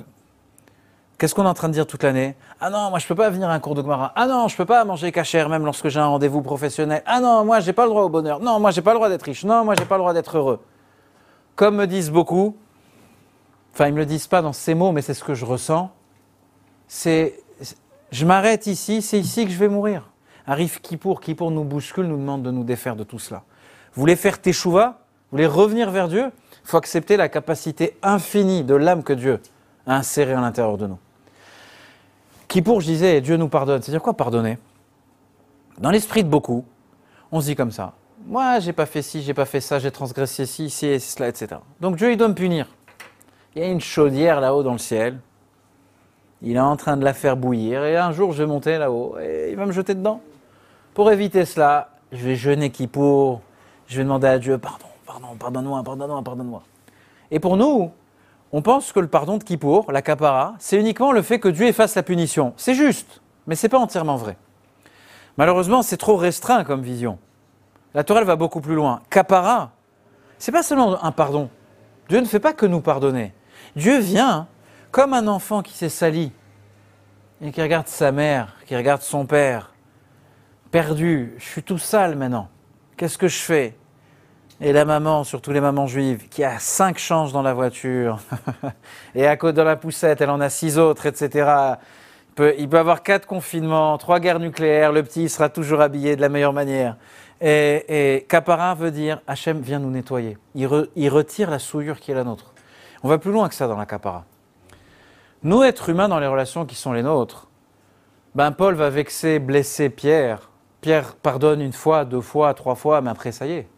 qu'est-ce 1.18 1.34
qu'on 1.34 1.44
est 1.44 1.48
en 1.48 1.54
train 1.54 1.68
de 1.68 1.74
dire 1.74 1.88
toute 1.88 2.04
l'année? 2.04 2.36
Ah 2.60 2.70
non, 2.70 2.90
moi 2.90 3.00
je 3.00 3.08
peux 3.08 3.16
pas 3.16 3.28
venir 3.30 3.48
à 3.48 3.54
un 3.54 3.58
cours 3.58 3.74
de. 3.74 3.82
Ah 3.88 4.26
non, 4.28 4.46
je 4.46 4.56
peux 4.56 4.64
pas 4.64 4.84
manger 4.84 5.10
cachère 5.10 5.48
même 5.48 5.64
lorsque 5.64 5.88
j'ai 5.88 5.98
un 5.98 6.06
rendez-vous 6.06 6.42
professionnel. 6.42 7.02
Ah 7.06 7.18
non, 7.20 7.44
moi 7.44 7.58
j'ai 7.58 7.72
pas 7.72 7.84
le 7.84 7.90
droit 7.90 8.02
au 8.02 8.08
bonheur. 8.08 8.38
Non, 8.38 8.60
moi 8.60 8.70
j'ai 8.70 8.82
pas 8.82 8.92
le 8.92 8.98
droit 8.98 9.08
d'être 9.08 9.24
riche. 9.24 9.44
Non, 9.44 9.64
moi 9.64 9.74
j'ai 9.76 9.84
pas 9.84 9.96
le 9.96 10.02
droit 10.02 10.14
d'être 10.14 10.38
heureux. 10.38 10.60
Comme 11.54 11.76
me 11.76 11.86
disent 11.86 12.10
beaucoup, 12.10 12.56
enfin 13.72 13.86
ils 13.88 13.92
me 13.92 13.98
le 13.98 14.06
disent 14.06 14.26
pas 14.26 14.42
dans 14.42 14.52
ces 14.52 14.74
mots, 14.74 14.92
mais 14.92 15.02
c'est 15.02 15.14
ce 15.14 15.24
que 15.24 15.34
je 15.34 15.44
ressens. 15.44 15.90
C'est, 16.88 17.40
je 18.10 18.26
m'arrête 18.26 18.66
ici, 18.66 19.02
c'est 19.02 19.18
ici 19.18 19.44
que 19.44 19.50
je 19.50 19.58
vais 19.58 19.68
mourir. 19.68 20.08
Arrive 20.46 20.80
Kippour, 20.80 21.20
Kippour 21.20 21.50
nous 21.50 21.64
bouscule, 21.64 22.06
nous 22.06 22.16
demande 22.16 22.42
de 22.42 22.50
nous 22.50 22.64
défaire 22.64 22.96
de 22.96 23.04
tout 23.04 23.18
cela. 23.18 23.44
Vous 23.94 24.00
voulez 24.00 24.16
faire 24.16 24.40
teshuva? 24.40 24.98
Vous 25.30 25.36
voulez 25.36 25.46
revenir 25.46 25.90
vers 25.90 26.08
Dieu? 26.08 26.30
Il 26.64 26.68
faut 26.68 26.76
accepter 26.76 27.16
la 27.16 27.28
capacité 27.28 27.96
infinie 28.02 28.64
de 28.64 28.74
l'âme 28.74 29.02
que 29.02 29.12
Dieu 29.12 29.40
a 29.86 29.96
insérée 29.96 30.34
à 30.34 30.40
l'intérieur 30.40 30.78
de 30.78 30.86
nous. 30.86 30.98
Kippour, 32.48 32.80
je 32.80 32.86
disais, 32.86 33.20
Dieu 33.20 33.36
nous 33.36 33.48
pardonne. 33.48 33.80
C'est-à-dire 33.82 34.02
quoi 34.02 34.14
pardonner? 34.14 34.58
Dans 35.78 35.90
l'esprit 35.90 36.22
de 36.22 36.28
beaucoup, 36.28 36.64
on 37.30 37.40
se 37.40 37.46
dit 37.46 37.56
comme 37.56 37.70
ça. 37.70 37.94
Moi, 38.26 38.60
j'ai 38.60 38.72
pas 38.72 38.86
fait 38.86 39.02
ci, 39.02 39.22
j'ai 39.22 39.34
pas 39.34 39.44
fait 39.44 39.60
ça, 39.60 39.78
j'ai 39.78 39.90
transgressé 39.90 40.46
ci, 40.46 40.70
ci 40.70 40.86
et 40.86 40.98
cela, 40.98 41.28
etc. 41.28 41.56
Donc 41.80 41.96
Dieu, 41.96 42.12
il 42.12 42.16
doit 42.16 42.28
me 42.28 42.34
punir. 42.34 42.66
Il 43.54 43.62
y 43.62 43.64
a 43.64 43.68
une 43.68 43.80
chaudière 43.80 44.40
là-haut 44.40 44.62
dans 44.62 44.72
le 44.72 44.78
ciel. 44.78 45.18
Il 46.40 46.56
est 46.56 46.60
en 46.60 46.76
train 46.76 46.96
de 46.96 47.04
la 47.04 47.14
faire 47.14 47.36
bouillir 47.36 47.84
et 47.84 47.96
un 47.96 48.12
jour, 48.12 48.32
je 48.32 48.42
vais 48.42 48.48
monter 48.48 48.78
là-haut 48.78 49.16
et 49.20 49.50
il 49.50 49.56
va 49.56 49.66
me 49.66 49.72
jeter 49.72 49.94
dedans. 49.94 50.20
Pour 50.94 51.10
éviter 51.10 51.44
cela, 51.44 51.90
je 52.12 52.24
vais 52.24 52.36
jeûner 52.36 52.70
Kippour. 52.70 53.40
Je 53.86 53.98
vais 53.98 54.04
demander 54.04 54.28
à 54.28 54.38
Dieu, 54.38 54.56
pardon, 54.56 54.86
pardon, 55.04 55.36
pardonne-moi, 55.38 55.82
pardonne-moi, 55.82 56.22
pardonne-moi. 56.22 56.62
Et 57.30 57.40
pour 57.40 57.56
nous, 57.56 57.90
on 58.52 58.62
pense 58.62 58.92
que 58.92 59.00
le 59.00 59.08
pardon 59.08 59.38
de 59.38 59.44
Kippour, 59.44 59.90
la 59.90 60.02
capara, 60.02 60.54
c'est 60.58 60.78
uniquement 60.78 61.12
le 61.12 61.22
fait 61.22 61.38
que 61.40 61.48
Dieu 61.48 61.66
efface 61.66 61.94
la 61.94 62.02
punition. 62.02 62.54
C'est 62.56 62.74
juste, 62.74 63.20
mais 63.46 63.56
c'est 63.56 63.68
pas 63.68 63.78
entièrement 63.78 64.16
vrai. 64.16 64.36
Malheureusement, 65.36 65.82
c'est 65.82 65.96
trop 65.96 66.16
restreint 66.16 66.64
comme 66.64 66.82
vision. 66.82 67.18
La 67.94 68.04
Torah 68.04 68.24
va 68.24 68.36
beaucoup 68.36 68.60
plus 68.60 68.74
loin. 68.74 69.00
Capara, 69.10 69.72
c'est 70.38 70.52
pas 70.52 70.62
seulement 70.62 71.02
un 71.04 71.12
pardon. 71.12 71.50
Dieu 72.08 72.20
ne 72.20 72.26
fait 72.26 72.40
pas 72.40 72.52
que 72.52 72.66
nous 72.66 72.80
pardonner. 72.80 73.34
Dieu 73.76 73.98
vient 73.98 74.48
comme 74.90 75.14
un 75.14 75.26
enfant 75.28 75.62
qui 75.62 75.72
s'est 75.72 75.88
sali 75.88 76.32
et 77.40 77.50
qui 77.50 77.62
regarde 77.62 77.88
sa 77.88 78.12
mère, 78.12 78.56
qui 78.66 78.76
regarde 78.76 79.02
son 79.02 79.26
père, 79.26 79.72
perdu. 80.70 81.34
Je 81.38 81.44
suis 81.44 81.62
tout 81.62 81.78
sale 81.78 82.16
maintenant. 82.16 82.48
Qu'est-ce 82.96 83.18
que 83.18 83.28
je 83.28 83.38
fais? 83.38 83.76
Et 84.60 84.72
la 84.72 84.84
maman, 84.84 85.24
surtout 85.24 85.50
les 85.50 85.60
mamans 85.60 85.86
juives, 85.86 86.28
qui 86.28 86.44
a 86.44 86.58
cinq 86.60 86.98
changes 86.98 87.32
dans 87.32 87.42
la 87.42 87.52
voiture, 87.52 88.20
et 89.14 89.26
à 89.26 89.36
côté 89.36 89.56
dans 89.56 89.64
la 89.64 89.76
poussette, 89.76 90.20
elle 90.20 90.30
en 90.30 90.40
a 90.40 90.50
six 90.50 90.78
autres, 90.78 91.06
etc. 91.06 91.50
Il 92.28 92.34
peut, 92.34 92.54
il 92.58 92.68
peut 92.68 92.78
avoir 92.78 93.02
quatre 93.02 93.26
confinements, 93.26 93.98
trois 93.98 94.20
guerres 94.20 94.38
nucléaires, 94.38 94.92
le 94.92 95.02
petit 95.02 95.28
sera 95.28 95.48
toujours 95.48 95.80
habillé 95.80 96.14
de 96.14 96.20
la 96.20 96.28
meilleure 96.28 96.52
manière. 96.52 96.96
Et, 97.44 98.16
et 98.16 98.22
kapara 98.22 98.72
veut 98.74 98.92
dire 98.92 99.20
Hachem 99.26 99.60
vient 99.60 99.80
nous 99.80 99.90
nettoyer. 99.90 100.38
Il, 100.54 100.68
re- 100.68 100.88
il 100.94 101.08
retire 101.08 101.50
la 101.50 101.58
souillure 101.58 101.98
qui 101.98 102.12
est 102.12 102.14
la 102.14 102.22
nôtre. 102.22 102.54
On 103.02 103.08
va 103.08 103.18
plus 103.18 103.32
loin 103.32 103.48
que 103.48 103.54
ça 103.56 103.66
dans 103.66 103.76
la 103.76 103.84
kapara. 103.84 104.24
Nous, 105.42 105.64
êtres 105.64 105.88
humains, 105.88 106.08
dans 106.08 106.20
les 106.20 106.28
relations 106.28 106.64
qui 106.64 106.76
sont 106.76 106.92
les 106.92 107.02
nôtres, 107.02 107.48
ben 108.36 108.52
Paul 108.52 108.74
va 108.74 108.90
vexer, 108.90 109.40
blesser 109.40 109.90
Pierre. 109.90 110.50
Pierre 110.80 111.16
pardonne 111.16 111.60
une 111.60 111.72
fois, 111.72 112.04
deux 112.04 112.20
fois, 112.20 112.54
trois 112.54 112.76
fois, 112.76 113.00
mais 113.00 113.10
après, 113.10 113.32
ça 113.32 113.46
y 113.46 113.52
est. 113.54 113.68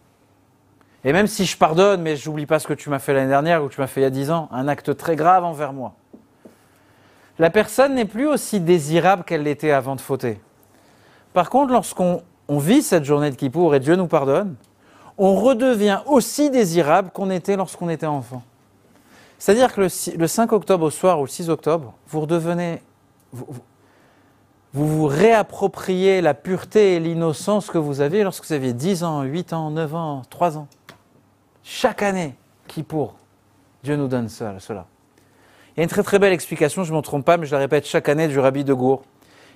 Et 1.03 1.15
même 1.15 1.27
si 1.27 1.47
je 1.47 1.57
pardonne, 1.57 2.03
mais 2.03 2.17
j'oublie 2.17 2.45
pas 2.45 2.59
ce 2.59 2.67
que 2.67 2.75
tu 2.75 2.91
m'as 2.91 2.99
fait 2.99 3.15
l'année 3.15 3.29
dernière 3.29 3.65
ou 3.65 3.69
que 3.69 3.75
tu 3.75 3.81
m'as 3.81 3.87
fait 3.87 4.01
il 4.01 4.05
y 4.05 4.07
a 4.07 4.11
dix 4.11 4.31
ans, 4.31 4.49
un 4.53 4.69
acte 4.69 4.95
très 4.95 5.17
grave 5.17 5.43
envers 5.43 5.73
moi. 5.73 5.95
La 7.39 7.49
personne 7.49 7.95
n'est 7.95 8.05
plus 8.05 8.27
aussi 8.27 8.61
désirable 8.61 9.25
qu'elle 9.25 9.43
l'était 9.43 9.71
avant 9.71 9.97
de 9.97 10.03
fauter. 10.03 10.39
Par 11.33 11.49
contre, 11.51 11.73
lorsqu'on 11.73 12.23
on 12.49 12.59
vit 12.59 12.83
cette 12.83 13.05
journée 13.05 13.31
de 13.31 13.37
Kippour 13.37 13.75
et 13.75 13.81
Dieu 13.81 13.97
nous 13.97 14.07
pardonne, 14.07 14.55
on 15.17 15.35
redevient 15.37 16.01
aussi 16.07 16.51
désirable 16.51 17.11
qu'on 17.11 17.31
était 17.31 17.57
lorsqu'on 17.57 17.89
était 17.89 18.07
enfant. 18.07 18.43
C'est-à-dire 19.39 19.73
que 19.75 19.83
le, 19.83 19.89
si- 19.89 20.17
le 20.17 20.27
5 20.27 20.53
octobre 20.53 20.85
au 20.87 20.91
soir 20.91 21.19
ou 21.21 21.25
le 21.25 21.29
6 21.29 21.51
octobre, 21.51 21.95
vous 22.09 22.21
redevenez, 22.21 22.83
vous, 23.33 23.47
vous- 24.73 25.07
réappropriez 25.07 26.21
la 26.21 26.35
pureté 26.35 26.95
et 26.97 27.01
l'innocence 27.01 27.71
que 27.71 27.79
vous 27.79 28.01
aviez 28.01 28.25
lorsque 28.25 28.45
vous 28.47 28.53
aviez 28.53 28.73
10 28.73 29.05
ans, 29.05 29.23
8 29.23 29.53
ans, 29.53 29.71
9 29.71 29.95
ans, 29.95 30.23
3 30.31 30.59
ans. 30.59 30.67
Chaque 31.63 32.03
année, 32.03 32.35
qui 32.67 32.83
pour 32.83 33.15
Dieu 33.85 33.97
nous 33.97 34.09
donne 34.09 34.29
cela. 34.29 34.57
Il 35.77 35.79
y 35.79 35.81
a 35.81 35.83
une 35.85 35.89
très 35.91 36.03
très 36.03 36.19
belle 36.19 36.33
explication, 36.33 36.85
je 36.85 36.91
ne 36.91 36.97
m'en 36.97 37.03
trompe 37.03 37.25
pas, 37.25 37.37
mais 37.37 37.47
je 37.47 37.53
la 37.53 37.59
répète 37.61 37.87
chaque 37.87 38.09
année 38.09 38.29
du 38.29 38.39
rabbi 38.39 38.65
de 38.65 38.73
Gour, 38.75 39.03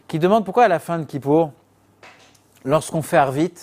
qui 0.07 0.19
demande 0.19 0.45
pourquoi 0.45 0.65
à 0.65 0.69
la 0.69 0.79
fin 0.79 0.99
de 0.99 1.05
Kippour, 1.05 1.51
lorsqu'on 2.69 3.03
fait 3.03 3.17
Arvit, 3.17 3.55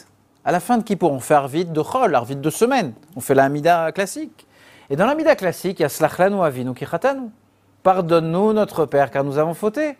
à 0.43 0.51
la 0.51 0.59
fin 0.59 0.77
de 0.77 0.83
Kippour, 0.83 1.11
on 1.11 1.19
fait 1.19 1.35
Arvit 1.35 1.65
de 1.65 1.81
Chol, 1.81 2.15
Arvit 2.15 2.35
de 2.35 2.49
semaine, 2.49 2.93
on 3.15 3.21
fait 3.21 3.35
la 3.35 3.91
classique. 3.91 4.47
Et 4.89 4.95
dans 4.95 5.05
la 5.05 5.13
Hamida 5.13 5.35
classique, 5.35 5.79
il 5.79 5.83
y 5.83 5.85
a 5.85 5.89
Slachlanu 5.89 6.41
Avinu 6.41 6.73
Kichatanu. 6.73 7.29
Pardonne-nous 7.83 8.53
notre 8.53 8.85
Père, 8.85 9.11
car 9.11 9.23
nous 9.23 9.37
avons 9.37 9.53
fauté. 9.53 9.95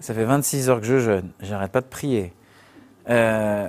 Ça 0.00 0.14
fait 0.14 0.24
26 0.24 0.68
heures 0.68 0.80
que 0.80 0.86
je 0.86 0.98
jeûne, 0.98 1.30
j'arrête 1.40 1.72
pas 1.72 1.80
de 1.80 1.86
prier. 1.86 2.32
Euh, 3.08 3.66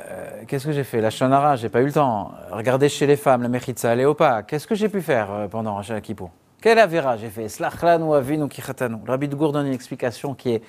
qu'est-ce 0.47 0.65
que 0.65 0.73
j'ai 0.73 0.83
fait? 0.83 0.99
La 0.99 1.09
Shonara, 1.09 1.55
j'ai 1.55 1.69
pas 1.69 1.81
eu 1.81 1.85
le 1.85 1.91
temps. 1.91 2.31
Regardez 2.51 2.89
chez 2.89 3.07
les 3.07 3.15
femmes, 3.15 3.41
la 3.41 3.49
Mechitza, 3.49 3.95
Léopa. 3.95 4.43
Qu'est-ce 4.43 4.67
que 4.67 4.75
j'ai 4.75 4.89
pu 4.89 5.01
faire 5.01 5.31
euh, 5.31 5.47
pendant 5.47 5.81
Kippour? 6.01 6.31
Quel 6.61 6.77
avéra 6.77 7.17
j'ai 7.17 7.29
fait? 7.29 7.47
Slachlanu 7.47 8.13
Avinu 8.13 8.49
Kichatanu. 8.49 8.97
Le 9.05 9.11
Rabbi 9.11 9.27
de 9.27 9.35
Gour 9.35 9.53
donne 9.53 9.67
une 9.67 9.73
explication 9.73 10.33
qui 10.33 10.55
est. 10.55 10.63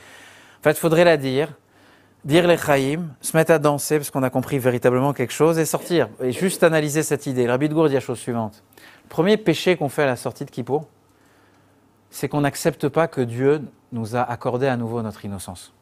En 0.61 0.63
fait, 0.63 0.79
faudrait 0.79 1.05
la 1.05 1.17
dire, 1.17 1.49
dire 2.25 2.47
les 2.47 2.57
Chaïm, 2.57 3.15
se 3.21 3.37
mettre 3.37 3.53
à 3.53 3.59
danser 3.59 3.99
parce 3.99 4.11
qu'on 4.11 4.23
a 4.23 4.31
compris 4.31 4.59
véritablement 4.59 5.13
quelque 5.13 5.33
chose 5.33 5.59
et 5.59 5.65
sortir. 5.65 6.09
Et 6.21 6.33
juste 6.33 6.63
analyser 6.63 7.03
cette 7.03 7.27
idée. 7.27 7.45
Le 7.45 7.51
Rabbi 7.51 7.69
de 7.69 7.75
Gour 7.75 7.89
dit 7.89 7.95
la 7.95 8.01
chose 8.01 8.19
suivante. 8.19 8.63
Le 9.05 9.09
premier 9.09 9.37
péché 9.37 9.77
qu'on 9.77 9.89
fait 9.89 10.03
à 10.03 10.07
la 10.07 10.17
sortie 10.17 10.45
de 10.45 10.51
Kippour, 10.51 10.87
c'est 12.11 12.29
qu'on 12.29 12.43
n'accepte 12.43 12.89
pas 12.89 13.09
que 13.09 13.21
Dieu 13.21 13.63
nous 13.93 14.17
a 14.17 14.23
accordé 14.23 14.67
à 14.67 14.77
nouveau 14.77 15.03
notre 15.03 15.25
innocence. 15.25 15.73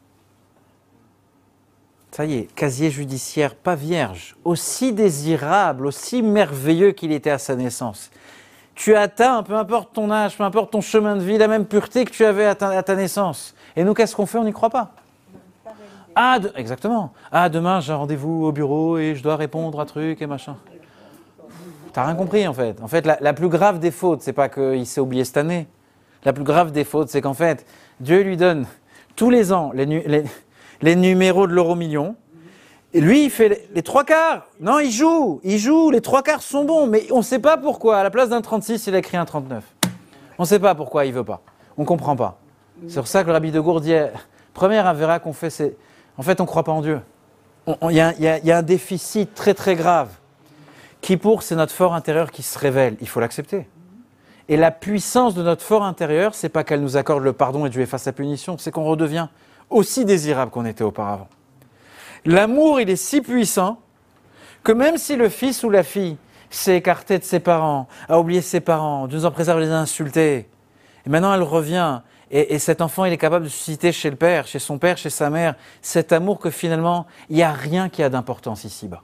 Ça 2.11 2.25
y 2.25 2.37
est, 2.37 2.55
casier 2.55 2.89
judiciaire 2.89 3.55
pas 3.55 3.75
vierge, 3.75 4.35
aussi 4.43 4.93
désirable, 4.93 5.85
aussi 5.85 6.23
merveilleux 6.23 6.91
qu'il 6.91 7.11
était 7.11 7.29
à 7.29 7.37
sa 7.37 7.55
naissance. 7.55 8.09
Tu 8.73 8.95
atteins, 8.95 9.43
peu 9.43 9.55
importe 9.55 9.93
ton 9.93 10.09
âge, 10.09 10.37
peu 10.37 10.43
importe 10.43 10.71
ton 10.71 10.81
chemin 10.81 11.15
de 11.17 11.21
vie, 11.21 11.37
la 11.37 11.47
même 11.47 11.65
pureté 11.65 12.05
que 12.05 12.11
tu 12.11 12.25
avais 12.25 12.45
à 12.45 12.55
ta, 12.55 12.95
naissance. 12.95 13.53
Et 13.75 13.83
nous, 13.83 13.93
qu'est-ce 13.93 14.15
qu'on 14.15 14.25
fait? 14.25 14.37
On 14.37 14.43
n'y 14.43 14.53
croit 14.53 14.69
pas. 14.69 14.93
Ah, 16.21 16.37
exactement. 16.57 17.13
Ah, 17.31 17.47
demain, 17.47 17.79
j'ai 17.79 17.93
un 17.93 17.95
rendez-vous 17.95 18.43
au 18.43 18.51
bureau 18.51 18.97
et 18.97 19.15
je 19.15 19.23
dois 19.23 19.37
répondre 19.37 19.79
à 19.79 19.85
truc 19.85 20.21
et 20.21 20.27
machin. 20.27 20.57
T'as 21.93 22.03
rien 22.07 22.15
compris 22.15 22.45
en 22.45 22.53
fait. 22.53 22.81
En 22.81 22.89
fait, 22.89 23.05
la, 23.05 23.33
plus 23.33 23.47
grave 23.47 23.79
des 23.79 23.89
fautes, 23.89 24.21
c'est 24.21 24.33
pas 24.33 24.49
qu'il 24.49 24.85
s'est 24.85 24.99
oublié 24.99 25.23
cette 25.23 25.37
année. 25.37 25.69
La 26.25 26.33
plus 26.33 26.43
grave 26.43 26.73
des 26.73 26.83
fautes, 26.83 27.07
c'est 27.07 27.21
qu'en 27.21 27.33
fait, 27.33 27.65
Dieu 28.01 28.19
lui 28.19 28.35
donne 28.35 28.65
tous 29.15 29.29
les 29.29 29.53
ans 29.53 29.71
les, 29.73 30.95
numéros 30.97 31.47
de 31.47 31.53
l'euro 31.53 31.75
million. 31.75 32.17
Et 32.93 32.99
lui, 32.99 33.23
il 33.23 33.29
fait 33.29 33.69
les, 33.73 33.81
trois 33.81 34.03
quarts. 34.03 34.47
Non, 34.59 34.79
il 34.79 34.91
joue, 34.91 35.39
il 35.45 35.57
joue, 35.57 35.89
les 35.89 36.01
trois 36.01 36.21
quarts 36.21 36.41
sont 36.41 36.65
bons, 36.65 36.85
mais 36.85 37.07
on 37.13 37.19
ne 37.19 37.23
sait 37.23 37.39
pas 37.39 37.55
pourquoi. 37.55 37.99
À 37.99 38.03
la 38.03 38.09
place 38.09 38.27
d'un 38.27 38.41
36, 38.41 38.87
il 38.87 38.95
a 38.95 38.97
écrit 38.97 39.15
un 39.15 39.23
39. 39.23 39.63
On 40.37 40.43
ne 40.43 40.47
sait 40.47 40.59
pas 40.59 40.75
pourquoi 40.75 41.05
il 41.05 41.13
veut 41.13 41.23
pas. 41.23 41.39
On 41.77 41.83
ne 41.83 41.87
comprend 41.87 42.17
pas. 42.17 42.41
C'est 42.89 42.99
pour 42.99 43.07
ça 43.07 43.21
que 43.21 43.27
le 43.27 43.33
rabbi 43.33 43.51
de 43.53 43.61
Gourdier, 43.61 44.07
première 44.53 44.85
avéra 44.85 45.19
qu'on 45.19 45.31
fait, 45.31 45.49
c'est 45.49 45.77
en 46.19 46.21
fait, 46.21 46.41
on 46.41 46.43
ne 46.43 46.47
croit 46.47 46.65
pas 46.65 46.73
en 46.73 46.81
Dieu. 46.81 46.99
Il 47.89 47.91
y, 47.91 48.01
a 48.51 48.57
un 48.57 48.61
déficit 48.61 49.33
très 49.33 49.53
très 49.53 49.75
grave. 49.75 50.09
Qui 50.99 51.15
pour, 51.15 51.43
c'est 51.43 51.55
notre 51.55 51.71
fort 51.71 51.93
intérieur 51.93 52.29
qui 52.31 52.43
se 52.43 52.59
révèle. 52.59 52.97
Il 52.99 53.07
faut 53.07 53.21
l'accepter. 53.21 53.69
Et 54.49 54.57
la 54.57 54.69
puissance 54.71 55.33
de 55.33 55.41
notre 55.41 55.63
fort 55.63 55.85
intérieur, 55.85 56.35
c'est 56.35 56.49
pas 56.49 56.65
qu'elle 56.65 56.81
nous 56.81 56.97
accorde 56.97 57.23
le 57.23 57.31
pardon 57.31 57.65
et 57.65 57.69
Dieu 57.69 57.81
efface 57.81 58.05
la 58.05 58.11
punition, 58.11 58.57
c'est 58.57 58.69
qu'on 58.69 58.83
redevient 58.83 59.29
aussi 59.69 60.03
désirable 60.03 60.51
qu'on 60.51 60.65
était 60.65 60.83
auparavant. 60.83 61.29
L'amour, 62.25 62.81
il 62.81 62.89
est 62.89 62.97
si 62.97 63.21
puissant 63.21 63.79
que 64.61 64.73
même 64.73 64.97
si 64.97 65.15
le 65.15 65.29
fils 65.29 65.63
ou 65.63 65.69
la 65.69 65.83
fille 65.83 66.17
s'est 66.49 66.75
écarté 66.75 67.17
de 67.17 67.23
ses 67.23 67.39
parents, 67.39 67.87
a 68.09 68.19
oublié 68.19 68.41
ses 68.41 68.59
parents, 68.59 69.07
Dieu 69.07 69.19
nous 69.19 69.25
en 69.25 69.31
préserve 69.31 69.61
les 69.61 69.69
insultés, 69.69 70.49
et 71.05 71.09
maintenant 71.09 71.33
elle 71.33 71.43
revient, 71.43 72.01
et, 72.31 72.53
et, 72.53 72.59
cet 72.59 72.81
enfant, 72.81 73.05
il 73.05 73.13
est 73.13 73.17
capable 73.17 73.45
de 73.45 73.49
susciter 73.49 73.91
chez 73.91 74.09
le 74.09 74.15
père, 74.15 74.45
chez 74.45 74.59
son 74.59 74.77
père, 74.77 74.97
chez 74.97 75.09
sa 75.09 75.29
mère, 75.29 75.55
cet 75.81 76.11
amour 76.11 76.39
que 76.39 76.49
finalement, 76.49 77.07
il 77.29 77.37
n'y 77.37 77.43
a 77.43 77.51
rien 77.51 77.89
qui 77.89 78.03
a 78.03 78.09
d'importance 78.09 78.63
ici-bas. 78.63 79.01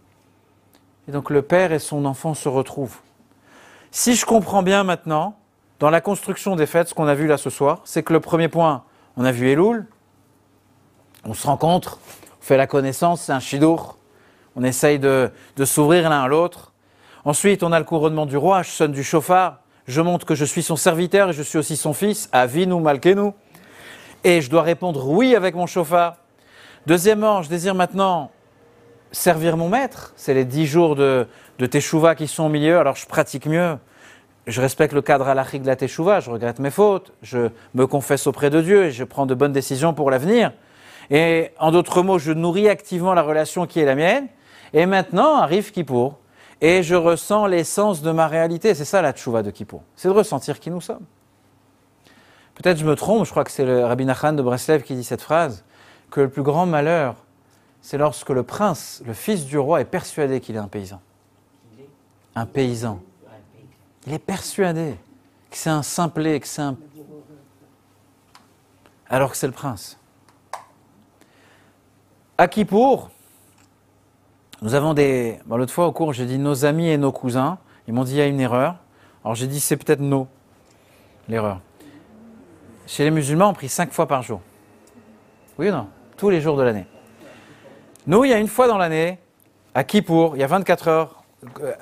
Et 1.07 1.11
donc 1.11 1.30
le 1.30 1.41
père 1.41 1.71
et 1.71 1.80
son 1.80 2.05
enfant 2.05 2.34
se 2.34 2.49
retrouvent. 2.49 2.97
Si 3.91 4.15
je 4.15 4.26
comprends 4.26 4.63
bien 4.63 4.84
maintenant, 4.84 5.38
dans 5.80 5.89
la 5.89 6.01
construction 6.01 6.55
des 6.55 6.65
fêtes, 6.65 6.89
ce 6.89 6.93
qu'on 6.93 7.07
a 7.07 7.15
vu 7.15 7.28
là 7.28 7.38
ce 7.38 7.49
soir, 7.49 7.82
c'est 7.84 8.03
que 8.03 8.13
le 8.13 8.19
premier 8.19 8.47
point, 8.47 8.84
on 9.17 9.26
a 9.26 9.32
vu 9.32 9.49
Elul, 9.49 9.88
on 11.26 11.34
se 11.34 11.47
rencontre, 11.47 11.99
on 12.39 12.43
fait 12.43 12.57
la 12.57 12.67
connaissance, 12.67 13.21
c'est 13.21 13.32
un 13.32 13.39
chidour, 13.39 13.97
on 14.55 14.63
essaye 14.63 14.99
de, 14.99 15.32
s'ouvrir 15.63 16.09
l'un 16.09 16.23
à 16.23 16.28
l'autre. 16.28 16.73
Ensuite, 17.26 17.63
on 17.63 17.71
a 17.71 17.80
le 17.80 17.86
couronnement 17.86 18.26
du 18.26 18.38
roi, 18.38 18.63
je 18.63 18.69
sonne 18.69 18.91
du 18.91 19.03
chauffard, 19.03 19.59
je 19.88 20.01
montre 20.01 20.25
que 20.25 20.36
je 20.36 20.45
suis 20.45 20.63
son 20.63 20.75
serviteur 20.75 21.29
et 21.29 21.33
je 21.33 21.43
suis 21.43 21.57
aussi 21.57 21.77
son 21.77 21.93
fils, 21.93 22.29
Avinu 22.31 22.79
Malkenu. 22.79 23.31
Et 24.23 24.41
je 24.41 24.49
dois 24.49 24.63
répondre 24.63 25.07
oui 25.07 25.36
avec 25.36 25.55
mon 25.55 25.67
chauffard. 25.67 26.17
Deuxièmement, 26.88 27.41
je 27.41 27.49
désire 27.49 27.75
maintenant 27.75 28.31
servir 29.11 29.57
mon 29.57 29.69
maître. 29.69 30.13
C'est 30.15 30.33
les 30.33 30.45
dix 30.45 30.65
jours 30.65 30.95
de, 30.95 31.27
de 31.59 31.65
Teshuvah 31.65 32.15
qui 32.15 32.27
sont 32.27 32.45
au 32.45 32.49
milieu, 32.49 32.79
alors 32.79 32.95
je 32.95 33.05
pratique 33.05 33.45
mieux. 33.45 33.77
Je 34.47 34.61
respecte 34.61 34.93
le 34.93 35.01
cadre 35.01 35.27
halachique 35.27 35.63
de 35.63 35.67
la 35.67 35.75
Teshuvah, 35.75 36.19
je 36.19 36.29
regrette 36.29 36.59
mes 36.59 36.69
fautes, 36.69 37.13
je 37.23 37.49
me 37.73 37.88
confesse 37.88 38.27
auprès 38.27 38.51
de 38.51 38.61
Dieu 38.61 38.86
et 38.86 38.91
je 38.91 39.03
prends 39.03 39.25
de 39.25 39.33
bonnes 39.33 39.53
décisions 39.53 39.93
pour 39.93 40.11
l'avenir. 40.11 40.51
Et 41.09 41.51
en 41.59 41.71
d'autres 41.71 42.03
mots, 42.03 42.19
je 42.19 42.31
nourris 42.31 42.69
activement 42.69 43.13
la 43.13 43.21
relation 43.21 43.65
qui 43.65 43.79
est 43.79 43.86
la 43.86 43.95
mienne. 43.95 44.27
Et 44.73 44.86
maintenant 44.86 45.38
arrive 45.38 45.71
Kippour. 45.71 46.19
Et 46.61 46.83
je 46.83 46.95
ressens 46.95 47.47
l'essence 47.47 48.01
de 48.01 48.11
ma 48.11 48.27
réalité. 48.27 48.73
C'est 48.73 48.85
ça 48.85 49.01
la 49.01 49.13
Teshuvah 49.13 49.43
de 49.43 49.51
Kippour. 49.51 49.83
C'est 49.95 50.07
de 50.07 50.13
ressentir 50.13 50.59
qui 50.59 50.71
nous 50.71 50.81
sommes. 50.81 51.05
Peut-être 52.55 52.77
je 52.77 52.85
me 52.85 52.95
trompe, 52.95 53.25
je 53.25 53.31
crois 53.31 53.43
que 53.43 53.51
c'est 53.51 53.65
le 53.65 53.83
Rabbi 53.85 54.05
Nachman 54.05 54.35
de 54.35 54.41
Breslev 54.41 54.83
qui 54.83 54.95
dit 54.95 55.03
cette 55.03 55.21
phrase, 55.21 55.65
que 56.09 56.21
le 56.21 56.29
plus 56.29 56.43
grand 56.43 56.65
malheur, 56.65 57.15
c'est 57.81 57.97
lorsque 57.97 58.29
le 58.29 58.43
prince, 58.43 59.03
le 59.05 59.13
fils 59.13 59.45
du 59.45 59.57
roi, 59.57 59.81
est 59.81 59.85
persuadé 59.85 60.39
qu'il 60.39 60.55
est 60.55 60.59
un 60.59 60.69
paysan 60.69 61.01
un 62.35 62.45
paysan. 62.45 63.01
Il 64.05 64.13
est 64.13 64.19
persuadé 64.19 64.95
que 65.49 65.57
c'est 65.57 65.69
un 65.69 65.81
simplet, 65.81 66.39
que 66.39 66.47
c'est 66.47 66.61
un... 66.61 66.77
Alors 69.09 69.31
que 69.31 69.37
c'est 69.37 69.47
le 69.47 69.53
prince. 69.53 69.97
À 72.37 72.47
Kippour, 72.47 73.09
nous 74.61 74.73
avons 74.73 74.93
des... 74.93 75.39
L'autre 75.49 75.73
fois 75.73 75.87
au 75.87 75.91
cours, 75.91 76.13
j'ai 76.13 76.25
dit 76.25 76.37
nos 76.37 76.65
amis 76.65 76.89
et 76.89 76.97
nos 76.97 77.11
cousins. 77.11 77.57
Ils 77.87 77.93
m'ont 77.93 78.03
dit 78.03 78.13
il 78.13 78.17
y 78.17 78.21
a 78.21 78.27
une 78.27 78.39
erreur. 78.39 78.75
Alors 79.23 79.35
j'ai 79.35 79.47
dit 79.47 79.59
c'est 79.59 79.77
peut-être 79.77 79.99
nos, 79.99 80.27
l'erreur. 81.27 81.59
Chez 82.87 83.03
les 83.03 83.11
musulmans, 83.11 83.49
on 83.49 83.53
prie 83.53 83.69
cinq 83.69 83.91
fois 83.91 84.07
par 84.07 84.21
jour. 84.21 84.41
Oui 85.57 85.69
ou 85.69 85.71
non? 85.71 85.87
Tous 86.17 86.29
les 86.29 86.41
jours 86.41 86.57
de 86.57 86.63
l'année. 86.63 86.85
Nous, 88.07 88.23
il 88.23 88.29
y 88.29 88.33
a 88.33 88.37
une 88.37 88.47
fois 88.47 88.67
dans 88.67 88.77
l'année, 88.77 89.17
à 89.73 89.83
Kippour, 89.83 90.35
il 90.35 90.39
y 90.39 90.43
a 90.43 90.47
24 90.47 90.87
heures, 90.87 91.23
euh, 91.61 91.73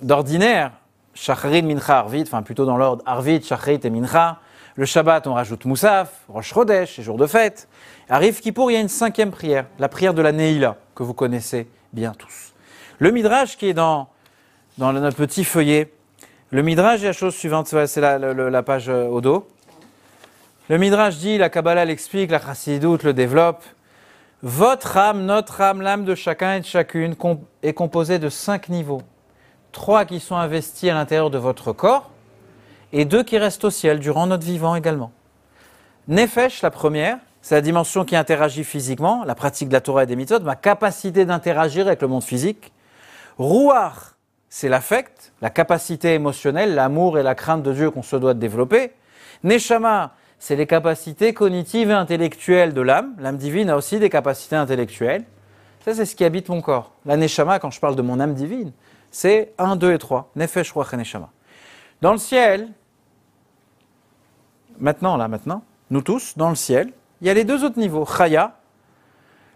d'ordinaire, 0.00 0.72
Shacharit, 1.14 1.62
Mincha, 1.62 1.98
Arvit, 1.98 2.22
enfin 2.22 2.42
plutôt 2.42 2.64
dans 2.64 2.76
l'ordre 2.76 3.02
Arvit, 3.06 3.42
Shacharit 3.42 3.80
et 3.84 3.90
Mincha. 3.90 4.38
Le 4.76 4.86
Shabbat, 4.86 5.26
on 5.26 5.34
rajoute 5.34 5.66
Moussaf, 5.66 6.22
Rosh 6.28 6.52
Chodesh, 6.52 6.96
les 6.98 7.04
jours 7.04 7.16
de 7.16 7.26
fête. 7.26 7.68
Arrive 8.08 8.40
Kippour, 8.40 8.70
il 8.70 8.74
y 8.74 8.76
a 8.76 8.80
une 8.80 8.88
cinquième 8.88 9.30
prière, 9.30 9.66
la 9.78 9.88
prière 9.88 10.12
de 10.12 10.20
la 10.20 10.32
Neila, 10.32 10.76
que 10.94 11.02
vous 11.02 11.14
connaissez 11.14 11.68
bien 11.92 12.12
tous. 12.12 12.52
Le 12.98 13.10
Midrash 13.10 13.56
qui 13.56 13.68
est 13.68 13.74
dans, 13.74 14.08
dans 14.76 14.92
notre 14.92 15.16
petit 15.16 15.44
feuillet, 15.44 15.90
le 16.50 16.62
Midrash 16.62 17.02
est 17.02 17.06
la 17.06 17.12
chose 17.12 17.34
suivante, 17.34 17.66
c'est 17.66 18.00
la, 18.00 18.18
la, 18.18 18.62
page 18.62 18.88
euh, 18.88 19.08
au 19.08 19.20
dos. 19.20 19.48
Le 20.68 20.76
Midrash 20.76 21.16
dit, 21.16 21.38
la 21.38 21.48
Kabbalah 21.48 21.84
l'explique, 21.86 22.30
la 22.30 22.40
Chassidoute 22.40 23.04
le 23.04 23.14
développe. 23.14 23.64
Votre 24.42 24.98
âme, 24.98 25.24
notre 25.24 25.62
âme, 25.62 25.80
l'âme 25.80 26.04
de 26.04 26.14
chacun 26.14 26.56
et 26.56 26.60
de 26.60 26.66
chacune 26.66 27.16
est 27.62 27.72
composée 27.72 28.18
de 28.18 28.28
cinq 28.28 28.68
niveaux. 28.68 29.02
Trois 29.72 30.04
qui 30.04 30.20
sont 30.20 30.36
investis 30.36 30.90
à 30.90 30.94
l'intérieur 30.94 31.30
de 31.30 31.38
votre 31.38 31.72
corps 31.72 32.10
et 32.92 33.06
deux 33.06 33.22
qui 33.22 33.38
restent 33.38 33.64
au 33.64 33.70
ciel 33.70 33.98
durant 33.98 34.26
notre 34.26 34.44
vivant 34.44 34.74
également. 34.76 35.10
Nefesh, 36.06 36.60
la 36.60 36.70
première, 36.70 37.18
c'est 37.44 37.56
la 37.56 37.60
dimension 37.60 38.06
qui 38.06 38.16
interagit 38.16 38.64
physiquement, 38.64 39.22
la 39.22 39.34
pratique 39.34 39.68
de 39.68 39.74
la 39.74 39.82
Torah 39.82 40.04
et 40.04 40.06
des 40.06 40.16
méthodes, 40.16 40.44
ma 40.44 40.56
capacité 40.56 41.26
d'interagir 41.26 41.86
avec 41.86 42.00
le 42.00 42.08
monde 42.08 42.24
physique. 42.24 42.72
Rouar, 43.36 44.14
c'est 44.48 44.70
l'affect, 44.70 45.34
la 45.42 45.50
capacité 45.50 46.14
émotionnelle, 46.14 46.74
l'amour 46.74 47.18
et 47.18 47.22
la 47.22 47.34
crainte 47.34 47.62
de 47.62 47.70
Dieu 47.74 47.90
qu'on 47.90 48.02
se 48.02 48.16
doit 48.16 48.32
de 48.32 48.38
développer. 48.38 48.92
Neshama, 49.42 50.14
c'est 50.38 50.56
les 50.56 50.66
capacités 50.66 51.34
cognitives 51.34 51.90
et 51.90 51.92
intellectuelles 51.92 52.72
de 52.72 52.80
l'âme. 52.80 53.14
L'âme 53.18 53.36
divine 53.36 53.68
a 53.68 53.76
aussi 53.76 53.98
des 53.98 54.08
capacités 54.08 54.56
intellectuelles. 54.56 55.24
Ça, 55.84 55.92
c'est 55.92 56.06
ce 56.06 56.16
qui 56.16 56.24
habite 56.24 56.48
mon 56.48 56.62
corps. 56.62 56.92
La 57.04 57.18
neshama, 57.18 57.58
quand 57.58 57.70
je 57.70 57.78
parle 57.78 57.94
de 57.94 58.00
mon 58.00 58.20
âme 58.20 58.32
divine, 58.32 58.72
c'est 59.10 59.52
1, 59.58 59.76
2 59.76 59.92
et 59.92 59.98
3. 59.98 60.30
Nefesh, 60.34 60.72
Ruach 60.72 60.94
et 60.94 60.96
Neshama. 60.96 61.28
Dans 62.00 62.12
le 62.12 62.18
ciel, 62.18 62.70
maintenant, 64.78 65.18
là, 65.18 65.28
maintenant, 65.28 65.62
nous 65.90 66.00
tous, 66.00 66.38
dans 66.38 66.48
le 66.48 66.56
ciel. 66.56 66.90
Il 67.24 67.28
y 67.28 67.30
a 67.30 67.34
les 67.34 67.44
deux 67.44 67.64
autres 67.64 67.78
niveaux. 67.78 68.04
Chaya, 68.04 68.52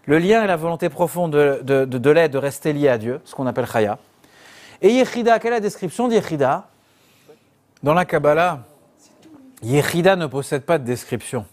le 0.05 0.17
lien 0.17 0.43
et 0.43 0.47
la 0.47 0.55
volonté 0.55 0.89
profonde 0.89 1.33
de, 1.33 1.61
de, 1.61 1.85
de, 1.85 2.27
de 2.27 2.37
rester 2.39 2.73
lié 2.73 2.89
à 2.89 2.97
Dieu, 2.97 3.21
ce 3.25 3.35
qu'on 3.35 3.45
appelle 3.45 3.67
Chaya. 3.67 3.99
Et 4.81 4.91
Yechida, 4.91 5.37
quelle 5.37 5.51
est 5.51 5.57
la 5.57 5.59
description 5.59 6.07
d'Yechida 6.07 6.67
Dans 7.83 7.93
la 7.93 8.05
Kabbalah, 8.05 8.61
Yechida 9.61 10.15
ne 10.15 10.25
possède 10.25 10.63
pas 10.63 10.79
de 10.79 10.83
description. 10.83 11.45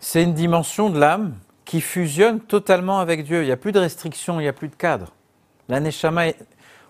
C'est 0.00 0.24
une 0.24 0.34
dimension 0.34 0.90
de 0.90 0.98
l'âme 0.98 1.34
qui 1.64 1.80
fusionne 1.80 2.40
totalement 2.40 2.98
avec 2.98 3.22
Dieu. 3.22 3.42
Il 3.42 3.46
n'y 3.46 3.52
a 3.52 3.56
plus 3.56 3.70
de 3.70 3.78
restrictions, 3.78 4.40
il 4.40 4.42
n'y 4.42 4.48
a 4.48 4.52
plus 4.52 4.68
de 4.68 4.74
cadre. 4.74 5.12
La 5.68 5.78
Neshama, 5.78 6.32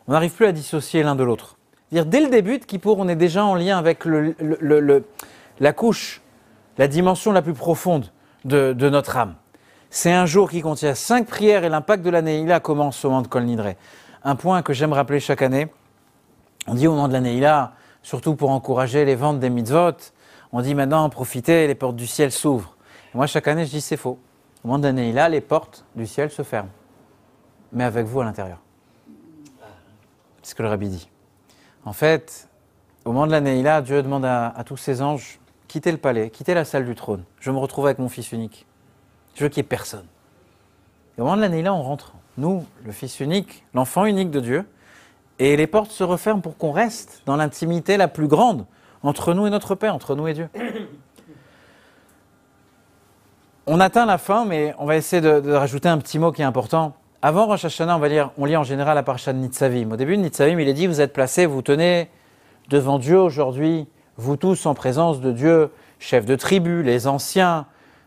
on 0.09 0.12
n'arrive 0.12 0.33
plus 0.33 0.47
à 0.47 0.53
dissocier 0.53 1.03
l'un 1.03 1.17
de 1.17 1.23
l'autre. 1.23 1.59
Dire 1.93 2.07
dès 2.07 2.23
le 2.23 2.31
début 2.31 2.59
de 2.61 2.64
Kippour, 2.64 2.99
on 2.99 3.09
est 3.09 3.14
déjà 3.14 3.45
en 3.45 3.57
lien 3.57 3.77
avec 3.77 4.05
la 5.61 5.73
couche, 5.75 6.23
la 6.79 6.89
dimension 6.89 7.33
la 7.33 7.43
plus 7.43 7.55
profonde 7.55 8.11
de, 8.45 8.72
notre 8.89 9.16
âme. 9.16 9.35
C'est 9.91 10.12
un 10.12 10.27
jour 10.27 10.51
qui 10.51 10.61
contient 10.61 10.95
cinq 10.95 11.27
prières 11.27 11.64
et 11.64 11.68
l'impact 11.68 12.05
de 12.05 12.11
l'année. 12.11 12.47
Commence 12.62 13.05
au 13.05 13.11
moment 13.11 13.22
de 13.22 13.29
Kol 13.29 13.45
Nidre. 13.45 13.74
Un 14.24 14.37
point 14.37 14.62
que 14.62 14.72
j'aime 14.72 14.93
rappeler 14.93 15.20
chaque 15.20 15.43
année. 15.43 15.68
On 16.66 16.74
dit 16.74 16.87
au 16.87 16.93
moment 16.93 17.09
de 17.09 17.12
l'année, 17.12 17.41
surtout 18.03 18.35
pour 18.35 18.51
encourager 18.51 19.05
les 19.05 19.14
ventes 19.14 19.41
des 19.41 19.51
mitzvot, 19.51 20.12
on 20.53 20.61
dit 20.61 20.74
maintenant 20.74 21.09
profitez, 21.09 21.66
les 21.66 21.74
portes 21.74 21.97
du 21.97 22.07
ciel 22.07 22.33
s'ouvrent. 22.33 22.77
Moi, 23.14 23.27
chaque 23.27 23.49
année, 23.49 23.64
je 23.64 23.70
dis 23.70 23.81
c'est 23.81 23.97
faux. 23.97 24.18
Au 24.62 24.68
moment 24.68 24.79
de 24.79 24.85
l'année, 24.85 25.12
les 25.31 25.41
portes 25.41 25.85
du 25.95 26.07
ciel 26.07 26.31
se 26.31 26.43
ferment. 26.43 26.70
Mais 27.72 27.85
avec 27.85 28.07
vous 28.07 28.20
à 28.20 28.24
l'intérieur. 28.24 28.59
C'est 30.43 30.51
ce 30.51 30.55
que 30.55 30.62
le 30.62 30.68
rabbi 30.68 30.89
dit. 30.89 31.09
En 31.85 31.93
fait, 31.93 32.49
au 33.05 33.12
moment 33.12 33.27
de 33.27 33.33
l'année, 33.33 33.62
Dieu 33.83 34.03
demande 34.03 34.24
à 34.24 34.62
tous 34.64 34.77
ses 34.77 35.03
anges 35.03 35.39
quittez 35.69 35.93
le 35.93 35.99
palais, 35.99 36.31
quittez 36.31 36.55
la 36.55 36.64
salle 36.64 36.87
du 36.87 36.95
trône. 36.95 37.25
Je 37.41 37.51
me 37.51 37.59
retrouve 37.59 37.87
avec 37.87 37.99
mon 37.99 38.09
fils 38.09 38.33
unique. 38.33 38.67
Je 39.35 39.43
veux 39.45 39.49
qu'il 39.49 39.62
n'y 39.62 39.67
ait 39.67 39.69
personne. 39.69 40.07
Et 41.17 41.21
au 41.21 41.25
moment 41.25 41.37
de 41.37 41.43
l'année, 41.43 41.69
on 41.69 41.83
rentre. 41.83 42.14
Nous, 42.39 42.67
le 42.85 42.93
fils 42.93 43.21
unique, 43.21 43.64
l'enfant 43.75 44.05
unique 44.05 44.31
de 44.31 44.41
Dieu, 44.41 44.64
et 45.39 45.57
les 45.57 45.67
portes 45.67 45.91
se 45.91 46.05
referment 46.05 46.41
pour 46.41 46.57
qu'on 46.57 46.73
reste 46.73 47.23
dans 47.27 47.37
l'intimité 47.37 47.97
la 47.97 48.09
plus 48.09 48.29
grande 48.29 48.67
entre 49.03 49.35
nous 49.35 49.47
et 49.47 49.51
notre 49.51 49.75
Père, 49.75 49.95
entre 49.95 50.14
nous 50.14 50.27
et 50.29 50.35
Dieu. 50.35 50.49
On 53.67 53.81
atteint 53.81 54.07
la 54.07 54.17
fin, 54.17 54.45
mais 54.45 54.77
on 54.79 54.87
va 54.87 54.95
essayer 54.95 55.21
de, 55.21 55.41
de 55.41 55.53
rajouter 55.53 55.89
un 55.89 55.99
petit 55.99 56.21
mot 56.21 56.31
qui 56.31 56.41
est 56.41 56.45
important. 56.45 56.95
Avant 57.21 57.47
Rosh 57.47 57.64
Hashanah, 57.64 57.97
on 57.97 57.99
va 57.99 58.07
lire, 58.07 58.31
on 58.39 58.45
lit 58.45 58.57
en 58.57 58.62
général 58.62 58.95
la 58.95 59.03
parasha 59.03 59.33
de 59.33 59.39
Nitzavim. 59.39 59.91
Au 59.91 59.97
début 59.97 60.17
de 60.17 60.23
Nitzavim, 60.23 60.61
il 60.61 60.69
est 60.69 60.73
dit, 60.73 60.87
vous 60.87 61.01
êtes 61.01 61.12
placés, 61.12 61.47
vous 61.47 61.62
tenez 61.62 62.09
devant 62.69 63.01
Dieu 63.01 63.19
aujourd'hui, 63.19 63.89
vous 64.17 64.37
tous 64.37 64.67
en 64.67 64.75
présence 64.75 65.21
de 65.21 65.33
Dieu, 65.33 65.71
chefs 65.99 66.27
de 66.27 66.37
tribu, 66.37 66.83
les 66.83 67.07
anciens, 67.07 67.67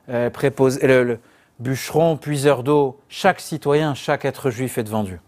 euh, 0.09 0.29
préposés, 0.29 0.85
le, 0.87 1.19
bûcheron, 1.59 2.17
puiseur 2.17 2.63
d'eau, 2.63 2.99
chaque 3.09 3.39
citoyen, 3.39 3.93
chaque 3.93 4.25
être 4.25 4.49
juif 4.49 4.77
est 4.77 4.83
devant 4.83 5.03
Dieu. 5.03 5.19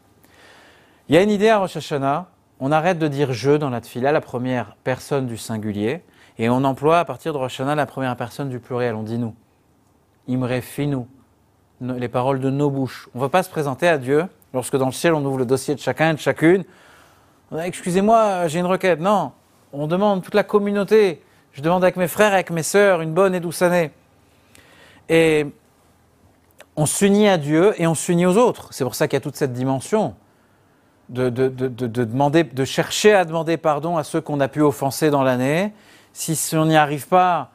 Il 1.10 1.16
y 1.16 1.18
a 1.18 1.22
une 1.22 1.30
idée 1.30 1.50
à 1.50 1.60
Rosh 1.60 1.76
Hashanah, 1.76 2.28
on 2.60 2.72
arrête 2.72 2.98
de 3.00 3.08
dire 3.08 3.34
je 3.34 3.52
dans 3.52 3.70
la 3.70 3.82
tfila, 3.82 4.12
la 4.12 4.22
première 4.22 4.78
personne 4.84 5.28
du 5.28 5.38
singulier, 5.38 6.04
et 6.38 6.50
on 6.50 6.64
emploie 6.64 7.00
à 7.00 7.06
partir 7.06 7.34
de 7.34 7.38
Rosh 7.38 7.60
Hashanah 7.60 7.76
la 7.76 7.86
première 7.86 8.16
personne 8.16 8.50
du 8.50 8.60
pluriel, 8.60 8.96
on 8.96 9.04
dit 9.04 9.18
nous. 9.18 9.36
Imre 10.30 10.62
finu, 10.62 11.06
no- 11.82 11.98
les 11.98 12.08
paroles 12.08 12.40
de 12.40 12.50
nos 12.50 12.70
bouches. 12.70 13.10
On 13.14 13.18
ne 13.18 13.24
va 13.24 13.30
pas 13.30 13.44
se 13.44 13.50
présenter 13.50 13.88
à 13.88 13.98
Dieu 13.98 14.26
lorsque 14.54 14.78
dans 14.78 14.86
le 14.86 14.92
ciel 14.92 15.14
on 15.14 15.26
ouvre 15.26 15.40
le 15.40 15.46
dossier 15.46 15.76
de 15.76 15.80
chacun 15.80 16.12
et 16.12 16.14
de 16.14 16.20
chacune. 16.20 16.64
A, 17.52 17.68
Excusez-moi, 17.68 18.48
j'ai 18.48 18.60
une 18.60 18.66
requête. 18.66 19.02
Non, 19.02 19.34
on 19.74 19.88
demande 19.88 20.24
toute 20.24 20.36
la 20.36 20.44
communauté. 20.44 21.22
Je 21.54 21.62
demande 21.62 21.84
avec 21.84 21.96
mes 21.98 22.08
frères, 22.08 22.34
avec 22.34 22.50
mes 22.50 22.64
sœurs, 22.64 23.02
une 23.02 23.14
bonne 23.14 23.36
et 23.36 23.40
douce 23.40 23.62
année. 23.62 23.92
Et 25.10 25.46
on 26.76 26.86
s'unit 26.86 27.28
à 27.28 27.38
Dieu 27.38 27.74
et 27.78 27.88
on 27.88 27.96
s'unit 27.96 28.26
aux 28.26 28.38
autres. 28.38 28.70
C'est 28.72 28.84
pour 28.84 28.96
ça 28.96 29.08
qu'il 29.08 29.16
y 29.16 29.18
a 29.18 29.22
toute 29.22 29.36
cette 29.36 29.54
dimension 29.54 30.16
de, 31.10 31.30
de- 31.30 31.50
de- 31.50 31.68
de- 31.68 31.88
de 31.88 32.04
demander, 32.06 32.44
de 32.46 32.66
chercher 32.66 33.14
à 33.14 33.26
demander 33.26 33.58
pardon 33.58 33.98
à 33.98 34.04
ceux 34.04 34.22
qu'on 34.22 34.40
a 34.40 34.48
pu 34.48 34.62
offenser 34.62 35.10
dans 35.10 35.24
l'année. 35.24 35.74
Si, 36.14 36.56
on 36.56 36.66
n'y 36.66 36.78
arrive 36.78 37.08
pas, 37.08 37.52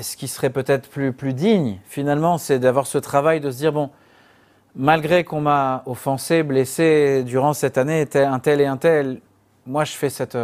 ce 0.00 0.16
qui 0.16 0.28
serait 0.28 0.50
peut-être 0.50 0.88
plus, 0.88 1.12
plus 1.12 1.34
digne, 1.34 1.78
finalement, 1.86 2.38
c'est 2.38 2.58
d'avoir 2.58 2.86
ce 2.86 2.98
travail 2.98 3.40
de 3.40 3.50
se 3.50 3.56
dire, 3.58 3.72
bon, 3.72 3.90
malgré 4.74 5.24
qu'on 5.24 5.40
m'a 5.40 5.82
offensé, 5.86 6.42
blessé 6.42 7.22
durant 7.24 7.52
cette 7.52 7.76
année, 7.76 8.06
un 8.14 8.38
tel 8.38 8.60
et 8.60 8.66
un 8.66 8.76
tel, 8.76 9.20
moi 9.66 9.84
je 9.84 9.92
fais 9.92 10.10
cette, 10.10 10.36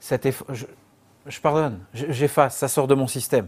je, 0.00 1.40
pardonne, 1.40 1.78
je- 1.94 2.10
j'efface, 2.10 2.56
ça 2.56 2.68
sort 2.68 2.86
de 2.86 2.94
mon 2.94 3.06
système. 3.06 3.46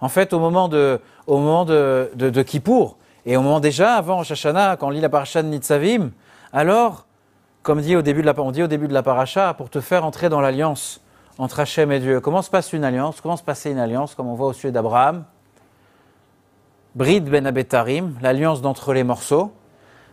En 0.00 0.08
fait, 0.08 0.32
au 0.32 0.38
moment 0.38 0.68
de, 0.68 1.00
au 1.26 1.38
moment 1.38 1.64
de, 1.64 2.10
de, 2.14 2.42
Kippour, 2.42 2.96
et 3.26 3.36
au 3.36 3.42
moment 3.42 3.60
déjà, 3.60 3.94
avant 3.94 4.16
Rosh 4.16 4.30
Hashanah, 4.30 4.76
quand 4.76 4.86
on 4.88 4.90
lit 4.90 5.00
la 5.00 5.10
paracha 5.10 5.42
de 5.42 5.48
Nitzavim, 5.48 6.10
alors, 6.52 7.06
comme 7.62 7.80
dit 7.80 7.96
au 7.96 8.02
début 8.02 8.22
de 8.22 8.26
la, 8.26 8.34
on 8.38 8.50
dit 8.50 8.62
au 8.62 8.66
début 8.66 8.88
de 8.88 8.94
la 8.94 9.02
paracha, 9.02 9.52
pour 9.54 9.68
te 9.68 9.80
faire 9.80 10.04
entrer 10.04 10.28
dans 10.28 10.40
l'alliance 10.40 11.00
entre 11.38 11.60
Hachem 11.60 11.92
et 11.92 12.00
Dieu. 12.00 12.20
Comment 12.20 12.42
se 12.42 12.50
passe 12.50 12.72
une 12.72 12.84
alliance 12.84 13.20
Comment 13.20 13.36
se 13.36 13.42
passait 13.42 13.70
une 13.70 13.78
alliance, 13.78 14.14
comme 14.14 14.26
on 14.28 14.34
voit 14.34 14.48
au 14.48 14.52
sujet 14.52 14.72
d'Abraham? 14.72 15.24
Brid 16.94 17.28
ben 17.28 17.46
Abetarim, 17.46 18.14
l'alliance 18.20 18.62
d'entre 18.62 18.92
les 18.92 19.04
morceaux. 19.04 19.52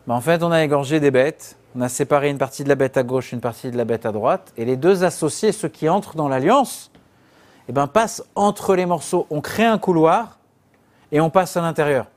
Ben, 0.06 0.16
en 0.16 0.22
fait, 0.22 0.44
on 0.44 0.52
a 0.52 0.64
égorgé 0.64 1.00
des 1.00 1.12
bêtes, 1.12 1.57
on 1.78 1.82
a 1.82 1.90
séparé 1.90 2.30
une 2.30 2.40
partie 2.40 2.64
de 2.64 2.70
la 2.70 2.76
bête 2.76 2.98
à 2.98 3.04
gauche, 3.04 3.32
une 3.32 3.40
partie 3.40 3.70
de 3.70 3.78
la 3.78 3.86
bête 3.86 4.08
à 4.08 4.12
droite, 4.12 4.52
et 4.58 4.66
les 4.66 4.78
deux 4.78 5.04
associés, 5.04 5.52
ceux 5.52 5.68
qui 5.68 5.88
entrent 5.88 6.16
dans 6.16 6.28
l'alliance, 6.28 6.90
eh 7.70 7.72
ben, 7.72 7.86
passent 7.86 8.24
entre 8.34 8.76
les 8.76 8.88
morceaux. 8.88 9.28
On 9.30 9.42
crée 9.42 9.66
un 9.66 9.78
couloir 9.78 10.40
et 11.12 11.22
on 11.22 11.30
passe 11.30 11.56
à 11.56 11.62
l'intérieur. 11.62 12.08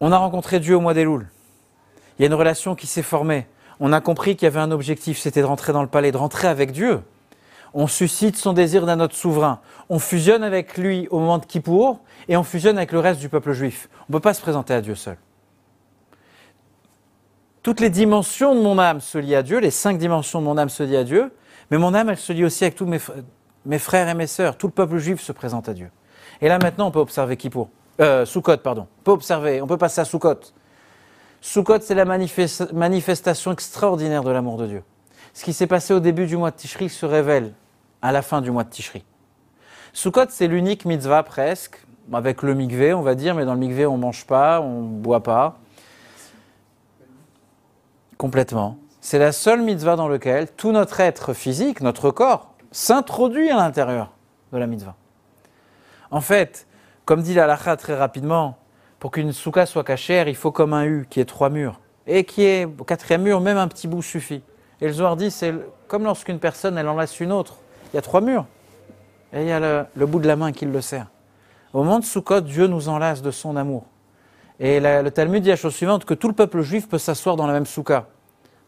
On 0.00 0.10
a 0.10 0.16
rencontré 0.16 0.58
Dieu 0.58 0.74
au 0.74 0.80
mois 0.80 0.94
d'Elul. 0.94 1.28
Il 2.18 2.22
y 2.22 2.24
a 2.24 2.28
une 2.28 2.34
relation 2.34 2.74
qui 2.74 2.86
s'est 2.86 3.02
formée. 3.02 3.46
On 3.78 3.92
a 3.92 4.00
compris 4.00 4.36
qu'il 4.36 4.46
y 4.46 4.48
avait 4.48 4.60
un 4.60 4.70
objectif, 4.70 5.18
c'était 5.18 5.42
de 5.42 5.46
rentrer 5.46 5.74
dans 5.74 5.82
le 5.82 5.88
palais, 5.88 6.12
de 6.12 6.16
rentrer 6.16 6.48
avec 6.48 6.72
Dieu. 6.72 7.02
On 7.74 7.88
suscite 7.88 8.36
son 8.36 8.54
désir 8.54 8.86
d'un 8.86 9.00
autre 9.00 9.14
souverain. 9.14 9.60
On 9.90 9.98
fusionne 9.98 10.42
avec 10.42 10.78
lui 10.78 11.08
au 11.10 11.18
moment 11.18 11.36
de 11.36 11.44
Kippour 11.44 12.00
et 12.28 12.38
on 12.38 12.42
fusionne 12.42 12.78
avec 12.78 12.92
le 12.92 13.00
reste 13.00 13.20
du 13.20 13.28
peuple 13.28 13.52
juif. 13.52 13.90
On 14.00 14.04
ne 14.08 14.12
peut 14.14 14.20
pas 14.22 14.32
se 14.32 14.40
présenter 14.40 14.72
à 14.72 14.80
Dieu 14.80 14.94
seul. 14.94 15.18
Toutes 17.66 17.80
les 17.80 17.90
dimensions 17.90 18.54
de 18.54 18.60
mon 18.60 18.78
âme 18.78 19.00
se 19.00 19.18
lient 19.18 19.34
à 19.34 19.42
Dieu, 19.42 19.58
les 19.58 19.72
cinq 19.72 19.98
dimensions 19.98 20.38
de 20.40 20.44
mon 20.44 20.56
âme 20.56 20.68
se 20.68 20.84
lient 20.84 20.98
à 20.98 21.02
Dieu, 21.02 21.32
mais 21.68 21.78
mon 21.78 21.94
âme, 21.94 22.10
elle 22.10 22.16
se 22.16 22.32
lie 22.32 22.44
aussi 22.44 22.62
avec 22.62 22.76
tous 22.76 22.86
mes, 22.86 22.98
fr- 22.98 23.10
mes 23.64 23.80
frères 23.80 24.08
et 24.08 24.14
mes 24.14 24.28
sœurs. 24.28 24.56
Tout 24.56 24.68
le 24.68 24.72
peuple 24.72 24.98
juif 24.98 25.20
se 25.20 25.32
présente 25.32 25.68
à 25.68 25.74
Dieu. 25.74 25.90
Et 26.40 26.46
là, 26.46 26.60
maintenant, 26.62 26.86
on 26.86 26.90
peut 26.92 27.00
observer 27.00 27.36
Kippour. 27.36 27.68
Euh, 28.00 28.24
Sukkot, 28.24 28.58
pardon. 28.58 28.86
On 29.00 29.02
peut 29.02 29.10
observer, 29.10 29.60
on 29.60 29.66
peut 29.66 29.78
passer 29.78 30.00
à 30.00 30.04
Sukkot. 30.04 30.38
Sukkot, 31.40 31.80
c'est 31.80 31.96
la 31.96 32.04
manifes- 32.04 32.72
manifestation 32.72 33.50
extraordinaire 33.50 34.22
de 34.22 34.30
l'amour 34.30 34.58
de 34.58 34.68
Dieu. 34.68 34.84
Ce 35.34 35.42
qui 35.42 35.52
s'est 35.52 35.66
passé 35.66 35.92
au 35.92 35.98
début 35.98 36.26
du 36.26 36.36
mois 36.36 36.52
de 36.52 36.56
Tishri 36.56 36.88
se 36.88 37.04
révèle 37.04 37.52
à 38.00 38.12
la 38.12 38.22
fin 38.22 38.42
du 38.42 38.52
mois 38.52 38.62
de 38.62 38.70
Tishri. 38.70 39.04
Sukkot, 39.92 40.26
c'est 40.28 40.46
l'unique 40.46 40.84
mitzvah 40.84 41.24
presque, 41.24 41.84
avec 42.12 42.42
le 42.42 42.54
mikvé, 42.54 42.94
on 42.94 43.02
va 43.02 43.16
dire, 43.16 43.34
mais 43.34 43.44
dans 43.44 43.54
le 43.54 43.58
mikvé, 43.58 43.86
on 43.86 43.96
ne 43.96 44.02
mange 44.02 44.24
pas, 44.24 44.60
on 44.60 44.82
ne 44.82 44.98
boit 45.00 45.24
pas. 45.24 45.58
Complètement. 48.18 48.78
C'est 49.00 49.18
la 49.18 49.30
seule 49.30 49.62
mitzvah 49.62 49.96
dans 49.96 50.08
laquelle 50.08 50.50
tout 50.50 50.72
notre 50.72 51.00
être 51.00 51.34
physique, 51.34 51.80
notre 51.80 52.10
corps, 52.10 52.54
s'introduit 52.72 53.50
à 53.50 53.56
l'intérieur 53.56 54.12
de 54.52 54.58
la 54.58 54.66
mitzvah. 54.66 54.96
En 56.10 56.20
fait, 56.20 56.66
comme 57.04 57.22
dit 57.22 57.34
l'alacha 57.34 57.76
très 57.76 57.94
rapidement, 57.94 58.56
pour 58.98 59.10
qu'une 59.10 59.32
souka 59.32 59.66
soit 59.66 59.84
cachère, 59.84 60.28
il 60.28 60.34
faut 60.34 60.50
comme 60.50 60.72
un 60.72 60.84
U 60.84 61.06
qui 61.10 61.20
est 61.20 61.26
trois 61.26 61.50
murs. 61.50 61.78
Et 62.06 62.24
qui 62.24 62.44
est 62.44 62.64
au 62.64 62.84
quatrième 62.84 63.22
mur, 63.22 63.40
même 63.40 63.58
un 63.58 63.68
petit 63.68 63.86
bout 63.86 64.02
suffit. 64.02 64.42
Et 64.80 64.86
le 64.86 64.92
Zohar 64.92 65.16
dit, 65.16 65.30
c'est 65.30 65.54
comme 65.88 66.04
lorsqu'une 66.04 66.38
personne, 66.38 66.78
elle 66.78 66.88
enlace 66.88 67.20
une 67.20 67.32
autre. 67.32 67.58
Il 67.92 67.96
y 67.96 67.98
a 67.98 68.02
trois 68.02 68.20
murs. 68.20 68.46
Et 69.32 69.42
il 69.42 69.48
y 69.48 69.52
a 69.52 69.60
le, 69.60 69.84
le 69.94 70.06
bout 70.06 70.20
de 70.20 70.26
la 70.26 70.36
main 70.36 70.52
qui 70.52 70.64
le 70.64 70.80
sert. 70.80 71.08
Au 71.72 71.82
moment 71.82 71.98
de 71.98 72.04
Sukkot, 72.04 72.40
Dieu 72.40 72.66
nous 72.66 72.88
enlace 72.88 73.22
de 73.22 73.30
son 73.30 73.56
amour. 73.56 73.84
Et 74.58 74.80
le 74.80 75.10
Talmud 75.10 75.42
dit 75.42 75.50
la 75.50 75.56
chose 75.56 75.74
suivante, 75.74 76.04
que 76.04 76.14
tout 76.14 76.28
le 76.28 76.34
peuple 76.34 76.62
juif 76.62 76.88
peut 76.88 76.98
s'asseoir 76.98 77.36
dans 77.36 77.46
la 77.46 77.52
même 77.52 77.66
souka. 77.66 78.06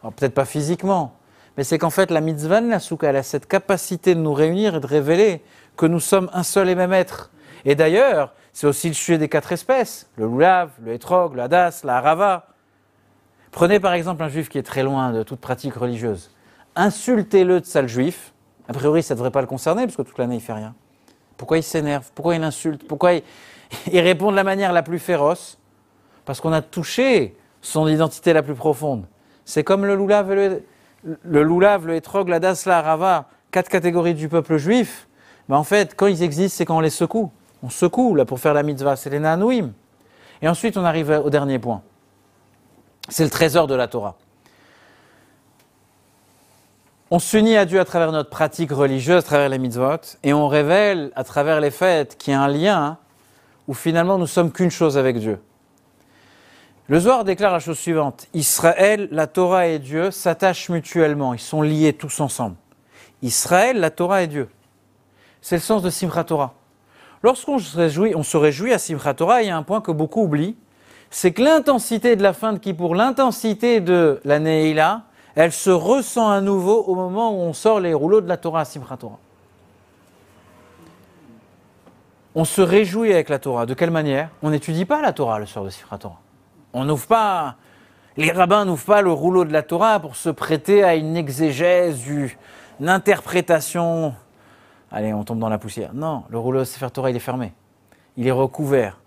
Alors 0.03 0.13
peut-être 0.13 0.35
pas 0.35 0.45
physiquement, 0.45 1.15
mais 1.57 1.65
c'est 1.65 1.79
qu'en 1.79 1.91
fait 1.91 2.11
la 2.11 2.21
mitzvah 2.21 2.61
la 2.61 2.79
souka, 2.79 3.09
elle 3.09 3.17
a 3.17 3.23
cette 3.23 3.47
capacité 3.47 4.15
de 4.15 4.21
nous 4.21 4.35
réunir 4.35 4.77
et 4.77 4.81
de 4.81 4.87
révéler 4.87 5.43
que 5.77 5.87
nous 5.87 6.01
sommes 6.01 6.31
un 6.33 6.43
seul 6.43 6.69
et 6.69 6.75
même 6.75 6.93
être. 6.93 7.31
Et 7.65 7.75
d'ailleurs, 7.75 8.35
c'est 8.53 8.67
aussi 8.67 8.89
le 8.89 8.95
sujet 8.95 9.19
des 9.19 9.29
quatre 9.29 9.53
espèces, 9.53 10.11
le 10.17 10.27
loulav, 10.27 10.71
le 10.83 10.93
hétrog, 10.93 11.35
le 11.35 11.43
hadas, 11.43 11.83
la 11.85 11.97
harava. 11.97 12.47
Prenez 13.51 13.81
par 13.81 13.95
exemple 13.95 14.23
un 14.23 14.29
juif 14.29 14.49
qui 14.49 14.59
est 14.59 14.63
très 14.63 14.83
loin 14.83 15.13
de 15.13 15.23
toute 15.23 15.41
pratique 15.41 15.75
religieuse. 15.75 16.31
Insultez-le 16.77 17.61
de 17.61 17.67
sale 17.67 17.89
juif. 17.89 18.33
A 18.69 18.73
priori, 18.73 19.03
ça 19.03 19.15
ne 19.15 19.19
devrait 19.19 19.31
pas 19.31 19.41
le 19.41 19.47
concerner, 19.47 19.85
parce 19.85 19.97
que 19.97 20.03
toute 20.03 20.19
l'année, 20.19 20.37
il 20.37 20.41
fait 20.41 20.53
rien. 20.53 20.75
Pourquoi 21.37 21.57
il 21.57 21.63
s'énerve? 21.63 22.11
Pourquoi 22.15 22.35
il 22.35 22.43
insulte? 22.43 22.87
Pourquoi 22.87 23.15
il 23.93 24.01
répond 24.01 24.31
de 24.31 24.37
la 24.37 24.45
manière 24.45 24.73
la 24.73 24.83
plus 24.83 24.99
féroce? 24.99 25.58
Parce 26.29 26.43
qu'on 26.43 26.53
a 26.53 26.61
touché 26.61 27.35
son 27.63 27.89
identité 27.89 28.35
la 28.35 28.43
plus 28.43 28.55
profonde. 28.55 29.07
C'est 29.47 29.65
comme 29.65 29.87
le 29.87 29.95
loulav, 29.95 30.31
le, 30.31 30.63
le 31.23 31.43
loulav, 31.43 31.87
le 31.87 32.03
la 32.29 32.39
das, 32.39 32.67
la 32.67 32.83
rava, 32.83 33.31
quatre 33.51 33.71
catégories 33.71 34.13
du 34.13 34.29
peuple 34.29 34.59
juif. 34.59 35.09
Ben, 35.49 35.57
en 35.57 35.65
fait, 35.65 35.95
quand 35.97 36.07
ils 36.07 36.23
existent, 36.23 36.59
c'est 36.59 36.67
quand 36.67 36.77
on 36.77 36.81
les 36.81 36.91
secoue. 36.91 37.33
On 37.63 37.71
secoue 37.71 38.15
là 38.15 38.27
pour 38.27 38.41
faire 38.41 38.53
la 38.53 38.63
mitzvah, 38.63 38.95
c'est 38.95 39.09
les 39.09 39.21
nanouim. 39.21 39.71
Et 40.43 40.49
ensuite, 40.51 40.77
on 40.77 40.85
arrive 40.85 41.09
au 41.25 41.31
dernier 41.31 41.59
point. 41.59 41.81
C'est 43.09 43.25
le 43.25 43.31
trésor 43.31 43.67
de 43.67 43.75
la 43.75 43.89
Torah. 43.89 44.15
On 47.11 47.21
s'unit 47.21 47.57
à 47.57 47.65
Dieu 47.65 47.81
à 47.81 47.87
travers 47.87 48.13
notre 48.13 48.29
pratique 48.29 48.73
religieuse, 48.73 49.21
à 49.21 49.23
travers 49.23 49.49
les 49.49 49.59
mitzvot, 49.59 50.19
et 50.23 50.35
on 50.35 50.47
révèle 50.47 51.11
à 51.17 51.25
travers 51.25 51.59
les 51.63 51.71
fêtes 51.71 52.19
qu'il 52.19 52.35
y 52.35 52.37
a 52.37 52.43
un 52.43 52.49
lien 52.49 52.99
où 53.67 53.73
finalement 53.73 54.19
nous 54.19 54.27
sommes 54.27 54.53
qu'une 54.53 54.71
chose 54.71 54.99
avec 54.99 55.19
Dieu. 55.19 55.41
Le 56.89 57.01
Zohar 57.01 57.25
déclare 57.25 57.53
la 57.53 57.61
chose 57.61 57.79
suivante 57.79 58.27
Israël, 58.35 59.09
la 59.13 59.27
Torah 59.27 59.67
et 59.67 59.79
Dieu 59.79 60.11
s'attachent 60.11 60.71
mutuellement, 60.71 61.35
ils 61.35 61.41
sont 61.41 61.63
liés 61.63 61.93
tous 61.93 62.21
ensemble. 62.21 62.57
Israël, 63.23 63.79
la 63.79 63.91
Torah 63.91 64.23
et 64.23 64.27
Dieu. 64.27 64.49
C'est 65.43 65.57
le 65.57 65.61
sens 65.61 65.83
de 65.83 65.91
Simchat 65.91 66.25
Torah. 66.25 66.55
Lorsqu'on 67.23 67.59
se 67.59 67.77
réjouit, 67.77 68.15
on 68.17 68.23
se 68.23 68.37
réjouit 68.37 68.73
à 68.73 68.79
Simchat 68.79 69.15
Torah, 69.15 69.43
il 69.43 69.49
y 69.49 69.51
a 69.51 69.57
un 69.57 69.63
point 69.63 69.81
que 69.81 69.93
beaucoup 69.93 70.23
oublient 70.23 70.57
c'est 71.11 71.33
que 71.33 71.43
l'intensité 71.43 72.17
de 72.17 72.23
la 72.23 72.33
fin 72.33 72.53
de 72.53 72.59
Kippour, 72.59 72.95
l'intensité 72.95 73.81
de 73.81 74.21
la 74.25 74.39
Neila, 74.39 75.03
elle 75.35 75.53
se 75.53 75.71
ressent 75.71 76.31
à 76.31 76.41
nouveau 76.41 76.83
au 76.83 76.95
moment 76.95 77.31
où 77.31 77.41
on 77.41 77.53
sort 77.53 77.81
les 77.81 77.95
rouleaux 77.95 78.21
de 78.21 78.29
la 78.29 78.37
Torah 78.37 78.61
à 78.61 78.65
Simchat 78.65 78.97
Torah. 78.97 79.19
On 82.35 82.45
se 82.45 82.61
réjouit 82.61 83.13
avec 83.13 83.29
la 83.29 83.39
Torah. 83.39 83.67
De 83.67 83.75
quelle 83.75 83.91
manière? 83.91 84.31
On 84.43 84.51
n'étudie 84.51 84.85
pas 84.85 85.01
la 85.01 85.13
Torah 85.13 85.39
le 85.39 85.47
soir 85.47 85.65
de 85.65 85.71
Simchat 85.71 85.99
Torah. 85.99 86.21
On 86.73 86.85
n'ouvre 86.85 87.07
pas, 87.07 87.57
les 88.19 88.33
rabbins 88.33 88.65
n'ouvrent 88.65 88.85
pas 88.85 89.01
le 89.01 89.13
rouleau 89.13 89.45
de 89.45 89.53
la 89.53 89.63
Torah 89.63 90.01
pour 90.01 90.17
se 90.17 90.29
prêter 90.29 90.83
à 90.83 90.97
une 90.97 91.17
exégèse, 91.17 92.05
une 92.81 92.89
interprétation. 92.89 94.13
Allez, 94.91 95.15
on 95.15 95.23
tombe 95.23 95.39
dans 95.39 95.49
la 95.49 95.59
poussière. 95.59 95.95
Non, 95.95 96.25
le 96.29 96.39
rouleau 96.39 96.61
de 96.61 96.65
Sefer 96.65 96.91
Torah, 96.91 97.11
il 97.11 97.17
est 97.17 97.21
fermé. 97.21 97.53
Il 98.17 98.27
est 98.27 98.33
recouvert. 98.33 98.99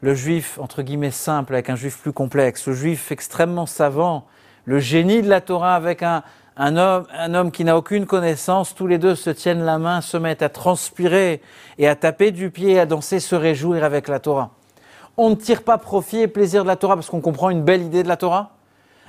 Le 0.00 0.14
juif, 0.14 0.58
entre 0.58 0.82
guillemets, 0.82 1.10
simple 1.10 1.52
avec 1.52 1.70
un 1.70 1.76
juif 1.76 1.98
plus 1.98 2.12
complexe, 2.12 2.66
le 2.66 2.74
juif 2.74 3.12
extrêmement 3.12 3.66
savant, 3.66 4.24
le 4.64 4.78
génie 4.78 5.22
de 5.22 5.28
la 5.28 5.40
Torah 5.40 5.74
avec 5.74 6.02
un, 6.02 6.22
homme, 6.56 7.06
un 7.12 7.34
homme 7.34 7.50
qui 7.52 7.64
n'a 7.64 7.76
aucune 7.76 8.06
connaissance, 8.06 8.74
tous 8.74 8.86
les 8.86 8.98
deux 8.98 9.14
se 9.14 9.30
tiennent 9.30 9.62
la 9.62 9.78
main, 9.78 10.00
se 10.00 10.16
mettent 10.16 10.42
à 10.42 10.48
transpirer 10.48 11.42
et 11.78 11.86
à 11.86 11.96
taper 11.96 12.32
du 12.32 12.50
pied, 12.50 12.80
à 12.80 12.86
danser, 12.86 13.20
se 13.20 13.34
réjouir 13.34 13.84
avec 13.84 14.08
la 14.08 14.20
Torah. 14.20 14.50
On 15.16 15.30
ne 15.30 15.34
tire 15.34 15.62
pas 15.62 15.78
profit 15.78 16.18
et 16.18 16.28
plaisir 16.28 16.62
de 16.62 16.68
la 16.68 16.76
Torah 16.76 16.96
parce 16.96 17.08
qu'on 17.08 17.20
comprend 17.20 17.50
une 17.50 17.62
belle 17.62 17.82
idée 17.82 18.02
de 18.02 18.08
la 18.08 18.16
Torah. 18.16 18.50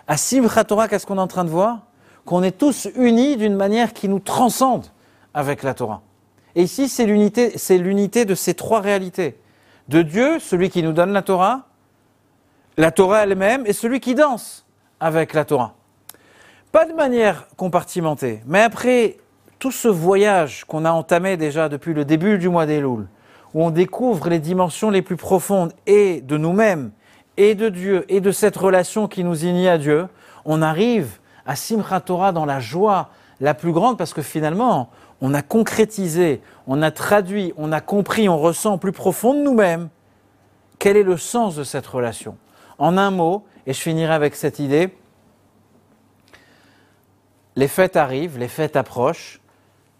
À 0.07 0.17
Simchat 0.17 0.63
Torah, 0.65 0.87
qu'est-ce 0.87 1.05
qu'on 1.05 1.17
est 1.17 1.21
en 1.21 1.27
train 1.27 1.43
de 1.43 1.49
voir? 1.49 1.79
Qu'on 2.25 2.43
est 2.43 2.57
tous 2.57 2.87
unis 2.95 3.37
d'une 3.37 3.55
manière 3.55 3.93
qui 3.93 4.07
nous 4.07 4.19
transcende 4.19 4.85
avec 5.33 5.63
la 5.63 5.73
Torah. 5.73 6.01
Et 6.55 6.63
ici, 6.63 6.89
c'est 6.89 7.05
l'unité, 7.05 7.57
c'est 7.57 7.77
l'unité 7.77 8.25
de 8.25 8.35
ces 8.35 8.53
trois 8.53 8.81
réalités. 8.81 9.37
De 9.89 10.01
Dieu, 10.01 10.39
celui 10.39 10.69
qui 10.69 10.83
nous 10.83 10.93
donne 10.93 11.11
la 11.11 11.21
Torah, 11.21 11.63
la 12.77 12.91
Torah 12.91 13.23
elle-même, 13.23 13.65
et 13.65 13.73
celui 13.73 13.99
qui 13.99 14.15
danse 14.15 14.65
avec 14.99 15.33
la 15.33 15.45
Torah. 15.45 15.73
Pas 16.71 16.85
de 16.85 16.93
manière 16.93 17.47
compartimentée, 17.57 18.41
mais 18.45 18.61
après 18.61 19.17
tout 19.59 19.71
ce 19.71 19.87
voyage 19.87 20.65
qu'on 20.65 20.85
a 20.85 20.91
entamé 20.91 21.37
déjà 21.37 21.69
depuis 21.69 21.93
le 21.93 22.05
début 22.05 22.37
du 22.37 22.49
mois 22.49 22.65
d'Elul, 22.65 23.07
où 23.55 23.63
on 23.63 23.71
découvre 23.71 24.27
les 24.27 24.39
dimensions 24.39 24.89
les 24.89 25.01
plus 25.01 25.15
profondes 25.15 25.71
et 25.87 26.19
de 26.19 26.37
nous-mêmes, 26.37 26.91
et 27.37 27.55
de 27.55 27.69
Dieu, 27.69 28.03
et 28.09 28.19
de 28.19 28.31
cette 28.31 28.57
relation 28.57 29.07
qui 29.07 29.23
nous 29.23 29.45
unit 29.45 29.69
à 29.69 29.77
Dieu, 29.77 30.09
on 30.43 30.61
arrive 30.61 31.19
à 31.45 31.55
Simchat 31.55 32.01
Torah 32.01 32.33
dans 32.33 32.45
la 32.45 32.59
joie 32.59 33.09
la 33.39 33.53
plus 33.53 33.71
grande 33.71 33.97
parce 33.97 34.13
que 34.13 34.21
finalement, 34.21 34.89
on 35.21 35.33
a 35.33 35.41
concrétisé, 35.41 36.41
on 36.67 36.81
a 36.81 36.91
traduit, 36.91 37.53
on 37.55 37.71
a 37.71 37.79
compris, 37.79 38.27
on 38.27 38.37
ressent 38.37 38.77
plus 38.77 38.91
profond 38.91 39.33
de 39.33 39.39
nous-mêmes 39.39 39.87
quel 40.77 40.97
est 40.97 41.03
le 41.03 41.17
sens 41.17 41.55
de 41.55 41.63
cette 41.63 41.87
relation. 41.87 42.37
En 42.77 42.97
un 42.97 43.09
mot, 43.09 43.45
et 43.65 43.71
je 43.71 43.79
finirai 43.79 44.13
avec 44.13 44.35
cette 44.35 44.59
idée, 44.59 44.93
les 47.55 47.69
fêtes 47.69 47.95
arrivent, 47.95 48.37
les 48.37 48.49
fêtes 48.49 48.75
approchent, 48.75 49.39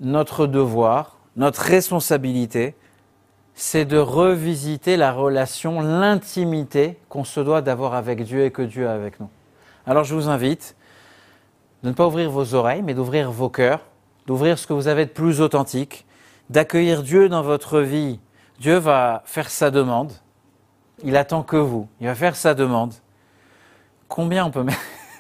notre 0.02 0.46
devoir, 0.46 1.20
notre 1.38 1.62
responsabilité, 1.62 2.76
c'est 3.56 3.86
de 3.86 3.98
revisiter 3.98 4.98
la 4.98 5.14
relation, 5.14 5.80
l'intimité 5.80 7.00
qu'on 7.08 7.24
se 7.24 7.40
doit 7.40 7.62
d'avoir 7.62 7.94
avec 7.94 8.22
Dieu 8.24 8.44
et 8.44 8.52
que 8.52 8.62
Dieu 8.62 8.88
a 8.88 8.94
avec 8.94 9.20
nous. 9.22 9.30
Alors 9.88 10.04
je 10.04 10.14
vous 10.14 10.28
invite 10.28 10.76
de 11.82 11.90
ne 11.90 11.94
pas 11.94 12.06
ouvrir 12.06 12.30
vos 12.30 12.54
oreilles, 12.54 12.82
mais 12.82 12.94
d'ouvrir 12.94 13.32
vos 13.32 13.50
cœurs, 13.50 13.80
d'ouvrir 14.28 14.60
ce 14.60 14.68
que 14.68 14.74
vous 14.74 14.90
avez 14.90 15.06
de 15.06 15.12
plus 15.12 15.40
authentique, 15.40 16.06
d'accueillir 16.50 17.02
Dieu 17.02 17.30
dans 17.30 17.42
votre 17.42 17.80
vie. 17.80 18.20
Dieu 18.60 18.76
va 18.76 19.24
faire 19.26 19.50
sa 19.50 19.72
demande. 19.72 20.12
Il 21.04 21.16
attend 21.16 21.44
que 21.44 21.58
vous. 21.58 21.88
Il 22.02 22.08
va 22.08 22.16
faire 22.16 22.36
sa 22.36 22.54
demande. 22.54 22.94
Combien 24.10 24.46
on 24.46 24.52
peut 24.52 24.64
mettre, 24.64 24.80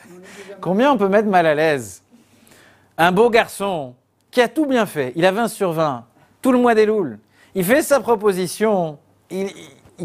Combien 0.61 0.91
on 0.91 0.97
peut 0.97 1.07
mettre 1.07 1.29
mal 1.29 1.45
à 1.45 1.55
l'aise? 1.55 2.03
Un 2.97 3.11
beau 3.11 3.29
garçon 3.29 3.93
qui 4.29 4.41
a 4.41 4.47
tout 4.49 4.65
bien 4.65 4.85
fait. 4.85 5.13
Il 5.15 5.25
a 5.25 5.31
20 5.31 5.47
sur 5.47 5.71
20. 5.71 6.05
Tout 6.41 6.51
le 6.51 6.59
mois 6.59 6.75
des 6.75 6.85
louls 6.85 7.17
il 7.55 7.63
fait 7.63 7.81
sa 7.81 8.01
proposition, 8.01 8.99
il, 9.31 9.49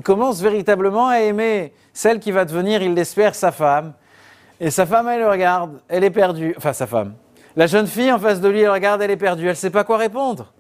commence 0.05 0.41
véritablement 0.41 1.09
à 1.09 1.19
aimer 1.19 1.73
celle 1.93 2.21
qui 2.21 2.31
va 2.31 2.45
devenir, 2.45 2.81
il 2.81 2.95
l'espère, 2.95 3.35
sa 3.35 3.51
femme. 3.51 3.93
Et 4.61 4.71
sa 4.71 4.87
femme, 4.87 5.09
elle 5.09 5.21
le 5.21 5.29
regarde, 5.29 5.81
elle 5.89 6.05
est 6.05 6.11
perdue. 6.11 6.55
Enfin, 6.57 6.73
sa 6.73 6.87
femme. 6.87 7.15
La 7.57 7.67
jeune 7.67 7.89
fille 7.89 8.13
en 8.13 8.19
face 8.21 8.41
de 8.41 8.49
lui, 8.49 8.61
elle 8.61 8.71
regarde, 8.71 9.03
elle 9.03 9.11
est 9.11 9.17
perdue, 9.17 9.45
elle 9.45 9.51
ne 9.51 9.55
sait 9.55 9.71
pas 9.71 9.83
quoi 9.83 9.97
répondre. 9.97 10.53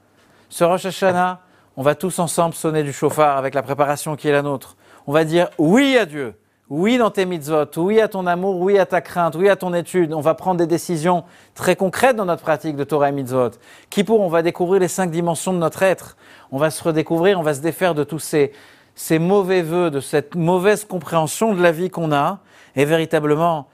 Ce 0.48 0.64
Rosh 0.64 0.86
Hashanah, 0.86 1.40
on 1.76 1.82
va 1.82 1.94
tous 1.94 2.18
ensemble 2.18 2.54
sonner 2.54 2.82
du 2.82 2.92
chauffard 2.92 3.36
avec 3.36 3.54
la 3.54 3.62
préparation 3.62 4.16
qui 4.16 4.28
est 4.28 4.32
la 4.32 4.42
nôtre. 4.42 4.76
On 5.06 5.12
va 5.12 5.24
dire 5.24 5.48
oui 5.58 5.96
à 5.96 6.06
Dieu, 6.06 6.34
oui 6.70 6.98
dans 6.98 7.10
tes 7.10 7.26
mitzvot, 7.26 7.66
oui 7.76 8.00
à 8.00 8.08
ton 8.08 8.26
amour, 8.26 8.60
oui 8.60 8.78
à 8.78 8.86
ta 8.86 9.00
crainte, 9.00 9.34
oui 9.34 9.48
à 9.48 9.56
ton 9.56 9.74
étude. 9.74 10.12
On 10.12 10.20
va 10.20 10.34
prendre 10.34 10.58
des 10.58 10.66
décisions 10.66 11.24
très 11.54 11.76
concrètes 11.76 12.16
dans 12.16 12.24
notre 12.24 12.42
pratique 12.42 12.76
de 12.76 12.84
Torah 12.84 13.08
et 13.08 13.12
mitzvot. 13.12 13.50
Qui 13.90 14.04
pour, 14.04 14.20
on 14.20 14.28
va 14.28 14.42
découvrir 14.42 14.80
les 14.80 14.88
cinq 14.88 15.10
dimensions 15.10 15.52
de 15.52 15.58
notre 15.58 15.82
être 15.82 16.16
on 16.52 16.58
va 16.58 16.70
se 16.70 16.82
redécouvrir, 16.82 17.38
on 17.38 17.42
va 17.42 17.54
se 17.54 17.60
défaire 17.60 17.94
de 17.94 18.04
tous 18.04 18.18
ces, 18.18 18.52
ces 18.94 19.18
mauvais 19.18 19.62
voeux, 19.62 19.90
de 19.90 20.00
cette 20.00 20.34
mauvaise 20.34 20.84
compréhension 20.84 21.54
de 21.54 21.62
la 21.62 21.72
vie 21.72 21.90
qu'on 21.90 22.12
a. 22.12 22.38
Et 22.76 22.84
véritablement, 22.84 23.68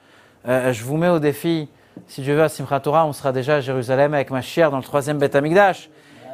euh, 0.47 0.73
je 0.73 0.83
vous 0.83 0.97
mets 0.97 1.09
au 1.09 1.19
défi, 1.19 1.69
si 2.07 2.21
Dieu 2.21 2.35
veut, 2.35 2.43
à 2.43 2.49
Simchat 2.49 2.79
Torah, 2.79 3.05
on 3.05 3.13
sera 3.13 3.31
déjà 3.31 3.55
à 3.55 3.61
Jérusalem 3.61 4.13
avec 4.13 4.31
ma 4.31 4.41
chère 4.41 4.71
dans 4.71 4.77
le 4.77 4.83
troisième 4.83 5.17
Beth 5.17 5.35
Amikdash. 5.35 5.89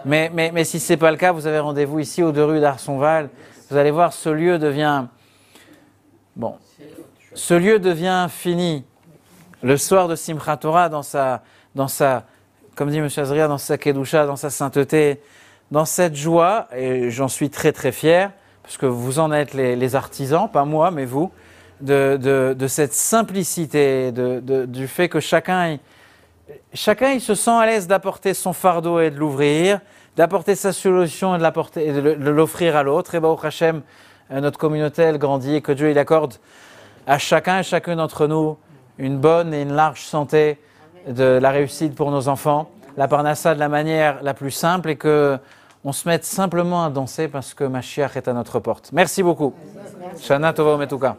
Mais, 0.05 0.29
mais, 0.33 0.51
mais 0.53 0.63
si 0.63 0.79
ce 0.79 0.93
n'est 0.93 0.97
pas 0.97 1.11
le 1.11 1.17
cas, 1.17 1.31
vous 1.31 1.47
avez 1.47 1.59
rendez-vous 1.59 1.99
ici 1.99 2.23
aux 2.23 2.31
deux 2.31 2.43
rues 2.43 2.59
d'Arsonval. 2.59 3.29
Vous 3.69 3.77
allez 3.77 3.91
voir, 3.91 4.13
ce 4.13 4.29
lieu 4.29 4.59
devient... 4.59 5.05
Bon, 6.35 6.55
ce 7.33 7.53
lieu 7.53 7.79
devient 7.79 8.27
fini. 8.29 8.85
Le 9.61 9.77
soir 9.77 10.07
de 10.07 10.15
Simchat 10.15 10.57
Torah, 10.57 10.89
dans 10.89 11.03
sa, 11.03 11.43
dans 11.73 11.87
sa 11.87 12.25
comme 12.75 12.89
dit 12.89 12.97
M. 12.97 13.07
Azria, 13.15 13.47
dans 13.47 13.57
sa 13.57 13.77
kedusha, 13.77 14.25
dans 14.25 14.35
sa 14.35 14.49
sainteté, 14.49 15.21
dans 15.73 15.85
cette 15.85 16.15
joie, 16.15 16.67
et 16.75 17.09
j'en 17.09 17.27
suis 17.27 17.49
très 17.49 17.71
très 17.71 17.91
fier, 17.91 18.29
parce 18.61 18.77
que 18.77 18.85
vous 18.85 19.17
en 19.17 19.31
êtes 19.31 19.55
les, 19.55 19.95
artisans, 19.95 20.47
pas 20.47 20.65
moi, 20.65 20.91
mais 20.91 21.03
vous, 21.03 21.31
de, 21.81 22.65
cette 22.67 22.93
simplicité, 22.93 24.11
du 24.11 24.87
fait 24.87 25.09
que 25.09 25.19
chacun, 25.19 25.79
chacun 26.75 27.13
il 27.13 27.21
se 27.21 27.33
sent 27.33 27.49
à 27.49 27.65
l'aise 27.65 27.87
d'apporter 27.87 28.35
son 28.35 28.53
fardeau 28.53 28.99
et 28.99 29.09
de 29.09 29.17
l'ouvrir, 29.17 29.79
d'apporter 30.15 30.53
sa 30.53 30.73
solution 30.73 31.35
et 31.35 31.39
de 31.39 32.29
l'offrir 32.29 32.75
à 32.75 32.83
l'autre. 32.83 33.15
Et 33.15 33.19
bah, 33.19 33.29
au 33.29 33.39
Hachem, 33.43 33.81
euh, 34.29 34.41
notre 34.41 34.59
communauté, 34.59 35.01
elle 35.01 35.17
grandit 35.17 35.55
et 35.55 35.61
que 35.61 35.71
Dieu 35.71 35.89
il 35.89 35.97
accorde 35.97 36.35
à 37.07 37.17
chacun 37.17 37.61
et 37.61 37.63
chacun 37.63 37.95
d'entre 37.95 38.27
nous 38.27 38.57
une 38.99 39.17
bonne 39.17 39.55
et 39.55 39.63
une 39.63 39.73
large 39.73 40.01
santé, 40.01 40.59
de 41.07 41.39
la 41.41 41.49
réussite 41.49 41.95
pour 41.95 42.11
nos 42.11 42.27
enfants, 42.27 42.69
la 42.95 43.07
parnassa 43.07 43.55
de 43.55 43.59
la 43.59 43.69
manière 43.69 44.21
la 44.21 44.35
plus 44.35 44.51
simple 44.51 44.91
et 44.91 44.97
que 44.97 45.39
on 45.83 45.91
se 45.91 46.07
mette 46.07 46.23
simplement 46.25 46.85
à 46.85 46.89
danser 46.89 47.27
parce 47.27 47.53
que 47.53 47.63
Mashiach 47.63 48.15
est 48.15 48.27
à 48.27 48.33
notre 48.33 48.59
porte. 48.59 48.91
Merci 48.93 49.23
beaucoup. 49.23 49.53
Shana 50.19 50.53
Tova 50.53 50.77
Metuka. 50.77 51.17